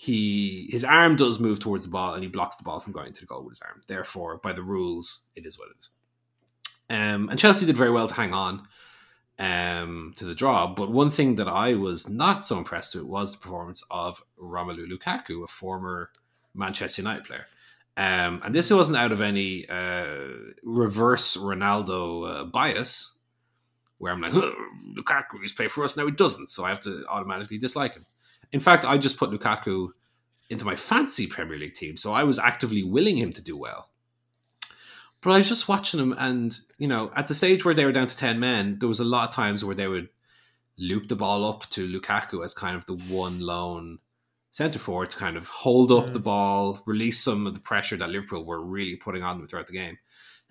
He 0.02 0.68
his 0.72 0.84
arm 0.84 1.16
does 1.16 1.40
move 1.40 1.60
towards 1.60 1.86
the 1.86 1.92
ball, 1.92 2.16
and 2.16 2.24
he 2.24 2.28
blocks 2.28 2.56
the 2.56 2.64
ball 2.64 2.80
from 2.80 2.92
going 2.92 3.14
to 3.14 3.22
the 3.22 3.28
goal 3.28 3.44
with 3.44 3.52
his 3.52 3.62
arm. 3.62 3.84
Therefore, 3.86 4.38
by 4.38 4.52
the 4.52 4.64
rules, 4.64 5.28
it 5.36 5.46
is 5.46 5.60
what 5.60 5.70
it 5.70 5.76
is. 5.78 5.90
Um, 6.90 7.30
and 7.30 7.38
Chelsea 7.38 7.68
did 7.68 7.78
very 7.78 7.92
well 7.92 8.08
to 8.08 8.16
hang 8.16 8.34
on 8.34 8.68
um, 9.38 10.16
to 10.18 10.26
the 10.26 10.34
draw. 10.34 10.66
But 10.74 10.92
one 10.92 11.12
thing 11.12 11.36
that 11.36 11.48
I 11.48 11.76
was 11.76 12.10
not 12.10 12.44
so 12.44 12.58
impressed 12.58 12.96
with 12.96 13.04
was 13.04 13.34
the 13.34 13.38
performance 13.38 13.84
of 13.92 14.24
Romelu 14.42 14.92
Lukaku, 14.92 15.44
a 15.44 15.48
former 15.48 16.10
Manchester 16.56 17.04
United 17.04 17.26
player. 17.26 17.46
Um, 17.96 18.42
and 18.44 18.56
this 18.56 18.72
wasn't 18.72 18.98
out 18.98 19.12
of 19.12 19.22
any 19.22 19.70
uh, 19.70 20.16
reverse 20.64 21.38
Ronaldo 21.38 22.28
uh, 22.28 22.44
bias, 22.46 23.20
where 24.00 24.12
I'm 24.12 24.22
like, 24.22 24.32
"Huh, 24.32 24.52
Lukaku 24.98 25.44
he's 25.44 25.54
played 25.54 25.70
for 25.70 25.84
us 25.84 25.96
now 25.96 26.08
he 26.08 26.12
doesn't, 26.12 26.50
so 26.50 26.66
I 26.66 26.70
have 26.70 26.80
to 26.80 27.06
automatically 27.08 27.60
dislike 27.60 27.94
him. 27.94 28.08
In 28.52 28.60
fact, 28.60 28.84
I 28.86 28.98
just 28.98 29.18
put 29.18 29.32
Lukaku 29.32 29.90
into 30.50 30.66
my 30.66 30.76
fancy 30.76 31.28
Premier 31.28 31.58
League 31.58 31.74
team, 31.74 31.96
so 31.98 32.14
I 32.14 32.24
was 32.24 32.38
actively 32.38 32.84
willing 32.84 33.18
him 33.18 33.32
to 33.34 33.42
do 33.42 33.58
well. 33.58 33.90
But 35.22 35.32
I 35.32 35.38
was 35.38 35.48
just 35.48 35.68
watching 35.68 36.00
him, 36.00 36.14
and 36.18 36.58
you 36.78 36.88
know, 36.88 37.12
at 37.16 37.28
the 37.28 37.36
stage 37.36 37.64
where 37.64 37.74
they 37.74 37.86
were 37.86 37.92
down 37.92 38.08
to 38.08 38.18
ten 38.18 38.40
men, 38.40 38.80
there 38.80 38.90
was 38.90 39.00
a 39.00 39.06
lot 39.06 39.30
of 39.30 39.36
times 39.36 39.64
where 39.64 39.76
they 39.76 39.88
would 39.88 40.10
loop 40.78 41.08
the 41.08 41.16
ball 41.16 41.46
up 41.48 41.70
to 41.70 41.88
Lukaku 41.88 42.44
as 42.44 42.54
kind 42.54 42.76
of 42.76 42.86
the 42.88 42.96
one 42.96 43.40
lone 43.40 44.00
centre 44.50 44.80
forward 44.80 45.10
to 45.12 45.18
kind 45.18 45.38
of 45.38 45.48
hold 45.48 45.92
up 45.92 46.08
Mm. 46.08 46.14
the 46.14 46.20
ball, 46.20 46.82
release 46.86 47.20
some 47.22 47.46
of 47.48 47.54
the 47.54 47.60
pressure 47.60 47.96
that 47.98 48.10
Liverpool 48.10 48.44
were 48.44 48.62
really 48.62 48.96
putting 48.96 49.24
on 49.24 49.38
them 49.38 49.48
throughout 49.48 49.68
the 49.68 49.74
game, 49.74 49.98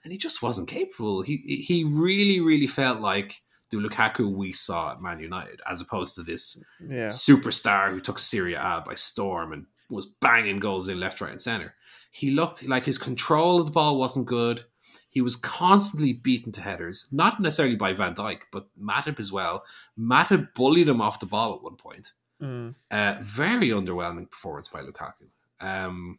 and 0.05 0.13
he 0.13 0.19
just 0.19 0.41
wasn't 0.41 0.69
capable. 0.69 1.23
He 1.23 1.37
he 1.67 1.85
really 1.85 2.41
really 2.41 2.69
felt 2.69 3.01
like 3.01 3.43
the 3.71 3.79
Lukaku 3.79 4.31
we 4.31 4.53
saw 4.53 4.93
at 4.93 5.03
Man 5.03 5.21
United, 5.21 5.61
as 5.69 5.81
opposed 5.81 6.15
to 6.17 6.23
this 6.23 6.63
Yeah. 6.81 7.07
superstar 7.07 7.91
who 7.91 8.01
took 8.01 8.19
Serie 8.19 8.55
A 8.55 8.83
by 8.85 8.95
storm 8.95 9.53
and 9.53 9.67
was 9.89 10.07
banging 10.07 10.59
goals 10.59 10.89
in 10.89 11.01
left, 11.01 11.21
right, 11.21 11.31
and 11.31 11.41
center. 11.41 11.75
He 12.11 12.31
looked 12.31 12.67
like 12.67 12.85
his 12.85 12.99
control 12.99 13.61
of 13.61 13.67
the 13.67 13.73
ball 13.73 13.99
wasn't 13.99 14.27
good. 14.27 14.65
He 15.09 15.21
was 15.21 15.37
constantly 15.37 16.13
beaten 16.13 16.53
to 16.53 16.61
headers, 16.61 17.09
not 17.13 17.41
necessarily 17.41 17.77
by 17.77 17.93
Van 17.93 18.15
Dijk, 18.15 18.43
but 18.53 18.67
Matip 18.81 19.19
as 19.19 19.33
well. 19.33 19.65
Matip 19.99 20.55
bullied 20.55 20.89
him 20.89 21.01
off 21.01 21.21
the 21.21 21.27
ball 21.27 21.55
at 21.55 21.63
one 21.63 21.77
point. 21.77 22.13
Mm. 22.41 22.75
Uh, 22.91 23.17
very 23.21 23.69
underwhelming 23.69 24.31
performance 24.31 24.69
by 24.69 24.83
Lukaku. 24.83 25.29
Um, 25.61 26.19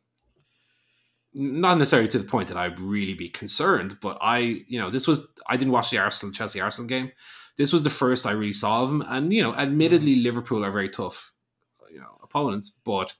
not 1.33 1.77
necessarily 1.77 2.09
to 2.09 2.19
the 2.19 2.25
point 2.25 2.49
that 2.49 2.57
I'd 2.57 2.79
really 2.79 3.13
be 3.13 3.29
concerned, 3.29 3.97
but 4.01 4.17
I, 4.21 4.63
you 4.67 4.79
know, 4.79 4.89
this 4.89 5.07
was 5.07 5.27
I 5.47 5.55
didn't 5.57 5.71
watch 5.71 5.89
the 5.89 5.97
Arsenal 5.97 6.33
Chelsea 6.33 6.59
Arsenal 6.59 6.89
game. 6.89 7.11
This 7.61 7.71
was 7.71 7.83
the 7.83 7.91
first 7.91 8.25
I 8.25 8.31
really 8.31 8.53
saw 8.53 8.81
of 8.81 8.89
him, 8.89 9.01
and 9.07 9.31
you 9.31 9.43
know, 9.43 9.53
admittedly, 9.53 10.15
Liverpool 10.15 10.65
are 10.65 10.71
very 10.71 10.89
tough, 10.89 11.33
you 11.93 11.99
know, 11.99 12.17
opponents. 12.23 12.71
But 12.83 13.13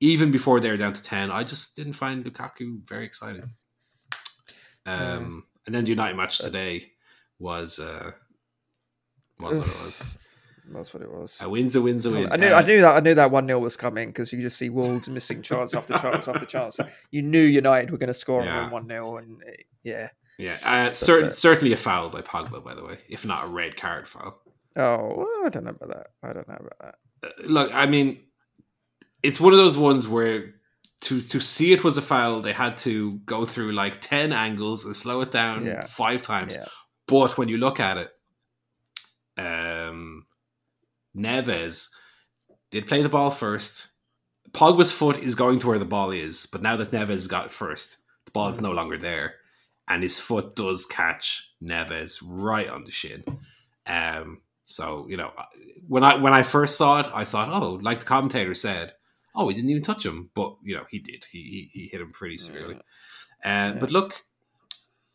even 0.00 0.30
before 0.30 0.60
they 0.60 0.70
were 0.70 0.76
down 0.76 0.92
to 0.92 1.02
ten, 1.02 1.30
I 1.30 1.42
just 1.42 1.74
didn't 1.74 1.94
find 1.94 2.22
Lukaku 2.22 2.86
very 2.86 3.06
exciting. 3.06 3.54
Um, 4.84 5.44
and 5.64 5.74
then 5.74 5.84
the 5.84 5.90
United 5.90 6.16
match 6.18 6.38
today 6.38 6.92
was 7.38 7.78
uh, 7.78 8.10
was 9.40 9.58
what 9.58 9.68
it 9.68 9.84
was. 9.84 10.02
That's 10.72 10.92
what 10.94 11.02
it 11.02 11.10
was. 11.10 11.38
A 11.40 11.48
win's 11.48 11.74
a 11.74 11.80
win's 11.82 12.04
a 12.06 12.10
win. 12.10 12.30
I 12.30 12.36
knew, 12.36 12.46
Uh, 12.48 12.60
I 12.60 12.62
knew 12.66 12.80
that, 12.82 12.96
I 12.96 13.00
knew 13.00 13.14
that 13.14 13.30
one 13.32 13.46
0 13.46 13.58
was 13.58 13.76
coming 13.76 14.10
because 14.10 14.32
you 14.32 14.40
just 14.40 14.56
see 14.56 14.68
Wolves 14.70 15.08
missing 15.08 15.42
chance 15.42 15.74
after 15.74 15.98
chance 15.98 16.28
after 16.28 16.46
chance. 16.56 16.78
You 17.10 17.22
knew 17.22 17.42
United 17.42 17.90
were 17.90 17.98
going 17.98 18.08
to 18.08 18.14
score 18.14 18.44
Yeah. 18.44 18.60
on 18.64 18.70
one 18.70 18.86
0 18.86 19.16
and 19.16 19.42
uh, 19.42 19.50
yeah. 19.82 20.10
Yeah, 20.38 20.58
uh, 20.64 20.92
certain, 20.92 21.28
it. 21.28 21.34
certainly 21.34 21.72
a 21.72 21.76
foul 21.76 22.08
by 22.10 22.22
Pogba, 22.22 22.64
by 22.64 22.74
the 22.74 22.84
way, 22.84 22.98
if 23.08 23.24
not 23.24 23.44
a 23.44 23.48
red 23.48 23.76
card 23.76 24.08
foul. 24.08 24.40
Oh, 24.76 25.14
well, 25.16 25.28
I 25.44 25.48
don't 25.50 25.64
know 25.64 25.70
about 25.70 25.90
that. 25.90 26.06
I 26.22 26.32
don't 26.32 26.48
know 26.48 26.54
about 26.58 26.78
that. 26.80 26.94
Uh, 27.28 27.42
look, 27.48 27.70
I 27.74 27.86
mean, 27.86 28.18
it's 29.22 29.38
one 29.38 29.52
of 29.52 29.58
those 29.58 29.76
ones 29.76 30.08
where 30.08 30.54
to 31.02 31.20
to 31.20 31.40
see 31.40 31.72
it 31.72 31.84
was 31.84 31.96
a 31.96 32.02
foul, 32.02 32.40
they 32.40 32.52
had 32.52 32.76
to 32.78 33.18
go 33.26 33.44
through 33.44 33.72
like 33.72 34.00
ten 34.00 34.32
angles 34.32 34.84
and 34.84 34.96
slow 34.96 35.20
it 35.20 35.30
down 35.30 35.66
Yeah. 35.66 35.82
five 35.84 36.22
times. 36.22 36.54
Yeah, 36.54 36.66
But 37.06 37.36
when 37.36 37.48
you 37.48 37.58
look 37.58 37.78
at 37.80 37.98
it, 37.98 38.10
um, 39.36 40.26
Neves 41.16 41.88
did 42.70 42.86
play 42.86 43.02
the 43.02 43.08
ball 43.08 43.30
first. 43.30 43.88
Pogba's 44.52 44.92
foot 44.92 45.18
is 45.18 45.34
going 45.34 45.58
to 45.60 45.68
where 45.68 45.78
the 45.78 45.84
ball 45.84 46.10
is, 46.10 46.46
but 46.46 46.62
now 46.62 46.76
that 46.76 46.90
Neves 46.90 47.28
got 47.28 47.46
it 47.46 47.52
first, 47.52 47.98
the 48.24 48.30
ball 48.32 48.48
is 48.48 48.58
Mm. 48.58 48.62
no 48.62 48.72
longer 48.72 48.98
there, 48.98 49.34
and 49.88 50.02
his 50.02 50.18
foot 50.20 50.54
does 50.56 50.86
catch 50.86 51.50
Neves 51.62 52.22
right 52.24 52.68
on 52.68 52.84
the 52.84 52.90
shin. 52.90 53.24
Um, 53.86 54.40
so 54.66 55.06
you 55.08 55.16
know, 55.16 55.32
when 55.88 56.04
I 56.04 56.16
when 56.16 56.32
I 56.32 56.42
first 56.42 56.76
saw 56.76 57.00
it, 57.00 57.06
I 57.12 57.24
thought, 57.24 57.48
oh, 57.50 57.78
like 57.82 58.00
the 58.00 58.06
commentator 58.06 58.54
said, 58.54 58.92
oh, 59.34 59.48
he 59.48 59.54
didn't 59.54 59.70
even 59.70 59.82
touch 59.82 60.04
him, 60.06 60.30
but 60.34 60.56
you 60.62 60.74
know, 60.76 60.84
he 60.90 60.98
did. 60.98 61.26
He 61.30 61.70
he, 61.72 61.80
he 61.80 61.88
hit 61.88 62.00
him 62.00 62.12
pretty 62.12 62.38
severely. 62.38 62.76
Uh, 63.44 63.74
But 63.74 63.90
look, 63.90 64.24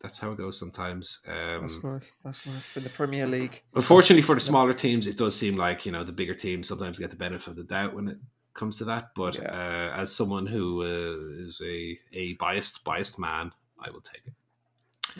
that's 0.00 0.18
how 0.18 0.32
it 0.32 0.38
goes 0.38 0.58
sometimes. 0.58 1.20
Um, 1.26 1.62
that's 1.62 1.82
life. 1.82 2.12
That's 2.24 2.46
life 2.46 2.76
in 2.76 2.84
the 2.84 2.90
Premier 2.90 3.26
League. 3.26 3.62
Unfortunately 3.74 4.22
for 4.22 4.34
the 4.34 4.40
smaller 4.40 4.74
teams, 4.74 5.06
it 5.06 5.16
does 5.16 5.34
seem 5.36 5.56
like 5.56 5.86
you 5.86 5.92
know 5.92 6.04
the 6.04 6.12
bigger 6.12 6.34
teams 6.34 6.68
sometimes 6.68 6.98
get 6.98 7.10
the 7.10 7.16
benefit 7.16 7.48
of 7.48 7.56
the 7.56 7.64
doubt 7.64 7.94
when 7.94 8.08
it 8.08 8.18
comes 8.54 8.76
to 8.78 8.84
that. 8.84 9.14
But 9.14 9.40
uh, 9.40 9.92
as 9.96 10.14
someone 10.14 10.46
who 10.46 10.82
uh, 10.82 11.42
is 11.42 11.60
a 11.64 11.98
a 12.12 12.34
biased 12.34 12.84
biased 12.84 13.18
man, 13.18 13.52
I 13.80 13.90
will 13.90 14.02
take 14.02 14.22
it. 14.26 14.34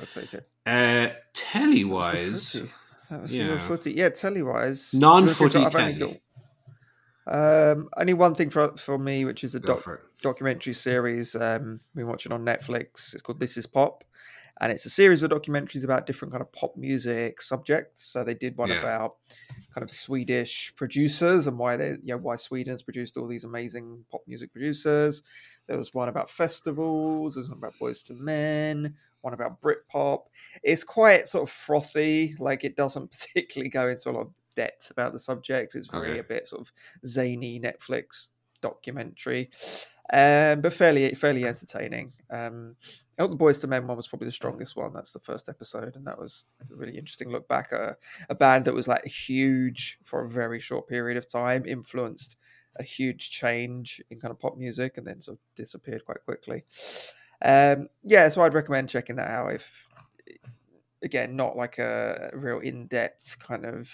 I'll 0.00 0.06
take 0.06 0.34
it. 0.34 0.48
Uh, 0.66 1.14
telly 1.32 1.82
That 1.84 1.88
was 1.88 1.88
the 1.88 1.94
wise, 1.94 2.52
footy. 2.52 2.72
That 3.10 3.22
was 3.22 3.36
yeah. 3.38 3.58
footy. 3.66 3.92
Yeah, 3.92 4.08
telly 4.10 4.42
wise. 4.42 4.92
Non-footy 4.94 5.58
I've 5.58 5.74
only 5.74 5.98
telly. 5.98 6.20
Um, 7.26 7.90
only 7.96 8.14
one 8.14 8.34
thing 8.34 8.48
for 8.50 8.74
for 8.78 8.98
me, 8.98 9.24
which 9.24 9.44
is 9.44 9.54
a 9.54 9.60
doc, 9.60 9.86
documentary 10.22 10.72
series 10.72 11.34
um, 11.34 11.80
we're 11.94 12.06
watching 12.06 12.32
on 12.32 12.44
Netflix. 12.44 13.12
It's 13.12 13.20
called 13.20 13.38
This 13.38 13.58
Is 13.58 13.66
Pop, 13.66 14.02
and 14.62 14.72
it's 14.72 14.86
a 14.86 14.90
series 14.90 15.22
of 15.22 15.30
documentaries 15.30 15.84
about 15.84 16.06
different 16.06 16.32
kind 16.32 16.40
of 16.40 16.50
pop 16.52 16.74
music 16.76 17.42
subjects. 17.42 18.04
So 18.06 18.24
they 18.24 18.32
did 18.34 18.56
one 18.56 18.70
Yeah. 18.70 18.78
about 18.80 19.16
kind 19.74 19.82
of 19.82 19.90
Swedish 19.90 20.72
producers 20.74 21.46
and 21.46 21.58
why 21.58 21.76
they, 21.76 21.90
you 21.90 22.14
know, 22.14 22.16
why 22.16 22.36
Sweden 22.36 22.72
has 22.72 22.82
produced 22.82 23.18
all 23.18 23.26
these 23.26 23.44
amazing 23.44 24.06
pop 24.10 24.22
music 24.26 24.50
producers. 24.50 25.22
There 25.66 25.76
was 25.76 25.92
one 25.92 26.08
about 26.08 26.30
festivals. 26.30 27.34
There 27.34 27.42
was 27.42 27.50
one 27.50 27.58
about 27.58 27.74
Boyz 27.78 28.10
II 28.10 28.16
Men. 28.20 28.94
One 29.22 29.34
about 29.34 29.60
Britpop. 29.60 30.24
It's 30.62 30.84
quite 30.84 31.28
sort 31.28 31.42
of 31.48 31.50
frothy. 31.50 32.34
Like 32.38 32.64
it 32.64 32.76
doesn't 32.76 33.10
particularly 33.12 33.70
go 33.70 33.88
into 33.88 34.10
a 34.10 34.12
lot 34.12 34.20
of 34.22 34.32
depth 34.54 34.90
about 34.90 35.12
the 35.12 35.18
subject. 35.18 35.74
It's 35.74 35.88
very 35.88 36.10
Okay. 36.12 36.20
a 36.20 36.24
bit 36.24 36.46
sort 36.48 36.60
of 36.62 36.72
zany 37.06 37.60
Netflix 37.60 38.30
documentary, 38.60 39.50
um, 40.12 40.60
but 40.60 40.72
fairly 40.72 41.14
fairly 41.14 41.44
entertaining. 41.46 42.12
Um, 42.30 42.76
thought 43.16 43.30
the 43.30 43.36
Boyz 43.36 43.62
II 43.64 43.70
Men 43.70 43.86
one 43.88 43.96
was 43.96 44.06
probably 44.08 44.26
the 44.26 44.32
strongest 44.32 44.76
one. 44.76 44.92
That's 44.92 45.12
the 45.12 45.18
first 45.20 45.48
episode, 45.48 45.96
and 45.96 46.06
that 46.06 46.18
was 46.18 46.46
a 46.70 46.74
really 46.74 46.96
interesting 46.96 47.30
look 47.30 47.48
back 47.48 47.72
at 47.72 47.80
a, 47.80 47.96
a 48.30 48.34
band 48.34 48.64
that 48.66 48.74
was 48.74 48.86
like 48.88 49.04
huge 49.06 49.98
for 50.04 50.24
a 50.24 50.28
very 50.28 50.60
short 50.60 50.88
period 50.88 51.16
of 51.16 51.30
time, 51.30 51.64
influenced 51.66 52.36
a 52.76 52.82
huge 52.84 53.30
change 53.30 54.00
in 54.10 54.20
kind 54.20 54.30
of 54.30 54.38
pop 54.38 54.56
music, 54.56 54.96
and 54.98 55.06
then 55.06 55.20
sort 55.20 55.36
of 55.38 55.40
disappeared 55.56 56.04
quite 56.04 56.24
quickly. 56.24 56.64
Um, 57.42 57.88
yeah, 58.02 58.28
so 58.28 58.42
I'd 58.42 58.54
recommend 58.54 58.88
checking 58.88 59.16
that 59.16 59.28
out. 59.28 59.52
If 59.54 59.88
again, 61.02 61.36
not 61.36 61.56
like 61.56 61.78
a 61.78 62.30
real 62.34 62.58
in-depth 62.58 63.38
kind 63.38 63.64
of 63.64 63.90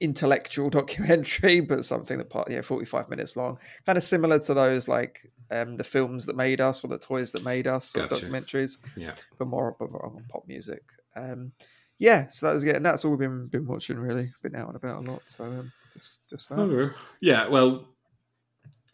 intellectual 0.00 0.70
documentary, 0.80 1.60
but 1.60 1.84
something 1.84 2.18
that 2.18 2.30
part 2.30 2.50
yeah, 2.50 2.60
forty-five 2.62 3.08
minutes 3.08 3.36
long, 3.36 3.58
kind 3.84 3.98
of 3.98 4.04
similar 4.04 4.38
to 4.40 4.54
those 4.54 4.88
like 4.88 5.30
um, 5.50 5.76
the 5.76 5.84
films 5.84 6.26
that 6.26 6.36
made 6.36 6.60
us 6.60 6.82
or 6.84 6.88
the 6.88 6.98
toys 6.98 7.32
that 7.32 7.44
made 7.44 7.66
us 7.66 7.92
Gotcha. 7.92 8.14
documentaries, 8.16 8.78
Yeah. 8.96 9.14
but 9.38 9.46
more, 9.48 9.76
but 9.78 9.90
more 9.90 10.04
on 10.06 10.24
pop 10.28 10.42
music. 10.46 10.82
Um, 11.14 11.52
yeah, 11.98 12.26
so 12.28 12.46
that 12.46 12.52
was 12.54 12.64
good, 12.64 12.76
and 12.76 12.84
that's 12.84 13.04
all 13.04 13.12
we've 13.12 13.20
been 13.20 13.46
been 13.46 13.66
watching. 13.66 13.98
Really, 13.98 14.32
been 14.42 14.54
out 14.56 14.68
and 14.68 14.76
about 14.76 15.06
a 15.06 15.10
lot. 15.10 15.26
So 15.26 15.44
um, 15.44 15.72
just 15.94 16.28
just 16.28 16.50
that. 16.50 16.58
Okay. 16.58 16.94
Yeah, 17.20 17.48
well, 17.48 17.86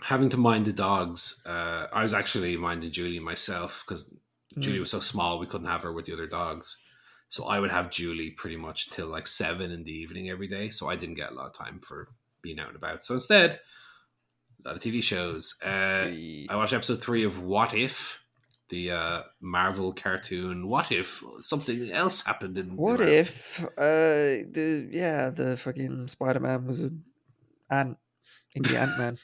having 0.03 0.29
to 0.31 0.37
mind 0.37 0.67
the 0.67 0.73
dogs, 0.73 1.43
uh, 1.47 1.87
I 1.93 2.03
was 2.03 2.13
actually 2.13 2.57
minding 2.57 2.91
Julie 2.91 3.21
myself 3.21 3.85
because 3.87 4.15
Julie 4.59 4.79
Mm. 4.79 4.81
was 4.81 4.91
so 4.91 5.01
small 5.01 5.39
we 5.39 5.47
couldn't 5.47 5.69
have 5.69 5.83
her 5.83 5.93
with 5.93 6.07
the 6.07 6.13
other 6.13 6.27
dogs. 6.27 6.77
So 7.29 7.45
I 7.45 7.59
would 7.61 7.71
have 7.71 7.91
Julie 7.91 8.31
pretty 8.31 8.57
much 8.57 8.91
till 8.91 9.07
like 9.07 9.27
seven 9.27 9.71
in 9.71 9.85
the 9.85 9.93
evening 9.93 10.29
every 10.29 10.49
day. 10.49 10.69
So 10.71 10.89
I 10.91 10.97
didn't 10.97 11.15
get 11.15 11.31
a 11.33 11.35
lot 11.35 11.47
of 11.47 11.55
time 11.55 11.81
for 11.81 12.09
being 12.43 12.61
out 12.61 12.69
and 12.69 12.77
about. 12.77 13.03
So 13.03 13.15
instead, 13.15 13.61
a 14.65 14.69
lot 14.69 14.77
of 14.77 14.83
TV 14.83 15.03
shows. 15.03 15.55
Uh, 15.65 16.11
I 16.51 16.57
watched 16.57 16.75
episode 16.75 17.01
three 17.03 17.25
of 17.25 17.43
What 17.43 17.73
If, 17.73 18.23
the 18.69 18.91
uh, 18.91 19.23
Marvel 19.41 19.93
cartoon. 19.93 20.69
What 20.69 20.93
if 20.93 21.23
something 21.41 21.91
else 21.91 22.25
happened 22.27 22.59
in? 22.59 22.77
What 22.77 23.01
Mar- 23.01 23.09
if 23.09 23.65
uh 23.79 24.45
the 24.53 24.89
yeah 24.91 25.31
the 25.31 25.57
fucking 25.57 26.09
Spider 26.09 26.41
Man 26.41 26.67
was 26.67 26.81
an 26.81 27.05
ant 27.71 27.97
in 28.55 28.63
the 28.63 28.79
Ant 28.79 28.99
Man? 28.99 29.19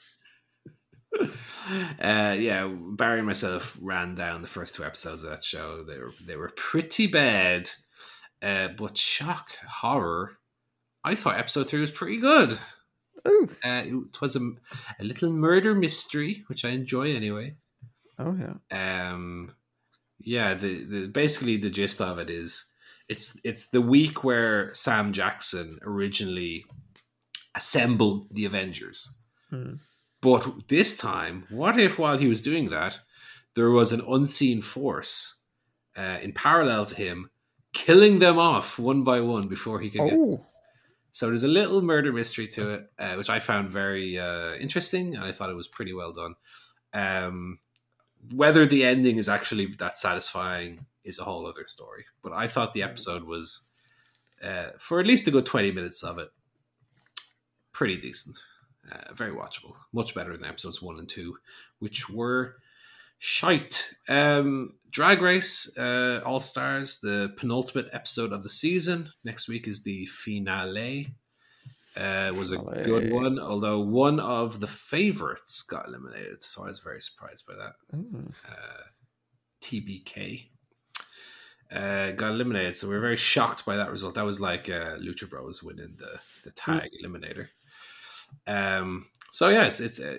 uh, 1.21 2.37
yeah, 2.39 2.69
Barry 2.73 3.19
and 3.19 3.27
myself 3.27 3.79
ran 3.81 4.15
down 4.15 4.43
the 4.43 4.49
first 4.49 4.75
two 4.75 4.85
episodes 4.85 5.25
of 5.25 5.31
that 5.31 5.45
show. 5.45 5.85
They 5.85 5.99
were 5.99 6.13
they 6.25 6.37
were 6.37 6.53
pretty 6.57 7.07
bad, 7.07 7.71
uh, 8.43 8.69
but 8.77 8.97
shock 8.97 9.51
horror. 9.69 10.39
I 11.05 11.15
thought 11.15 11.39
episode 11.39 11.69
three 11.69 11.81
was 11.81 11.91
pretty 11.91 12.19
good. 12.19 12.59
Uh, 13.27 13.83
it 13.85 14.21
was 14.21 14.37
a, 14.37 14.41
a 15.01 15.05
little 15.05 15.31
murder 15.33 15.75
mystery, 15.75 16.45
which 16.47 16.65
I 16.65 16.71
enjoy 16.71 17.15
anyway. 17.15 17.57
oh 18.19 18.37
yeah. 18.39 19.03
um 19.03 19.55
yeah 20.21 20.55
the, 20.55 20.85
the 20.85 21.07
basically 21.07 21.57
the 21.57 21.71
gist 21.71 22.01
of 22.01 22.19
it 22.19 22.29
is 22.31 22.65
it's 23.09 23.39
it's 23.45 23.69
the 23.69 23.81
week 23.81 24.25
where 24.25 24.75
sam 24.75 25.13
jackson 25.13 25.79
originally 25.83 26.65
assembled 27.55 28.27
the 28.33 28.45
avengers 28.45 29.17
Hmm. 29.51 29.75
But 30.21 30.69
this 30.69 30.97
time 30.97 31.45
what 31.51 31.79
if 31.79 31.99
while 31.99 32.19
he 32.19 32.29
was 32.29 32.43
doing 32.43 32.71
that 32.71 33.01
there 33.55 33.71
was 33.71 33.93
an 33.93 34.03
unseen 34.09 34.61
force 34.61 35.43
uh, 35.97 36.19
in 36.23 36.33
parallel 36.33 36.87
to 36.87 36.95
him 36.95 37.31
killing 37.73 38.19
them 38.19 38.39
off 38.39 38.79
one 38.79 39.05
by 39.05 39.21
one 39.21 39.49
before 39.49 39.81
he 39.81 39.91
could 39.91 40.09
get 40.09 40.13
Oh, 40.13 40.45
so 41.19 41.27
there's 41.27 41.43
a 41.43 41.49
little 41.49 41.83
murder 41.83 42.13
mystery 42.13 42.47
to 42.49 42.71
it, 42.71 42.91
uh, 42.97 43.15
which 43.15 43.29
I 43.29 43.41
found 43.41 43.71
very 43.71 44.19
uh, 44.19 44.55
interesting, 44.55 45.17
and 45.17 45.25
I 45.25 45.33
thought 45.33 45.51
it 45.51 45.57
was 45.57 45.67
pretty 45.67 45.93
well 45.93 46.13
done. 46.13 46.35
Um, 46.93 47.59
whether 48.33 48.67
the 48.67 48.85
ending 48.85 49.17
is 49.17 49.29
actually 49.29 49.67
that 49.67 49.97
satisfying 49.97 50.87
is 51.03 51.19
a 51.19 51.25
whole 51.25 51.47
other 51.47 51.67
story. 51.67 52.05
But 52.23 52.33
I 52.35 52.47
thought 52.47 52.73
the 52.73 52.85
episode 52.85 53.25
was, 53.25 53.69
uh, 54.43 54.69
for 54.79 55.01
at 55.01 55.07
least 55.07 55.27
a 55.27 55.33
good 55.33 55.47
twenty 55.47 55.73
minutes 55.73 56.05
of 56.05 56.19
it, 56.19 56.29
pretty 57.73 57.97
decent, 57.97 58.39
uh, 58.91 59.15
very 59.15 59.33
watchable, 59.33 59.75
much 59.93 60.15
better 60.15 60.37
than 60.37 60.45
episodes 60.45 60.83
one 60.83 60.99
and 60.99 61.09
two, 61.09 61.37
which 61.79 62.09
were 62.09 62.57
shite. 63.19 63.91
Um, 64.09 64.75
Drag 64.91 65.21
Race 65.21 65.77
uh, 65.77 66.23
All 66.25 66.41
Stars, 66.41 67.01
the 67.01 67.33
penultimate 67.37 67.89
episode 67.93 68.33
of 68.33 68.43
the 68.43 68.49
season. 68.49 69.11
Next 69.25 69.49
week 69.49 69.69
is 69.69 69.83
the 69.83 70.07
finale. 70.07 71.15
Uh, 71.97 72.33
was 72.37 72.53
a 72.53 72.59
good 72.59 73.13
one, 73.13 73.41
although 73.41 73.81
one 73.81 74.21
of 74.21 74.61
the 74.61 74.69
favorites 74.69 75.63
got 75.63 75.89
eliminated, 75.89 76.43
so 76.45 76.63
I 76.63 76.69
was 76.69 76.79
very 76.79 77.01
surprised 77.01 77.45
by 77.45 77.55
that. 77.55 77.73
Mm. 77.93 78.33
Uh, 78.49 78.83
TBK 79.61 80.45
uh, 81.73 82.13
got 82.13 82.31
eliminated, 82.31 82.77
so 82.77 82.89
we 82.89 82.95
are 82.95 83.01
very 83.01 83.17
shocked 83.17 83.67
by 83.67 83.77
that 83.77 83.91
result. 83.91 84.15
That 84.15 84.25
was 84.25 84.41
like 84.41 84.69
uh, 84.69 84.97
Lucha 84.97 85.29
Bros 85.29 85.63
winning 85.63 85.97
the 85.97 86.21
the 86.45 86.53
tag 86.53 86.91
eliminator. 87.05 87.49
Um, 88.47 89.07
so 89.31 89.49
yeah, 89.49 89.67
it's 89.67 89.81
it's 89.81 90.01
uh, 90.01 90.19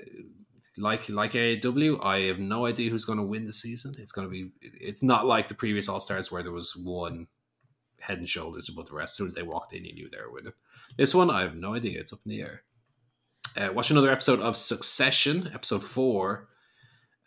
like 0.78 1.10
like 1.10 1.34
AEW. 1.34 2.04
I 2.04 2.20
have 2.22 2.40
no 2.40 2.66
idea 2.66 2.90
who's 2.90 3.06
going 3.06 3.20
to 3.20 3.26
win 3.26 3.46
the 3.46 3.54
season. 3.54 3.96
It's 3.98 4.12
going 4.12 4.28
to 4.28 4.32
be. 4.32 4.52
It's 4.62 5.04
not 5.04 5.26
like 5.26 5.48
the 5.48 5.56
previous 5.56 5.90
All 5.90 6.00
Stars 6.00 6.32
where 6.32 6.44
there 6.44 6.52
was 6.52 6.76
one 6.76 7.28
head 8.00 8.20
and 8.20 8.30
shoulders 8.30 8.70
above 8.70 8.88
the 8.88 8.96
rest. 8.96 9.14
As 9.14 9.18
soon 9.18 9.28
as 9.28 9.36
they 9.36 9.44
walked 9.44 9.74
in, 9.74 9.86
you 9.86 9.94
knew 9.94 10.10
they 10.10 10.18
were 10.18 10.32
winning. 10.32 10.54
This 10.98 11.14
one, 11.14 11.30
I 11.30 11.42
have 11.42 11.56
no 11.56 11.76
idea. 11.76 12.00
It's 12.00 12.14
up 12.14 12.20
in 12.26 12.32
the 12.32 12.42
air. 12.42 12.64
Uh, 13.58 13.74
watch 13.74 13.92
another 13.92 14.12
episode 14.12 14.40
of 14.40 14.56
Succession, 14.56 15.50
episode 15.54 15.84
four. 15.84 16.50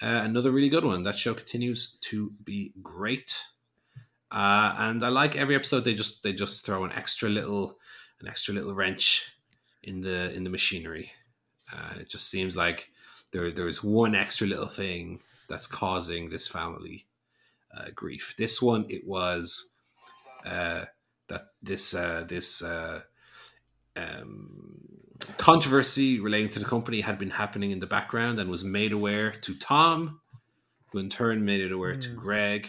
Uh, 0.00 0.22
another 0.24 0.50
really 0.50 0.68
good 0.68 0.84
one. 0.84 1.02
That 1.02 1.18
show 1.18 1.34
continues 1.34 1.98
to 2.02 2.32
be 2.44 2.72
great, 2.82 3.36
uh, 4.30 4.74
and 4.78 5.02
I 5.04 5.08
like 5.08 5.36
every 5.36 5.54
episode. 5.54 5.84
They 5.84 5.94
just 5.94 6.22
they 6.22 6.32
just 6.32 6.64
throw 6.64 6.84
an 6.84 6.92
extra 6.92 7.28
little 7.28 7.78
an 8.20 8.28
extra 8.28 8.54
little 8.54 8.74
wrench 8.74 9.31
in 9.82 10.00
the 10.00 10.32
in 10.34 10.44
the 10.44 10.50
machinery. 10.50 11.12
Uh, 11.72 12.00
it 12.00 12.08
just 12.08 12.28
seems 12.28 12.56
like 12.56 12.90
there 13.32 13.50
there's 13.50 13.82
one 13.82 14.14
extra 14.14 14.46
little 14.46 14.66
thing 14.66 15.20
that's 15.48 15.66
causing 15.66 16.28
this 16.28 16.46
family 16.48 17.06
uh, 17.76 17.86
grief. 17.94 18.34
This 18.36 18.60
one, 18.60 18.86
it 18.88 19.06
was 19.06 19.74
uh, 20.44 20.84
that 21.28 21.48
this 21.62 21.94
uh, 21.94 22.24
this 22.28 22.62
uh, 22.62 23.00
um, 23.96 24.80
controversy 25.38 26.20
relating 26.20 26.50
to 26.50 26.58
the 26.58 26.64
company 26.64 27.00
had 27.00 27.18
been 27.18 27.30
happening 27.30 27.70
in 27.70 27.80
the 27.80 27.86
background 27.86 28.38
and 28.38 28.50
was 28.50 28.64
made 28.64 28.92
aware 28.92 29.30
to 29.30 29.54
Tom, 29.54 30.20
who 30.90 30.98
in 30.98 31.08
turn 31.08 31.44
made 31.44 31.60
it 31.60 31.72
aware 31.72 31.96
to 31.96 32.08
Hmm. 32.10 32.16
Greg, 32.16 32.68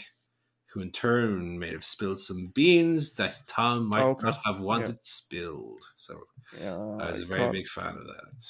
who 0.68 0.82
in 0.82 0.92
turn 0.92 1.60
may 1.60 1.72
have 1.72 1.86
spilled 1.86 2.20
some 2.20 2.48
beans 2.48 3.16
that 3.16 3.48
Tom 3.48 3.88
might 3.88 4.04
okay. 4.04 4.26
not 4.26 4.40
have 4.46 4.60
wanted 4.60 5.02
spilled. 5.02 5.86
So 5.96 6.24
Yeah, 6.62 6.76
I 6.76 7.10
was 7.10 7.22
a 7.22 7.26
very 7.26 7.52
big 7.52 7.68
fan 7.68 7.96
of 7.98 8.06
that. 8.06 8.44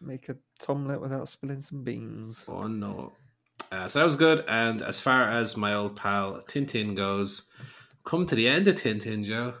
Make 0.00 0.28
a 0.28 0.36
tomlet 0.58 1.00
without 1.00 1.28
spilling 1.28 1.60
some 1.60 1.82
beans. 1.84 2.46
Oh 2.48 2.66
no. 2.66 3.12
Uh, 3.70 3.86
so 3.86 3.98
that 3.98 4.04
was 4.04 4.16
good. 4.16 4.44
And 4.48 4.82
as 4.82 5.00
far 5.00 5.22
as 5.30 5.56
my 5.56 5.74
old 5.74 5.94
pal 5.96 6.42
Tintin 6.48 6.96
goes, 6.96 7.50
come 8.04 8.26
to 8.26 8.34
the 8.34 8.48
end 8.48 8.66
of 8.66 8.74
Tintin, 8.76 9.24
Joe. 9.24 9.54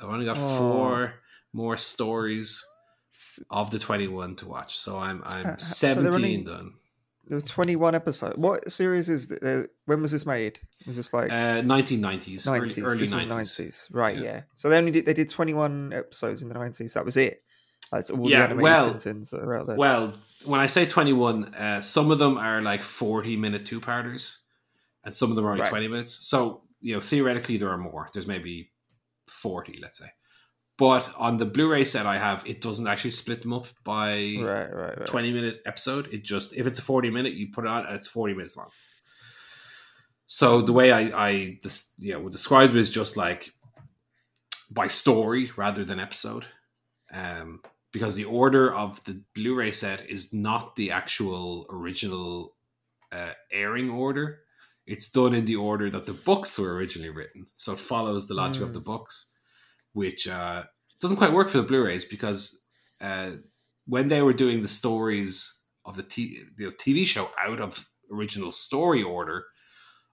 I've 0.00 0.08
only 0.08 0.24
got 0.24 0.38
Oh. 0.38 0.58
four 0.58 1.14
more 1.52 1.76
stories 1.76 2.64
of 3.50 3.70
the 3.70 3.78
21 3.78 4.36
to 4.36 4.46
watch. 4.48 4.78
So 4.78 4.96
I'm 4.98 5.22
I'm 5.26 5.46
uh, 5.46 5.56
so 5.58 5.88
17 5.88 6.14
only- 6.14 6.36
done. 6.44 6.72
There 7.30 7.36
were 7.36 7.42
21 7.42 7.94
episodes. 7.94 8.36
What 8.36 8.72
series 8.72 9.08
is 9.08 9.28
th- 9.28 9.40
uh, 9.40 9.62
when 9.86 10.02
was 10.02 10.10
this 10.10 10.26
made? 10.26 10.58
Was 10.84 10.96
this 10.96 11.12
like 11.14 11.30
Uh, 11.30 11.62
1990s, 11.62 12.44
90s? 12.44 12.48
early, 12.48 12.82
early 12.82 12.98
this 12.98 13.10
was 13.12 13.24
90s. 13.24 13.28
90s. 13.28 13.86
Right, 13.92 14.16
Yeah. 14.16 14.22
yeah. 14.24 14.42
So 14.56 14.68
they 14.68 14.76
only 14.78 14.90
did, 14.90 15.06
they 15.06 15.14
did 15.14 15.30
21 15.30 15.92
episodes 15.92 16.42
in 16.42 16.48
the 16.48 16.56
90s. 16.56 16.94
That 16.94 17.04
was 17.04 17.16
it. 17.16 17.44
That's 17.92 18.10
all 18.10 18.28
Yeah, 18.28 18.48
the 18.48 18.56
well- 18.56 18.96
are 19.32 19.54
out 19.56 19.66
there. 19.68 19.76
Well, 19.76 20.12
when 20.44 20.58
I 20.58 20.66
say 20.66 20.86
21, 20.86 21.54
uh, 21.54 21.80
some 21.82 22.10
of 22.10 22.18
them 22.18 22.36
are 22.36 22.60
like 22.62 22.82
40 22.82 23.36
minute 23.36 23.64
two 23.64 23.78
parters, 23.80 24.40
and 25.04 25.14
some 25.14 25.30
of 25.30 25.36
them 25.36 25.44
are 25.46 25.50
only 25.52 25.62
Right. 25.62 25.70
20 25.70 25.86
minutes. 25.86 26.26
So, 26.26 26.64
you 26.80 26.96
know, 26.96 27.00
theoretically, 27.00 27.58
there 27.58 27.70
are 27.70 27.78
more. 27.78 28.10
There's 28.12 28.26
maybe 28.26 28.72
40, 29.28 29.78
let's 29.80 29.98
say. 29.98 30.10
But 30.80 31.12
on 31.16 31.36
the 31.36 31.44
Blu 31.44 31.68
ray 31.70 31.84
set 31.84 32.06
I 32.06 32.16
have, 32.18 32.42
it 32.46 32.60
doesn't 32.62 32.88
actually 32.88 33.10
split 33.12 33.42
them 33.42 33.52
up 33.52 33.66
by 33.84 34.36
right, 34.40 34.74
right, 34.74 34.98
right. 34.98 35.06
20 35.06 35.30
minute 35.32 35.60
episode. 35.66 36.08
It 36.10 36.24
just, 36.24 36.56
if 36.56 36.66
it's 36.66 36.78
a 36.78 36.82
40 36.82 37.10
minute, 37.10 37.34
you 37.34 37.48
put 37.52 37.66
it 37.66 37.68
on 37.70 37.84
and 37.86 37.94
it's 37.94 38.08
40 38.08 38.32
minutes 38.34 38.56
long. 38.56 38.70
So 40.26 40.62
the 40.62 40.72
way 40.72 40.90
I, 40.90 41.00
I 41.28 41.58
just, 41.62 42.02
know, 42.02 42.20
would 42.20 42.32
describe 42.32 42.70
it 42.70 42.76
is 42.76 42.88
just 42.90 43.16
like 43.16 43.52
by 44.70 44.86
story 44.86 45.50
rather 45.56 45.84
than 45.84 46.00
episode. 46.00 46.46
Um, 47.12 47.60
because 47.92 48.14
the 48.14 48.24
order 48.24 48.72
of 48.72 49.02
the 49.04 49.20
Blu-ray 49.34 49.72
set 49.72 50.08
is 50.08 50.32
not 50.32 50.76
the 50.76 50.92
actual 50.92 51.66
original 51.70 52.54
uh, 53.12 53.32
airing 53.52 53.90
order. 53.90 54.38
It's 54.86 55.10
done 55.10 55.34
in 55.34 55.44
the 55.44 55.56
order 55.56 55.90
that 55.90 56.06
the 56.06 56.12
books 56.12 56.58
were 56.58 56.72
originally 56.74 57.10
written, 57.10 57.48
so 57.56 57.72
it 57.72 57.80
follows 57.80 58.28
the 58.28 58.34
logic 58.34 58.62
of 58.62 58.70
Mm. 58.70 58.74
the 58.74 58.80
books, 58.80 59.29
which 59.92 60.28
uh, 60.28 60.64
doesn't 61.00 61.16
quite 61.16 61.32
work 61.32 61.48
for 61.48 61.58
the 61.58 61.64
Blu-rays 61.64 62.04
because 62.04 62.60
uh, 63.00 63.32
when 63.86 64.08
they 64.08 64.22
were 64.22 64.32
doing 64.32 64.62
the 64.62 64.68
stories 64.68 65.60
of 65.84 65.96
the, 65.96 66.02
t- 66.02 66.42
the 66.56 66.66
TV 66.72 67.06
show 67.06 67.30
out 67.38 67.60
of 67.60 67.88
original 68.12 68.50
story 68.50 69.02
order, 69.02 69.44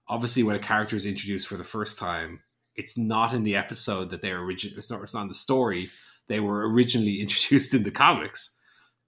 obviously 0.08 0.42
when 0.42 0.56
a 0.56 0.60
character 0.60 0.96
is 0.96 1.04
introduced 1.04 1.46
for 1.46 1.56
the 1.56 1.64
first 1.64 1.98
time, 1.98 2.40
it's 2.74 2.96
not 2.96 3.34
in 3.34 3.42
the 3.42 3.56
episode 3.56 4.10
that 4.10 4.22
they're 4.22 4.40
original. 4.40 4.78
It's 4.78 4.90
not. 4.90 5.02
It's 5.02 5.14
not 5.14 5.22
in 5.22 5.28
the 5.28 5.34
story 5.34 5.90
they 6.28 6.40
were 6.40 6.70
originally 6.70 7.20
introduced 7.20 7.74
in 7.74 7.82
the 7.82 7.90
comics, 7.90 8.54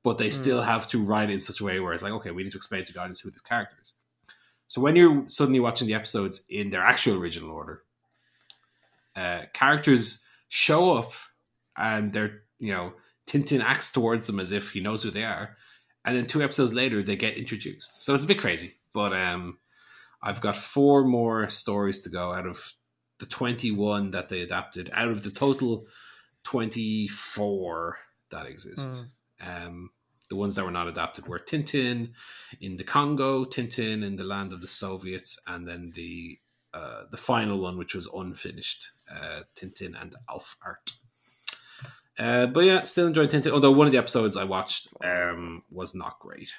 but 0.03 0.19
they 0.19 0.31
still 0.31 0.63
have 0.63 0.87
to 0.89 1.03
write 1.03 1.31
it 1.31 1.35
in 1.35 1.41
such 1.41 1.61
a 1.61 1.65
way 1.65 1.79
where 1.79 1.93
it's 1.93 2.03
like, 2.03 2.13
okay, 2.13 2.31
we 2.33 2.43
need 2.43 2.53
to 2.53 2.59
explain 2.59 2.85
to 2.85 2.93
the 2.93 3.01
audience 3.01 3.21
who 3.21 3.31
this 3.31 3.41
character 3.41 3.77
is. 3.81 3.95
So 4.67 4.81
when 4.81 4.97
you're 4.97 5.25
suddenly 5.29 5.61
watching 5.61 5.87
the 5.87 5.95
episodes 5.95 6.45
in 6.49 6.71
their 6.71 6.83
actual 6.83 7.17
original 7.17 7.51
order, 7.51 7.83
uh, 9.17 9.43
characters 9.53 10.25
show 10.51 10.97
up 10.97 11.13
and 11.77 12.13
they're, 12.13 12.43
you 12.59 12.73
know, 12.73 12.93
Tintin 13.27 13.63
acts 13.63 13.93
towards 13.93 14.27
them 14.27 14.41
as 14.41 14.51
if 14.51 14.73
he 14.73 14.81
knows 14.81 15.03
who 15.03 15.11
they 15.11 15.25
are. 15.25 15.57
And 16.05 16.17
then 16.17 16.27
two 16.27 16.43
episodes 16.43 16.75
later, 16.75 17.03
they 17.03 17.15
get 17.15 17.37
introduced. 17.37 18.03
So 18.05 18.15
it's 18.15 18.25
a 18.25 18.27
bit 18.27 18.41
crazy. 18.41 18.75
But 18.93 19.13
um, 19.15 19.59
I've 20.21 20.41
got 20.41 20.57
four 20.57 21.05
more 21.05 21.49
stories 21.49 22.03
to 22.03 22.11
go 22.11 22.33
out 22.33 22.47
of 22.47 22.73
the 23.21 23.27
21 23.27 24.11
that 24.11 24.29
they 24.29 24.41
adapted, 24.41 24.91
out 24.93 25.09
of 25.09 25.23
the 25.23 25.31
total 25.31 25.87
24 26.45 27.99
that 28.31 28.47
exist. 28.47 29.05
Um, 29.47 29.91
the 30.29 30.37
ones 30.37 30.57
that 30.57 30.65
were 30.65 30.71
not 30.73 30.89
adapted 30.89 31.29
were 31.29 31.39
Tintin 31.39 32.13
in 32.61 32.77
the 32.77 32.85
Congo, 32.85 33.45
Tintin 33.45 34.03
in 34.03 34.17
the 34.17 34.25
land 34.25 34.53
of 34.53 34.61
the 34.61 34.69
Soviets, 34.69 35.41
and 35.47 35.69
then 35.69 35.93
the 35.95 36.39
uh, 36.73 37.03
the 37.11 37.17
final 37.17 37.59
one, 37.59 37.77
which 37.77 37.95
was 37.95 38.09
unfinished, 38.15 38.89
uh, 39.11 39.41
Tintin 39.57 40.01
and 40.01 40.15
Alph-Art. 40.29 40.93
Uh, 42.19 42.47
but 42.47 42.65
yeah, 42.65 42.83
still 42.83 43.07
enjoying 43.07 43.29
Tintin. 43.29 43.53
Although 43.53 43.73
one 43.73 43.87
of 43.87 43.93
the 43.93 43.99
episodes 43.99 44.37
I 44.37 44.45
watched 44.45 44.89
um, 45.03 45.63
was 45.71 45.95
not 45.95 46.19
great. 46.19 46.53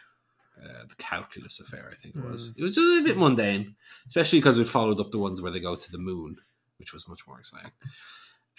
Uh, 0.62 0.86
the 0.88 0.96
calculus 0.96 1.60
affair, 1.60 1.90
I 1.92 1.96
think 1.96 2.16
it 2.16 2.24
was. 2.24 2.56
It 2.58 2.64
was 2.64 2.76
just 2.76 3.02
a 3.02 3.04
bit 3.04 3.18
mundane, 3.18 3.76
especially 4.06 4.40
because 4.40 4.58
we 4.58 4.64
followed 4.64 5.00
up 5.00 5.12
the 5.12 5.18
ones 5.18 5.42
where 5.42 5.52
they 5.52 5.60
go 5.60 5.76
to 5.76 5.92
the 5.92 5.98
moon, 5.98 6.36
which 6.78 6.94
was 6.94 7.08
much 7.08 7.26
more 7.28 7.40
exciting. 7.40 7.72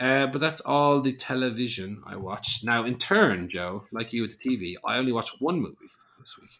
Uh, 0.00 0.26
but 0.26 0.40
that's 0.40 0.60
all 0.60 1.00
the 1.00 1.12
television 1.12 2.02
I 2.04 2.16
watched. 2.16 2.64
Now, 2.64 2.84
in 2.84 2.98
turn, 2.98 3.48
Joe, 3.48 3.84
like 3.92 4.12
you 4.12 4.22
with 4.22 4.36
the 4.36 4.50
TV, 4.50 4.74
I 4.84 4.96
only 4.96 5.12
watched 5.12 5.40
one 5.40 5.60
movie 5.60 5.76
this 6.18 6.36
week. 6.40 6.50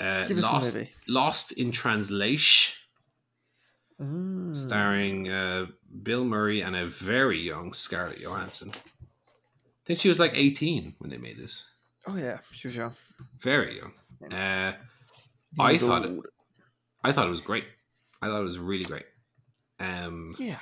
Uh, 0.00 0.26
Give 0.26 0.38
us 0.38 0.44
a 0.44 0.52
Lost, 0.52 0.74
movie. 0.76 0.90
Lost 1.08 1.52
in 1.52 1.72
Translation, 1.72 2.77
Mm. 4.00 4.54
starring 4.54 5.28
uh, 5.28 5.66
Bill 6.04 6.24
Murray 6.24 6.60
and 6.60 6.76
a 6.76 6.86
very 6.86 7.40
young 7.40 7.72
Scarlett 7.72 8.20
Johansson. 8.20 8.70
I 8.72 9.84
think 9.84 9.98
she 9.98 10.08
was 10.08 10.20
like 10.20 10.32
18 10.36 10.94
when 10.98 11.10
they 11.10 11.16
made 11.16 11.36
this. 11.36 11.68
Oh 12.06 12.16
yeah, 12.16 12.38
she 12.52 12.68
was 12.68 12.76
young. 12.76 12.94
Very 13.40 13.76
young. 13.78 14.32
Uh, 14.32 14.74
I 15.58 15.76
thought 15.78 16.04
it. 16.04 16.16
I 17.02 17.10
thought 17.12 17.26
it 17.26 17.30
was 17.30 17.40
great. 17.40 17.64
I 18.22 18.26
thought 18.28 18.40
it 18.40 18.44
was 18.44 18.58
really 18.58 18.84
great. 18.84 19.06
Um, 19.80 20.34
Yeah. 20.38 20.58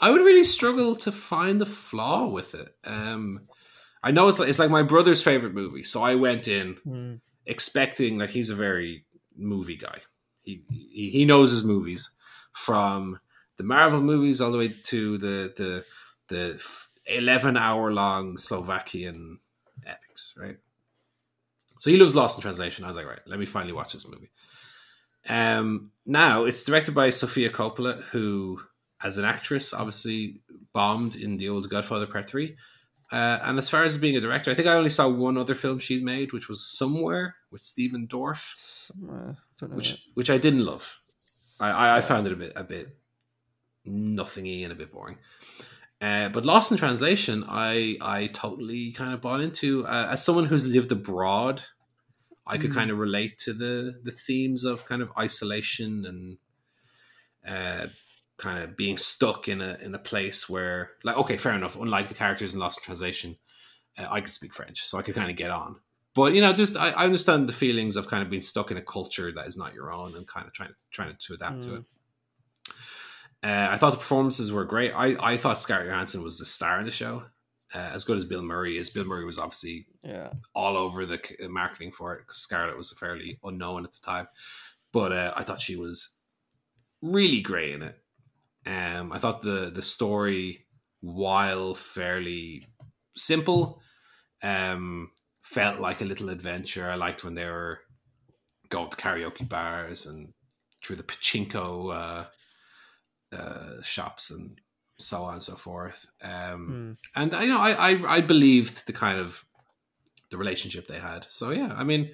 I 0.00 0.10
would 0.10 0.22
really 0.22 0.44
struggle 0.44 0.96
to 0.96 1.12
find 1.12 1.60
the 1.60 1.66
flaw 1.66 2.26
with 2.26 2.54
it. 2.54 2.74
Um, 2.84 3.42
I 4.02 4.10
know 4.12 4.28
it's 4.28 4.38
like 4.38 4.48
it's 4.48 4.58
like 4.58 4.70
my 4.70 4.82
brother's 4.82 5.22
favorite 5.22 5.54
movie, 5.54 5.84
so 5.84 6.02
I 6.02 6.14
went 6.16 6.48
in 6.48 6.76
Mm. 6.86 7.20
expecting 7.46 8.18
like 8.18 8.30
he's 8.30 8.50
a 8.50 8.54
very 8.54 9.04
movie 9.36 9.76
guy. 9.76 9.98
He 10.42 10.62
he, 10.70 11.10
he 11.10 11.24
knows 11.24 11.50
his 11.52 11.62
movies 11.64 12.10
from 12.52 13.20
the 13.56 13.64
Marvel 13.64 14.00
movies 14.00 14.40
all 14.40 14.52
the 14.52 14.58
way 14.58 14.68
to 14.84 15.18
the 15.18 15.52
the 15.56 15.84
the 16.28 16.62
eleven 17.06 17.56
hour 17.56 17.92
long 17.92 18.36
Slovakian 18.36 19.38
epics, 19.86 20.34
right? 20.38 20.56
So 21.78 21.90
he 21.90 21.96
loves 21.96 22.14
Lost 22.14 22.38
in 22.38 22.42
Translation. 22.42 22.84
I 22.84 22.88
was 22.88 22.96
like, 22.96 23.06
right, 23.06 23.20
let 23.26 23.38
me 23.38 23.46
finally 23.46 23.72
watch 23.72 23.94
this 23.94 24.06
movie. 24.06 24.30
Um, 25.28 25.92
now 26.04 26.44
it's 26.44 26.64
directed 26.64 26.94
by 26.94 27.10
Sofia 27.10 27.50
Coppola, 27.50 28.02
who, 28.04 28.60
as 29.02 29.16
an 29.18 29.24
actress, 29.24 29.72
obviously 29.72 30.40
bombed 30.72 31.16
in 31.16 31.36
the 31.36 31.48
old 31.48 31.68
Godfather 31.68 32.06
Part 32.06 32.26
Three. 32.28 32.56
Uh, 33.12 33.40
and 33.42 33.58
as 33.58 33.68
far 33.68 33.82
as 33.82 33.96
being 33.98 34.16
a 34.16 34.20
director, 34.20 34.50
I 34.50 34.54
think 34.54 34.68
I 34.68 34.74
only 34.74 34.90
saw 34.90 35.08
one 35.08 35.36
other 35.36 35.54
film 35.56 35.78
she'd 35.80 36.04
made, 36.04 36.32
which 36.32 36.48
was 36.48 36.64
Somewhere 36.64 37.34
with 37.50 37.60
Stephen 37.60 38.06
Dorff, 38.06 38.52
Somewhere. 38.56 39.36
Don't 39.58 39.70
know 39.70 39.76
which 39.76 39.90
that. 39.92 40.00
which 40.14 40.30
I 40.30 40.38
didn't 40.38 40.64
love. 40.64 40.99
I, 41.60 41.70
I, 41.70 41.96
I 41.98 42.00
found 42.00 42.26
it 42.26 42.32
a 42.32 42.36
bit 42.36 42.52
a 42.56 42.64
bit 42.64 42.96
nothingy 43.84 44.64
and 44.64 44.72
a 44.72 44.76
bit 44.76 44.92
boring. 44.92 45.18
Uh, 46.00 46.28
but 46.30 46.46
Lost 46.46 46.72
in 46.72 46.78
Translation, 46.78 47.44
I 47.48 47.96
I 48.00 48.28
totally 48.28 48.92
kind 48.92 49.12
of 49.14 49.20
bought 49.20 49.40
into. 49.40 49.86
Uh, 49.86 50.08
as 50.10 50.24
someone 50.24 50.46
who's 50.46 50.66
lived 50.66 50.92
abroad, 50.92 51.62
I 52.46 52.58
could 52.58 52.70
Mm. 52.70 52.74
kind 52.74 52.90
of 52.90 52.98
relate 52.98 53.38
to 53.40 53.52
the 53.52 54.00
the 54.02 54.12
themes 54.12 54.64
of 54.64 54.84
kind 54.86 55.02
of 55.02 55.12
isolation 55.18 56.06
and 56.06 56.38
uh, 57.46 57.88
kind 58.36 58.62
of 58.62 58.76
being 58.76 58.96
stuck 58.96 59.48
in 59.48 59.60
a 59.60 59.78
in 59.82 59.94
a 59.94 59.98
place 59.98 60.48
where, 60.48 60.92
like, 61.04 61.16
okay, 61.16 61.36
fair 61.36 61.52
enough. 61.54 61.76
Unlike 61.76 62.08
the 62.08 62.14
characters 62.14 62.54
in 62.54 62.60
Lost 62.60 62.78
in 62.78 62.84
Translation, 62.84 63.36
uh, 63.98 64.06
I 64.10 64.20
could 64.20 64.32
speak 64.32 64.54
French, 64.54 64.82
so 64.86 64.98
I 64.98 65.02
could 65.02 65.14
kind 65.14 65.30
of 65.30 65.36
get 65.36 65.50
on. 65.50 65.76
But 66.14 66.34
you 66.34 66.40
know, 66.40 66.52
just 66.52 66.76
I, 66.76 66.90
I 66.90 67.04
understand 67.04 67.48
the 67.48 67.52
feelings 67.52 67.96
of 67.96 68.08
kind 68.08 68.22
of 68.22 68.30
being 68.30 68.42
stuck 68.42 68.70
in 68.70 68.76
a 68.76 68.82
culture 68.82 69.32
that 69.32 69.46
is 69.46 69.56
not 69.56 69.74
your 69.74 69.92
own 69.92 70.16
and 70.16 70.26
kind 70.26 70.46
of 70.46 70.52
trying 70.52 70.72
trying 70.90 71.14
to 71.18 71.34
adapt 71.34 71.62
to 71.62 71.68
Mm. 71.68 71.76
it. 71.78 71.84
Uh, 73.42 73.68
I 73.70 73.76
thought 73.78 73.92
the 73.92 73.96
performances 73.96 74.52
were 74.52 74.64
great. 74.66 74.92
I, 74.92 75.16
I 75.18 75.36
thought 75.38 75.58
Scarlett 75.58 75.86
Johansson 75.88 76.22
was 76.22 76.38
the 76.38 76.44
star 76.44 76.78
in 76.78 76.84
the 76.84 76.90
show, 76.90 77.22
uh, 77.74 77.78
as 77.78 78.04
good 78.04 78.18
as 78.18 78.24
Bill 78.26 78.42
Murray 78.42 78.76
is. 78.76 78.90
Bill 78.90 79.04
Murray 79.06 79.24
was 79.24 79.38
obviously 79.38 79.86
Yeah. 80.02 80.32
all 80.54 80.76
over 80.76 81.06
the 81.06 81.18
marketing 81.48 81.92
for 81.92 82.14
it 82.14 82.26
because 82.26 82.36
Scarlett 82.38 82.76
was 82.76 82.92
fairly 82.92 83.38
unknown 83.42 83.84
at 83.86 83.92
the 83.92 84.00
time. 84.04 84.28
But 84.92 85.12
uh, 85.12 85.32
I 85.36 85.42
thought 85.42 85.60
she 85.60 85.76
was 85.76 86.18
really 87.00 87.40
great 87.40 87.74
in 87.74 87.82
it. 87.82 87.98
Um, 88.66 89.10
I 89.10 89.16
thought 89.18 89.40
the 89.40 89.70
the 89.74 89.80
story, 89.80 90.66
while 91.00 91.74
fairly 91.74 92.66
simple, 93.16 93.80
um, 94.42 95.10
felt 95.54 95.80
like 95.80 96.00
a 96.00 96.04
little 96.04 96.30
adventure. 96.30 96.88
I 96.90 96.94
liked 96.96 97.24
when 97.24 97.34
they 97.34 97.46
were 97.46 97.80
going 98.68 98.90
to 98.90 98.96
karaoke 98.96 99.48
bars 99.48 100.06
and 100.06 100.32
through 100.82 100.96
the 100.96 101.02
pachinko 101.02 101.94
uh, 103.32 103.36
uh, 103.36 103.82
shops 103.82 104.30
and 104.30 104.60
so 104.98 105.24
on 105.24 105.34
and 105.34 105.42
so 105.42 105.54
forth. 105.56 106.06
Um, 106.22 106.60
Mm. 106.68 106.94
and 107.16 107.32
you 107.42 107.48
know, 107.48 107.60
I, 107.60 107.72
I 107.90 108.16
I 108.16 108.20
believed 108.20 108.86
the 108.86 108.92
kind 108.92 109.18
of 109.18 109.44
the 110.30 110.36
relationship 110.36 110.86
they 110.86 111.00
had. 111.00 111.26
So 111.28 111.50
yeah, 111.50 111.72
I 111.76 111.84
mean, 111.84 112.12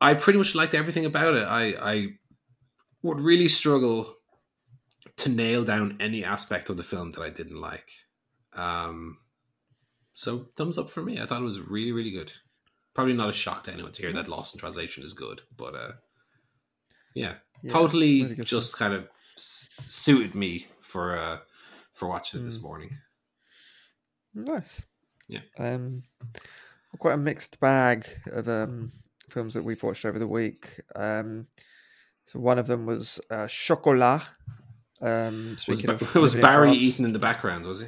I 0.00 0.14
pretty 0.14 0.38
much 0.38 0.54
liked 0.54 0.74
everything 0.74 1.04
about 1.04 1.34
it. 1.34 1.46
I 1.46 1.64
I 1.94 2.06
would 3.02 3.20
really 3.20 3.48
struggle 3.48 4.14
to 5.16 5.28
nail 5.28 5.64
down 5.64 5.96
any 6.00 6.24
aspect 6.24 6.70
of 6.70 6.76
the 6.76 6.82
film 6.82 7.12
that 7.12 7.22
I 7.22 7.30
didn't 7.30 7.60
like. 7.60 7.90
Um, 8.52 9.18
so 10.20 10.46
thumbs 10.56 10.76
up 10.78 10.90
for 10.90 11.02
me. 11.02 11.18
I 11.20 11.24
thought 11.26 11.40
it 11.40 11.44
was 11.44 11.60
really 11.60 11.92
really 11.92 12.10
good. 12.10 12.30
Probably 12.94 13.14
not 13.14 13.30
a 13.30 13.32
shock 13.32 13.64
to 13.64 13.72
anyone 13.72 13.92
to 13.92 14.02
hear 14.02 14.12
that 14.12 14.28
Lost 14.28 14.54
in 14.54 14.60
Translation 14.60 15.02
is 15.02 15.12
good, 15.14 15.40
but 15.56 15.74
uh, 15.74 15.92
yeah, 17.14 17.34
Yeah, 17.62 17.72
totally 17.72 18.22
really 18.24 18.44
just 18.44 18.76
kind 18.76 18.92
of 18.94 19.08
suited 19.36 20.34
me 20.34 20.66
for 20.80 21.16
uh 21.16 21.38
for 21.92 22.08
watching 22.08 22.40
it 22.40 22.44
this 22.44 22.58
Mm. 22.58 22.62
morning. 22.62 22.90
Nice. 24.34 24.84
Yeah. 25.28 25.40
Um, 25.58 26.02
quite 26.98 27.14
a 27.14 27.16
mixed 27.18 27.58
bag 27.60 28.06
of 28.32 28.48
um 28.48 28.92
films 29.30 29.54
that 29.54 29.64
we've 29.64 29.82
watched 29.82 30.04
over 30.04 30.18
the 30.18 30.26
week. 30.26 30.80
Um, 30.94 31.46
so 32.24 32.38
one 32.40 32.58
of 32.58 32.66
them 32.66 32.84
was 32.86 33.20
uh, 33.30 33.46
Chocolat. 33.48 34.22
Um, 35.00 35.50
Was, 35.66 35.78
speaking 35.78 35.86
Ba- 35.86 35.92
of 36.04 36.14
was 36.16 36.34
Barry 36.34 36.68
France- 36.70 36.82
Eaton 36.84 37.04
in 37.06 37.12
the 37.12 37.18
background? 37.18 37.64
Was 37.64 37.80
he? 37.80 37.86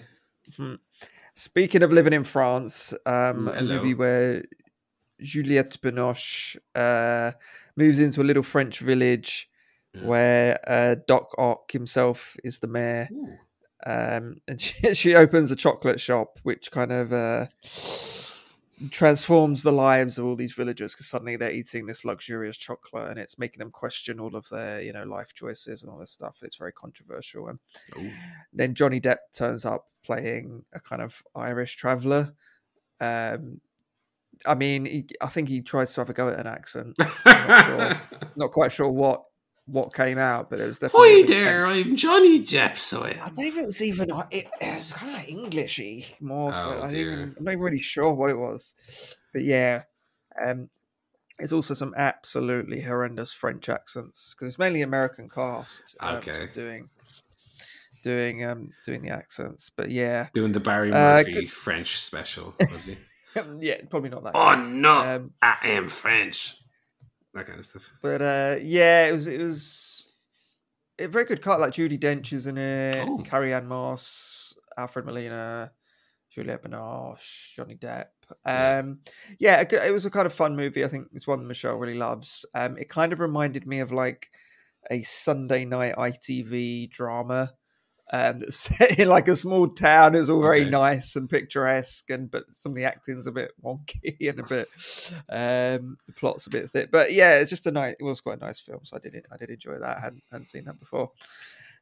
Speaking 1.35 1.83
of 1.83 1.93
living 1.93 2.13
in 2.13 2.25
France, 2.25 2.93
um, 3.07 3.47
Mm, 3.47 3.59
a 3.59 3.63
movie 3.63 3.95
where 3.95 4.45
Juliette 5.21 5.79
Binoche 5.81 6.57
uh, 6.75 7.33
moves 7.77 7.99
into 8.01 8.21
a 8.21 8.25
little 8.25 8.43
French 8.43 8.81
village 8.81 9.49
Yeah. 9.95 10.07
where 10.07 10.59
uh, 10.67 10.97
Doc 11.07 11.31
Ock 11.39 11.71
himself 11.73 12.37
is 12.45 12.59
the 12.61 12.67
mayor. 12.67 13.09
Um, 13.85 14.37
and 14.49 14.61
she, 14.61 14.95
she 14.95 15.15
opens 15.15 15.51
a 15.51 15.57
chocolate 15.57 16.01
shop, 16.01 16.39
which 16.43 16.71
kind 16.71 16.93
of 16.93 17.13
uh, 17.13 17.47
transforms 18.91 19.63
the 19.63 19.73
lives 19.73 20.19
of 20.19 20.25
all 20.25 20.37
these 20.37 20.53
villagers 20.53 20.93
because 20.93 21.07
suddenly 21.07 21.37
they're 21.37 21.51
eating 21.51 21.87
this 21.87 22.05
luxurious 22.05 22.57
chocolate, 22.57 23.09
and 23.09 23.19
it's 23.19 23.39
making 23.39 23.59
them 23.59 23.71
question 23.71 24.21
all 24.21 24.35
of 24.35 24.49
their, 24.49 24.81
you 24.81 24.93
know, 24.93 25.05
life 25.05 25.33
choices 25.35 25.83
and 25.83 25.91
all 25.91 25.99
this 25.99 26.11
stuff. 26.11 26.39
It's 26.43 26.57
very 26.57 26.73
controversial. 26.73 27.49
And 27.49 27.59
Ooh. 27.97 28.11
then 28.53 28.75
Johnny 28.75 29.01
Depp 29.01 29.19
turns 29.35 29.65
up 29.65 29.87
playing 30.05 30.65
a 30.73 30.81
kind 30.81 31.03
of 31.03 31.23
Irish 31.35 31.77
traveller. 31.77 32.35
Um, 33.01 33.61
I 34.47 34.55
mean, 34.55 34.85
he, 34.87 35.07
I 35.21 35.27
think 35.27 35.49
he 35.49 35.61
tries 35.61 35.95
to 35.95 36.01
have 36.01 36.11
a 36.11 36.15
go 36.15 36.29
at 36.29 36.39
an 36.39 36.47
accent. 36.47 36.97
not 36.99 37.67
sure. 37.67 38.01
Not 38.37 38.53
quite 38.53 38.73
sure 38.73 38.91
what 38.91 39.25
what 39.73 39.95
came 39.95 40.19
out, 40.19 40.51
but 40.51 40.61
it 40.61 40.67
was 40.69 40.79
definitely. 40.79 41.23
Hi 41.23 41.27
there, 41.27 41.65
attempt. 41.67 41.87
I'm 41.87 41.97
Johnny 41.97 42.41
Depp. 42.41 42.77
So 42.77 43.03
I 43.05 43.09
I 43.25 43.31
don't 43.35 43.45
even 43.47 43.53
think 43.55 43.57
it 43.57 43.67
was 43.67 43.83
even. 43.83 44.11
uh, 44.13 44.27
It, 44.31 44.47
it 44.61 44.79
was 44.79 44.93
kind 44.93 45.17
of 45.17 45.27
Englishy 45.29 46.07
more. 46.21 46.53
So 46.53 46.79
Oh, 46.79 46.83
I 46.83 46.91
dear. 46.91 47.13
Even, 47.13 47.35
I'm 47.39 47.45
not 47.45 47.53
even 47.53 47.63
really 47.65 47.81
sure 47.81 48.13
what 48.13 48.31
it 48.31 48.37
was, 48.39 48.75
but 49.33 49.43
yeah, 49.43 49.85
um, 50.45 50.69
there's 51.39 51.53
also 51.55 51.73
some 51.75 51.95
absolutely 51.97 52.83
horrendous 52.83 53.33
French 53.33 53.69
accents 53.71 54.35
because 54.35 54.49
it's 54.53 54.59
mainly 54.59 54.83
American 54.83 55.29
cast. 55.31 55.97
Um, 56.01 56.23
sort 56.23 56.29
of 56.29 56.41
Okay. 56.43 56.53
doing 56.53 56.89
doing 58.03 58.45
um 58.45 58.73
doing 58.85 59.03
the 59.03 59.11
accents, 59.11 59.71
but 59.75 59.91
yeah, 59.91 60.29
Doing 60.35 60.53
the 60.53 60.61
Barry 60.61 60.91
Uh, 60.93 60.99
Murphy 61.01 61.33
good- 61.33 61.51
French 61.51 61.99
special, 62.01 62.55
was 62.71 62.85
he? 62.85 62.99
yeah, 63.61 63.77
probably 63.89 64.11
not 64.11 64.25
that. 64.25 64.33
oh 64.35 64.55
good. 64.55 64.65
no, 64.67 65.01
Um, 65.17 65.31
I 65.41 65.57
am 65.65 65.89
French. 65.89 66.57
That 67.35 67.47
kind 67.47 67.59
of 67.59 67.65
stuff. 67.67 67.91
but 68.03 68.21
uh, 68.21 68.57
yeah, 68.61 69.07
it 69.07 69.13
was 69.13 69.27
it 69.27 69.41
was 69.41 70.09
a 70.99 71.07
very 71.09 71.25
good 71.25 71.41
cut. 71.43 71.61
Like 71.61 71.73
Judi 71.73 71.99
Dench 71.99 72.33
is 72.33 72.47
in 72.47 72.59
it, 72.59 72.97
Oh. 73.09 73.19
Carrie-Anne 73.25 73.67
Moss, 73.67 74.55
Alfred 74.77 75.07
Molina, 75.07 75.73
Juliette 76.31 76.63
Binoche, 76.65 77.55
Johnny 77.57 77.77
Depp. 77.77 78.07
Yeah. 78.47 78.79
Um, 78.79 78.99
yeah, 79.39 79.61
a 79.61 79.65
good- 79.65 79.83
it 79.83 79.93
was 79.93 80.05
a 80.05 80.11
kind 80.11 80.27
of 80.27 80.33
fun 80.35 80.57
movie. 80.57 80.85
I 80.85 80.89
think 80.89 81.09
it's 81.13 81.27
one 81.27 81.39
that 81.41 81.47
Michelle 81.47 81.77
really 81.77 81.95
loves. 81.97 82.45
Um, 82.55 82.77
it 82.79 82.89
kind 82.91 83.13
of 83.13 83.21
reminded 83.21 83.67
me 83.67 83.81
of 83.81 83.93
like 83.93 84.29
a 84.91 85.03
Sunday 85.03 85.65
night 85.65 85.95
ITV 85.97 86.91
drama. 86.91 87.53
Um, 88.13 88.39
that's 88.39 88.57
set 88.79 88.99
in 88.99 89.09
like 89.09 89.27
a 89.29 89.35
small 89.37 89.69
town. 89.69 90.15
It's 90.15 90.29
all 90.29 90.43
very 90.43 90.63
Okay. 90.63 90.71
nice 90.71 91.17
and 91.17 91.29
picturesque, 91.29 92.09
and 92.11 92.31
but 92.31 92.45
some 92.55 92.73
of 92.73 92.77
the 92.77 92.85
acting's 92.85 93.27
a 93.27 93.33
bit 93.33 93.53
wonky 93.65 94.17
and 94.29 94.39
a 94.41 94.43
bit 94.45 94.69
um, 95.29 95.97
the 96.07 96.13
plot's 96.15 96.47
a 96.47 96.51
bit 96.51 96.71
thick. 96.71 96.91
But 96.91 97.13
yeah, 97.13 97.39
it's 97.39 97.51
just 97.51 97.67
a 97.67 97.71
nice. 97.73 97.97
It 97.99 98.05
was 98.05 98.21
quite 98.21 98.41
a 98.41 98.45
nice 98.45 98.61
film, 98.61 98.81
so 98.85 98.97
I 98.97 99.01
did 99.01 99.27
I 99.33 99.37
did 99.37 99.51
enjoy 99.51 99.79
that. 99.79 99.97
I 99.97 100.01
hadn't, 100.01 100.23
hadn't 100.31 100.47
seen 100.47 100.65
that 100.65 100.79
before, 100.79 101.11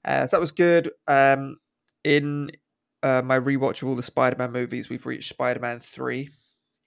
uh, 0.04 0.26
so 0.26 0.36
that 0.36 0.40
was 0.40 0.52
good. 0.52 0.90
Um, 1.08 1.58
in 2.04 2.50
uh, 3.02 3.22
my 3.22 3.38
rewatch 3.38 3.82
of 3.82 3.88
all 3.88 3.94
the 3.96 4.02
Spider-Man 4.02 4.52
movies, 4.52 4.88
we've 4.88 5.04
reached 5.06 5.28
Spider-Man 5.30 5.80
three, 5.80 6.30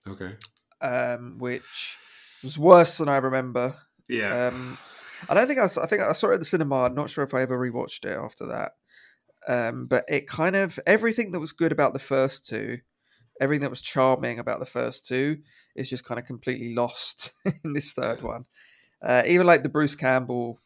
Okay. 0.07 0.35
um, 0.81 1.37
which 1.39 1.97
was 2.43 2.57
worse 2.57 2.97
than 2.97 3.09
I 3.09 3.17
remember. 3.17 3.75
Yeah. 4.07 4.47
Um, 4.47 4.77
I 5.29 5.33
don't 5.33 5.47
think 5.47 5.59
I, 5.59 5.65
I 5.65 5.85
think 5.87 6.01
I 6.01 6.11
saw 6.13 6.29
it 6.29 6.33
at 6.35 6.39
the 6.39 6.45
cinema. 6.45 6.83
I'm 6.83 6.95
not 6.95 7.09
sure 7.09 7.23
if 7.23 7.33
I 7.33 7.41
ever 7.41 7.57
rewatched 7.57 8.05
it 8.05 8.17
after 8.17 8.47
that. 8.47 8.73
Um, 9.47 9.87
but 9.87 10.05
it 10.07 10.27
kind 10.27 10.55
of 10.55 10.79
everything 10.85 11.31
that 11.31 11.39
was 11.39 11.51
good 11.51 11.71
about 11.71 11.93
the 11.93 11.99
first 11.99 12.45
two, 12.45 12.79
everything 13.41 13.61
that 13.61 13.69
was 13.69 13.81
charming 13.81 14.39
about 14.39 14.59
the 14.59 14.65
first 14.65 15.07
two, 15.07 15.39
is 15.75 15.89
just 15.89 16.05
kind 16.05 16.19
of 16.19 16.25
completely 16.25 16.73
lost 16.73 17.31
in 17.63 17.73
this 17.73 17.93
third 17.93 18.21
one. 18.21 18.45
Uh, 19.01 19.23
even 19.25 19.45
like 19.45 19.63
the 19.63 19.69
Bruce 19.69 19.95
Campbell 19.95 20.59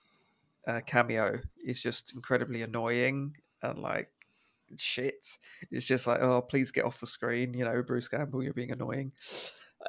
uh, 0.68 0.82
cameo 0.86 1.40
is 1.66 1.82
just 1.82 2.14
incredibly 2.14 2.62
annoying 2.62 3.36
and 3.64 3.80
like 3.80 4.10
shit. 4.76 5.38
It's 5.72 5.88
just 5.88 6.06
like, 6.08 6.22
oh, 6.22 6.42
please 6.42 6.72
get 6.72 6.86
off 6.86 7.00
the 7.00 7.08
screen. 7.08 7.54
You 7.54 7.66
know, 7.66 7.82
Bruce 7.82 8.08
Campbell, 8.08 8.44
you're 8.44 8.54
being 8.54 8.72
annoying. 8.72 9.14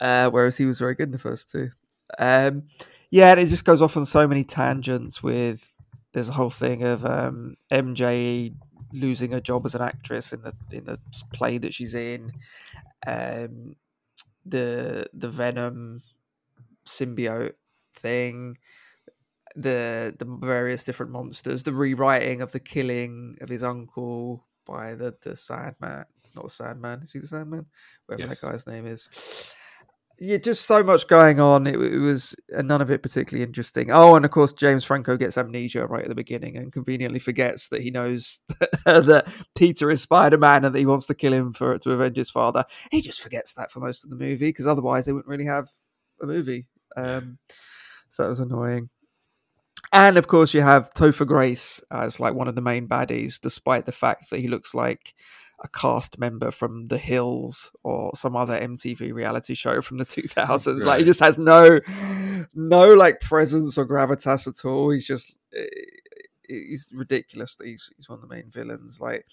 Uh, 0.00 0.30
whereas 0.30 0.56
he 0.56 0.66
was 0.66 0.78
very 0.78 0.94
good 0.94 1.08
in 1.08 1.12
the 1.12 1.18
first 1.18 1.50
two. 1.50 1.70
Um, 2.18 2.64
yeah, 3.10 3.30
and 3.30 3.40
it 3.40 3.46
just 3.46 3.64
goes 3.64 3.82
off 3.82 3.96
on 3.96 4.06
so 4.06 4.26
many 4.26 4.44
tangents. 4.44 5.22
With 5.22 5.74
there's 6.12 6.28
a 6.28 6.34
whole 6.34 6.50
thing 6.50 6.82
of 6.82 7.04
um, 7.04 7.56
MJ 7.70 8.54
losing 8.92 9.32
her 9.32 9.40
job 9.40 9.66
as 9.66 9.74
an 9.74 9.82
actress 9.82 10.32
in 10.32 10.42
the 10.42 10.54
in 10.70 10.84
the 10.84 10.98
play 11.32 11.58
that 11.58 11.74
she's 11.74 11.94
in. 11.94 12.32
Um, 13.06 13.76
the 14.44 15.08
the 15.12 15.28
Venom 15.28 16.02
symbiote 16.86 17.54
thing, 17.94 18.56
the 19.54 20.14
the 20.18 20.24
various 20.24 20.84
different 20.84 21.12
monsters, 21.12 21.62
the 21.64 21.72
rewriting 21.72 22.40
of 22.40 22.52
the 22.52 22.60
killing 22.60 23.36
of 23.40 23.48
his 23.48 23.62
uncle 23.62 24.46
by 24.66 24.94
the 24.94 25.14
the 25.22 25.36
Sandman, 25.36 26.04
not 26.34 26.44
the 26.44 26.50
Sandman. 26.50 27.02
Is 27.02 27.12
he 27.12 27.18
the 27.18 27.26
Sandman? 27.26 27.66
Whatever 28.06 28.28
Yes. 28.28 28.40
that 28.40 28.50
guy's 28.50 28.66
name 28.66 28.86
is. 28.86 29.52
Yeah, 30.20 30.38
just 30.38 30.66
so 30.66 30.82
much 30.82 31.06
going 31.06 31.38
on. 31.38 31.68
It, 31.68 31.76
it 31.76 31.98
was 31.98 32.34
and 32.52 32.66
none 32.66 32.80
of 32.82 32.90
it 32.90 33.02
particularly 33.04 33.44
interesting. 33.44 33.92
Oh, 33.92 34.16
and 34.16 34.24
of 34.24 34.32
course, 34.32 34.52
James 34.52 34.84
Franco 34.84 35.16
gets 35.16 35.38
amnesia 35.38 35.86
right 35.86 36.02
at 36.02 36.08
the 36.08 36.14
beginning 36.16 36.56
and 36.56 36.72
conveniently 36.72 37.20
forgets 37.20 37.68
that 37.68 37.82
he 37.82 37.92
knows 37.92 38.40
that 38.84 39.32
Peter 39.56 39.90
is 39.90 40.02
Spider 40.02 40.36
Man 40.38 40.64
and 40.64 40.74
that 40.74 40.78
he 40.78 40.86
wants 40.86 41.06
to 41.06 41.14
kill 41.14 41.32
him 41.32 41.52
for 41.52 41.78
to 41.78 41.92
avenge 41.92 42.16
his 42.16 42.30
father. 42.30 42.64
He 42.90 43.00
just 43.00 43.22
forgets 43.22 43.54
that 43.54 43.70
for 43.70 43.78
most 43.78 44.02
of 44.02 44.10
the 44.10 44.16
movie 44.16 44.48
because 44.48 44.66
otherwise 44.66 45.06
they 45.06 45.12
wouldn't 45.12 45.28
really 45.28 45.46
have 45.46 45.68
a 46.20 46.26
movie. 46.26 46.66
Um, 46.96 47.38
so 48.08 48.24
that 48.24 48.28
was 48.28 48.40
annoying. 48.40 48.90
And 49.92 50.18
of 50.18 50.26
course, 50.26 50.52
you 50.52 50.60
have 50.60 50.90
Topher 50.90 51.26
Grace 51.26 51.80
as 51.90 52.20
like 52.20 52.34
one 52.34 52.48
of 52.48 52.54
the 52.56 52.60
main 52.60 52.88
baddies, 52.88 53.40
despite 53.40 53.86
the 53.86 53.92
fact 53.92 54.30
that 54.30 54.40
he 54.40 54.48
looks 54.48 54.74
like 54.74 55.14
a 55.60 55.68
cast 55.68 56.18
member 56.18 56.50
from 56.50 56.86
The 56.86 56.98
Hills 56.98 57.72
or 57.82 58.12
some 58.14 58.36
other 58.36 58.58
MTV 58.58 59.12
reality 59.12 59.54
show 59.54 59.82
from 59.82 59.98
the 59.98 60.04
2000s. 60.06 60.84
Like 60.84 61.00
he 61.00 61.04
just 61.04 61.20
has 61.20 61.36
no, 61.38 61.80
no 62.54 62.94
like 62.94 63.20
presence 63.20 63.76
or 63.76 63.86
gravitas 63.86 64.46
at 64.46 64.64
all. 64.64 64.90
He's 64.90 65.06
just, 65.06 65.38
eh, 65.56 65.64
he's 66.48 66.90
ridiculous 66.94 67.56
that 67.56 67.66
he's 67.66 67.90
he's 67.96 68.08
one 68.08 68.20
of 68.22 68.28
the 68.28 68.34
main 68.34 68.50
villains. 68.50 69.00
Like 69.00 69.26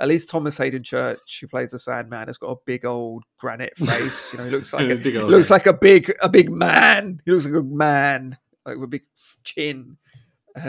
at 0.00 0.08
least 0.08 0.28
Thomas 0.28 0.58
Haden 0.58 0.82
Church, 0.82 1.38
who 1.40 1.46
plays 1.48 1.70
the 1.70 1.78
Sandman, 1.78 2.26
has 2.26 2.38
got 2.38 2.50
a 2.50 2.56
big 2.64 2.84
old 2.84 3.24
granite 3.38 3.76
face. 3.76 4.32
You 4.32 4.38
know, 4.40 4.44
he 4.46 4.50
looks 4.50 4.72
like 4.72 4.82
a, 4.90 4.96
Big 4.96 5.14
looks 5.14 5.48
head. 5.48 5.54
like 5.54 5.66
a 5.66 5.72
big 5.72 6.12
a 6.22 6.28
big 6.28 6.50
man. 6.50 7.20
He 7.24 7.30
looks 7.30 7.44
like 7.44 7.54
a 7.54 7.62
big 7.62 7.72
man, 7.72 8.36
like 8.66 8.76
with 8.76 8.84
a 8.84 8.88
big 8.88 9.04
chin. 9.44 9.96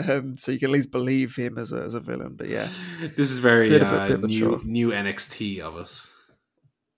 Um, 0.08 0.34
so 0.36 0.52
you 0.52 0.58
can 0.58 0.68
at 0.70 0.72
least 0.72 0.90
believe 0.90 1.36
him 1.36 1.58
as 1.58 1.72
a 1.72 1.76
as 1.82 1.94
a 1.94 2.00
villain. 2.00 2.34
But 2.36 2.48
yeah, 2.48 2.68
This 3.16 3.30
is 3.30 3.38
very 3.38 3.68
Bit 3.70 3.82
of 3.82 3.92
a- 3.92 4.00
uh, 4.00 4.14
a 4.14 4.18
new 4.18 4.60
new 4.64 4.90
NXT 4.90 5.60
of 5.60 5.76
us. 5.76 6.12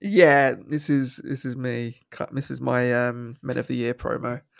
yeah, 0.01 0.55
this 0.67 0.89
is 0.89 1.17
this 1.23 1.45
is 1.45 1.55
me. 1.55 2.01
This 2.31 2.51
is 2.51 2.59
my 2.61 3.07
um, 3.07 3.37
Men 3.41 3.57
of 3.57 3.67
the 3.67 3.75
Year 3.75 3.93
promo. 3.93 4.41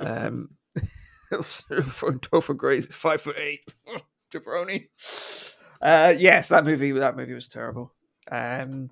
Um, 0.00 0.50
for 1.30 2.12
Topher 2.18 2.56
Grace, 2.56 2.86
five 2.86 3.20
foot 3.22 3.36
eight, 3.38 3.60
jabroni. 4.32 4.86
Uh, 5.80 6.12
yes, 6.18 6.48
that 6.48 6.64
movie 6.64 6.90
that 6.92 7.16
movie 7.16 7.34
was 7.34 7.48
terrible. 7.48 7.92
Um, 8.30 8.90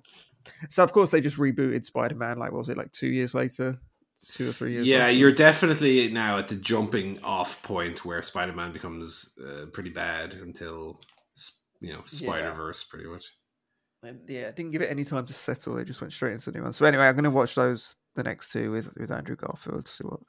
so 0.69 0.83
of 0.83 0.91
course 0.93 1.11
they 1.11 1.21
just 1.21 1.37
rebooted 1.37 1.85
Spider 1.85 2.15
Man. 2.15 2.39
Like 2.39 2.51
what 2.51 2.59
was 2.59 2.69
it 2.69 2.77
like 2.77 2.91
two 2.93 3.07
years 3.07 3.33
later, 3.35 3.79
two 4.21 4.49
or 4.49 4.53
three 4.53 4.73
years? 4.73 4.87
Yeah, 4.87 5.09
you're 5.09 5.33
definitely 5.33 6.09
now 6.09 6.37
at 6.37 6.47
the 6.47 6.55
jumping 6.55 7.19
off 7.23 7.61
point 7.63 8.05
where 8.05 8.21
Spider-Man 8.21 8.71
becomes 8.71 9.37
uh, 9.39 9.65
pretty 9.67 9.89
bad 9.89 10.33
until 10.33 10.99
you 11.79 11.93
know 11.93 12.01
Spider 12.05 12.51
Verse, 12.51 12.83
pretty 12.83 13.07
much. 13.07 13.33
And, 14.01 14.21
yeah, 14.29 14.49
didn't 14.51 14.71
give 14.71 14.81
it 14.81 14.89
any 14.89 15.03
time 15.03 15.25
to 15.25 15.33
settle. 15.33 15.75
They 15.75 15.83
just 15.83 15.99
went 15.99 16.13
straight 16.13 16.31
into 16.31 16.51
the 16.51 16.57
new 16.57 16.63
one. 16.63 16.71
So 16.71 16.85
anyway, 16.85 17.05
I'm 17.05 17.15
going 17.15 17.25
to 17.25 17.29
watch 17.29 17.55
those 17.55 17.95
the 18.15 18.23
next 18.23 18.51
two 18.51 18.71
with 18.71 18.97
with 18.97 19.11
Andrew 19.11 19.35
Garfield 19.35 19.85
to 19.85 19.91
see 19.91 20.03
what 20.03 20.21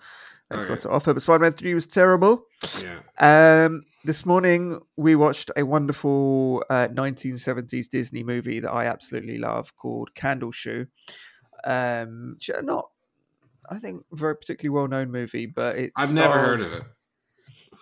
they've 0.49 0.67
got 0.67 0.81
to 0.81 0.91
offer. 0.91 1.15
But 1.15 1.23
Spider 1.23 1.45
Man 1.45 1.53
Three 1.53 1.75
was 1.75 1.87
terrible. 1.87 2.45
Yeah, 2.83 3.65
Um, 3.65 3.83
this 4.05 4.27
morning 4.27 4.81
we 4.97 5.15
watched 5.15 5.51
a 5.57 5.65
wonderful 5.65 6.65
uh, 6.69 6.89
1970s 6.89 7.89
Disney 7.89 8.23
movie 8.23 8.61
that 8.61 8.71
I 8.71 8.87
absolutely 8.87 9.39
love 9.39 9.77
called 9.77 10.15
Candleshoe. 10.15 10.89
Um, 11.65 12.39
not, 12.63 12.91
I 13.71 13.79
think, 13.79 14.05
a 14.13 14.17
very 14.17 14.37
particularly 14.37 14.77
well 14.77 14.89
known 14.89 15.11
movie, 15.13 15.47
but 15.47 15.79
it's 15.79 15.93
I've 15.97 16.13
never 16.13 16.39
heard 16.39 16.61
of 16.61 16.73
it. 16.75 16.83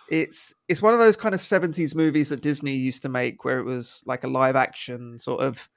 it's 0.09 0.53
it's 0.67 0.81
one 0.81 0.93
of 0.93 0.99
those 0.99 1.15
kind 1.17 1.35
of 1.35 1.41
70s 1.41 1.95
movies 1.95 2.29
that 2.29 2.41
Disney 2.41 2.75
used 2.75 3.01
to 3.03 3.09
make 3.09 3.43
where 3.43 3.59
it 3.59 3.63
was 3.65 4.03
like 4.05 4.23
a 4.23 4.27
live 4.27 4.55
action 4.55 5.17
sort 5.19 5.41
of 5.41 5.69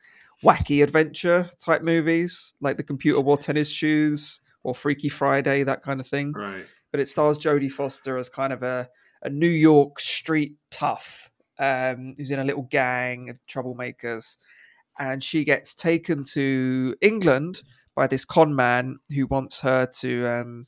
wacky 0.43 0.83
adventure 0.83 1.49
type 1.59 1.83
movies 1.83 2.55
like 2.61 2.77
the 2.77 2.83
computer 2.83 3.21
wore 3.21 3.39
tennis 3.39 3.69
shoes 3.69 4.41
or 4.65 4.75
Freaky 4.75 5.09
Friday 5.09 5.63
that 5.63 5.83
kind 5.83 6.01
of 6.01 6.07
thing 6.07 6.33
Right. 6.33 6.65
but 6.91 7.01
it 7.01 7.09
stars 7.09 7.39
Jodie 7.39 7.71
Foster 7.71 8.19
as 8.19 8.29
kind 8.29 8.53
of 8.53 8.63
a, 8.63 8.89
a 9.23 9.31
New 9.31 9.49
York 9.49 10.01
street 10.01 10.55
tough 10.71 11.31
um, 11.59 12.15
who's 12.17 12.31
in 12.31 12.41
a 12.41 12.45
little 12.45 12.63
gang 12.63 13.29
of 13.29 13.39
troublemakers 13.47 14.37
and 14.99 15.23
she 15.23 15.45
gets 15.45 15.75
taken 15.75 16.25
to 16.33 16.97
England 17.01 17.63
by 17.95 18.07
this 18.07 18.25
con 18.25 18.55
man 18.55 18.99
who 19.15 19.27
wants 19.27 19.61
her 19.61 19.87
to 19.87 20.27
um, 20.27 20.67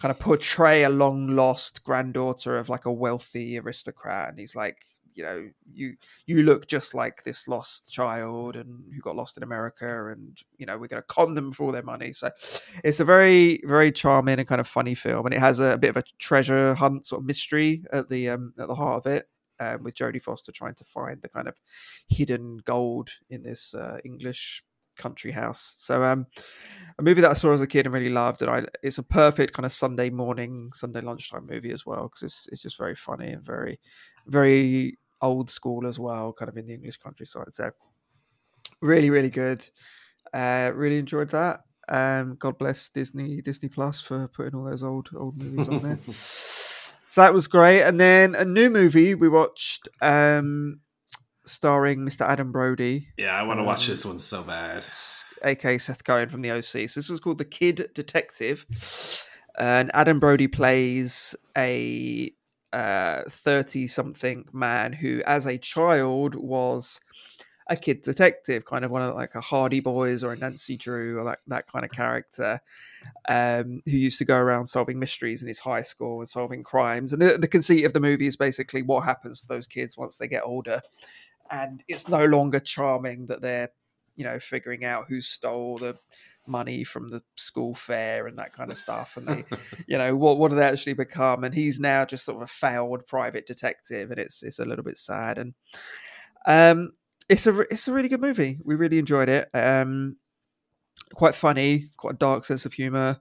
kind 0.00 0.10
of 0.10 0.18
portray 0.18 0.82
a 0.82 0.90
long 0.90 1.28
lost 1.28 1.82
granddaughter 1.84 2.58
of 2.58 2.68
like 2.68 2.84
a 2.84 2.92
wealthy 2.92 3.58
aristocrat. 3.58 4.28
And 4.28 4.38
he's 4.38 4.54
like 4.54 4.78
you 5.16 5.24
know 5.24 5.48
you 5.72 5.96
you 6.26 6.42
look 6.42 6.68
just 6.68 6.94
like 6.94 7.24
this 7.24 7.48
lost 7.48 7.90
child 7.90 8.54
and 8.54 8.84
who 8.94 9.00
got 9.00 9.16
lost 9.16 9.38
in 9.38 9.42
america 9.42 10.10
and 10.10 10.42
you 10.58 10.66
know 10.66 10.76
we're 10.76 10.86
going 10.86 11.02
to 11.02 11.06
con 11.08 11.34
them 11.34 11.52
for 11.52 11.64
all 11.64 11.72
their 11.72 11.82
money. 11.82 12.12
So 12.12 12.30
it's 12.84 13.00
a 13.00 13.04
very 13.04 13.60
very 13.64 13.90
charming 13.90 14.38
and 14.38 14.46
kind 14.46 14.60
of 14.60 14.68
funny 14.68 14.94
film 14.94 15.26
and 15.26 15.34
it 15.34 15.40
has 15.40 15.58
a, 15.58 15.78
bit 15.78 15.90
of 15.90 15.96
a 15.96 16.04
treasure 16.18 16.74
hunt 16.74 17.06
sort 17.06 17.22
of 17.22 17.26
mystery 17.26 17.82
at 17.92 18.08
the 18.10 18.28
um 18.28 18.52
at 18.58 18.68
the 18.68 18.74
heart 18.74 19.06
of 19.06 19.12
it 19.12 19.28
um, 19.58 19.82
with 19.82 19.94
jodie 19.94 20.22
foster 20.22 20.52
trying 20.52 20.74
to 20.74 20.84
find 20.84 21.22
the 21.22 21.28
kind 21.28 21.48
of 21.48 21.56
hidden 22.08 22.58
gold 22.58 23.10
in 23.30 23.42
this 23.42 23.74
uh, 23.74 23.98
english 24.04 24.62
country 24.96 25.32
house 25.32 25.74
so 25.76 26.02
um 26.02 26.26
a 26.98 27.02
movie 27.02 27.20
that 27.20 27.30
I 27.30 27.34
saw 27.34 27.52
as 27.52 27.60
a 27.60 27.66
kid 27.66 27.86
and 27.86 27.94
really 27.94 28.08
loved, 28.08 28.42
and 28.42 28.50
I 28.50 28.64
it's 28.82 28.98
a 28.98 29.02
perfect 29.02 29.52
kind 29.52 29.66
of 29.66 29.72
Sunday 29.72 30.10
morning, 30.10 30.70
Sunday 30.72 31.00
lunchtime 31.00 31.46
movie 31.46 31.72
as 31.72 31.84
well 31.84 32.04
because 32.04 32.22
it's 32.22 32.48
it's 32.50 32.62
just 32.62 32.78
very 32.78 32.94
funny 32.94 33.28
and 33.28 33.44
very, 33.44 33.78
very 34.26 34.98
old 35.20 35.50
school 35.50 35.86
as 35.86 35.98
well, 35.98 36.32
kind 36.32 36.48
of 36.48 36.56
in 36.56 36.66
the 36.66 36.74
English 36.74 36.96
countryside. 36.96 37.52
So 37.52 37.70
really, 38.80 39.10
really 39.10 39.30
good. 39.30 39.68
Uh, 40.32 40.72
really 40.74 40.98
enjoyed 40.98 41.28
that. 41.30 41.60
Um, 41.88 42.36
God 42.38 42.58
bless 42.58 42.88
Disney 42.88 43.42
Disney 43.42 43.68
Plus 43.68 44.00
for 44.00 44.26
putting 44.28 44.54
all 44.54 44.64
those 44.64 44.82
old 44.82 45.10
old 45.14 45.40
movies 45.40 45.68
on 45.68 45.82
there. 45.82 45.98
so 46.12 47.20
that 47.20 47.34
was 47.34 47.46
great. 47.46 47.82
And 47.82 48.00
then 48.00 48.34
a 48.34 48.44
new 48.44 48.70
movie 48.70 49.14
we 49.14 49.28
watched, 49.28 49.88
um, 50.00 50.80
starring 51.46 52.00
Mr. 52.00 52.22
Adam 52.28 52.52
Brody 52.52 53.08
Yeah, 53.16 53.34
I 53.34 53.42
want 53.44 53.60
to 53.60 53.64
watch 53.64 53.84
Um, 53.86 53.92
this 53.92 54.04
one 54.04 54.18
so 54.18 54.42
bad. 54.42 54.84
aka 55.44 55.78
Seth 55.78 56.04
Cohen 56.04 56.28
from 56.28 56.42
the 56.42 56.50
OC. 56.50 56.62
So 56.88 57.00
this 57.00 57.08
was 57.08 57.20
called 57.20 57.38
The 57.38 57.44
Kid 57.44 57.90
Detective, 57.94 58.66
and 59.58 59.90
Adam 59.94 60.18
Brody 60.20 60.48
plays 60.48 61.34
a 61.56 62.32
thirty-something 63.28 64.48
man 64.52 64.94
who, 64.94 65.22
as 65.26 65.46
a 65.46 65.58
child, 65.58 66.34
was 66.34 67.00
a 67.68 67.76
kid 67.76 68.00
detective, 68.02 68.64
kind 68.64 68.84
of 68.84 68.92
one 68.92 69.02
of 69.02 69.12
like 69.16 69.34
a 69.34 69.40
Hardy 69.40 69.80
Boys 69.80 70.22
or 70.22 70.32
a 70.32 70.36
Nancy 70.38 70.76
Drew 70.76 71.18
or 71.18 71.24
that, 71.24 71.40
that 71.48 71.66
kind 71.66 71.84
of 71.84 71.90
character, 71.90 72.60
um, 73.28 73.82
who 73.86 73.90
used 73.96 74.18
to 74.18 74.24
go 74.24 74.36
around 74.36 74.68
solving 74.68 75.00
mysteries 75.00 75.42
in 75.42 75.48
his 75.48 75.58
high 75.60 75.80
school 75.80 76.20
and 76.20 76.28
solving 76.28 76.62
crimes. 76.62 77.12
And 77.12 77.20
the, 77.20 77.36
the 77.36 77.48
conceit 77.48 77.84
of 77.84 77.92
the 77.92 77.98
movie 77.98 78.28
is 78.28 78.36
basically 78.36 78.82
what 78.82 79.04
happens 79.04 79.40
to 79.40 79.48
those 79.48 79.66
kids 79.66 79.96
once 79.96 80.16
they 80.16 80.28
get 80.28 80.44
older. 80.44 80.80
And 81.50 81.82
it's 81.88 82.08
no 82.08 82.24
longer 82.24 82.60
charming 82.60 83.26
that 83.26 83.40
they're 83.40 83.70
you 84.16 84.24
know 84.24 84.38
figuring 84.40 84.84
out 84.84 85.06
who 85.08 85.20
stole 85.20 85.78
the 85.78 85.96
money 86.48 86.84
from 86.84 87.08
the 87.08 87.22
school 87.36 87.74
fair 87.74 88.26
and 88.26 88.38
that 88.38 88.52
kind 88.52 88.70
of 88.70 88.78
stuff 88.78 89.16
and 89.16 89.26
they 89.26 89.44
you 89.86 89.98
know 89.98 90.14
what 90.14 90.38
what 90.38 90.50
do 90.50 90.56
they 90.56 90.64
actually 90.64 90.94
become? 90.94 91.44
And 91.44 91.54
he's 91.54 91.80
now 91.80 92.04
just 92.04 92.24
sort 92.24 92.36
of 92.36 92.42
a 92.42 92.46
failed 92.46 93.06
private 93.06 93.46
detective 93.46 94.10
and 94.10 94.20
it's 94.20 94.42
it's 94.42 94.58
a 94.58 94.64
little 94.64 94.84
bit 94.84 94.98
sad 94.98 95.38
and 95.38 95.54
um 96.46 96.92
it's 97.28 97.46
a 97.46 97.60
it's 97.62 97.88
a 97.88 97.92
really 97.92 98.08
good 98.08 98.20
movie. 98.20 98.58
We 98.64 98.74
really 98.74 98.98
enjoyed 98.98 99.28
it. 99.28 99.48
Um 99.54 100.16
quite 101.14 101.34
funny 101.34 101.90
quite 101.96 102.14
a 102.14 102.18
dark 102.18 102.44
sense 102.44 102.66
of 102.66 102.72
humor. 102.72 103.20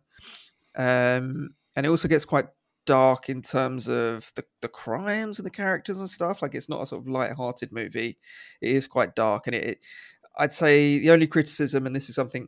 Um 0.75 1.55
and 1.75 1.85
it 1.85 1.89
also 1.89 2.07
gets 2.07 2.25
quite 2.25 2.47
dark 2.85 3.29
in 3.29 3.41
terms 3.41 3.87
of 3.87 4.31
the, 4.35 4.43
the 4.61 4.67
crimes 4.67 5.39
and 5.39 5.45
the 5.45 5.51
characters 5.51 5.99
and 5.99 6.09
stuff 6.09 6.41
like 6.41 6.55
it's 6.55 6.69
not 6.69 6.81
a 6.81 6.85
sort 6.85 7.01
of 7.01 7.07
light-hearted 7.07 7.71
movie 7.71 8.17
it 8.61 8.75
is 8.75 8.87
quite 8.87 9.15
dark 9.15 9.47
and 9.47 9.55
it, 9.55 9.63
it 9.63 9.79
i'd 10.37 10.53
say 10.53 10.99
the 10.99 11.11
only 11.11 11.27
criticism 11.27 11.85
and 11.85 11.95
this 11.95 12.09
is 12.09 12.15
something 12.15 12.47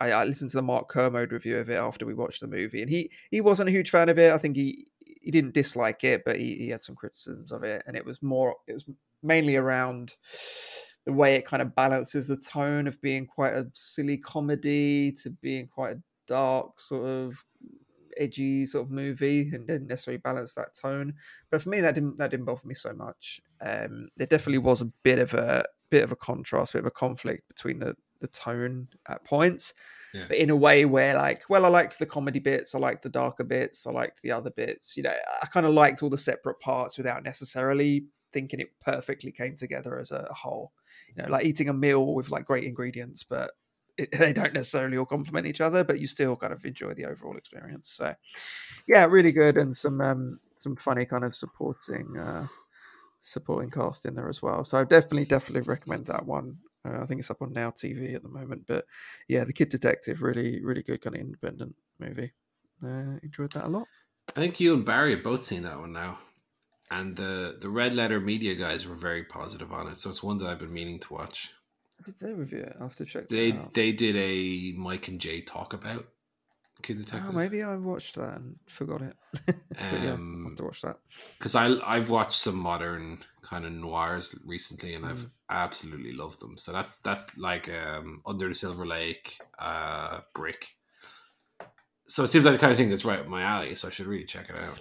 I, 0.00 0.12
I 0.12 0.24
listened 0.24 0.50
to 0.50 0.58
the 0.58 0.62
Mark 0.62 0.88
Kermode 0.88 1.32
review 1.32 1.58
of 1.58 1.70
it 1.70 1.76
after 1.76 2.04
we 2.04 2.14
watched 2.14 2.40
the 2.40 2.46
movie, 2.46 2.82
and 2.82 2.90
he 2.90 3.10
he 3.30 3.40
wasn't 3.40 3.68
a 3.68 3.72
huge 3.72 3.90
fan 3.90 4.08
of 4.08 4.18
it. 4.18 4.32
I 4.32 4.38
think 4.38 4.56
he 4.56 4.86
he 5.22 5.30
didn't 5.30 5.54
dislike 5.54 6.04
it, 6.04 6.22
but 6.24 6.38
he, 6.38 6.56
he 6.56 6.68
had 6.68 6.82
some 6.82 6.94
criticisms 6.96 7.50
of 7.50 7.64
it, 7.64 7.82
and 7.86 7.96
it 7.96 8.04
was 8.04 8.22
more 8.22 8.56
it 8.66 8.72
was 8.72 8.84
mainly 9.22 9.56
around 9.56 10.14
the 11.04 11.12
way 11.12 11.36
it 11.36 11.46
kind 11.46 11.62
of 11.62 11.74
balances 11.74 12.26
the 12.26 12.36
tone 12.36 12.86
of 12.86 13.00
being 13.00 13.26
quite 13.26 13.54
a 13.54 13.70
silly 13.74 14.18
comedy 14.18 15.12
to 15.12 15.30
being 15.30 15.66
quite 15.66 15.96
a 15.96 16.02
dark 16.26 16.80
sort 16.80 17.06
of 17.06 17.44
edgy 18.18 18.66
sort 18.66 18.84
of 18.84 18.90
movie 18.90 19.50
and 19.52 19.66
didn't 19.66 19.88
necessarily 19.88 20.18
balance 20.18 20.54
that 20.54 20.74
tone 20.74 21.14
but 21.50 21.60
for 21.62 21.68
me 21.68 21.80
that 21.80 21.94
didn't 21.94 22.18
that 22.18 22.30
didn't 22.30 22.46
bother 22.46 22.66
me 22.66 22.74
so 22.74 22.92
much 22.92 23.40
um 23.60 24.08
there 24.16 24.26
definitely 24.26 24.58
was 24.58 24.80
a 24.80 24.90
bit 25.02 25.18
of 25.18 25.34
a 25.34 25.64
bit 25.90 26.02
of 26.02 26.12
a 26.12 26.16
contrast 26.16 26.72
bit 26.72 26.80
of 26.80 26.86
a 26.86 26.90
conflict 26.90 27.46
between 27.48 27.78
the 27.78 27.94
the 28.20 28.26
tone 28.28 28.88
at 29.08 29.24
points, 29.24 29.74
yeah. 30.14 30.24
but 30.28 30.36
in 30.36 30.50
a 30.50 30.56
way 30.56 30.84
where 30.84 31.14
like, 31.14 31.42
well, 31.48 31.64
I 31.64 31.68
liked 31.68 31.98
the 31.98 32.06
comedy 32.06 32.38
bits, 32.38 32.74
I 32.74 32.78
liked 32.78 33.02
the 33.02 33.08
darker 33.08 33.44
bits, 33.44 33.86
I 33.86 33.92
liked 33.92 34.22
the 34.22 34.32
other 34.32 34.50
bits. 34.50 34.96
You 34.96 35.04
know, 35.04 35.14
I 35.42 35.46
kind 35.46 35.66
of 35.66 35.74
liked 35.74 36.02
all 36.02 36.10
the 36.10 36.18
separate 36.18 36.60
parts 36.60 36.96
without 36.96 37.24
necessarily 37.24 38.06
thinking 38.32 38.60
it 38.60 38.68
perfectly 38.80 39.32
came 39.32 39.56
together 39.56 39.98
as 39.98 40.12
a 40.12 40.28
whole. 40.30 40.72
You 41.08 41.22
know, 41.22 41.30
like 41.30 41.44
eating 41.44 41.68
a 41.68 41.74
meal 41.74 42.14
with 42.14 42.30
like 42.30 42.46
great 42.46 42.64
ingredients, 42.64 43.22
but 43.22 43.52
they 44.18 44.32
don't 44.32 44.54
necessarily 44.54 44.96
all 44.96 45.06
complement 45.06 45.46
each 45.46 45.60
other, 45.60 45.84
but 45.84 46.00
you 46.00 46.06
still 46.06 46.36
kind 46.36 46.52
of 46.52 46.64
enjoy 46.64 46.94
the 46.94 47.06
overall 47.06 47.36
experience. 47.36 47.88
So, 47.88 48.14
yeah, 48.86 49.04
really 49.06 49.32
good 49.32 49.56
and 49.56 49.76
some 49.76 50.00
um, 50.00 50.40
some 50.54 50.76
funny 50.76 51.04
kind 51.04 51.24
of 51.24 51.34
supporting 51.34 52.18
uh, 52.18 52.46
supporting 53.20 53.70
cast 53.70 54.06
in 54.06 54.14
there 54.14 54.28
as 54.28 54.42
well. 54.42 54.64
So 54.64 54.84
definitely, 54.84 55.24
definitely 55.24 55.62
recommend 55.62 56.06
that 56.06 56.26
one. 56.26 56.58
Uh, 56.86 57.02
I 57.02 57.06
think 57.06 57.20
it's 57.20 57.30
up 57.30 57.42
on 57.42 57.52
Now 57.52 57.70
TV 57.70 58.14
at 58.14 58.22
the 58.22 58.28
moment. 58.28 58.66
But 58.66 58.86
yeah, 59.28 59.44
The 59.44 59.52
Kid 59.52 59.68
Detective, 59.68 60.22
really, 60.22 60.62
really 60.64 60.82
good 60.82 61.00
kind 61.00 61.16
of 61.16 61.22
independent 61.22 61.74
movie. 61.98 62.32
Uh, 62.82 63.18
enjoyed 63.22 63.52
that 63.52 63.66
a 63.66 63.68
lot. 63.68 63.88
I 64.36 64.40
think 64.40 64.60
you 64.60 64.74
and 64.74 64.84
Barry 64.84 65.12
have 65.12 65.24
both 65.24 65.42
seen 65.42 65.62
that 65.62 65.78
one 65.78 65.92
now. 65.92 66.18
And 66.90 67.16
the, 67.16 67.56
the 67.60 67.68
Red 67.68 67.94
Letter 67.94 68.20
Media 68.20 68.54
guys 68.54 68.86
were 68.86 68.94
very 68.94 69.24
positive 69.24 69.72
on 69.72 69.88
it. 69.88 69.98
So 69.98 70.10
it's 70.10 70.22
one 70.22 70.38
that 70.38 70.48
I've 70.48 70.60
been 70.60 70.72
meaning 70.72 71.00
to 71.00 71.14
watch. 71.14 71.50
Did 72.04 72.18
they 72.20 72.32
review 72.32 72.60
it? 72.60 72.76
I 72.78 72.82
have 72.82 72.96
to 72.96 73.04
check. 73.04 73.28
They 73.28 73.52
they 73.72 73.92
did 73.92 74.16
a 74.16 74.72
Mike 74.76 75.08
and 75.08 75.18
Jay 75.18 75.40
talk 75.40 75.72
about 75.72 76.06
Kid 76.82 76.98
Detective. 76.98 77.30
Oh, 77.30 77.32
maybe 77.32 77.62
I 77.62 77.76
watched 77.76 78.16
that 78.16 78.36
and 78.36 78.56
forgot 78.66 79.02
it. 79.02 79.16
um, 79.48 79.56
yeah, 79.78 80.16
I 80.16 80.48
have 80.48 80.56
to 80.56 80.64
watch 80.64 80.82
that 80.82 80.96
because 81.38 81.54
I 81.54 81.74
I've 81.86 82.10
watched 82.10 82.38
some 82.38 82.56
modern 82.56 83.18
kind 83.42 83.64
of 83.64 83.72
noirs 83.72 84.38
recently 84.44 84.94
and 84.94 85.06
I've 85.06 85.26
mm. 85.26 85.30
absolutely 85.48 86.12
loved 86.12 86.40
them. 86.40 86.58
So 86.58 86.72
that's 86.72 86.98
that's 86.98 87.36
like 87.38 87.68
um, 87.68 88.22
Under 88.26 88.48
the 88.48 88.54
Silver 88.54 88.86
Lake, 88.86 89.38
uh, 89.58 90.20
Brick. 90.34 90.76
So 92.08 92.24
it 92.24 92.28
seems 92.28 92.44
like 92.44 92.54
the 92.54 92.60
kind 92.60 92.70
of 92.70 92.76
thing 92.76 92.90
that's 92.90 93.04
right 93.04 93.18
up 93.18 93.26
my 93.26 93.42
alley. 93.42 93.74
So 93.74 93.88
I 93.88 93.90
should 93.90 94.06
really 94.06 94.24
check 94.24 94.50
it 94.50 94.58
out. 94.58 94.78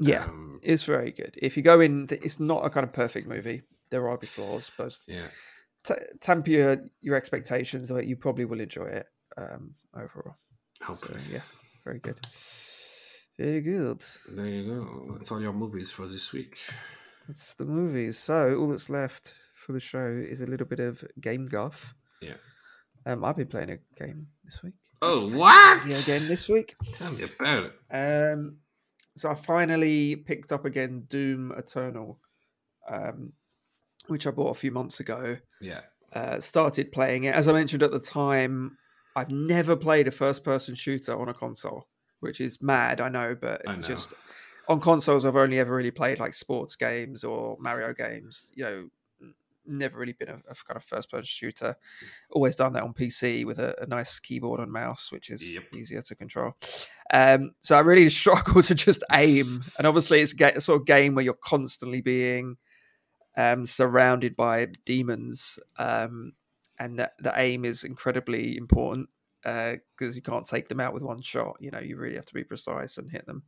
Yeah, 0.00 0.24
um, 0.24 0.60
it's 0.62 0.82
very 0.82 1.12
good. 1.12 1.36
If 1.40 1.56
you 1.56 1.62
go 1.62 1.80
in, 1.80 2.08
it's 2.10 2.40
not 2.40 2.64
a 2.64 2.70
kind 2.70 2.84
of 2.84 2.92
perfect 2.92 3.28
movie. 3.28 3.62
There 3.90 4.08
are 4.08 4.18
be 4.18 4.26
flaws, 4.26 4.72
but 4.76 4.98
yeah, 5.06 5.28
t- 5.84 6.50
your, 6.50 6.84
your 7.00 7.16
expectations, 7.16 7.90
but 7.90 8.06
you 8.06 8.16
probably 8.16 8.44
will 8.44 8.60
enjoy 8.60 8.86
it 8.86 9.06
um, 9.36 9.74
overall. 9.94 10.36
Hopefully, 10.82 11.20
so, 11.26 11.34
yeah, 11.34 11.42
very 11.84 12.00
good. 12.00 12.18
Very 13.38 13.60
good. 13.60 14.04
There 14.28 14.46
you 14.46 14.64
go. 14.64 15.14
That's 15.14 15.32
all 15.32 15.40
your 15.40 15.52
movies 15.52 15.90
for 15.90 16.06
this 16.06 16.32
week. 16.32 16.58
That's 17.26 17.54
the 17.54 17.64
movies. 17.64 18.18
So 18.18 18.56
all 18.56 18.68
that's 18.68 18.88
left 18.88 19.34
for 19.54 19.72
the 19.72 19.80
show 19.80 20.06
is 20.06 20.40
a 20.40 20.46
little 20.46 20.66
bit 20.66 20.78
of 20.80 21.04
game 21.20 21.46
guff. 21.46 21.94
Yeah. 22.20 22.34
Um, 23.06 23.24
I've 23.24 23.36
been 23.36 23.48
playing 23.48 23.70
a 23.70 23.78
game 23.98 24.28
this 24.44 24.62
week. 24.62 24.74
Oh, 25.02 25.28
what? 25.28 25.86
Yeah, 25.86 25.96
again 26.02 26.28
this 26.28 26.48
week. 26.48 26.76
Tell 26.96 27.10
me 27.10 27.24
about 27.24 27.64
it. 27.64 28.32
Um, 28.32 28.58
so 29.16 29.30
I 29.30 29.34
finally 29.34 30.16
picked 30.16 30.52
up 30.52 30.64
again 30.64 31.04
Doom 31.08 31.52
Eternal, 31.56 32.20
um, 32.88 33.32
which 34.06 34.26
I 34.26 34.30
bought 34.30 34.50
a 34.50 34.54
few 34.54 34.70
months 34.70 35.00
ago. 35.00 35.38
Yeah. 35.60 35.80
Uh, 36.12 36.40
started 36.40 36.92
playing 36.92 37.24
it. 37.24 37.34
As 37.34 37.48
I 37.48 37.52
mentioned 37.52 37.82
at 37.82 37.90
the 37.90 37.98
time, 37.98 38.78
I've 39.16 39.30
never 39.30 39.76
played 39.76 40.08
a 40.08 40.12
first 40.12 40.44
person 40.44 40.74
shooter 40.74 41.18
on 41.18 41.28
a 41.28 41.34
console, 41.34 41.88
which 42.20 42.40
is 42.40 42.62
mad, 42.62 43.00
I 43.00 43.08
know, 43.08 43.36
but 43.40 43.62
I 43.68 43.76
know. 43.76 43.80
just 43.80 44.12
on 44.68 44.80
consoles 44.80 45.26
I've 45.26 45.36
only 45.36 45.58
ever 45.58 45.74
really 45.74 45.90
played 45.90 46.20
like 46.20 46.34
sports 46.34 46.76
games 46.76 47.24
or 47.24 47.56
Mario 47.60 47.92
games, 47.92 48.52
you 48.54 48.64
know, 48.64 48.88
never 49.66 49.98
really 49.98 50.12
been 50.12 50.28
a, 50.28 50.34
a 50.34 50.54
kind 50.54 50.76
of 50.76 50.84
first 50.84 51.10
person 51.10 51.24
shooter. 51.24 51.76
Always 52.30 52.56
done 52.56 52.72
that 52.74 52.82
on 52.82 52.94
PC 52.94 53.44
with 53.44 53.58
a, 53.58 53.74
a 53.82 53.86
nice 53.86 54.18
keyboard 54.18 54.60
and 54.60 54.70
mouse, 54.70 55.10
which 55.10 55.30
is 55.30 55.54
yep. 55.54 55.64
easier 55.74 56.02
to 56.02 56.14
control. 56.14 56.54
Um, 57.12 57.52
so 57.60 57.76
I 57.76 57.80
really 57.80 58.08
struggle 58.10 58.62
to 58.62 58.74
just 58.74 59.02
aim, 59.12 59.62
and 59.78 59.86
obviously 59.86 60.20
it's 60.20 60.34
a, 60.40 60.60
sort 60.60 60.80
of 60.80 60.86
game 60.86 61.14
where 61.14 61.24
you're 61.24 61.34
constantly 61.34 62.00
being 62.00 62.56
um, 63.36 63.66
surrounded 63.66 64.36
by 64.36 64.68
demons. 64.84 65.58
Um, 65.78 66.32
and 66.78 66.98
the, 66.98 67.10
the 67.18 67.32
aim 67.36 67.64
is 67.64 67.84
incredibly 67.84 68.56
important 68.56 69.08
because 69.42 69.80
uh, 70.00 70.14
you 70.14 70.22
can't 70.22 70.46
take 70.46 70.68
them 70.68 70.80
out 70.80 70.94
with 70.94 71.02
one 71.02 71.20
shot. 71.20 71.56
You 71.60 71.70
know, 71.70 71.78
you 71.78 71.96
really 71.96 72.16
have 72.16 72.26
to 72.26 72.34
be 72.34 72.44
precise 72.44 72.98
and 72.98 73.10
hit 73.10 73.26
them. 73.26 73.42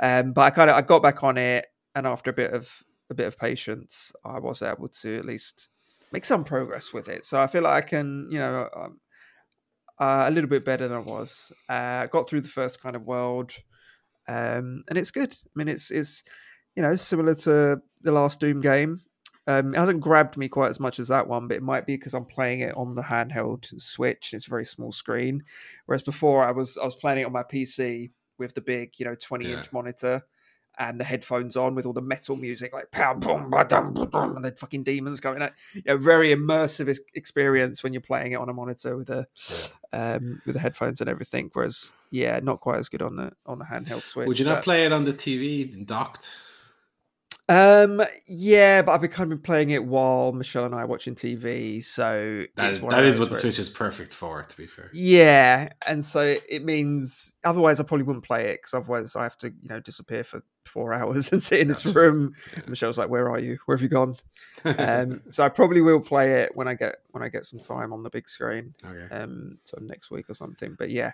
Um, 0.00 0.32
but 0.32 0.42
I 0.42 0.50
kind 0.50 0.70
of 0.70 0.76
I 0.76 0.82
got 0.82 1.02
back 1.02 1.22
on 1.22 1.36
it, 1.36 1.66
and 1.94 2.06
after 2.06 2.30
a 2.30 2.34
bit 2.34 2.52
of 2.52 2.82
a 3.10 3.14
bit 3.14 3.26
of 3.26 3.38
patience, 3.38 4.12
I 4.24 4.38
was 4.38 4.62
able 4.62 4.88
to 4.88 5.16
at 5.16 5.24
least 5.24 5.68
make 6.12 6.24
some 6.24 6.44
progress 6.44 6.92
with 6.92 7.08
it. 7.08 7.24
So 7.24 7.40
I 7.40 7.46
feel 7.46 7.62
like 7.62 7.84
I 7.84 7.86
can, 7.86 8.28
you 8.30 8.38
know, 8.38 8.68
um, 8.74 9.00
uh, 9.98 10.24
a 10.26 10.30
little 10.30 10.48
bit 10.48 10.64
better 10.64 10.88
than 10.88 10.96
I 10.96 11.00
was. 11.00 11.52
Uh, 11.68 12.06
got 12.06 12.28
through 12.28 12.42
the 12.42 12.48
first 12.48 12.80
kind 12.80 12.96
of 12.96 13.06
world, 13.06 13.52
um, 14.26 14.84
and 14.88 14.96
it's 14.96 15.10
good. 15.10 15.32
I 15.32 15.50
mean, 15.54 15.68
it's 15.68 15.90
it's 15.90 16.22
you 16.76 16.82
know 16.82 16.96
similar 16.96 17.34
to 17.34 17.80
the 18.02 18.12
last 18.12 18.40
Doom 18.40 18.60
game. 18.60 19.02
Um, 19.48 19.74
it 19.74 19.78
hasn't 19.78 20.02
grabbed 20.02 20.36
me 20.36 20.46
quite 20.46 20.68
as 20.68 20.78
much 20.78 21.00
as 21.00 21.08
that 21.08 21.26
one, 21.26 21.48
but 21.48 21.56
it 21.56 21.62
might 21.62 21.86
be 21.86 21.96
because 21.96 22.12
I'm 22.12 22.26
playing 22.26 22.60
it 22.60 22.76
on 22.76 22.94
the 22.94 23.02
handheld 23.02 23.80
Switch. 23.80 24.34
It's 24.34 24.46
a 24.46 24.50
very 24.50 24.66
small 24.66 24.92
screen, 24.92 25.42
whereas 25.86 26.02
before 26.02 26.44
I 26.44 26.50
was 26.50 26.76
I 26.76 26.84
was 26.84 26.94
playing 26.94 27.22
it 27.22 27.24
on 27.24 27.32
my 27.32 27.44
PC 27.44 28.10
with 28.36 28.54
the 28.54 28.60
big, 28.60 28.92
you 28.98 29.06
know, 29.06 29.14
20 29.14 29.46
yeah. 29.46 29.56
inch 29.56 29.72
monitor 29.72 30.22
and 30.78 31.00
the 31.00 31.04
headphones 31.04 31.56
on 31.56 31.74
with 31.74 31.86
all 31.86 31.94
the 31.94 32.02
metal 32.02 32.36
music, 32.36 32.74
like 32.74 32.90
pow, 32.92 33.14
boom, 33.14 33.50
ba-dum, 33.50 33.94
ba-dum, 33.94 34.36
and 34.36 34.44
the 34.44 34.52
fucking 34.52 34.84
demons 34.84 35.18
going 35.18 35.40
out. 35.40 35.52
Yeah, 35.84 35.94
very 35.96 36.34
immersive 36.34 36.98
experience 37.14 37.82
when 37.82 37.94
you're 37.94 38.02
playing 38.02 38.32
it 38.32 38.36
on 38.36 38.50
a 38.50 38.52
monitor 38.52 38.98
with 38.98 39.06
the 39.06 39.26
yeah. 39.94 40.14
um, 40.16 40.42
with 40.44 40.56
the 40.56 40.60
headphones 40.60 41.00
and 41.00 41.08
everything. 41.08 41.48
Whereas, 41.54 41.94
yeah, 42.10 42.38
not 42.42 42.60
quite 42.60 42.78
as 42.78 42.90
good 42.90 43.00
on 43.00 43.16
the 43.16 43.32
on 43.46 43.58
the 43.58 43.64
handheld 43.64 44.02
Switch. 44.02 44.28
Would 44.28 44.38
you 44.38 44.44
not 44.44 44.62
play 44.62 44.84
it 44.84 44.92
on 44.92 45.04
the 45.04 45.14
TV 45.14 45.86
docked? 45.86 46.28
Um, 47.50 48.02
yeah, 48.26 48.82
but 48.82 48.92
I've 48.92 49.00
been 49.00 49.10
kind 49.10 49.32
of 49.32 49.38
been 49.38 49.42
playing 49.42 49.70
it 49.70 49.82
while 49.82 50.32
Michelle 50.32 50.66
and 50.66 50.74
I 50.74 50.82
are 50.82 50.86
watching 50.86 51.14
TV. 51.14 51.82
So 51.82 52.44
that 52.56 52.70
is, 52.70 52.80
that 52.80 53.04
is 53.04 53.18
what 53.18 53.30
the 53.30 53.36
Switch 53.36 53.58
is 53.58 53.70
perfect 53.70 54.14
for, 54.14 54.42
to 54.42 54.56
be 54.56 54.66
fair. 54.66 54.90
Yeah, 54.92 55.70
and 55.86 56.04
so 56.04 56.36
it 56.46 56.64
means 56.64 57.34
otherwise 57.44 57.80
I 57.80 57.84
probably 57.84 58.04
wouldn't 58.04 58.26
play 58.26 58.50
it 58.50 58.58
because 58.58 58.74
otherwise 58.74 59.16
I 59.16 59.22
have 59.22 59.38
to, 59.38 59.48
you 59.48 59.68
know, 59.68 59.80
disappear 59.80 60.24
for 60.24 60.42
four 60.66 60.92
hours 60.94 61.32
and 61.32 61.42
sit 61.42 61.60
in 61.60 61.68
this 61.68 61.86
room. 61.86 62.34
Yeah. 62.54 62.62
Michelle's 62.68 62.98
like, 62.98 63.08
"Where 63.08 63.30
are 63.30 63.38
you? 63.38 63.58
Where 63.64 63.78
have 63.78 63.82
you 63.82 63.88
gone?" 63.88 64.16
um, 64.64 65.22
so 65.30 65.42
I 65.42 65.48
probably 65.48 65.80
will 65.80 66.00
play 66.00 66.42
it 66.42 66.54
when 66.54 66.68
I 66.68 66.74
get 66.74 66.96
when 67.12 67.22
I 67.22 67.30
get 67.30 67.46
some 67.46 67.60
time 67.60 67.94
on 67.94 68.02
the 68.02 68.10
big 68.10 68.28
screen. 68.28 68.74
Okay. 68.84 69.14
Um, 69.14 69.58
so 69.64 69.78
next 69.80 70.10
week 70.10 70.28
or 70.28 70.34
something. 70.34 70.76
But 70.78 70.90
yeah, 70.90 71.12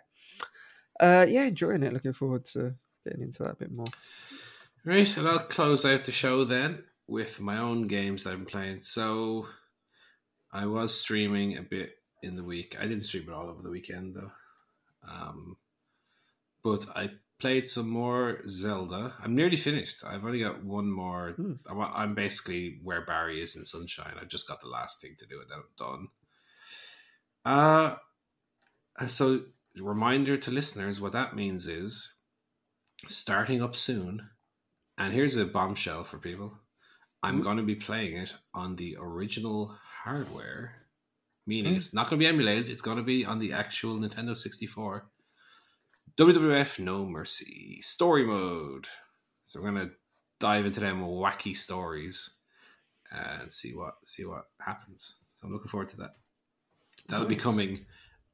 uh, 0.98 1.27
yeah, 1.28 1.44
enjoying 1.44 1.85
it. 1.85 1.93
Looking 1.93 2.12
forward 2.12 2.44
to 2.47 2.74
getting 3.05 3.23
into 3.23 3.44
that 3.44 3.52
a 3.52 3.56
bit 3.56 3.70
more. 3.70 3.86
Right, 4.86 5.16
and 5.16 5.27
I'll 5.27 5.39
close 5.39 5.86
out 5.86 6.05
the 6.05 6.12
show 6.12 6.44
then 6.44 6.85
with 7.06 7.40
my 7.40 7.56
own 7.56 7.86
games 7.86 8.27
I'm 8.27 8.44
playing. 8.44 8.81
So 8.81 9.48
I 10.52 10.66
was 10.66 11.01
streaming 11.01 11.56
a 11.56 11.62
bit 11.62 11.93
in 12.23 12.36
the 12.36 12.44
week. 12.44 12.77
I 12.78 12.82
didn't 12.82 13.01
stream 13.01 13.24
it 13.28 13.32
all 13.32 13.48
over 13.48 13.62
the 13.62 13.70
weekend 13.70 14.15
though. 14.15 14.31
Um, 15.11 15.56
but 16.62 16.86
I 16.94 17.12
played 17.39 17.66
some 17.66 17.89
more 17.89 18.40
Zelda. 18.47 19.15
I'm 19.23 19.35
nearly 19.35 19.56
finished. 19.56 20.05
I've 20.05 20.24
only 20.24 20.40
got 20.40 20.62
one 20.62 20.90
more. 20.90 21.31
Hmm. 21.31 21.55
I'm, 21.66 22.15
basically 22.15 22.78
where 22.82 23.06
Barry 23.06 23.43
is 23.43 23.56
in 23.56 23.65
Sunshine. 23.65 24.16
I 24.20 24.24
just 24.24 24.47
got 24.47 24.61
the 24.61 24.69
last 24.69 25.01
thing 25.01 25.15
to 25.19 25.27
do 25.27 25.40
and 25.40 25.51
then 25.51 25.59
I'm 25.59 26.09
done. 27.47 27.56
Uh, 27.56 27.97
and 28.98 29.11
so, 29.11 29.44
reminder 29.78 30.36
to 30.36 30.51
listeners 30.51 31.01
what 31.01 31.12
that 31.12 31.35
means 31.35 31.66
is 31.66 32.15
starting 33.09 33.62
up 33.62 33.77
soon. 33.77 34.28
And 34.98 35.12
here's 35.12 35.36
a 35.36 35.44
bombshell 35.44 36.04
for 36.04 36.18
people 36.18 36.58
I'm 37.22 37.36
Hmm. 37.36 37.42
going 37.42 37.56
to 37.56 37.62
be 37.62 37.74
playing 37.74 38.16
it 38.16 38.34
on 38.52 38.76
the 38.76 38.96
original 39.00 39.76
hardware, 40.02 40.86
meaning 41.46 41.72
Hmm. 41.72 41.76
it's 41.78 41.94
not 41.94 42.08
going 42.10 42.18
to 42.20 42.24
be 42.24 42.28
emulated, 42.28 42.68
it's 42.68 42.82
going 42.82 42.98
to 42.98 43.02
be 43.02 43.24
on 43.24 43.38
the 43.38 43.52
actual 43.52 43.96
Nintendo 43.98 44.36
64. 44.36 45.10
WWF 46.16 46.78
No 46.78 47.04
Mercy 47.06 47.80
story 47.82 48.24
mode. 48.24 48.86
So 49.42 49.60
we're 49.60 49.72
gonna 49.72 49.90
dive 50.38 50.64
into 50.64 50.78
them 50.80 51.00
wacky 51.02 51.56
stories 51.56 52.38
and 53.10 53.50
see 53.50 53.74
what 53.74 53.96
see 54.06 54.24
what 54.24 54.44
happens. 54.60 55.18
So 55.32 55.46
I'm 55.46 55.52
looking 55.52 55.68
forward 55.68 55.88
to 55.88 55.96
that. 55.98 56.14
That'll 57.08 57.26
be 57.26 57.34
coming 57.36 57.86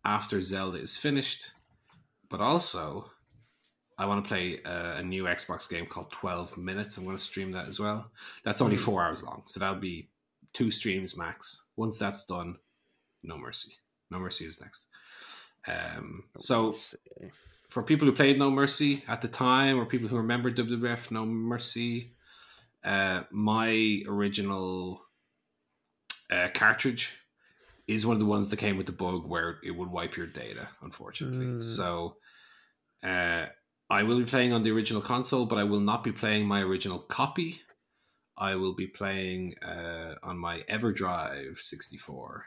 after 0.05 0.41
Zelda 0.43 0.79
is 0.79 0.97
finished, 0.99 1.53
but 2.29 2.41
also 2.41 3.11
I 4.01 4.07
want 4.07 4.25
to 4.25 4.29
play 4.29 4.61
a, 4.65 4.97
a 4.97 5.03
new 5.03 5.25
Xbox 5.25 5.69
game 5.69 5.85
called 5.87 6.11
12 6.11 6.57
Minutes. 6.57 6.97
I'm 6.97 7.05
going 7.05 7.17
to 7.19 7.23
stream 7.23 7.53
that 7.53 7.69
as 7.69 7.79
well. 7.79 8.11
That's 8.45 8.61
only 8.63 8.77
Hmm. 8.77 8.83
four 8.83 9.03
hours 9.05 9.23
long, 9.23 9.43
so 9.47 9.61
that'll 9.61 9.77
be 9.77 10.09
two 10.55 10.71
streams 10.71 11.17
max. 11.17 11.69
Once 11.77 11.99
that's 11.99 12.25
done, 12.25 12.57
No 13.23 13.37
Mercy. 13.37 13.75
No 14.11 14.19
Mercy 14.19 14.47
is 14.47 14.61
next. 14.61 14.87
Um, 15.69 16.25
so 16.39 16.75
for 17.69 17.83
people 17.83 18.07
who 18.09 18.15
played 18.15 18.39
No 18.39 18.51
Mercy 18.51 19.05
at 19.07 19.21
the 19.21 19.29
time, 19.29 19.79
or 19.79 19.85
people 19.85 20.09
who 20.09 20.17
remember 20.17 20.51
WWF 20.51 21.11
No 21.11 21.27
Mercy, 21.27 22.15
uh, 22.83 23.25
my 23.31 24.03
original 24.09 25.03
uh, 26.31 26.49
cartridge 26.55 27.13
is 27.87 28.07
one 28.07 28.15
of 28.15 28.21
the 28.21 28.27
ones 28.27 28.49
that 28.49 28.57
came 28.57 28.77
with 28.79 28.87
the 28.87 28.93
bug 28.93 29.27
where 29.27 29.59
it 29.63 29.73
would 29.73 29.91
wipe 29.91 30.17
your 30.17 30.27
data, 30.27 30.69
unfortunately. 30.81 31.47
Mm. 31.47 31.63
So 31.63 32.17
uh, 33.03 33.47
I 33.91 34.05
will 34.05 34.19
be 34.21 34.25
playing 34.25 34.53
on 34.53 34.63
the 34.63 34.71
original 34.71 35.03
console, 35.03 35.47
but 35.47 35.59
I 35.59 35.65
will 35.65 35.81
not 35.81 36.05
be 36.05 36.13
playing 36.13 36.47
my 36.47 36.63
original 36.63 37.01
copy. 37.01 37.63
I 38.39 38.55
will 38.55 38.73
be 38.75 38.87
playing 38.87 39.57
uh, 39.63 40.15
on 40.23 40.39
my 40.39 40.61
EverDrive 40.71 41.59
64, 41.59 42.47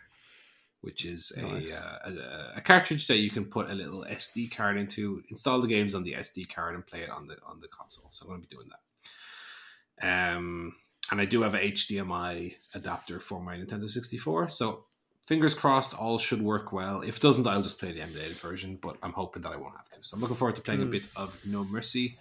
which 0.82 1.06
is 1.06 1.32
a, 1.36 1.42
Nice. 1.42 1.82
uh, 1.82 2.00
a 2.06 2.58
a 2.58 2.62
cartridge 2.62 3.08
that 3.08 3.18
you 3.18 3.30
can 3.30 3.46
put 3.46 3.70
a 3.70 3.74
little 3.74 4.06
SD 4.10 4.56
card 4.56 4.78
into, 4.78 5.22
install 5.30 5.62
the 5.62 5.68
games 5.68 5.94
on 5.94 6.04
the 6.04 6.14
SD 6.14 6.54
card, 6.54 6.76
and 6.76 6.88
play 6.88 7.02
it 7.02 7.10
on 7.10 7.28
the 7.28 7.36
on 7.46 7.60
the 7.60 7.68
console. 7.68 8.10
So 8.10 8.24
I'm 8.26 8.30
going 8.32 8.42
to 8.42 8.48
be 8.48 8.56
doing 8.56 8.70
that. 8.70 10.36
Um, 10.36 10.74
and 11.12 11.22
I 11.22 11.26
do 11.26 11.42
have 11.42 11.54
a 11.54 11.60
HDMI 11.60 12.56
adapter 12.74 13.20
for 13.20 13.42
my 13.44 13.58
Nintendo 13.58 13.90
64. 13.90 14.50
So 14.50 14.86
fingers 15.28 15.54
crossed, 15.54 15.94
all 15.94 16.18
should 16.20 16.42
work 16.42 16.72
well. 16.74 17.02
If 17.02 17.18
it 17.18 17.22
doesn't, 17.22 17.48
I'll 17.48 17.62
just 17.62 17.80
play 17.80 17.92
the 17.92 18.02
emulated 18.02 18.38
version. 18.38 18.78
But 18.82 18.98
I'm 19.04 19.14
hoping 19.14 19.42
that 19.44 19.52
I 19.52 19.58
won't 19.58 19.76
have 19.76 19.90
to. 19.92 20.00
So 20.02 20.16
I'm 20.16 20.22
looking 20.22 20.36
forward 20.38 20.56
to 20.56 20.62
playing 20.62 20.82
a 20.82 20.86
Hmm. 20.86 20.92
bit 20.92 21.08
of 21.16 21.38
No 21.46 21.64
Mercy. 21.64 22.18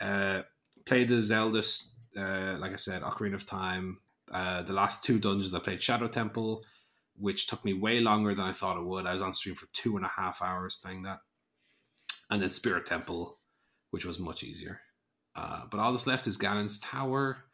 Uh, 0.00 0.42
play 0.84 1.04
the 1.04 1.20
Zelda, 1.22 1.62
uh, 2.16 2.56
like 2.58 2.72
I 2.72 2.76
said, 2.76 3.02
Ocarina 3.02 3.34
of 3.34 3.46
Time. 3.46 3.98
Uh, 4.30 4.62
the 4.62 4.72
last 4.72 5.04
two 5.04 5.18
dungeons 5.18 5.52
I 5.54 5.58
played 5.58 5.82
Shadow 5.82 6.08
Temple, 6.08 6.64
which 7.16 7.46
took 7.46 7.64
me 7.64 7.74
way 7.74 8.00
longer 8.00 8.34
than 8.34 8.46
I 8.46 8.52
thought 8.52 8.78
it 8.78 8.84
would. 8.84 9.06
I 9.06 9.12
was 9.12 9.20
on 9.22 9.32
stream 9.32 9.54
for 9.54 9.66
two 9.72 9.96
and 9.96 10.06
a 10.06 10.08
half 10.08 10.40
hours 10.40 10.74
playing 10.76 11.02
that, 11.02 11.20
and 12.30 12.40
then 12.40 12.48
Spirit 12.48 12.86
Temple, 12.86 13.38
which 13.90 14.06
was 14.06 14.18
much 14.18 14.42
easier. 14.42 14.80
Uh, 15.34 15.66
but 15.70 15.78
all 15.80 15.92
that's 15.92 16.06
left 16.06 16.26
is 16.26 16.38
Ganon's 16.38 16.80
Tower. 16.80 17.44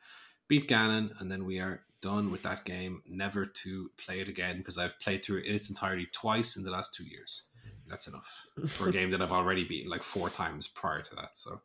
Beat 0.46 0.68
Ganon, 0.68 1.10
and 1.20 1.30
then 1.30 1.44
we 1.44 1.58
are 1.58 1.82
done 2.00 2.30
with 2.30 2.42
that 2.42 2.64
game. 2.64 3.02
Never 3.08 3.46
to 3.46 3.90
play 3.98 4.20
it 4.20 4.28
again 4.28 4.58
because 4.58 4.78
I've 4.78 4.98
played 5.00 5.24
through 5.24 5.38
it 5.38 5.46
in 5.46 5.54
its 5.54 5.68
entirety 5.68 6.06
twice 6.12 6.56
in 6.56 6.62
the 6.64 6.70
last 6.70 6.94
two 6.94 7.04
years. 7.04 7.44
That's 7.88 8.06
enough 8.06 8.46
for 8.68 8.88
a 8.88 8.92
game 8.98 9.10
that 9.12 9.22
I've 9.22 9.32
already 9.32 9.64
beaten 9.64 9.90
like 9.90 10.02
four 10.02 10.28
times 10.30 10.66
prior 10.68 11.00
to 11.02 11.14
that. 11.16 11.34
So 11.34 11.60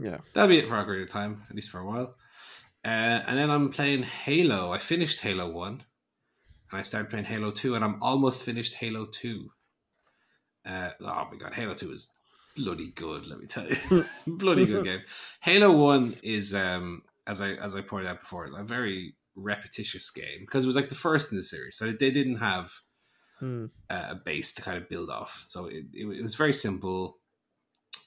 Yeah. 0.00 0.18
that'll 0.32 0.48
be 0.48 0.58
it 0.58 0.68
for 0.68 0.74
Ocarina 0.76 1.02
of 1.02 1.08
Time, 1.08 1.42
at 1.50 1.54
least 1.54 1.70
for 1.70 1.78
a 1.80 1.84
while. 1.86 2.14
Uh, 2.84 3.20
and 3.26 3.36
then 3.38 3.50
I'm 3.50 3.68
playing 3.68 4.04
Halo. 4.04 4.72
I 4.72 4.78
finished 4.78 5.20
Halo 5.20 5.50
1, 5.50 5.68
and 5.72 5.82
I 6.72 6.80
started 6.80 7.10
playing 7.10 7.26
Halo 7.26 7.50
2, 7.50 7.74
and 7.74 7.84
I'm 7.84 8.02
almost 8.02 8.42
finished 8.42 8.72
Halo 8.74 9.04
2. 9.04 9.50
Uh, 10.66 10.90
oh 11.02 11.28
my 11.30 11.36
god, 11.38 11.52
Halo 11.54 11.74
2 11.74 11.92
is 11.92 12.08
bloody 12.56 12.88
good, 12.94 13.26
let 13.26 13.38
me 13.38 13.46
tell 13.46 13.66
you. 13.68 14.04
bloody 14.26 14.64
good 14.66 14.84
game. 14.84 15.00
Halo 15.42 15.72
1 15.72 16.16
is, 16.22 16.54
um, 16.54 17.02
as 17.26 17.40
I 17.42 17.50
as 17.52 17.74
I 17.76 17.82
pointed 17.82 18.08
out 18.08 18.20
before, 18.20 18.46
a 18.46 18.64
very 18.64 19.14
repetitious 19.36 20.10
game 20.10 20.40
because 20.40 20.64
it 20.64 20.66
was 20.66 20.76
like 20.76 20.88
the 20.88 20.94
first 20.94 21.32
in 21.32 21.38
the 21.38 21.42
series. 21.42 21.76
So 21.76 21.90
they 21.90 22.10
didn't 22.10 22.36
have 22.36 22.72
Hmm. 23.38 23.66
uh, 23.88 24.08
a 24.10 24.14
base 24.14 24.52
to 24.54 24.60
kind 24.62 24.76
of 24.76 24.86
build 24.90 25.08
off. 25.08 25.44
So 25.46 25.64
it, 25.64 25.86
it, 25.94 26.06
it 26.06 26.22
was 26.22 26.34
very 26.34 26.52
simple. 26.52 27.16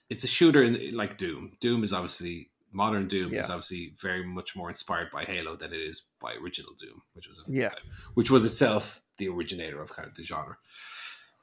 It's 0.10 0.24
a 0.24 0.28
shooter 0.28 0.62
in 0.62 0.95
like 0.95 1.18
Doom. 1.18 1.58
Doom 1.60 1.84
is 1.84 1.91
obviously 1.91 2.52
modern 2.72 3.08
Doom 3.08 3.34
is 3.34 3.50
obviously 3.50 3.94
very 4.00 4.24
much 4.24 4.56
more 4.56 4.70
inspired 4.70 5.10
by 5.12 5.26
Halo 5.26 5.56
than 5.56 5.74
it 5.74 5.80
is 5.80 6.04
by 6.20 6.34
original 6.36 6.74
Doom, 6.74 7.02
which 7.14 7.28
was 7.28 7.40
a, 7.40 7.44
Yeah. 7.52 7.74
which 8.14 8.30
was 8.30 8.45
itself 8.45 9.02
the 9.18 9.28
originator 9.30 9.82
of 9.82 9.91
kind 9.91 10.08
of 10.08 10.14
the 10.16 10.24
genre 10.24 10.58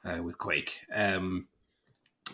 uh, 0.05 0.23
with 0.23 0.37
Quake. 0.37 0.85
Um, 0.93 1.47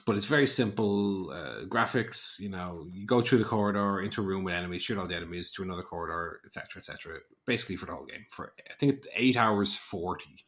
but 0.05 0.15
it's 0.15 0.26
very 0.26 0.47
simple 0.47 1.31
uh, 1.31 1.65
graphics. 1.65 2.39
You 2.39 2.49
know, 2.49 2.88
you 2.91 3.05
go 3.05 3.22
through 3.22 3.39
the 3.39 3.45
corridor 3.45 4.01
into 4.01 4.22
a 4.22 4.26
room 4.26 4.43
with 4.43 4.53
enemies, 4.53 4.84
shoot 4.84 4.97
all 4.97 5.07
the 5.07 5.15
enemies 5.15 5.51
to 5.51 5.64
another 5.64 5.84
corridor, 5.84 6.39
etc., 6.45 6.80
etc. 6.80 7.19
Basically 7.45 7.76
for 7.76 7.88
the 7.88 7.93
whole 7.93 8.05
game. 8.05 8.26
For 8.30 8.53
I 8.69 8.73
think 8.80 9.03
eight 9.15 9.38
hours 9.38 9.76
forty 9.76 10.45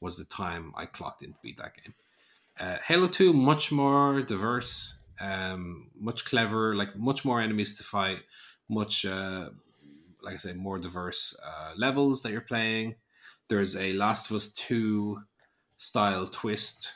was 0.00 0.16
the 0.16 0.24
time 0.24 0.72
I 0.76 0.86
clocked 0.86 1.22
in 1.22 1.32
to 1.32 1.38
beat 1.42 1.58
that 1.58 1.74
game. 1.74 1.94
Uh, 2.58 2.76
Halo 2.86 3.08
Two 3.08 3.32
much 3.32 3.72
more 3.72 4.22
diverse, 4.22 5.02
um, 5.20 5.90
much 5.98 6.24
clever, 6.24 6.74
like 6.74 6.96
much 6.96 7.24
more 7.24 7.40
enemies 7.40 7.76
to 7.76 7.84
fight, 7.84 8.20
much 8.68 9.04
uh, 9.04 9.50
like 10.22 10.34
I 10.34 10.38
say, 10.38 10.52
more 10.52 10.78
diverse 10.78 11.38
uh, 11.44 11.72
levels 11.76 12.22
that 12.22 12.32
you're 12.32 12.40
playing. 12.40 12.96
There's 13.48 13.76
a 13.76 13.92
Last 13.92 14.30
of 14.30 14.36
Us 14.36 14.52
Two 14.52 15.22
style 15.76 16.26
twist 16.26 16.94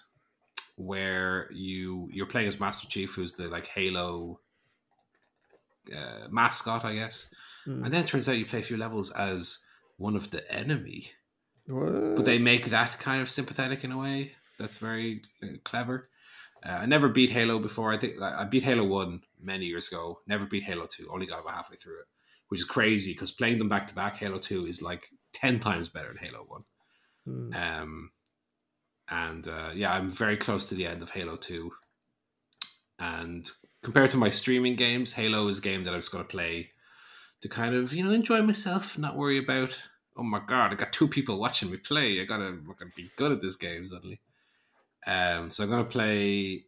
where 0.76 1.48
you 1.52 2.08
you're 2.12 2.26
playing 2.26 2.48
as 2.48 2.60
Master 2.60 2.88
Chief, 2.88 3.14
who's 3.14 3.34
the 3.34 3.48
like 3.48 3.66
Halo 3.66 4.40
uh, 5.94 6.28
mascot, 6.30 6.84
I 6.84 6.94
guess. 6.94 7.32
Hmm. 7.64 7.84
And 7.84 7.92
then 7.92 8.04
it 8.04 8.06
turns 8.06 8.28
out 8.28 8.38
you 8.38 8.46
play 8.46 8.60
a 8.60 8.62
few 8.62 8.76
levels 8.76 9.10
as 9.12 9.64
one 9.96 10.16
of 10.16 10.30
the 10.30 10.50
enemy, 10.52 11.12
What? 11.66 12.16
but 12.16 12.24
they 12.24 12.38
make 12.38 12.66
that 12.66 12.98
kind 12.98 13.22
of 13.22 13.30
sympathetic 13.30 13.84
in 13.84 13.92
a 13.92 13.98
way 13.98 14.32
that's 14.58 14.76
very 14.76 15.22
uh, 15.42 15.48
clever. 15.64 16.08
Uh, 16.64 16.78
I 16.82 16.86
never 16.86 17.08
beat 17.08 17.30
Halo 17.30 17.58
before. 17.58 17.92
I 17.92 17.98
think 17.98 18.18
like, 18.18 18.34
I 18.34 18.44
beat 18.44 18.62
Halo 18.62 18.84
One 18.84 19.22
many 19.40 19.66
years 19.66 19.88
ago. 19.88 20.20
Never 20.26 20.46
beat 20.46 20.62
Halo 20.64 20.86
Two. 20.86 21.08
Only 21.12 21.26
got 21.26 21.40
about 21.40 21.54
halfway 21.54 21.76
through 21.76 22.00
it, 22.00 22.06
which 22.48 22.60
is 22.60 22.64
crazy 22.66 23.12
because 23.12 23.30
playing 23.30 23.58
them 23.58 23.68
back 23.68 23.86
to 23.88 23.94
back, 23.94 24.16
Halo 24.16 24.38
Two 24.38 24.66
is 24.66 24.82
like 24.82 25.08
ten 25.32 25.60
times 25.60 25.88
better 25.88 26.08
than 26.08 26.16
Halo 26.18 26.44
One. 26.46 26.64
Hmm. 27.26 27.54
Um, 27.54 28.10
and 29.10 29.46
uh, 29.46 29.70
yeah, 29.74 29.92
I'm 29.92 30.10
very 30.10 30.36
close 30.36 30.68
to 30.68 30.74
the 30.74 30.86
end 30.86 31.02
of 31.02 31.10
Halo 31.10 31.36
2. 31.36 31.70
And 32.98 33.48
compared 33.82 34.10
to 34.12 34.16
my 34.16 34.30
streaming 34.30 34.76
games, 34.76 35.12
Halo 35.12 35.48
is 35.48 35.58
a 35.58 35.62
game 35.62 35.84
that 35.84 35.92
I'm 35.92 36.00
just 36.00 36.12
going 36.12 36.24
to 36.24 36.30
play 36.30 36.70
to 37.42 37.48
kind 37.48 37.74
of, 37.74 37.92
you 37.92 38.04
know, 38.04 38.10
enjoy 38.10 38.40
myself, 38.42 38.96
not 38.96 39.16
worry 39.16 39.38
about, 39.38 39.78
oh 40.16 40.22
my 40.22 40.40
god, 40.46 40.72
I 40.72 40.76
got 40.76 40.92
two 40.92 41.08
people 41.08 41.38
watching 41.38 41.70
me 41.70 41.76
play. 41.76 42.20
I 42.20 42.24
gotta, 42.24 42.44
I'm 42.44 42.64
gonna 42.78 42.90
be 42.96 43.10
good 43.16 43.32
at 43.32 43.40
this 43.40 43.56
game 43.56 43.84
suddenly. 43.84 44.20
Um, 45.06 45.50
so 45.50 45.64
I'm 45.64 45.70
to 45.70 45.84
play 45.84 46.64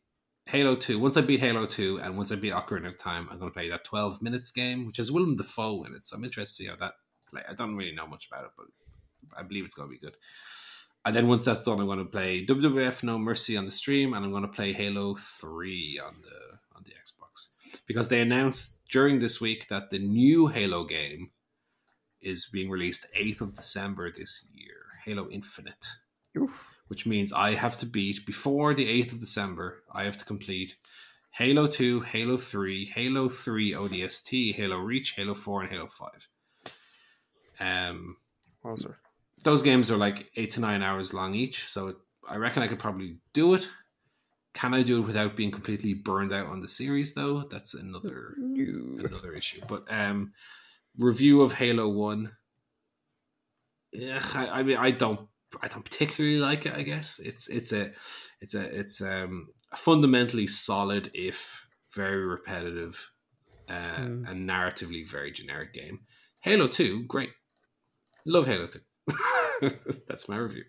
Halo 0.47 0.77
2. 0.77 0.99
Once 0.99 1.17
I 1.17 1.23
beat 1.23 1.41
Halo 1.41 1.65
2 1.65 2.01
and 2.01 2.17
once 2.17 2.31
I 2.31 2.37
beat 2.37 2.53
Ocarina 2.53 2.89
of 2.89 2.99
Time, 2.99 3.29
I'm 3.31 3.39
to 3.41 3.51
play 3.51 3.71
that 3.71 3.85
12 3.85 4.21
minutes 4.21 4.51
game, 4.51 4.87
which 4.87 4.99
has 4.99 5.11
Willem 5.11 5.37
Dafoe 5.37 5.85
in 5.85 5.95
it. 5.95 6.05
So 6.05 6.17
I'm 6.17 6.25
interested 6.25 6.65
to 6.65 6.65
see 6.65 6.69
how 6.69 6.77
that 6.77 6.93
play. 7.31 7.43
I 7.49 7.55
don't 7.55 7.77
really 7.77 7.95
know 7.95 8.07
much 8.07 8.29
about 8.31 8.45
it, 8.45 8.51
but 8.57 8.67
I 9.37 9.43
believe 9.43 9.65
it's 9.65 9.75
to 9.75 9.87
be 9.87 9.99
good. 9.99 10.17
And 11.07 11.15
then 11.15 11.28
once 11.28 11.45
that's 11.45 11.62
done, 11.62 11.78
I'm 11.78 11.87
going 11.87 12.01
to 12.01 12.05
play 12.05 12.45
WWF 12.45 13.05
No 13.05 13.16
Mercy 13.16 13.57
on 13.57 13.65
the 13.65 13.70
stream, 13.70 14.12
and 14.12 14.24
I'm 14.24 14.33
going 14.33 14.43
to 14.43 14.49
play 14.49 14.73
Halo 14.73 15.15
Three 15.15 16.01
on 16.05 16.16
the 16.20 16.59
on 16.77 16.83
the 16.85 16.91
Xbox 16.91 17.51
because 17.87 18.09
they 18.09 18.20
announced 18.20 18.81
during 18.91 19.20
this 19.20 19.41
week 19.41 19.69
that 19.69 19.91
the 19.91 20.01
new 20.01 20.49
Halo 20.49 20.83
game 20.83 21.31
is 22.20 22.47
being 22.53 22.69
released 22.69 23.07
8th 23.16 23.41
of 23.41 23.55
December 23.55 24.11
this 24.11 24.49
year, 24.53 24.74
Halo 25.05 25.28
Infinite, 25.31 25.87
Oof. 26.37 26.51
which 26.89 27.07
means 27.07 27.33
I 27.33 27.55
have 27.55 27.77
to 27.77 27.87
beat 27.87 28.27
before 28.27 28.74
the 28.74 28.87
8th 29.01 29.12
of 29.12 29.20
December. 29.20 29.85
I 29.95 30.03
have 30.03 30.19
to 30.19 30.24
complete 30.24 30.74
Halo 31.31 31.69
2, 31.69 32.01
Halo 32.01 32.37
3, 32.37 32.85
Halo 32.87 33.28
3 33.28 33.73
ODST, 33.73 34.57
Halo 34.57 34.78
Reach, 34.78 35.12
Halo 35.12 35.35
4, 35.35 35.62
and 35.62 35.70
Halo 35.70 35.87
5. 35.87 36.28
Um, 37.61 38.16
Wowzer. 38.65 38.99
Those 39.47 39.62
games 39.62 39.90
are 39.90 39.97
like 39.97 40.28
eight 40.36 40.51
to 40.52 40.60
nine 40.60 40.82
hours 40.82 41.14
long 41.14 41.35
each, 41.35 41.68
so 41.68 41.89
it, 41.89 41.97
I 42.28 42.36
reckon 42.36 42.62
I 42.62 42.68
could 42.68 42.78
probably 42.78 43.16
do 43.32 43.55
it. 43.55 43.66
Can 44.55 44.74
I 44.74 44.82
do 44.82 44.98
it 45.01 45.06
without 45.06 45.36
being 45.36 45.51
completely 45.51 45.94
burned 45.94 46.32
out 46.32 46.47
on 46.48 46.60
the 46.60 46.68
series 46.68 47.14
though? 47.14 47.44
That's 47.51 47.74
another 47.74 48.35
No. 48.39 49.05
another 49.06 49.32
issue. 49.35 49.60
But 49.68 49.85
um 49.90 50.32
review 50.98 51.43
of 51.43 51.52
Halo 51.52 51.89
1 51.89 52.32
yeah, 53.93 54.20
I, 54.35 54.48
I 54.48 54.62
mean 54.62 54.77
I 54.78 54.90
don't 54.90 55.28
I 55.62 55.68
don't 55.68 55.85
particularly 55.85 56.39
like 56.39 56.66
it, 56.66 56.74
I 56.74 56.82
guess. 56.82 57.18
It's 57.18 57.48
it's 57.48 57.73
a 57.73 57.93
it's 58.40 58.55
a 58.55 58.62
it's 58.81 59.01
um 59.01 59.48
a 59.73 59.77
fundamentally 59.77 60.47
solid 60.47 61.10
if 61.14 61.66
very 61.94 62.24
repetitive 62.27 63.10
uh, 63.68 63.97
Mm. 63.98 64.31
and 64.31 64.48
narratively 64.48 65.06
very 65.06 65.32
generic 65.32 65.73
game. 65.73 66.01
Halo 66.40 66.66
2, 66.68 67.05
great. 67.05 67.31
Love 68.24 68.47
Halo 68.47 68.66
2. 68.66 68.78
That's 70.07 70.28
my 70.28 70.37
review. 70.37 70.65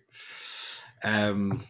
Um 1.04 1.62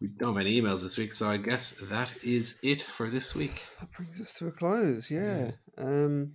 we 0.00 0.08
don't 0.08 0.36
have 0.36 0.46
any 0.46 0.60
emails 0.60 0.82
this 0.82 0.96
week, 0.96 1.12
so 1.12 1.28
I 1.28 1.38
guess 1.38 1.74
that 1.90 2.12
is 2.22 2.58
it 2.62 2.80
for 2.80 3.10
this 3.10 3.34
week. 3.34 3.66
That 3.80 3.90
brings 3.92 4.20
us 4.20 4.34
to 4.34 4.46
a 4.46 4.52
close. 4.52 5.10
Yeah. 5.10 5.52
Um, 5.76 6.34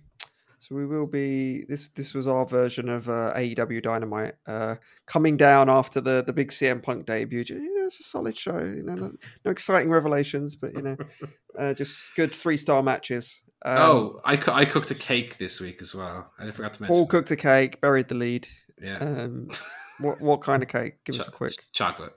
so 0.58 0.74
we 0.74 0.86
will 0.86 1.06
be 1.06 1.64
this. 1.68 1.88
This 1.88 2.14
was 2.14 2.28
our 2.28 2.44
version 2.46 2.88
of 2.88 3.08
uh, 3.08 3.32
AEW 3.34 3.82
Dynamite 3.82 4.34
uh, 4.46 4.76
coming 5.06 5.36
down 5.36 5.70
after 5.70 6.00
the 6.00 6.22
the 6.22 6.32
big 6.32 6.50
CM 6.50 6.82
Punk 6.82 7.06
debut. 7.06 7.44
You 7.46 7.74
know, 7.74 7.86
it's 7.86 8.00
a 8.00 8.02
solid 8.02 8.36
show. 8.36 8.58
You 8.58 8.82
know, 8.82 8.94
no, 8.94 9.12
no 9.44 9.50
exciting 9.50 9.90
revelations, 9.90 10.54
but 10.54 10.74
you 10.74 10.82
know, 10.82 10.96
uh, 11.58 11.74
just 11.74 12.14
good 12.16 12.34
three 12.34 12.56
star 12.56 12.82
matches. 12.82 13.42
Um, 13.66 13.78
oh, 13.78 14.20
I, 14.26 14.36
coo- 14.36 14.52
I 14.52 14.64
cooked 14.66 14.90
a 14.90 14.94
cake 14.94 15.38
this 15.38 15.58
week 15.60 15.80
as 15.80 15.94
well. 15.94 16.30
I 16.38 16.50
forgot 16.50 16.74
to 16.74 16.82
mention. 16.82 16.94
Paul 16.94 17.06
cooked 17.06 17.30
a 17.30 17.36
cake, 17.36 17.80
buried 17.80 18.08
the 18.08 18.14
lead. 18.14 18.46
Yeah. 18.80 18.98
Um, 18.98 19.48
what 20.00 20.20
what 20.20 20.42
kind 20.42 20.62
of 20.62 20.68
cake? 20.68 21.02
Give 21.04 21.18
us 21.18 21.26
a 21.28 21.30
quick 21.30 21.54
chocolate. 21.72 22.12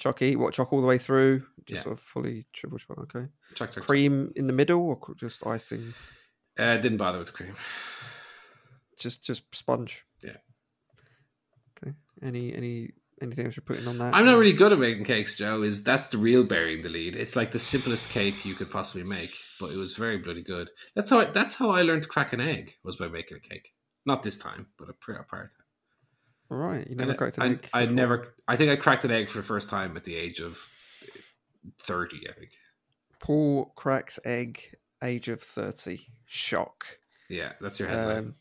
chocky. 0.00 0.36
What 0.36 0.54
choc 0.54 0.72
all 0.72 0.80
the 0.80 0.86
way 0.86 0.98
through? 0.98 1.40
Just 1.66 1.78
Yeah. 1.78 1.82
sort 1.82 1.92
of 1.94 2.00
fully 2.00 2.44
triple 2.52 2.78
choc. 2.78 2.98
Okay. 2.98 3.26
Choc. 3.54 3.70
Cream 3.76 4.32
in 4.36 4.46
the 4.46 4.52
middle, 4.52 4.82
or 4.82 5.14
just 5.16 5.44
icing? 5.46 5.94
Uh, 6.58 6.76
didn't 6.76 6.98
bother 6.98 7.18
with 7.18 7.26
the 7.28 7.32
cream. 7.32 7.54
Just 8.98 9.24
just 9.24 9.42
sponge. 9.54 10.04
Yeah. 10.22 10.36
Okay. 11.82 11.94
Any 12.22 12.54
any 12.54 12.90
anything 13.20 13.46
else 13.46 13.56
you're 13.56 13.64
putting 13.64 13.86
on 13.88 13.98
that? 13.98 14.14
I'm 14.14 14.24
not 14.24 14.38
really 14.38 14.52
good 14.52 14.72
at 14.72 14.78
making 14.78 15.04
cakes, 15.04 15.36
Joe. 15.36 15.62
Is 15.62 15.82
that's 15.84 16.08
the 16.08 16.18
real 16.18 16.44
burying 16.44 16.82
the 16.82 16.88
lead? 16.88 17.16
It's 17.16 17.36
like 17.36 17.50
the 17.50 17.58
simplest 17.58 18.10
cake 18.10 18.44
you 18.44 18.54
could 18.54 18.70
possibly 18.70 19.04
make, 19.04 19.34
but 19.60 19.70
it 19.70 19.76
was 19.76 19.94
very 19.96 20.18
bloody 20.18 20.42
good. 20.42 20.70
That's 20.94 21.10
how 21.10 21.20
I, 21.20 21.24
that's 21.26 21.54
how 21.54 21.70
I 21.70 21.82
learned 21.82 22.02
to 22.02 22.08
crack 22.08 22.32
an 22.32 22.40
egg 22.40 22.74
was 22.84 22.96
by 22.96 23.08
making 23.08 23.38
a 23.38 23.40
cake. 23.40 23.74
Not 24.06 24.22
this 24.22 24.38
time, 24.38 24.66
but 24.78 24.88
a 24.88 24.92
prior 24.92 25.24
prior 25.28 25.44
time. 25.48 25.66
All 26.50 26.58
right. 26.58 26.86
You 26.88 26.96
never 26.96 27.12
I, 27.12 27.16
cracked 27.16 27.38
an 27.38 27.42
I, 27.42 27.46
egg. 27.46 27.68
I 27.72 27.80
before? 27.82 27.94
never. 27.94 28.34
I 28.46 28.56
think 28.56 28.70
I 28.70 28.76
cracked 28.76 29.04
an 29.04 29.10
egg 29.10 29.28
for 29.28 29.38
the 29.38 29.44
first 29.44 29.70
time 29.70 29.96
at 29.96 30.04
the 30.04 30.16
age 30.16 30.40
of 30.40 30.58
thirty. 31.80 32.28
I 32.28 32.32
think. 32.32 32.50
Paul 33.20 33.72
cracks 33.76 34.18
egg, 34.24 34.76
age 35.02 35.28
of 35.28 35.40
thirty. 35.40 36.08
Shock. 36.26 36.84
Yeah, 37.28 37.52
that's 37.60 37.78
your 37.78 37.88
headline. 37.88 38.18
Um, 38.18 38.34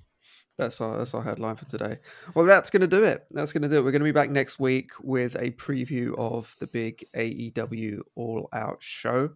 that's 0.57 0.79
our 0.81 0.97
that's 0.97 1.13
our 1.13 1.23
headline 1.23 1.55
for 1.55 1.65
today. 1.65 1.97
Well, 2.35 2.45
that's 2.45 2.69
going 2.69 2.81
to 2.81 2.87
do 2.87 3.03
it. 3.03 3.25
That's 3.31 3.51
going 3.51 3.63
to 3.63 3.69
do 3.69 3.77
it. 3.77 3.83
We're 3.83 3.91
going 3.91 4.01
to 4.01 4.05
be 4.05 4.11
back 4.11 4.29
next 4.29 4.59
week 4.59 4.91
with 5.01 5.35
a 5.35 5.51
preview 5.51 6.17
of 6.17 6.55
the 6.59 6.67
big 6.67 7.05
AEW 7.15 7.99
All 8.15 8.49
Out 8.53 8.77
show, 8.81 9.31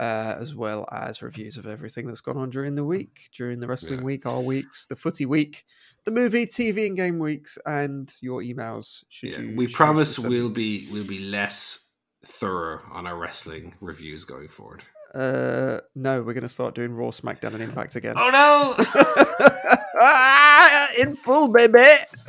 uh, 0.00 0.34
as 0.38 0.54
well 0.54 0.86
as 0.92 1.22
reviews 1.22 1.56
of 1.56 1.66
everything 1.66 2.06
that's 2.06 2.20
gone 2.20 2.36
on 2.36 2.50
during 2.50 2.74
the 2.74 2.84
week, 2.84 3.28
during 3.36 3.60
the 3.60 3.66
wrestling 3.68 4.00
Yeah. 4.00 4.04
week, 4.04 4.26
our 4.26 4.40
weeks, 4.40 4.84
the 4.86 4.96
footy 4.96 5.24
week, 5.26 5.64
the 6.04 6.10
movie, 6.10 6.46
TV, 6.46 6.86
and 6.86 6.96
game 6.96 7.18
weeks, 7.18 7.56
and 7.64 8.12
your 8.20 8.42
emails. 8.42 9.04
Should 9.08 9.30
Yeah, 9.30 9.40
you? 9.40 9.56
we 9.56 9.68
promise 9.68 10.18
we'll 10.18 10.50
be 10.50 10.88
we'll 10.90 11.04
be 11.04 11.18
less 11.20 11.88
thorough 12.24 12.80
on 12.92 13.06
our 13.06 13.16
wrestling 13.16 13.74
reviews 13.80 14.24
going 14.24 14.48
forward. 14.48 14.82
Uh, 15.14 15.80
no, 15.94 16.18
we're 16.22 16.34
going 16.34 16.42
to 16.42 16.48
start 16.48 16.74
doing 16.74 16.92
Raw, 16.92 17.06
SmackDown, 17.08 17.54
and 17.54 17.62
Impact 17.62 17.96
again. 17.96 18.16
Oh 18.18 18.28
no! 18.30 19.24
In 21.00 21.14
full, 21.14 21.52
baby. 21.52 21.78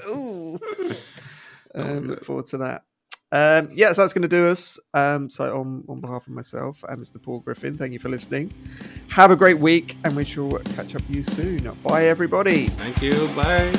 Ooh. 0.09 0.59
Oh, 0.59 0.95
Um, 1.76 2.07
look 2.07 2.26
forward 2.26 2.47
to 2.47 2.57
that. 2.57 2.84
Um, 3.31 3.69
yeah, 3.72 3.93
so 3.93 4.01
that's 4.01 4.14
going 4.14 4.23
to 4.23 4.27
do 4.27 4.47
us. 4.47 4.80
Um, 4.95 5.30
so, 5.30 5.59
on, 5.59 5.84
on 5.88 5.99
behalf 5.99 6.26
of 6.26 6.34
myself 6.34 6.84
and 6.89 6.99
Mr. 7.03 7.22
Paul 7.22 7.41
Griffin, 7.41 7.77
thank 7.77 7.93
you 7.93 7.99
for 7.99 8.09
listening. 8.09 8.51
Have 9.09 9.30
a 9.31 9.35
great 9.35 9.59
week, 9.59 9.95
and 10.03 10.15
we 10.15 10.26
shall 10.26 10.49
catch 10.49 10.95
up 10.95 11.05
with 11.07 11.15
you 11.15 11.23
soon. 11.23 11.72
Bye, 11.84 12.05
everybody. 12.05 12.68
Thank 12.69 13.01
you. 13.01 13.27
Bye. 13.35 13.73